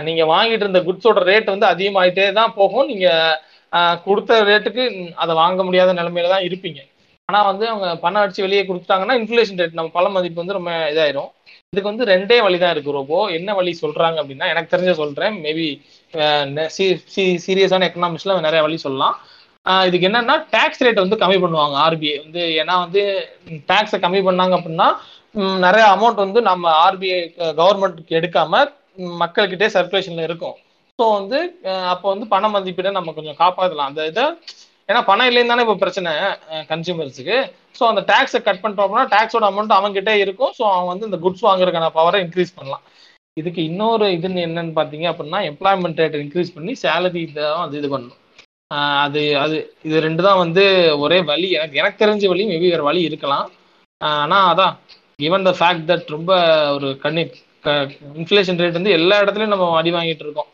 நீங்க 0.08 0.24
வாங்கிட்டு 0.34 0.66
இருந்த 0.66 0.82
குட்ஸோட 0.88 1.22
ரேட் 1.32 1.54
வந்து 1.54 1.68
அதிகமாயிட்டே 1.74 2.26
தான் 2.40 2.56
போகும். 2.60 2.90
நீங்க 2.92 3.08
கொடுத்த 4.08 4.40
ரேட்டுக்கு 4.50 4.84
அதை 5.24 5.34
வாங்க 5.44 5.62
முடியாத 5.68 5.94
நிலைமையில 6.00 6.34
தான் 6.34 6.48
இருப்பீங்க. 6.48 6.82
ஆனா 7.30 7.40
வந்து 7.50 7.66
அவங்க 7.72 7.88
பணம் 8.04 8.22
அடிச்சு 8.24 8.46
வெளியே 8.46 8.64
கொடுத்துட்டாங்கன்னா 8.70 9.16
இன்ஃபிளேஷன் 9.20 9.60
ரேட் 9.62 9.80
நம்ம 9.80 9.92
பல 9.98 10.08
மதிப்பு 10.16 10.42
வந்து 10.42 10.58
ரொம்ப 10.58 10.72
இதாயிரும். 10.94 11.30
இதுக்கு 11.72 11.92
வந்து 11.92 12.08
ரெண்டே 12.14 12.38
வழி 12.46 12.58
தான் 12.64 12.74
இருக்கு 12.76 12.96
ரோபோ. 12.98 13.20
என்ன 13.38 13.54
வழி 13.60 13.72
சொல்றாங்க 13.84 14.18
அப்படின்னா 14.22 14.50
எனக்கு 14.54 14.74
தெரிஞ்ச 14.74 14.94
சொல்றேன். 15.02 15.36
மேபி 15.46 15.68
சீரியஸான 17.46 17.88
எக்கனாமிக்ஸ்ல 17.90 18.36
நிறைய 18.48 18.62
வழி 18.66 18.78
சொல்லலாம். 18.86 19.16
இதுக்கு 19.90 20.08
என்னன்னா 20.10 20.36
டேக்ஸ் 20.54 20.84
ரேட் 20.86 21.04
வந்து 21.04 21.22
கம்மி 21.24 21.38
பண்ணுவாங்க 21.44 21.76
ஆர்பிஐ 21.86 22.16
வந்து 22.24 22.42
ஏன்னா 22.62 22.76
வந்து 22.86 23.02
டேக்ஸை 23.72 23.98
கம்மி 24.06 24.22
பண்ணாங்க 24.28 24.54
அப்படின்னா 24.58 24.88
நிறைய 25.66 25.84
அமௌண்ட் 25.96 26.24
வந்து 26.26 26.40
நம்ம 26.50 26.66
ஆர்பிஐ 26.86 27.20
கவர்மெண்ட்டுக்கு 27.60 28.18
எடுக்காம 28.20 28.64
மக்கள்கிட்டே 29.22 29.68
சர்க்குலேஷன்ல 29.76 30.24
இருக்கும். 30.30 30.56
ஸோ 31.00 31.04
வந்து 31.18 31.40
அப்போ 31.94 32.08
வந்து 32.14 32.26
பண 32.34 32.50
மதிப்பீடை 32.56 32.92
நம்ம 32.98 33.14
கொஞ்சம் 33.18 33.40
காப்பாற்றலாம் 33.44 33.90
அந்த 33.92 34.06
இதை 34.12 34.26
ஏன்னா 34.90 35.02
பணம் 35.10 35.28
இல்லைன்னு 35.30 35.52
தானே 35.52 35.64
இப்போ 35.66 35.76
பிரச்சனை 35.84 36.12
கன்சியூமர்ஸுக்கு 36.72 37.38
ஸோ 37.78 37.84
அந்த 37.92 38.02
டேக்ஸை 38.10 38.40
கட் 38.48 38.62
பண்ணிட்டோம்னா 38.64 39.04
டேக்ஸோட 39.14 39.46
அமௌண்ட் 39.52 39.78
அவங்ககிட்டே 39.78 40.16
இருக்கும். 40.24 40.52
ஸோ 40.58 40.64
அவன் 40.74 40.90
வந்து 40.92 41.08
இந்த 41.10 41.20
குட்ஸ் 41.26 41.46
வாங்குறதுக்கான 41.50 41.92
பவரை 42.00 42.20
இன்க்ரீஸ் 42.26 42.58
பண்ணலாம். 42.58 42.84
இதுக்கு 43.38 43.62
இன்னொரு 43.70 44.08
இதுன்னு 44.18 44.42
என்னன்னு 44.48 44.74
பார்த்தீங்க 44.80 45.06
அப்படின்னா 45.12 45.40
எம்ப்ளாய்மெண்ட் 45.52 46.02
ரேட் 46.02 46.18
இன்க்ரீஸ் 46.24 46.56
பண்ணி 46.58 46.74
சேலரி 46.84 47.24
தான் 47.38 47.64
அது 47.66 47.78
இது 47.82 47.90
பண்ணணும். 47.94 48.20
அது 49.06 49.22
அது 49.44 49.56
இது 49.88 49.98
ரெண்டு 50.08 50.22
தான் 50.28 50.42
வந்து 50.44 50.64
ஒரே 51.06 51.20
வழி. 51.32 51.48
எனக்கு 51.58 51.80
எனக்கு 51.82 52.02
தெரிஞ்ச 52.04 52.30
வழி 52.32 52.44
மேபி 52.52 52.70
வேறு 52.74 52.90
வழி 52.90 53.02
இருக்கலாம். 53.10 53.48
ஆனால் 54.22 54.48
அதான் 54.52 54.76
கிவன் 55.22 55.48
த 55.50 55.52
ஃபேக்ட் 55.60 55.90
தட் 55.92 56.14
ரொம்ப 56.16 56.32
ஒரு 56.76 56.88
கண்ணி 57.06 57.24
இன்ஃப்ளேஷன் 58.20 58.60
ரேட் 58.62 58.80
வந்து 58.80 58.96
எல்லா 58.98 59.16
இடத்துலையும் 59.24 59.54
நம்ம 59.54 59.70
அடி 59.80 59.92
வாங்கிட்டு 59.96 60.26
இருக்கோம். 60.26 60.50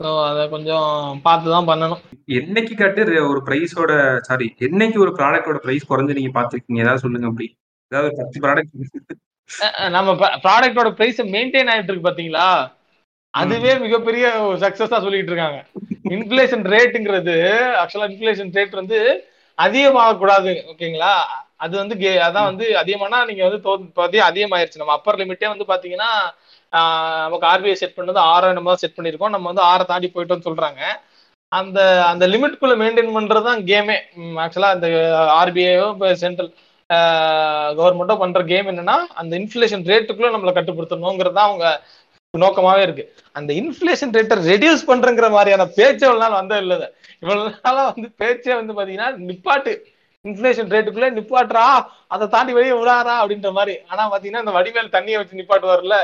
ஸோ 0.00 0.08
அதை 0.30 0.42
கொஞ்சம் 0.54 0.90
பார்த்து 1.26 1.54
தான் 1.54 1.68
பண்ணணும். 1.70 2.02
என்னைக்கு 2.40 2.74
கட்டு 2.80 3.22
ஒரு 3.30 3.40
ப்ரைஸோட 3.48 3.92
சாரி 4.28 4.46
என்னைக்கு 4.66 4.98
ஒரு 5.04 5.12
ப்ராடக்டோட 5.18 5.58
ப்ரைஸ் 5.64 5.88
குறைஞ்சு 5.90 6.18
நீங்க 6.18 6.32
பார்த்துருக்கீங்க? 6.36 6.82
ஏதாவது 6.84 7.04
சொல்லுங்க 7.04 7.30
அப்படி. 7.30 7.48
ஏதாவது 7.92 8.10
பத்து 8.20 8.42
ப்ராடக்ட் 8.44 9.16
நம்ம 9.96 10.10
ப்ராடக்டோட 10.44 10.88
பிரைஸ் 10.98 11.20
மெயின்டைன் 11.36 11.70
ஆயிட்டு 11.72 11.90
இருக்கு 11.90 12.08
பாத்தீங்களா? 12.08 12.48
அதுவே 13.34 13.72
மிகப்பெரிய 13.84 14.26
சக்சஸா 14.64 14.98
சொல்லிட்டு 15.06 15.32
இருக்காங்க. 15.32 15.58
இன்ஃபிளேஷன் 16.16 16.64
ரேட்டுங்கிறது 16.74 17.36
ஆக்சுவலா 17.82 18.08
இன்ஃபிளேஷன் 18.12 18.54
ரேட் 18.56 18.80
வந்து 18.80 18.98
அதிகமாக 19.58 20.16
கூடாது 20.22 20.52
ஓகேங்களா 20.72 21.12
அது 21.60 21.74
வந்து 21.80 21.94
கே 22.02 22.10
அதான் 22.26 22.48
வந்து 22.50 22.66
அதிகமானா 22.82 23.18
நீங்க 23.28 23.42
வந்து 23.48 23.60
பாத்தீங்க 23.98 24.24
அதிகமாயிருச்சு. 24.30 24.80
நம்ம 24.82 24.94
அப்பர் 24.98 25.20
லிமிட்டே 25.20 25.48
வந்து 25.52 25.66
பாத்தீங்கன்னா 25.72 26.10
நமக்கு 27.24 27.46
ஆர்பிஐ 27.52 27.74
செட் 27.82 27.98
பண்ணது 27.98 28.20
ஆறு 28.32 28.48
நம்ம 28.58 28.76
செட் 28.82 28.96
பண்ணிருக்கோம் 28.98 29.34
நம்ம 29.34 29.48
வந்து 29.52 29.64
ஆறை 29.70 29.84
தாண்டி 29.90 30.08
போயிட்டோம்னு 30.14 30.48
சொல்றாங்க. 30.48 30.80
அந்த 31.52 31.78
அந்த 32.10 32.24
லிமிட்குள்ள 32.32 32.74
மெயின்டைன் 32.82 33.14
பண்றதுதான் 33.16 33.60
கேமே 33.70 33.96
ஆக்சுவலா 34.44 34.72
அந்த 34.76 34.88
ஆர்பிஐயோ 35.40 35.86
இப்போ 35.94 36.08
சென்ட்ரல் 36.24 36.50
கவர்மெண்ட்டோ 37.78 38.16
பண்ற 38.22 38.40
கேம் 38.50 38.68
என்னன்னா 38.72 38.96
அந்த 39.20 39.32
இன்ஃபிளேஷன் 39.40 39.86
ரேட்டுக்குள்ள 39.90 40.30
நம்மளை 40.34 40.52
கட்டுப்படுத்தணுங்கிறது 40.58 41.36
தான் 41.38 41.48
அவங்க 41.50 41.66
நோக்கமாவே 42.34 42.82
இருக்கு. 42.86 43.04
அந்த 43.36 43.50
இன்ஃபிளேஷன் 43.60 44.14
ரேட்டை 44.16 44.36
ரெடியூஸ் 44.50 44.88
பண்றங்கிற 44.90 45.26
மாதிரியான 45.36 45.66
பேச்சு 45.78 46.02
இவ்வளவு 46.06 46.22
நாள் 46.24 46.38
வந்தது 46.40 46.62
இல்லை 46.64 46.76
இவ்வளவு 47.22 47.52
நாளா 47.58 47.84
வந்து 47.90 48.08
பேச்சே 48.22 48.52
வந்து 48.60 48.76
பாத்தீங்கன்னா 48.78 49.10
நிப்பாட்டு. 49.28 49.72
இன்ஃபிளேஷன் 50.24 50.72
ரேட்டுக்குள்ள 50.74 51.08
நிப்பாட்டுறா 51.18 51.66
அதை 52.14 52.24
தாண்டி 52.34 52.52
வெளியே 52.56 52.74
விடாரா 52.78 53.14
அப்படின்ற 53.22 53.50
மாதிரி. 53.58 53.74
ஆனா 53.90 54.02
பாத்தீங்கன்னா 54.12 54.44
இந்த 54.44 54.54
வடிவேல் 54.58 54.94
தண்ணியை 54.96 55.18
வச்சு 55.20 55.40
நிப்பாட்டுவார்ல 55.40 55.98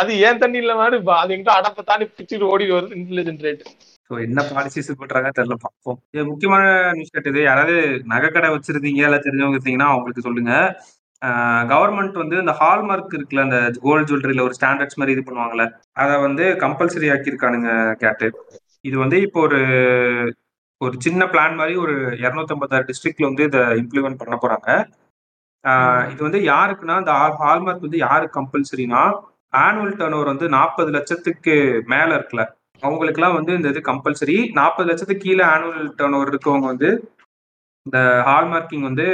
அது 0.00 0.12
ஏன் 0.26 0.40
தண்ணி 0.42 0.58
இல்ல 0.62 0.72
மாதிரி 0.80 0.96
அது 1.22 1.34
எங்கிட்ட 1.34 1.58
அடப்பை 1.58 1.82
தாண்டி 1.90 2.06
பிச்சுட்டு 2.18 2.50
ஓடி 2.54 2.64
வருது 2.72 2.98
இன்ஃபிளேஷன் 3.00 3.42
ரேட் 3.46 3.62
ஸோ 4.10 4.14
என்ன 4.24 4.40
பாலிசிஸ் 4.48 4.98
போட்டுறாங்க 5.00 5.28
தெரியல. 5.36 5.56
பார்ப்போம் 5.62 5.98
முக்கியமான 6.30 6.64
நியூஸ் 6.96 7.14
கேட்டது 7.14 7.40
யாராவது 7.48 7.76
நகைக்கடை 8.12 8.48
வச்சிருந்தீங்க 8.54 9.00
இல்லை 9.06 9.20
தெரிஞ்சவங்க 9.26 9.58
இருந்தீங்கன்னா 9.58 9.90
அவங்களுக்கு 9.92 10.26
சொல்லுங்க. 10.26 10.52
கவர்மெண்ட் 11.70 12.16
வந்து 12.22 12.36
இந்த 12.42 12.52
ஹால்மார்க் 12.60 13.14
இருக்குல்ல 13.18 13.44
அந்த 13.46 13.58
கோல்டு 13.84 14.08
ஜுவல்லரியில 14.08 14.44
ஒரு 14.48 14.56
ஸ்டாண்டர்ட்ஸ் 14.58 14.98
மாதிரி 15.00 15.14
இது 15.16 15.22
பண்ணுவாங்கல்ல 15.28 15.64
அதை 16.02 16.14
வந்து 16.26 16.46
கம்பல்சரி 16.64 17.08
ஆக்கியிருக்கானுங்க 17.14 17.70
கேட்டு 18.02 18.28
இது 18.88 18.96
வந்து 19.04 19.18
இப்போ 19.26 19.40
ஒரு 19.48 19.60
ஒரு 20.80 20.96
சின்ன 21.04 21.22
பிளான் 21.32 21.58
மாதிரி 21.60 21.74
ஒரு 21.84 21.94
இரநூத்தம்பத்தாறு 22.24 22.88
டிஸ்ட்ரிக்ட்ல 22.88 23.28
வந்து 23.30 23.44
இதை 23.50 23.60
இம்ப்ளிமெண்ட் 23.82 24.20
பண்ண 24.22 24.36
போறாங்க. 24.42 24.70
இது 26.12 26.20
வந்து 26.26 26.40
யாருக்குன்னா 26.52 26.96
இந்த 27.02 27.12
ஹால்மார்க் 27.42 27.86
வந்து 27.86 28.00
யாருக்கு 28.06 28.38
கம்பல்சரினா 28.40 29.02
ஆனுவல் 29.64 29.96
டர்ன் 30.00 30.16
ஓவர் 30.16 30.32
வந்து 30.32 30.46
நாற்பது 30.56 30.90
லட்சத்துக்கு 30.96 31.54
மேல 31.92 32.08
இருக்குல்ல. 32.16 32.44
அவங்களுக்குலாம் 32.82 33.36
வந்து 33.38 33.52
இந்த 33.58 33.68
இது 33.72 33.80
கம்பல்சரி 33.90 34.36
நாற்பது 34.58 34.88
லட்சத்துக்கு 34.90 35.24
கீழே 35.26 35.44
ஆனுவல் 35.54 35.86
டர்ன் 36.00 36.16
ஓவர் 36.18 36.32
இருக்கவங்க 36.32 36.68
வந்து 36.72 36.90
இந்த 37.86 37.98
ஹால்மார்க்கிங் 38.28 38.86
வந்து 38.90 39.06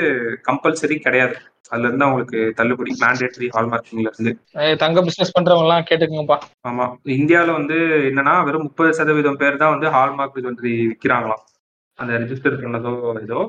கம்பல்சரி 0.48 0.96
கிடையாது. 1.06 1.36
அதுல 1.70 1.88
இருந்து 1.88 2.06
அவங்களுக்கு 2.06 2.38
தள்ளுபடி 2.54 2.92
மேண்டேட்டரி 3.02 3.48
ஹால்மார்க்கிங்ல 3.54 4.10
இருந்து. 4.10 4.32
தங்க 4.76 5.02
பிசினஸ் 5.02 5.34
பண்றவங்க 5.36 5.66
எல்லாம் 5.66 5.86
கேட்டுக்கோங்கப்பா. 5.90 6.38
ஆமா. 6.64 6.86
இந்தியாவில 7.18 7.52
வந்து 7.52 7.76
என்னன்னா 8.08 8.34
வெறும் 8.44 8.62
முப்பது 8.62 8.92
சதவீதம் 8.94 9.40
பேர் 9.42 9.60
தான் 9.62 9.74
வந்து 9.74 9.88
ஹால்மார்க் 9.90 10.38
ஜுவல்லரி 10.38 10.74
விற்கிறாங்களாம் 10.88 11.44
அந்த 11.98 12.12
ரிஜிஸ்டர் 12.18 12.62
பண்ணதோ 12.62 12.94
ஏதோ. 13.22 13.40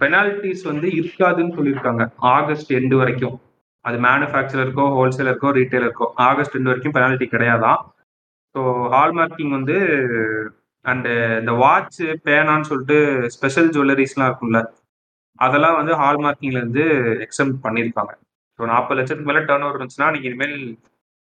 பெனால்டிஸ் 0.00 0.64
வந்து 0.64 0.88
இருக்காதுன்னு 0.98 1.56
சொல்லியிருக்காங்க. 1.56 2.02
ஆகஸ்ட் 2.32 2.72
எண்டு 2.72 2.96
வரைக்கும். 2.96 3.36
அது 3.84 3.96
மேனுஃபேக்சரருக்கோ 3.98 4.84
ஹோல்சேலருக்கோ 4.96 5.50
ரீட்டைலருக்கோ 5.56 6.06
ஆகஸ்ட் 6.24 6.56
எண்டு 6.56 6.70
வரைக்கும் 6.70 6.94
பெனால்ட்டி 6.96 7.26
கிடையாதான் 7.28 7.80
ஸோ 8.54 8.60
ஹால்மார்க்கிங் 8.94 9.52
வந்து 9.54 9.76
அண்டு 10.84 11.10
இந்த 11.40 11.52
வாட்ச் 11.52 11.98
பேனான்னு 12.26 12.68
சொல்லிட்டு 12.70 12.98
ஸ்பெஷல் 13.28 13.70
ஜுவல்லரிஸ்லாம் 13.70 14.28
இருக்கும்ல 14.28 14.60
அதெல்லாம் 15.44 15.78
வந்து 15.80 15.94
ஹால்மார்க்கிங்ல 16.02 16.60
இருந்து 16.62 16.84
எக்ஸம் 17.24 17.52
பண்ணியிருக்காங்க. 17.64 18.12
ஸோ 18.58 18.68
நாற்பது 18.72 18.98
லட்சத்துக்கு 18.98 19.30
மேலே 19.30 19.42
டேர்ன் 19.48 19.64
ஓவர் 19.66 19.76
இருந்துச்சுன்னா 19.78 20.10
நீங்கள் 20.14 20.30
இனிமேல் 20.30 20.56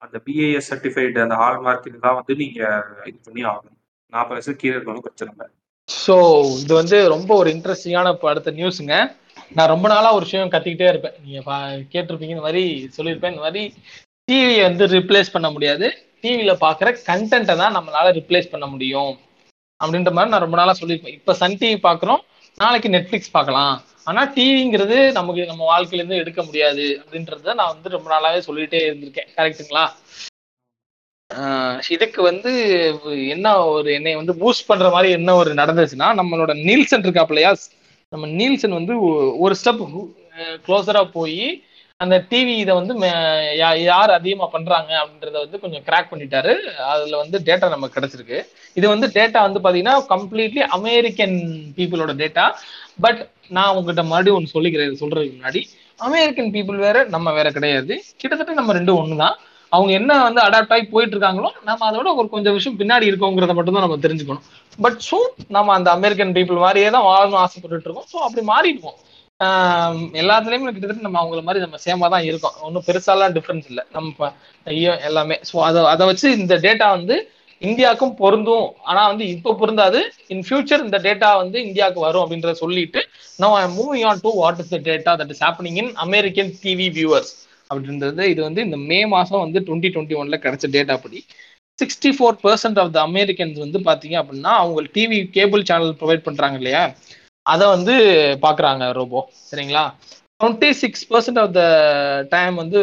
அந்த 0.04 0.18
பிஏஎஸ் 0.26 0.70
சர்டிஃபைடு 0.72 1.20
அந்த 1.26 1.36
ஹால்மார்க்கிங் 1.44 2.04
தான் 2.08 2.18
வந்து 2.20 2.34
நீங்கள் 2.42 3.08
இது 3.10 3.18
பண்ணி 3.28 3.44
ஆகணும். 3.52 3.78
நாற்பது 4.16 4.36
லட்சத்துக்கு 4.38 4.64
கீழே 4.64 4.76
இருக்கணும் 4.78 5.06
பிரச்சனை 5.08 5.32
இல்லை. 5.34 5.48
ஸோ 5.90 6.16
இது 6.64 6.74
வந்து 6.82 6.98
ரொம்ப 7.16 7.32
ஒரு 7.42 7.50
இன்ட்ரெஸ்டிங்கான 7.56 8.12
இப்போ 8.16 8.28
அடுத்த 8.32 8.52
நியூஸுங்க 8.60 8.96
நான் 9.58 9.72
ரொம்ப 9.74 9.88
நாளாக 9.94 10.18
ஒரு 10.18 10.26
விஷயம் 10.28 10.54
கத்திக்கிட்டே 10.54 10.88
இருப்பேன். 10.92 11.16
நீங்க 11.26 11.42
கேட்டிருப்பீங்க 11.94 12.36
இந்த 12.36 12.46
மாதிரி 12.48 12.64
சொல்லியிருப்பேன் 12.98 13.34
இந்த 13.34 13.44
மாதிரி 13.48 13.64
டிவியை 14.28 14.64
வந்து 14.70 14.86
ரிப்ளேஸ் 14.98 15.34
பண்ண 15.36 15.50
முடியாது. 15.56 15.88
டிவியில் 16.24 16.62
பார்க்குற 16.66 16.90
கண்டென்ட்டை 17.10 17.56
தான் 17.62 17.76
நம்மளால 17.78 18.08
ரிப்ளேஸ் 18.20 18.52
பண்ண 18.54 18.66
முடியும். 18.74 19.14
அப்படின்ற 19.82 20.12
மாதிரி 20.18 20.32
நான் 20.34 20.46
ரொம்ப 20.46 20.58
நாளாக 20.60 20.78
சொல்லியிருப்பேன். 20.82 21.18
இப்போ 21.20 21.34
சன் 21.42 21.60
டிவி 21.62 21.78
பார்க்குறோம். 21.88 22.22
நாளைக்கு 22.64 22.90
நெட்ஃப்ளிக்ஸ் 22.96 23.36
பார்க்கலாம். 23.38 23.76
ஆனா 24.08 24.22
டிவிங்கிறது 24.36 24.98
நமக்கு 25.12 25.42
நம்ம 25.46 25.64
வாழ்க்கையில 25.66 26.02
இருந்து 26.02 26.16
எடுக்க 26.16 26.42
முடியாது. 26.44 26.86
அப்படின்றத 27.02 27.54
நான் 27.54 27.74
வந்து 27.74 27.90
ரொம்ப 27.90 28.08
நாளாவே 28.14 28.42
சொல்லிட்டே 28.48 28.82
இருந்திருக்கேன். 28.88 29.32
கரெக்டுங்களா 29.38 29.86
இதுக்கு 31.92 32.22
வந்து 32.22 32.52
என்ன 33.28 33.48
ஒரு 33.68 33.90
என்னை 33.94 34.14
வந்து 34.16 34.34
பூஸ்ட் 34.34 34.68
பண்ற 34.68 34.88
மாதிரி 34.90 35.10
என்ன 35.12 35.36
ஒரு 35.36 35.52
நடந்துச்சுன்னா 35.54 36.08
நம்மளோட 36.20 36.52
நீல்சன் 36.68 37.06
இருக்காப்லையா 37.06 37.52
நம்ம 38.12 38.28
நீல்சன் 38.40 38.78
வந்து 38.80 38.94
ஒரு 39.40 39.56
ஸ்டெப் 39.62 39.84
க்ளோஸரா 40.68 41.04
போய் 41.12 41.40
அந்த 42.04 42.16
டிவி 42.32 42.56
இதை 42.64 42.74
வந்து 42.80 42.94
யார் 43.90 44.12
அதிகமா 44.18 44.48
பண்றாங்க 44.56 44.92
அப்படின்றத 45.02 45.38
வந்து 45.44 45.62
கொஞ்சம் 45.62 45.84
கிராக் 45.88 46.12
பண்ணிட்டாரு. 46.12 46.54
அதுல 46.92 47.16
வந்து 47.22 47.38
டேட்டா 47.48 47.68
நமக்கு 47.74 47.96
கிடைச்சிருக்கு. 47.96 48.40
இது 48.80 48.86
வந்து 48.92 49.08
டேட்டா 49.16 49.40
வந்து 49.48 49.62
பாத்தீங்கன்னா 49.64 49.96
கம்ப்ளீட்லி 50.12 50.62
அமெரிக்கன் 50.78 51.36
பீப்புளோட 51.78 52.14
டேட்டா 52.22 52.46
பட் 53.06 53.22
நான் 53.58 53.72
உங்ககிட்ட 53.78 54.04
மறுபடியும் 54.12 54.38
ஒன்று 54.40 54.54
சொல்லிக்கிறேன் 54.56 55.02
சொல்றதுக்கு 55.02 55.36
முன்னாடி. 55.38 55.62
அமெரிக்கன் 56.00 56.54
பீப்புள் 56.56 56.86
வேற 56.86 56.98
நம்ம 57.16 57.34
வேற 57.40 57.48
கிடையாது. 57.58 57.94
கிட்டத்தட்ட 58.22 58.60
நம்ம 58.62 58.74
ரெண்டும் 58.80 59.00
ஒன்று 59.02 59.22
தான் 59.24 59.36
அவங்க 59.72 59.92
என்ன 60.00 60.12
வந்து 60.28 60.42
அடாப்ட் 60.48 60.74
ஆகி 60.76 60.86
போயிட்டு 60.94 61.16
இருக்காங்களோ 61.16 61.50
நம்ம 61.70 61.82
அதோட 61.90 62.10
ஒரு 62.20 62.28
கொஞ்சம் 62.36 62.56
விஷயம் 62.58 62.80
பின்னாடி 62.82 63.06
இருக்கோங்கிறத 63.12 63.54
மட்டும் 63.58 63.78
தான் 63.78 63.86
நம்ம 63.86 64.00
தெரிஞ்சுக்கணும். 64.06 64.46
பட் 64.86 65.00
ஸோ 65.10 65.18
நம்ம 65.56 65.74
அந்த 65.80 65.90
அமெரிக்கன் 65.98 66.36
பீப்புள் 66.38 66.64
மாதிரியே 66.66 66.90
தான் 66.96 67.08
வாழணும் 67.10 67.42
ஆசைப்பட்டு 67.46 67.88
இருக்கோம். 67.88 68.10
ஸோ 68.14 68.18
அப்படி 68.28 68.44
மாறிடுவோம். 68.54 68.98
எல்லாத்துலயுமே 70.22 70.72
கிட்டத்தட்ட 70.74 71.08
நம்ம 71.08 71.20
அவங்கள 71.22 71.42
மாதிரி 71.48 71.64
நம்ம 71.64 71.80
சேமா 71.86 72.08
தான் 72.14 72.28
இருக்கோம். 72.30 72.56
ஒன்றும் 72.68 72.86
பெருசாலாம் 72.88 73.34
டிஃப்ரென்ஸ் 73.38 73.68
இல்லை. 73.72 73.84
நம்ம 73.96 74.30
ஐயோ 74.68 74.94
எல்லாமே. 75.10 75.36
ஸோ 75.50 75.56
அதை 75.68 75.82
அதை 75.94 76.06
வச்சு 76.12 76.28
இந்த 76.40 76.56
டேட்டா 76.66 76.88
வந்து 76.98 77.16
இந்தியாவுக்கும் 77.62 78.16
பொருந்தும். 78.22 78.68
ஆனா 78.90 79.02
வந்து 79.12 79.26
இப்போ 79.36 79.52
பொருந்தாது. 79.62 80.00
இன் 80.34 80.44
ஃபியூச்சர் 80.48 80.86
இந்த 80.86 80.98
டேட்டா 81.08 81.30
வந்து 81.42 81.58
இந்தியாவுக்கு 81.68 82.02
வரும் 82.08 82.24
அப்படின்றத 82.24 82.56
சொல்லிட்டு 82.64 83.02
நான் 83.40 83.74
moving 83.78 84.06
on 84.12 84.24
to 84.26 84.32
what 84.42 84.62
is 84.64 84.74
the 84.76 84.80
data 84.90 85.14
that 85.22 85.34
is 85.36 85.44
happening 85.46 85.80
in 85.84 85.92
American 86.06 86.52
TV 86.64 86.88
viewers 86.98 87.34
அப்படின்றது. 87.70 88.24
இது 88.34 88.42
வந்து 88.48 88.62
இந்த 88.68 88.78
மே 88.90 89.00
மாசம் 89.16 89.44
வந்து 89.46 89.60
டுவெண்ட்டி 89.68 89.92
டுவெண்ட்டி 89.96 90.18
ஒன்ல 90.22 90.38
கிடைச்ச 90.46 90.66
டேட்டா 90.76 90.98
படி. 91.06 91.20
Sixty 91.80 92.10
four 92.18 92.38
percent 92.44 92.80
of 92.84 92.94
the 92.96 93.00
Americans 93.10 93.58
வந்து 93.66 93.80
பாத்தீங்க 93.90 94.16
அப்படின்னா 94.22 94.54
அவங்க 94.62 94.88
டிவி 94.96 95.20
கேபிள் 95.36 95.68
சேனல் 95.70 95.98
ப்ரொவைட் 96.00 96.26
பண்றாங்க 96.28 96.58
இல்லையா? 96.62 96.84
அதை 97.48 97.66
வந்து 97.76 97.94
பாக்குறாங்க 98.46 98.86
ரோபோ. 98.98 99.20
சரிங்களா? 99.50 99.84
Twenty 100.40 100.70
six 100.82 101.06
percent 101.12 101.40
of 101.44 101.54
the 101.54 101.62
time 102.32 102.56
வந்து 102.56 102.80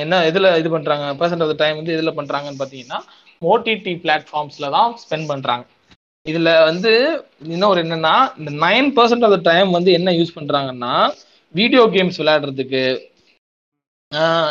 என்ன 0.00 0.14
இதில் 0.30 0.56
இது 0.60 0.70
பண்ணுறாங்க 0.72 1.04
பர்சன்ட் 1.20 1.42
ஆஃப் 1.44 1.52
த 1.52 1.56
டைம் 1.62 1.78
வந்து 1.78 1.94
இதில் 1.96 2.16
பண்ணுறாங்கன்னு 2.16 2.60
பார்த்தீங்கன்னா 2.60 2.98
ஓடிடி 3.42 3.92
பிளாட்ஃபார்ம்ஸில் 4.02 4.74
தான் 4.74 4.90
ஸ்பெண்ட் 5.02 5.30
பண்ணுறாங்க 5.30 5.64
இதில் 6.26 6.50
வந்து 6.68 6.90
இன்னொரு 7.48 7.78
என்னன்னா 7.84 8.14
இந்த 8.40 8.50
nine 8.64 8.88
percent 8.96 9.24
of 9.26 9.34
the 9.36 9.40
time 9.48 9.70
வந்து 9.76 9.90
என்ன 9.98 10.12
யூஸ் 10.18 10.36
பண்ணுறாங்கன்னா 10.36 10.92
வீடியோ 11.54 11.84
கேம்ஸ் 11.94 12.20
விளையாடுறதுக்கு 12.20 12.82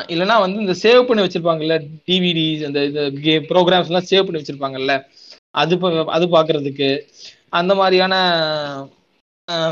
இல்லைன்னா 0.10 0.36
வந்து 0.42 0.60
இந்த 0.64 0.76
சேவ் 0.82 1.08
பண்ணி 1.08 1.24
வச்சுருப்பாங்கல்ல 1.24 1.76
டிவிடிஸ் 2.08 2.66
அந்த 2.68 2.82
இது 2.90 3.02
கே 3.20 3.34
ப்ரோக்ராம்ஸ் 3.50 3.90
எல்லாம் 3.92 4.10
சேவ் 4.12 4.26
பண்ணி 4.28 4.42
வச்சுருப்பாங்கல்ல 4.42 4.94
அது 5.56 5.76
அது 6.16 6.26
பார்க்குறதுக்கு 6.36 6.90
அந்த 7.54 7.74
மாதிரியான 7.76 8.16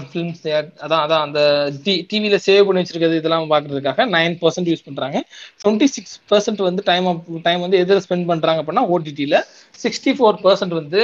ஃபிலிம்ஸ் 0.05 0.43
அதான் 0.83 1.01
அதான் 1.01 1.23
அந்த 1.23 1.39
டி 1.83 1.93
டிவியில் 2.09 2.43
சேவ் 2.45 2.63
பண்ணி 2.65 2.81
வச்சிருக்கிறது 2.81 3.19
இதெல்லாம் 3.19 3.51
பார்க்குறதுக்காக 3.51 4.05
நைன் 4.13 4.35
பர்சன்ட் 4.41 4.69
யூஸ் 4.71 4.85
பண்ணுறாங்க 4.87 5.17
டுவெண்ட்டி 5.61 5.87
சிக்ஸ் 5.87 6.15
பர்சன்ட் 6.29 6.61
வந்து 6.61 6.83
டைம் 6.85 7.07
டைம் 7.43 7.61
வந்து 7.61 7.79
எதில் 7.79 8.03
ஸ்பெண்ட் 8.05 8.27
பண்ணுறாங்க 8.29 8.61
அப்படின்னா 8.61 8.85
ஓடிடியில் 8.89 9.37
சிக்ஸ்டி 9.79 10.13
ஃபோர் 10.17 10.39
பர்சன்ட் 10.43 10.73
வந்து 10.73 11.01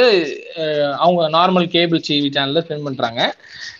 அவங்க 0.97 1.23
நார்மல் 1.29 1.67
கேபிள் 1.67 2.01
டிவி 2.07 2.29
சேனலில் 2.29 2.65
ஸ்பெண்ட் 2.65 2.87
பண்ணுறாங்க 2.87 3.21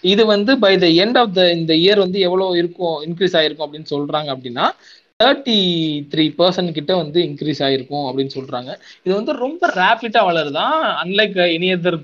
இது 0.04 0.26
வந்து 0.26 0.54
by 0.60 0.74
the 0.78 0.90
end 1.04 1.20
of 1.20 1.34
the 1.34 1.46
இந்த 1.52 1.76
இயர் 1.76 2.00
வந்து 2.00 2.20
எவ்வளோ 2.20 2.50
இருக்கும் 2.56 2.98
இன்க்ரீஸ் 3.04 3.38
ஆகிருக்கும் 3.38 3.68
அப்படின்னு 3.68 3.92
சொல்கிறாங்க 3.92 4.30
அப்படின்னா 4.36 4.68
தேர்ட்டி 5.20 5.58
த்ரீ 6.12 6.24
பர்சன்ட் 6.38 6.72
கிட்ட 6.72 6.94
வந்து 6.96 7.20
இன்க்ரீஸ் 7.22 7.62
ஆகிருக்கும் 7.64 8.08
அப்படின்னு 8.08 8.34
சொல்கிறாங்க 8.36 8.72
இது 9.04 9.14
வந்து 9.16 9.34
ரொம்ப 9.40 9.68
ரேப்பிடாக 9.76 10.28
வளருதான் 10.30 10.78
unlike 11.02 11.38
any 11.50 11.70
other 11.76 12.00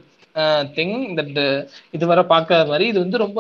thing 0.78 0.98
that 1.18 1.40
இதுவரை 1.96 2.24
பார்க்காத 2.32 2.64
மாதிரி 2.72 2.86
இது 2.92 3.00
வந்து 3.04 3.24
ரொம்ப 3.24 3.40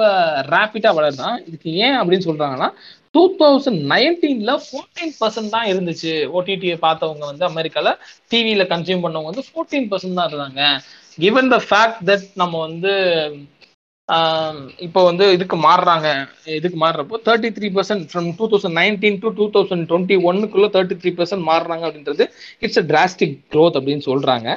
ரேப்பிடா 0.53 0.91
வளருதான் 0.97 1.37
இதுக்கு 1.47 1.69
ஏன் 1.85 1.97
அப்படின்னு 2.01 2.27
சொல்றாங்கன்னா 2.29 2.69
டூ 3.15 3.23
தௌசண்ட் 3.39 3.81
நைன்டீன்ல 3.91 4.53
ஃபோர்டீன் 4.65 5.13
பர்சன்ட் 5.21 5.53
தான் 5.55 5.69
இருந்துச்சு. 5.71 6.13
ஓடிடியை 6.37 6.75
பார்த்தவங்க 6.85 7.23
வந்து 7.31 7.45
அமெரிக்கால 7.51 7.91
டிவியில 8.31 8.65
கன்சியூம் 8.73 9.03
பண்ணவங்க 9.05 9.31
வந்து 9.31 9.47
ஃபோர்டீன் 9.49 9.87
பர்சன்ட் 9.91 10.19
தான் 10.19 10.29
இருந்தாங்க. 10.31 10.61
கிவன் 11.17 11.49
த 11.53 11.59
ஃபேக்ட் 11.69 12.03
தட் 12.09 12.27
நம்ம 12.41 12.59
வந்து 12.67 12.93
இப்போ 14.85 14.99
வந்து 15.07 15.25
இதுக்கு 15.35 15.57
மாறுறாங்க. 15.65 16.07
இதுக்கு 16.59 16.77
மாறுறப்போ 16.83 17.17
thirty 17.27 17.49
three 17.57 17.67
percent 17.75 18.05
from 18.11 18.29
two 18.39 18.45
thousand 18.53 18.77
nineteen 18.79 19.19
to 19.23 19.29
two 19.39 19.45
thousand 19.55 19.85
twenty 19.89 20.15
ஒன்னுக்குள்ள 20.29 20.67
thirty 20.75 20.95
three 21.01 21.11
percent 21.19 21.45
மாறுறாங்க 21.51 21.83
அப்படின்றது 21.87 22.25
இட்ஸ் 22.65 22.81
அ 22.81 22.85
டிராஸ்டிக் 22.91 23.35
க்ரோத் 23.53 23.77
அப்படின்னு 23.79 24.05
சொல்றாங்க. 24.09 24.47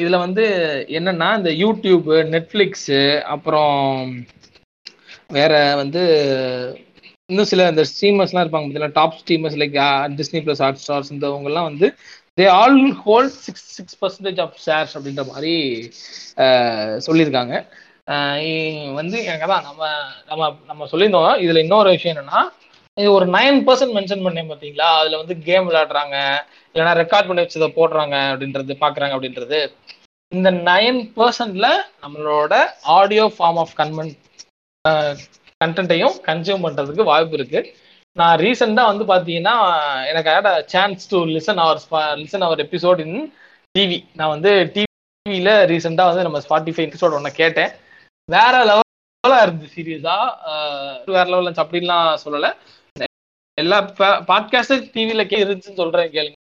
இதுல 0.00 0.18
வந்து 0.18 0.44
என்னன்னா 0.90 1.28
இந்த 1.36 1.50
யூடியூப் 1.62 2.06
நெட்ஃப்ளிக்ஸு 2.34 3.00
அப்புறம் 3.26 3.74
வேற 5.28 5.52
வந்து 5.76 6.02
இன்னும் 7.30 7.50
சில 7.50 7.66
இந்த 7.68 7.82
ஸ்ட்ரீமர்ஸ்லாம் 7.90 8.44
இருப்பாங்க 8.44 8.64
பார்த்தீங்களா 8.64 8.92
top 8.92 9.18
streamers 9.20 9.58
like 9.60 9.76
Disney 10.16 10.40
plus 10.46 10.62
hot 10.64 10.80
stars 10.82 11.12
இந்தவங்கலாம் 11.12 11.68
வந்து 11.70 11.86
they 12.38 12.46
all 12.56 12.78
hold 13.04 13.36
six 13.44 13.68
six 13.76 13.98
percentage 14.02 14.40
of 14.40 14.56
shares 14.66 14.94
அப்படின்ற 14.96 15.24
மாதிரி 15.30 15.54
சொல்லியிருக்காங்க. 17.06 17.54
வந்து 18.98 19.16
எனக்கு 19.24 19.46
தான் 19.46 19.66
நம்ம 19.68 19.82
நம்ம 20.30 20.42
நம்ம 20.66 20.86
சொல்லியிருந்தோம். 20.92 21.32
இதில் 21.44 21.62
இன்னொரு 21.64 21.90
விஷயம் 21.90 22.16
என்னன்னா 22.16 22.40
இது 23.00 23.08
ஒரு 23.18 23.26
நைன் 23.36 23.58
பர்சன்ட் 23.66 23.94
மென்ஷன் 23.96 24.24
பண்ணேன் 24.26 24.50
பார்த்தீங்களா 24.50 24.88
அதுல 25.00 25.18
வந்து 25.22 25.34
கேம் 25.48 25.66
விளையாடுறாங்க. 25.68 26.16
இல்லைன்னா 26.72 26.94
ரெக்கார்ட் 27.02 27.28
பண்ணி 27.28 27.44
வச்சதை 27.44 27.68
போடுறாங்க 27.78 28.16
அப்படின்றது 28.32 28.74
பாக்குறாங்க 28.84 29.14
அப்படின்றது. 29.16 29.60
இந்த 30.32 30.50
நைன் 30.70 30.98
பர்சன்ட்ல 31.18 31.68
நம்மளோட 32.02 32.54
ஆடியோ 32.98 33.24
ஃபார்ம் 33.36 33.60
ஆஃப் 33.62 33.76
கன்வென்ட் 33.80 34.16
கண்டென்ட்டையும் 35.62 36.14
கன்சியூம் 36.28 36.64
பண்றதுக்கு 36.66 37.10
வாய்ப்பு 37.10 37.36
இருக்கு. 37.38 37.60
நான் 38.16 38.36
ரீசெண்டா 38.44 38.84
வந்து 38.90 39.04
பாத்தீங்கன்னா 39.10 39.54
எனக்கு 40.10 40.30
ஆட 40.34 40.48
chance 40.72 41.10
to 41.10 41.18
listen 41.34 41.60
our 41.64 41.80
listen 42.22 42.46
our 42.46 42.62
episode 42.66 43.00
in 43.06 43.18
TV 43.74 43.98
நான் 44.18 44.32
வந்து 44.34 44.52
டிவியில 44.74 45.50
ரீசெண்டா 45.72 46.06
வந்து 46.10 46.26
நம்ம 46.26 46.40
ஸ்பாட்டிஃபை 46.46 46.84
எபிசோட் 46.88 47.16
ஒன்று 47.18 47.32
கேட்டேன். 47.42 47.72
வேற 48.28 48.54
லெவலா 48.70 49.38
இருந்துச்சு 49.44 49.76
சீரியஸா 49.76 50.16
வேற 51.14 51.24
லெவல் 51.32 51.52
அப்படின்லாம் 51.64 52.20
சொல்லலை. 52.24 52.50
எல்லா 53.58 53.78
பாட்காஸ்ட் 54.30 54.86
டிவில 54.94 55.24
கே 55.30 55.42
இருந்துச்சுன்னு 55.44 55.80
சொல்றேன் 55.82 56.14
கேளுங்க. 56.16 56.36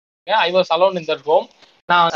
I 0.46 0.50
was 0.58 0.70
alone 0.76 0.98
in 1.00 1.08
that 1.10 1.24
home 1.30 1.46
நான் 1.90 2.08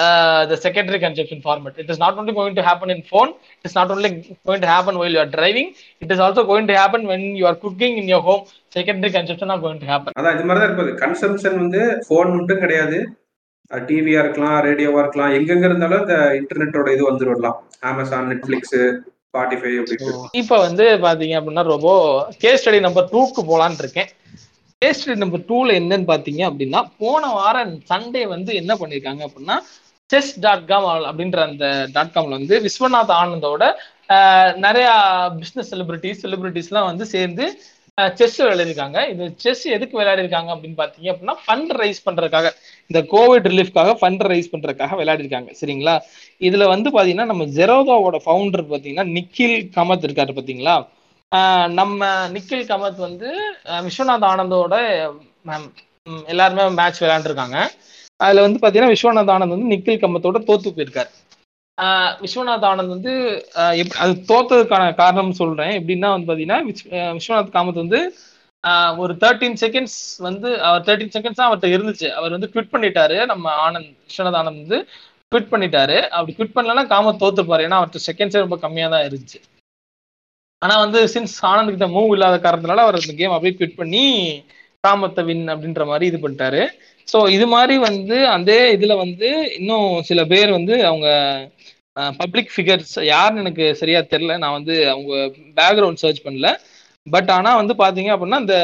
the 0.50 0.56
secondary 0.64 0.98
conception 1.04 1.42
format 1.44 1.76
it 1.82 1.90
is 1.92 2.00
not 2.02 2.18
going 2.38 2.54
to 2.58 2.64
happen 2.68 2.88
in 2.94 3.00
phone 3.12 3.30
it 3.58 3.66
is 3.68 3.74
not 3.78 3.90
only 3.94 4.08
going 4.48 4.60
to 4.64 4.70
happen 4.72 4.94
while 5.00 5.14
you 5.16 5.20
are 5.22 5.30
driving 5.36 5.68
it 6.04 6.10
is 6.14 6.20
also 6.24 6.42
going 6.50 6.66
to 6.70 6.74
happen 6.80 7.02
when 7.12 7.22
you 7.38 7.46
are 7.50 7.56
cooking 7.64 7.94
in 8.00 8.06
your 8.12 8.20
home. 8.28 8.42
Secondary 8.76 9.12
consumption 9.16 9.50
are 9.54 9.62
going 9.64 9.80
to 9.84 9.88
happen. 9.92 10.12
அதான் 10.18 10.34
இது 10.36 10.44
மாதிரி 10.48 10.60
தான் 10.62 10.70
இருப்பது 10.70 10.92
consumption 11.04 11.56
வந்து 11.62 11.80
phone 12.06 12.30
மட்டும் 12.36 12.62
கிடையாது. 12.64 12.98
டிவியா 13.70 14.20
இருக்கலாம் 14.24 14.56
ரேடியோவா 14.68 15.02
இருக்கலாம் 15.04 15.34
எங்கெங்க 15.38 15.66
இருந்தாலும் 15.68 16.02
இந்த 16.04 16.16
இன்டர்நெட்டோட 16.40 16.88
இது 16.96 17.04
வந்துடலாம் 17.10 17.58
அமேசான் 17.90 18.28
நெட்ஃபிளிக்ஸ் 18.32 18.76
ஸ்பாட்டிஃபை 19.28 19.72
அப்படின்ட்டு. 19.80 20.14
இப்போ 20.40 20.56
வந்து 20.66 20.86
பாத்தீங்க 21.06 21.36
அப்படின்னா 21.40 21.64
ரொம்ப 21.74 21.90
கேஸ் 22.42 22.60
ஸ்டடி 22.62 22.80
நம்பர் 22.86 23.08
டூக்கு 23.14 23.42
போலான்னு 23.50 23.82
இருக்கேன். 23.84 24.10
கேஸ் 24.82 25.02
நம்பர் 25.22 25.46
டூல 25.50 25.78
என்னன்னு 25.80 26.10
பாத்தீங்க 26.12 26.42
அப்படின்னா 26.50 26.82
போன 27.02 27.32
வாரம் 27.38 27.74
சண்டே 27.90 28.22
வந்து 28.34 28.52
என்ன 28.60 28.74
பண்ணிருக்காங்க 28.80 29.22
அப்படின்னா 29.28 29.56
செஸ் 30.10 30.32
டாட் 30.44 30.64
காம் 30.70 30.86
அப்படின்ற 31.10 31.40
அந்த 31.48 31.66
டாட் 31.92 32.14
காம்ல 32.14 32.38
வந்து 32.38 32.56
விஸ்வநாத் 32.64 33.12
ஆனந்தோட 33.20 33.64
நிறைய 34.64 34.88
பிசினஸ் 35.42 35.70
செலிபிரிட்டிஸ் 35.72 36.24
செலிபிரிட்டிஸ்லாம் 36.24 36.90
வந்து 36.90 37.04
சேர்ந்து 37.14 37.44
செஸ் 38.18 38.36
விளையாடிருக்காங்க 38.40 38.98
இது 39.12 39.24
செஸ் 39.42 39.64
எதுக்கு 39.76 39.98
விளையாடிருக்காங்க 40.00 40.50
அப்படின்னு 40.54 40.78
பாத்தீங்க 40.80 41.08
அப்படின்னா 41.12 41.36
ஃபண்ட் 41.44 41.72
ரைஸ் 41.80 42.00
பண்றதுக்காக 42.06 42.50
இந்த 42.90 43.00
கோவிட் 43.14 43.48
ரிலீஃப்காக 43.52 43.94
ஃபண்ட் 44.00 44.24
ரைஸ் 44.30 44.50
பண்றதுக்காக 44.52 44.96
விளையாடிருக்காங்க. 45.00 45.50
சரிங்களா? 45.60 45.94
இதுல 46.40 46.66
வந்து 46.74 46.90
பாத்தீங்கன்னா 46.96 47.28
நம்ம 47.32 47.46
ஜெரோதாவோட 47.58 48.18
ஃபவுண்டர் 48.24 48.64
பாத்தீங்கன்னா 48.72 49.06
நிக்கில் 49.16 49.56
கமத் 49.76 50.06
இருக்காரு 50.08 50.34
பாத்தீங்களா? 50.38 50.76
நம்ம 51.68 52.28
நிக்கில் 52.28 52.66
கமத் 52.66 52.96
வந்து 52.96 53.54
விஸ்வநாத் 53.64 54.24
ஆனந்தோட 54.24 55.06
எல்லாருமே 56.26 56.68
மேட்ச் 56.68 57.02
விளையாண்டுருக்காங்க. 57.04 57.66
அதுல 58.16 58.40
வந்து 58.40 58.68
பாத்தீங்கன்னா 58.68 58.96
விஸ்வநாத் 58.96 59.34
ஆனந்த் 59.34 59.48
வந்து 59.48 59.76
நிக்கில் 59.76 59.98
கமத்தோட 59.98 60.42
தோத்து 60.42 60.72
போயிருக்காரு. 60.76 61.08
விஸ்வநாத் 62.20 62.64
ஆனந்த் 62.64 62.88
வந்து 62.88 63.46
எப்- 63.54 63.90
அது 63.90 64.12
தோத்ததுக்கான 64.12 64.94
காரணம் 64.94 65.32
சொல்றேன். 65.32 65.84
எப்படின்னா 65.84 66.10
வந்து 66.10 66.34
பாத்தீங்கன்னா 66.34 66.76
விஸ்வநாத் 66.90 67.22
காமத் 67.28 67.72
வந்து 67.72 68.14
ஒரு 68.96 69.14
தேர்ட்டீன் 69.14 69.56
செகண்ட்ஸ் 69.60 70.18
வந்து 70.18 70.62
அவர் 70.62 70.80
தேர்ட்டீன் 70.80 71.10
செகண்ட்ஸ் 71.18 71.34
தான் 71.34 71.50
அவர்கிட்ட 71.50 71.62
இருந்துச்சு. 71.62 72.08
அவர் 72.08 72.30
வந்து 72.30 72.50
ட்விட் 72.52 72.68
பண்ணிட்டாரு. 72.72 73.26
நம்ம 73.26 73.70
ஆனந்த் 73.70 73.96
விஸ்வநாத் 74.08 74.38
ஆனந்த் 74.40 74.44
வந்து 74.44 74.88
ட்விட் 75.34 75.48
பண்ணிட்டாரு. 75.52 76.08
அப்படி 76.08 76.34
ட்விட் 76.38 76.56
பண்ணலன்னா 76.56 76.86
காமத் 76.86 77.22
தோத்துப்பாரு. 77.22 77.66
ஏன்னா 77.66 77.82
அவர்கிட்ட 77.82 77.96
செகண்ட்ஸே 78.12 78.38
ரொம்ப 78.38 78.56
கம்மியாக 78.56 78.90
தான் 78.90 79.02
இருந்துச்சு. 79.02 79.51
ஆனா 80.62 80.74
வந்து 80.84 80.98
சின்ஸ் 81.14 81.36
ஆனந்த் 81.50 81.74
கிட்ட 81.74 81.86
மூவ் 81.94 82.14
இல்லாத 82.16 82.36
காரணத்தினால 82.40 82.84
அவர் 82.84 82.98
அந்த 83.00 83.14
கேம் 83.20 83.34
அப்படியே 83.36 83.54
குவிட் 83.56 83.80
பண்ணி 83.80 84.04
ராமத்தை 84.84 85.22
வின் 85.26 85.44
அப்படின்ற 85.52 85.82
மாதிரி 85.90 86.04
இது 86.10 86.18
பண்ணிட்டாரு. 86.22 86.62
ஸோ 87.08 87.18
இது 87.36 87.46
மாதிரி 87.54 87.74
வந்து 87.86 88.16
அதே 88.36 88.60
இதுல 88.76 88.92
வந்து 89.04 89.28
இன்னும் 89.58 89.88
சில 90.08 90.20
பேர் 90.32 90.50
வந்து 90.58 90.74
அவங்க 90.88 91.08
பப்ளிக் 92.20 92.52
ஃபிகர்ஸ் 92.54 92.94
யாருன்னு 93.10 93.42
எனக்கு 93.44 93.64
சரியா 93.80 94.00
தெரியல. 94.12 94.36
நான் 94.42 94.56
வந்து 94.58 94.74
அவங்க 94.92 95.14
பேக்ரவுண்ட் 95.58 96.02
சர்ச் 96.02 96.24
பண்ணல. 96.26 96.48
பட் 97.06 97.30
ஆனா 97.36 97.50
வந்து 97.60 97.74
பாத்தீங்க 97.82 98.10
அப்படின்னா 98.14 98.40
இந்த 98.44 98.56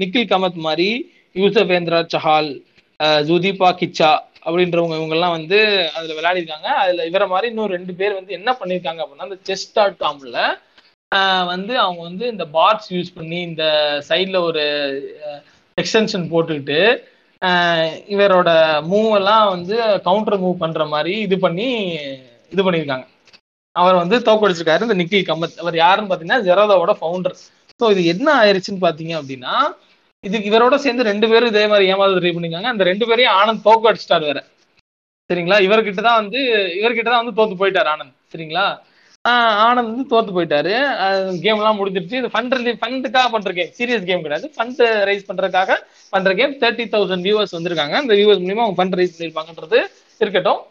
நிக்கில் 0.00 0.30
கமத் 0.32 0.60
மாதிரி 0.66 0.88
யூசவேந்திரா 1.36 2.00
சஹால் 2.14 2.50
ஜுதீபா 3.28 3.70
கிச்சா 3.80 4.10
அப்படின்றவங்க 4.46 4.96
இவங்கெல்லாம் 4.98 5.36
வந்து 5.38 5.58
அதுல 5.96 6.14
விளையாடிருக்காங்க. 6.18 6.68
அதுல 6.82 7.06
இவரை 7.10 7.26
மாதிரி 7.32 7.50
இன்னும் 7.52 7.72
ரெண்டு 7.76 7.92
பேர் 8.00 8.18
வந்து 8.18 8.36
என்ன 8.38 8.50
பண்ணிருக்காங்க 8.60 9.00
அப்படின்னா 9.04 9.28
இந்த 9.30 9.38
செஸ் 9.48 9.66
டாட் 9.76 9.98
காம்ல 10.02 10.40
வந்து 11.50 11.74
அவங்க 11.82 12.00
வந்து 12.08 12.24
இந்த 12.32 12.44
பாட்ஸ் 12.54 12.88
யூஸ் 12.94 13.10
பண்ணி 13.18 13.38
இந்த 13.48 13.64
சைடில் 14.08 14.38
ஒரு 14.48 14.62
எக்ஸ்டென்ஷன் 15.78 16.24
போட்டுக்கிட்டு 16.32 16.78
இவரோட 18.14 18.50
மூவ் 18.90 19.10
எல்லாம் 19.18 19.44
வந்து 19.54 19.76
கவுண்டர் 20.06 20.42
மூவ் 20.44 20.62
பண்ற 20.62 20.84
மாதிரி 20.94 21.12
இது 21.26 21.36
பண்ணி 21.44 21.68
இது 22.52 22.62
பண்ணியிருக்காங்க. 22.66 23.06
அவர் 23.76 24.00
வந்து 24.02 24.16
தோக்கடிச்சிருக்காரு 24.28 24.86
இந்த 24.86 24.96
நிக்கி 25.00 25.18
கமத். 25.30 25.60
அவர் 25.62 25.76
யாருன்னு 25.82 26.10
பாத்தீங்கன்னா 26.10 26.44
ஜெரோதாவோட 26.48 26.92
ஃபவுண்டர் 27.00 27.36
ஸோ 27.80 27.90
இது 27.94 28.02
என்ன 28.14 28.28
ஆயிடுச்சுன்னு 28.40 28.84
பாத்தீங்க 28.86 29.14
அப்படின்னா 29.20 29.54
இது 30.24 30.36
இவரோட 30.50 30.74
சேர்ந்து 30.84 31.08
ரெண்டு 31.10 31.26
பேரும் 31.30 31.50
இதே 31.52 31.64
மாதிரி 31.72 31.90
ஏமாந்து 31.94 32.20
ட்ரை 32.20 32.32
பண்ணிருக்காங்க 32.36 32.70
அந்த 32.74 32.84
ரெண்டு 32.90 33.04
பேரையும் 33.08 33.36
ஆனந்த் 33.40 33.66
தோக்கடிச்சிட்டாரு 33.68 34.24
வேற. 34.30 34.40
சரிங்களா? 35.30 35.58
இவர்கிட்ட 35.66 36.00
தான் 36.08 36.20
வந்து 36.22 36.40
இவர்கிட்ட 36.80 37.08
தான் 37.10 37.22
வந்து 37.22 37.36
தோத்து 37.38 37.60
போயிட்டார் 37.60 37.90
ஆனந்த். 37.94 38.14
சரிங்களா? 38.32 38.66
ஆனந்த் 39.66 39.90
வந்து 39.90 40.04
தோத்து 40.12 40.32
போயிட்டாரு. 40.36 40.72
கேம் 41.44 41.60
எல்லாம் 41.60 41.78
முடிஞ்சிருச்சு. 41.80 42.18
இது 42.20 42.28
ஃபண்ட் 42.34 42.54
ஃபண்டுக்காக 42.82 43.28
பண்ற 43.34 43.52
கேம் 43.58 43.72
சீரியஸ் 43.78 44.06
கேம் 44.10 44.24
கிடையாது. 44.26 44.48
ஃபண்ட் 44.56 44.82
ரைஸ் 45.08 45.28
பண்றதுக்காக 45.30 45.74
பண்ற 46.14 46.32
கேம் 46.40 46.54
தேர்ட்டி 46.62 46.86
தௌசண்ட் 46.94 47.26
வியூவர்ஸ் 47.28 47.56
வந்திருக்காங்க. 47.56 47.94
அந்த 48.02 48.14
வியூவர்ஸ் 48.18 48.42
மூலியமா 48.44 48.64
அவங்க 48.66 48.78
ஃபண்ட் 48.80 48.98
ரைஸ் 49.00 49.14
பண்ணிருப்பாங்கன்றது 49.16 49.80
இருக்கட்டும். 50.22 50.62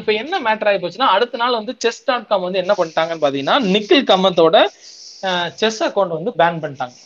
இப்போ 0.00 0.12
என்ன 0.22 0.34
மேட்டர் 0.46 0.68
ஆகி 0.70 0.78
போச்சுன்னா 0.82 1.08
அடுத்த 1.14 1.38
நாள் 1.42 1.58
வந்து 1.60 1.72
செஸ் 1.84 2.04
டாட் 2.08 2.28
காம் 2.30 2.46
வந்து 2.46 2.62
என்ன 2.64 2.74
பண்ணிட்டாங்கன்னு 2.78 3.24
பாத்தீங்கன்னா 3.24 3.56
நிக்கில் 3.74 4.08
கம்மத்தோட 4.12 4.56
செஸ் 5.60 5.80
அக்கௌண்ட் 5.86 6.16
வந்து 6.18 6.32
பேன் 6.40 6.60
பண்ணிட்டாங்க. 6.62 6.96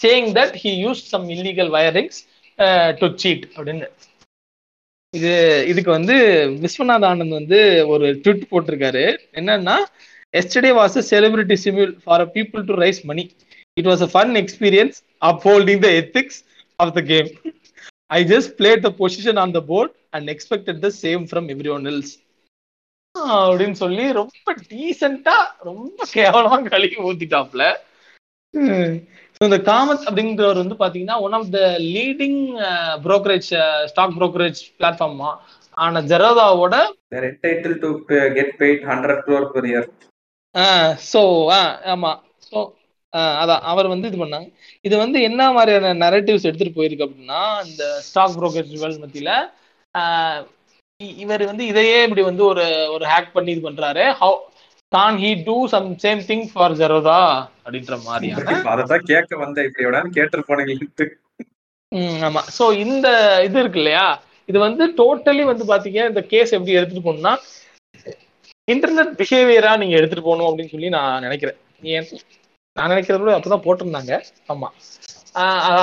Saying 0.00 0.30
that 0.38 0.54
he 0.62 0.72
use 0.84 1.02
some 1.12 1.26
illegal 1.36 1.70
wirings 1.76 2.20
to 3.00 3.06
cheat 3.22 3.44
அப்படின்னு. 3.56 3.88
இது 5.14 5.32
இதுக்கு 5.70 5.90
வந்து 5.90 6.14
விஸ்வநாத் 6.62 7.06
ஆனந்த் 7.10 7.38
வந்து 7.38 7.58
ஒரு 7.92 8.06
ட்விட் 8.22 8.50
போட்டிருக்காரு. 8.50 9.04
என்னன்னா 9.32 9.76
yesterday 10.34 10.72
was 10.78 10.96
a 10.96 11.04
celebrity 11.10 11.56
simul 11.64 11.92
for 12.04 12.22
a 12.22 12.30
people 12.36 12.62
to 12.64 12.76
raise 12.82 13.00
money 13.04 13.24
it 13.76 13.88
was 13.90 14.02
a 14.02 14.10
fun 14.14 14.34
experience 14.42 14.98
up 15.22 15.42
holding 15.46 15.82
the 15.84 15.90
ethics 16.00 16.40
of 16.78 16.94
the 16.96 17.02
game 17.12 17.28
I 18.10 18.20
just 18.32 18.52
played 18.58 18.84
the 18.86 18.90
position 19.00 19.40
on 19.44 19.54
the 19.54 19.62
board 19.70 19.94
and 20.10 20.28
expected 20.34 20.80
the 20.80 20.90
same 21.00 21.24
from 21.30 21.48
everyone 21.76 21.86
else 21.92 22.12
அப்படின்னு 23.14 23.78
சொல்லி 23.80 24.04
ரொம்ப 24.18 24.52
டீசெண்டா 24.64 25.36
ரொம்ப 25.68 25.98
கேவலமா 26.14 26.58
கழுவி 26.68 26.96
ஊத்திட்டாப்ல. 27.08 27.62
So 29.36 29.42
இந்த 29.48 29.58
காமத் 29.68 30.06
அப்படிங்கிறவர் 30.08 30.62
வந்து 30.62 30.76
பாத்தீங்கன்னா 30.82 31.16
one 31.24 31.36
of 31.38 31.50
the 31.54 31.60
leading 31.94 32.40
brokerage 33.06 33.48
stock 33.90 34.16
brokerage 34.18 34.60
பிளாட்ஃபார்மா 34.78 35.30
ஆன 35.76 36.02
ஜெரோதாவோட 36.12 36.74
to 37.82 37.90
get 38.36 38.54
paid 38.60 38.84
hundred 38.90 39.22
crore 39.26 39.46
per 39.54 39.64
year 39.70 39.88
so 41.12 41.22
ஆமா. 41.94 42.12
ஸோ 42.48 42.58
அதான் 43.42 43.64
அவர் 43.70 43.90
வந்து 43.92 44.06
இது 44.10 44.18
பண்ணாங்க. 44.22 44.46
இது 44.84 44.94
வந்து 44.98 45.18
என்ன 45.22 45.42
மாதிரியான 45.52 45.92
நரேட்டிவ்ஸ் 46.04 46.46
எடுத்துட்டு 46.48 46.76
போயிருக்கு 46.78 47.06
அப்படின்னா 47.06 47.40
இந்த 47.68 47.84
ஸ்டாக் 48.06 48.38
brokerage 48.38 48.72
வேர்ல்ட் 48.82 49.02
மத்தியில 49.04 49.32
இவர் 51.18 51.42
வந்து 51.50 51.64
இதையே 51.66 51.96
இப்படி 52.06 52.22
வந்து 52.22 52.44
ஒரு 52.52 52.64
ஒரு 52.94 53.04
ஹேக் 53.12 53.34
பண்ணி 53.36 53.50
இது 53.54 53.62
பண்றாரு. 53.68 54.04
How 54.20 54.36
can 54.94 55.18
he 55.22 55.30
do 55.46 55.56
some 55.72 55.88
same 56.02 56.20
thing 56.28 56.46
for 56.50 56.74
Zerodha 56.80 57.18
அப்படின்ற 57.64 57.94
மாதிரியான 58.04 58.58
அதான் 58.74 59.06
கேட்க 59.10 59.32
வந்தேன். 59.42 59.66
இப்படியோட 59.68 60.00
கேட்டிருப்பானுங்க 60.16 61.06
ம், 61.92 62.20
ஆமா. 62.26 62.40
சோ 62.56 62.64
இந்த 62.84 63.06
இது 63.46 63.58
இருக்கு 63.62 63.80
இல்லையா? 63.80 64.06
இது 64.48 64.58
வந்து 64.64 64.84
டோட்டலி 64.98 65.44
வந்து 65.50 65.64
பாத்தீங்க 65.68 66.00
இந்த 66.10 66.22
கேஸ் 66.32 66.54
எப்படி 66.56 66.76
எடுத்துட்டு 66.78 67.06
போகணும்னா 67.06 67.34
இன்டர்நெட் 68.68 69.12
பிஹேவியரா 69.20 69.72
நீங்க 69.80 69.94
எடுத்துட்டு 69.98 70.26
போகணும் 70.26 70.48
அப்படின்னு 70.48 70.74
சொல்லி 70.74 70.90
நான் 70.96 71.24
நினைக்கிறேன். 71.26 71.58
ஏன்? 71.94 72.08
நான் 72.76 72.92
நினைக்கிறத 72.92 73.20
விட 73.22 73.34
அப்பதான் 73.38 73.64
போட்டிருந்தாங்க. 73.66 74.12
ஆமா. 74.52 74.68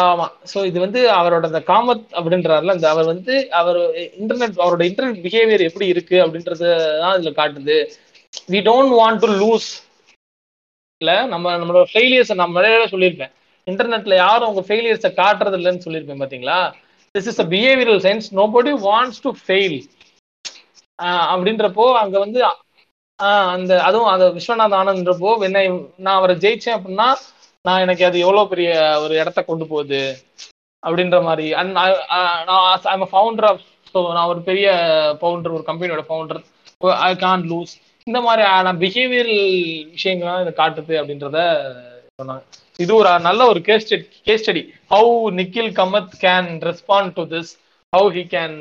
ஆமா. 0.05 0.27
சோ 0.51 0.59
இது 0.65 0.77
வந்து 0.79 0.99
அவரோட 1.17 1.45
அந்த 1.49 1.61
காமத் 1.69 2.05
அப்படின்றாருல 2.17 2.75
இந்த 2.77 2.87
அவர் 2.93 3.11
வந்து 3.13 3.33
அவர் 3.59 3.79
இன்டர்நெட் 4.19 4.61
அவரோட 4.63 4.83
இன்டர்நெட் 4.89 5.23
பிஹேவியர் 5.25 5.67
எப்படி 5.69 5.87
இருக்கு 5.93 6.17
அப்படின்றது 6.25 6.67
தான் 7.01 7.17
இதுல 7.17 7.33
காட்டுது. 7.39 7.77
We 8.51 8.59
don't 8.67 8.93
want 8.97 9.21
to 9.23 9.29
lose 9.41 9.69
இல்ல 11.01 11.11
நம்ம 11.27 11.53
நம்மளோட 11.57 11.85
ஃபெயிலியர்ஸை 11.91 12.35
நான் 12.35 12.49
முன்னாடியே 12.49 12.89
சொல்லியிருப்பேன். 12.91 13.31
இன்டர்நெட்ல 13.67 14.15
யாரும் 14.17 14.49
உங்க 14.51 14.63
ஃபெயிலியர்ஸை 14.67 15.11
காட்டுறது 15.13 15.57
இல்லைன்னு 15.59 15.85
சொல்லியிருப்பேன் 15.85 16.21
பாத்தீங்களா? 16.23 16.59
This 17.15 17.29
is 17.31 17.41
a 17.41 17.47
behavioural 17.53 18.01
science 18.05 18.27
nobody 18.39 18.73
wants 18.85 19.21
to 19.23 19.31
fail 19.41 19.77
அப்படின்றப்போ 21.31 21.85
அங்க 22.01 22.15
வந்து 22.19 22.39
ஆஹ் 23.19 23.49
அந்த 23.53 23.71
அதுவும் 23.87 24.11
அந்த 24.11 24.25
விஸ்வநாத் 24.37 24.77
ஆனந்த்ன்றப்போ 24.79 25.31
என்ன 25.47 25.59
நான் 25.99 26.17
அவரை 26.19 26.35
ஜெயிச்சேன் 26.43 26.77
அப்படின்னா 26.77 27.07
நான் 27.65 27.83
எனக்கு 27.85 28.03
அது 28.05 28.17
எவ்வளவு 28.19 28.51
பெரிய 28.51 28.69
ஒரு 29.03 29.13
இடத்த 29.21 29.39
கொண்டு 29.43 29.65
போகுது? 29.71 30.01
அப்படின்ற 30.83 31.17
மாதிரி. 31.21 31.47
அண்ட் 31.53 31.73
நான் 31.73 33.11
ஃபவுண்டர் 33.11 33.47
ஆஃப் 33.51 33.61
ஸோ 33.91 34.01
நான் 34.15 34.29
ஒரு 34.29 34.41
பெரிய 34.41 34.67
ஃபவுண்டர் 35.19 35.55
ஒரு 35.57 35.63
கம்பெனியோட 35.69 36.03
ஃபவுண்டர் 36.07 36.41
ஐ 37.03 37.11
கான் 37.17 37.43
லூஸ் 37.51 37.73
இந்த 38.07 38.19
மாதிரியான 38.21 38.73
பிஹேவியரல் 38.81 39.43
விஷயங்கள்லாம் 39.95 40.41
இதை 40.43 40.53
காட்டுது 40.55 40.93
அப்படின்றத 40.99 41.39
சொன்னாங்க. 42.19 42.43
இது 42.79 42.91
ஒரு 42.95 43.09
நல்ல 43.19 43.41
ஒரு 43.51 43.59
case 43.61 43.85
study 43.85 44.05
case 44.27 44.43
study 44.43 44.61
how 44.91 45.09
Nikhil 45.39 45.71
Kamath 45.79 46.15
can 46.23 46.49
respond 46.69 47.13
to 47.17 47.23
this 47.33 47.51
how 47.93 48.09
he 48.17 48.23
can 48.33 48.57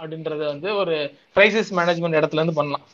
அப்படின்றத 0.00 0.42
வந்து 0.52 0.68
ஒரு 0.82 0.94
கிரைசிஸ் 1.36 1.72
மேனேஜ்மெண்ட் 1.78 2.18
இடத்துல 2.20 2.40
இருந்து 2.40 2.58
பண்ணலாம் 2.58 2.84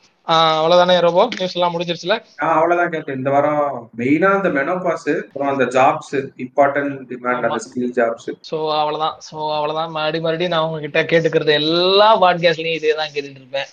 அவ்வளவுதானே 0.57 0.95
ரோபோ? 1.05 1.23
நியூஸ் 1.33 1.55
எல்லாம் 1.57 1.73
முடிஞ்சிருச்சுல? 1.75 2.15
அவ்வளவுதான் 2.49 2.91
கேட்டேன் 2.95 3.19
இந்த 3.21 3.31
வாரம் 3.35 3.61
மெயினா 4.01 4.31
அந்த 4.39 4.49
மெனோபாஸ் 4.59 5.09
அப்புறம் 5.15 5.51
அந்த 5.53 5.65
ஜாப்ஸ் 5.77 6.15
இம்பார்ட்டன்ட் 6.45 6.97
டிமாண்ட் 7.13 7.47
அந்த 7.49 7.61
ஸ்கில் 7.67 7.95
ஜாப்ஸ் 7.99 8.29
ஸோ 8.51 8.57
அவ்வளவுதான். 8.81 9.17
ஸோ 9.29 9.37
அவ்வளவுதான். 9.57 9.93
மறுபடியும் 9.97 10.27
மறுபடியும் 10.27 10.55
நான் 10.55 10.67
உங்ககிட்ட 10.67 11.03
கேட்டுக்கிறது 11.13 11.55
எல்லா 11.63 12.11
பாட்காஸ்ட்லயும் 12.25 12.79
இதே 12.79 12.95
தான் 13.01 13.15
கேட்டுட்டு 13.15 13.43
இருப்பேன். 13.43 13.71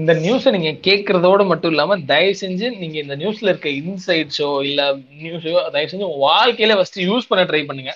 இந்த 0.00 0.12
நியூஸை 0.24 0.50
நீங்க 0.56 0.70
கேட்கறதோட 0.86 1.46
மட்டும் 1.46 1.72
இல்லாம 1.72 1.96
தயவு 2.10 2.34
செஞ்சு 2.42 2.66
நீங்க 2.82 2.96
இந்த 3.04 3.16
நியூஸ்ல 3.16 3.50
இருக்க 3.52 3.68
இன்சைட்ஸோ 3.80 4.50
இல்ல 4.68 4.82
நியூஸோ 5.22 5.52
தயவு 5.74 5.90
செஞ்சு 5.90 6.08
உங்க 6.08 6.20
வாழ்க்கையில 6.30 6.76
ஃபர்ஸ்ட் 6.78 7.00
யூஸ் 7.08 7.28
பண்ண 7.28 7.44
ட்ரை 7.50 7.62
பண்ணுங்க. 7.66 7.92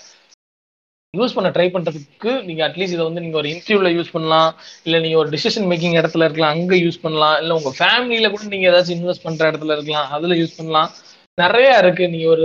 யூஸ் 1.14 1.34
பண்ண 1.36 1.48
ட்ரை 1.56 1.66
பண்றதுக்கு 1.74 2.30
நீங்க 2.42 2.62
அட்லீஸ்ட் 2.68 2.94
இதை 2.96 3.04
வந்து 3.04 3.22
நீங்க 3.24 3.36
ஒரு 3.36 3.48
இன்டர்வியூல 3.54 3.90
யூஸ் 3.96 4.12
பண்ணலாம். 4.12 4.50
இல்ல 4.86 4.98
நீங்க 4.98 5.16
ஒரு 5.16 5.30
டிசிஷன் 5.30 5.68
மேக்கிங் 5.72 5.96
இடத்துல 6.00 6.26
இருக்கலாம் 6.26 6.54
அங்க 6.56 6.74
யூஸ் 6.76 7.02
பண்ணலாம். 7.02 7.36
இல்ல 7.42 7.54
உங்க 7.54 7.72
ஃபேமிலியில 7.80 8.30
கூட 8.30 8.44
நீங்க 8.54 8.66
ஏதாச்சும் 8.70 8.96
இன்வெஸ்ட் 8.98 9.26
பண்ற 9.26 9.50
இடத்துல 9.50 9.76
இருக்கலாம் 9.76 10.08
அதுல 10.10 10.34
யூஸ் 10.34 10.56
பண்ணலாம். 10.56 10.90
நிறைய 11.38 11.68
இருக்கு. 11.82 12.04
நீங்க 12.08 12.26
ஒரு 12.28 12.44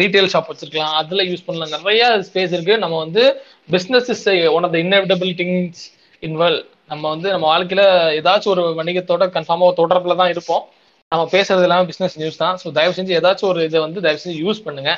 ரீட்டைல் 0.00 0.30
ஷாப் 0.32 0.50
வச்சிருக்கலாம். 0.50 0.94
அதுல 1.02 1.22
யூஸ் 1.22 1.46
பண்ணலாம். 1.46 1.74
நிறைய 1.76 2.02
ஸ்பேஸ் 2.28 2.54
இருக்கு. 2.56 2.76
நம்ம 2.78 2.98
வந்து 2.98 3.24
business 3.70 4.10
is 4.14 4.26
one 4.56 4.66
of 4.68 4.74
the 4.76 4.80
inevitable 4.86 5.32
things 5.42 5.82
involve 6.22 6.62
நம்ம 6.90 7.04
வந்து 7.14 7.28
நம்ம 7.34 7.46
வாழ்க்கையில 7.52 7.82
ஏதாச்சும் 8.20 8.52
ஒரு 8.54 8.64
வணிகத்தோட 8.80 9.24
கன்ஃபார்மாக 9.36 9.72
தொடர்புல 9.80 10.16
தான் 10.20 10.32
இருப்போம். 10.34 10.64
நம்ம 11.12 11.24
பேசுறது 11.34 11.66
எல்லாமே 11.66 11.88
பிசினஸ் 11.90 12.16
நியூஸ் 12.20 12.40
தான். 12.44 12.56
ஸோ 12.62 12.70
தயவு 12.78 12.96
செஞ்சு 12.98 13.12
ஏதாச்சும் 13.18 13.50
ஒரு 13.52 13.60
இதை 13.68 13.78
வந்து 13.86 14.02
தயவு 14.06 14.22
செஞ்சு 14.24 14.38
யூஸ் 14.46 14.64
பண்ணுங்க. 14.66 14.92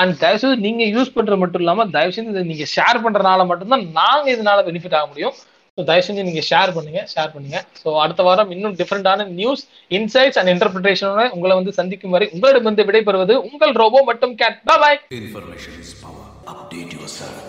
அண்ட் 0.00 0.14
தயவு 0.24 0.40
செஞ்சு 0.42 0.56
நீங்க 0.66 0.84
யூஸ் 0.96 1.14
பண்றது 1.14 1.38
மட்டும் 1.42 1.62
இல்லாம 1.64 1.86
தயவு 1.96 2.14
செஞ்சு 2.16 2.34
இதை 2.34 2.42
நீங்க 2.50 2.66
ஷேர் 2.74 3.00
பண்றதுனால 3.04 3.46
மட்டும்தான் 3.50 3.86
நாங்க 4.00 4.26
இதனால 4.34 4.64
பெனிஃபிட் 4.68 4.96
ஆக 4.98 5.08
முடியும். 5.12 5.34
ஸோ 5.78 5.84
தயவு 5.88 6.04
செஞ்சு 6.06 6.26
நீங்க 6.28 6.42
ஷேர் 6.50 6.74
பண்ணுங்க 6.76 7.02
ஷேர் 7.14 7.32
பண்ணுங்க. 7.34 7.58
ஸோ 7.82 7.88
அடுத்த 8.04 8.22
வாரம் 8.28 8.50
இன்னும் 8.56 8.76
டிஃப்ரெண்டான 8.80 9.26
நியூஸ் 9.40 9.62
இன்சைட்ஸ் 9.98 10.38
அண்ட் 10.40 10.52
இன்டர்பிரிட்டேஷனோட 10.54 11.24
உங்களை 11.36 11.56
வந்து 11.60 11.74
சந்திக்கும் 11.80 12.14
வரை 12.16 12.28
உங்களிடம் 12.36 12.68
வந்து 12.70 12.86
விடைபெறுவது 12.90 13.36
உங்கள் 13.50 13.78
ரோபோ 13.82 14.02
மட்டும் 14.10 14.34
cat 14.42 14.60
boy 14.82 15.00
Information 15.22 15.74
is 15.84 15.92
power. 16.04 16.26
Update 16.54 16.92
yourself. 16.98 17.40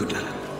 Good 0.00 0.12
luck. 0.16 0.59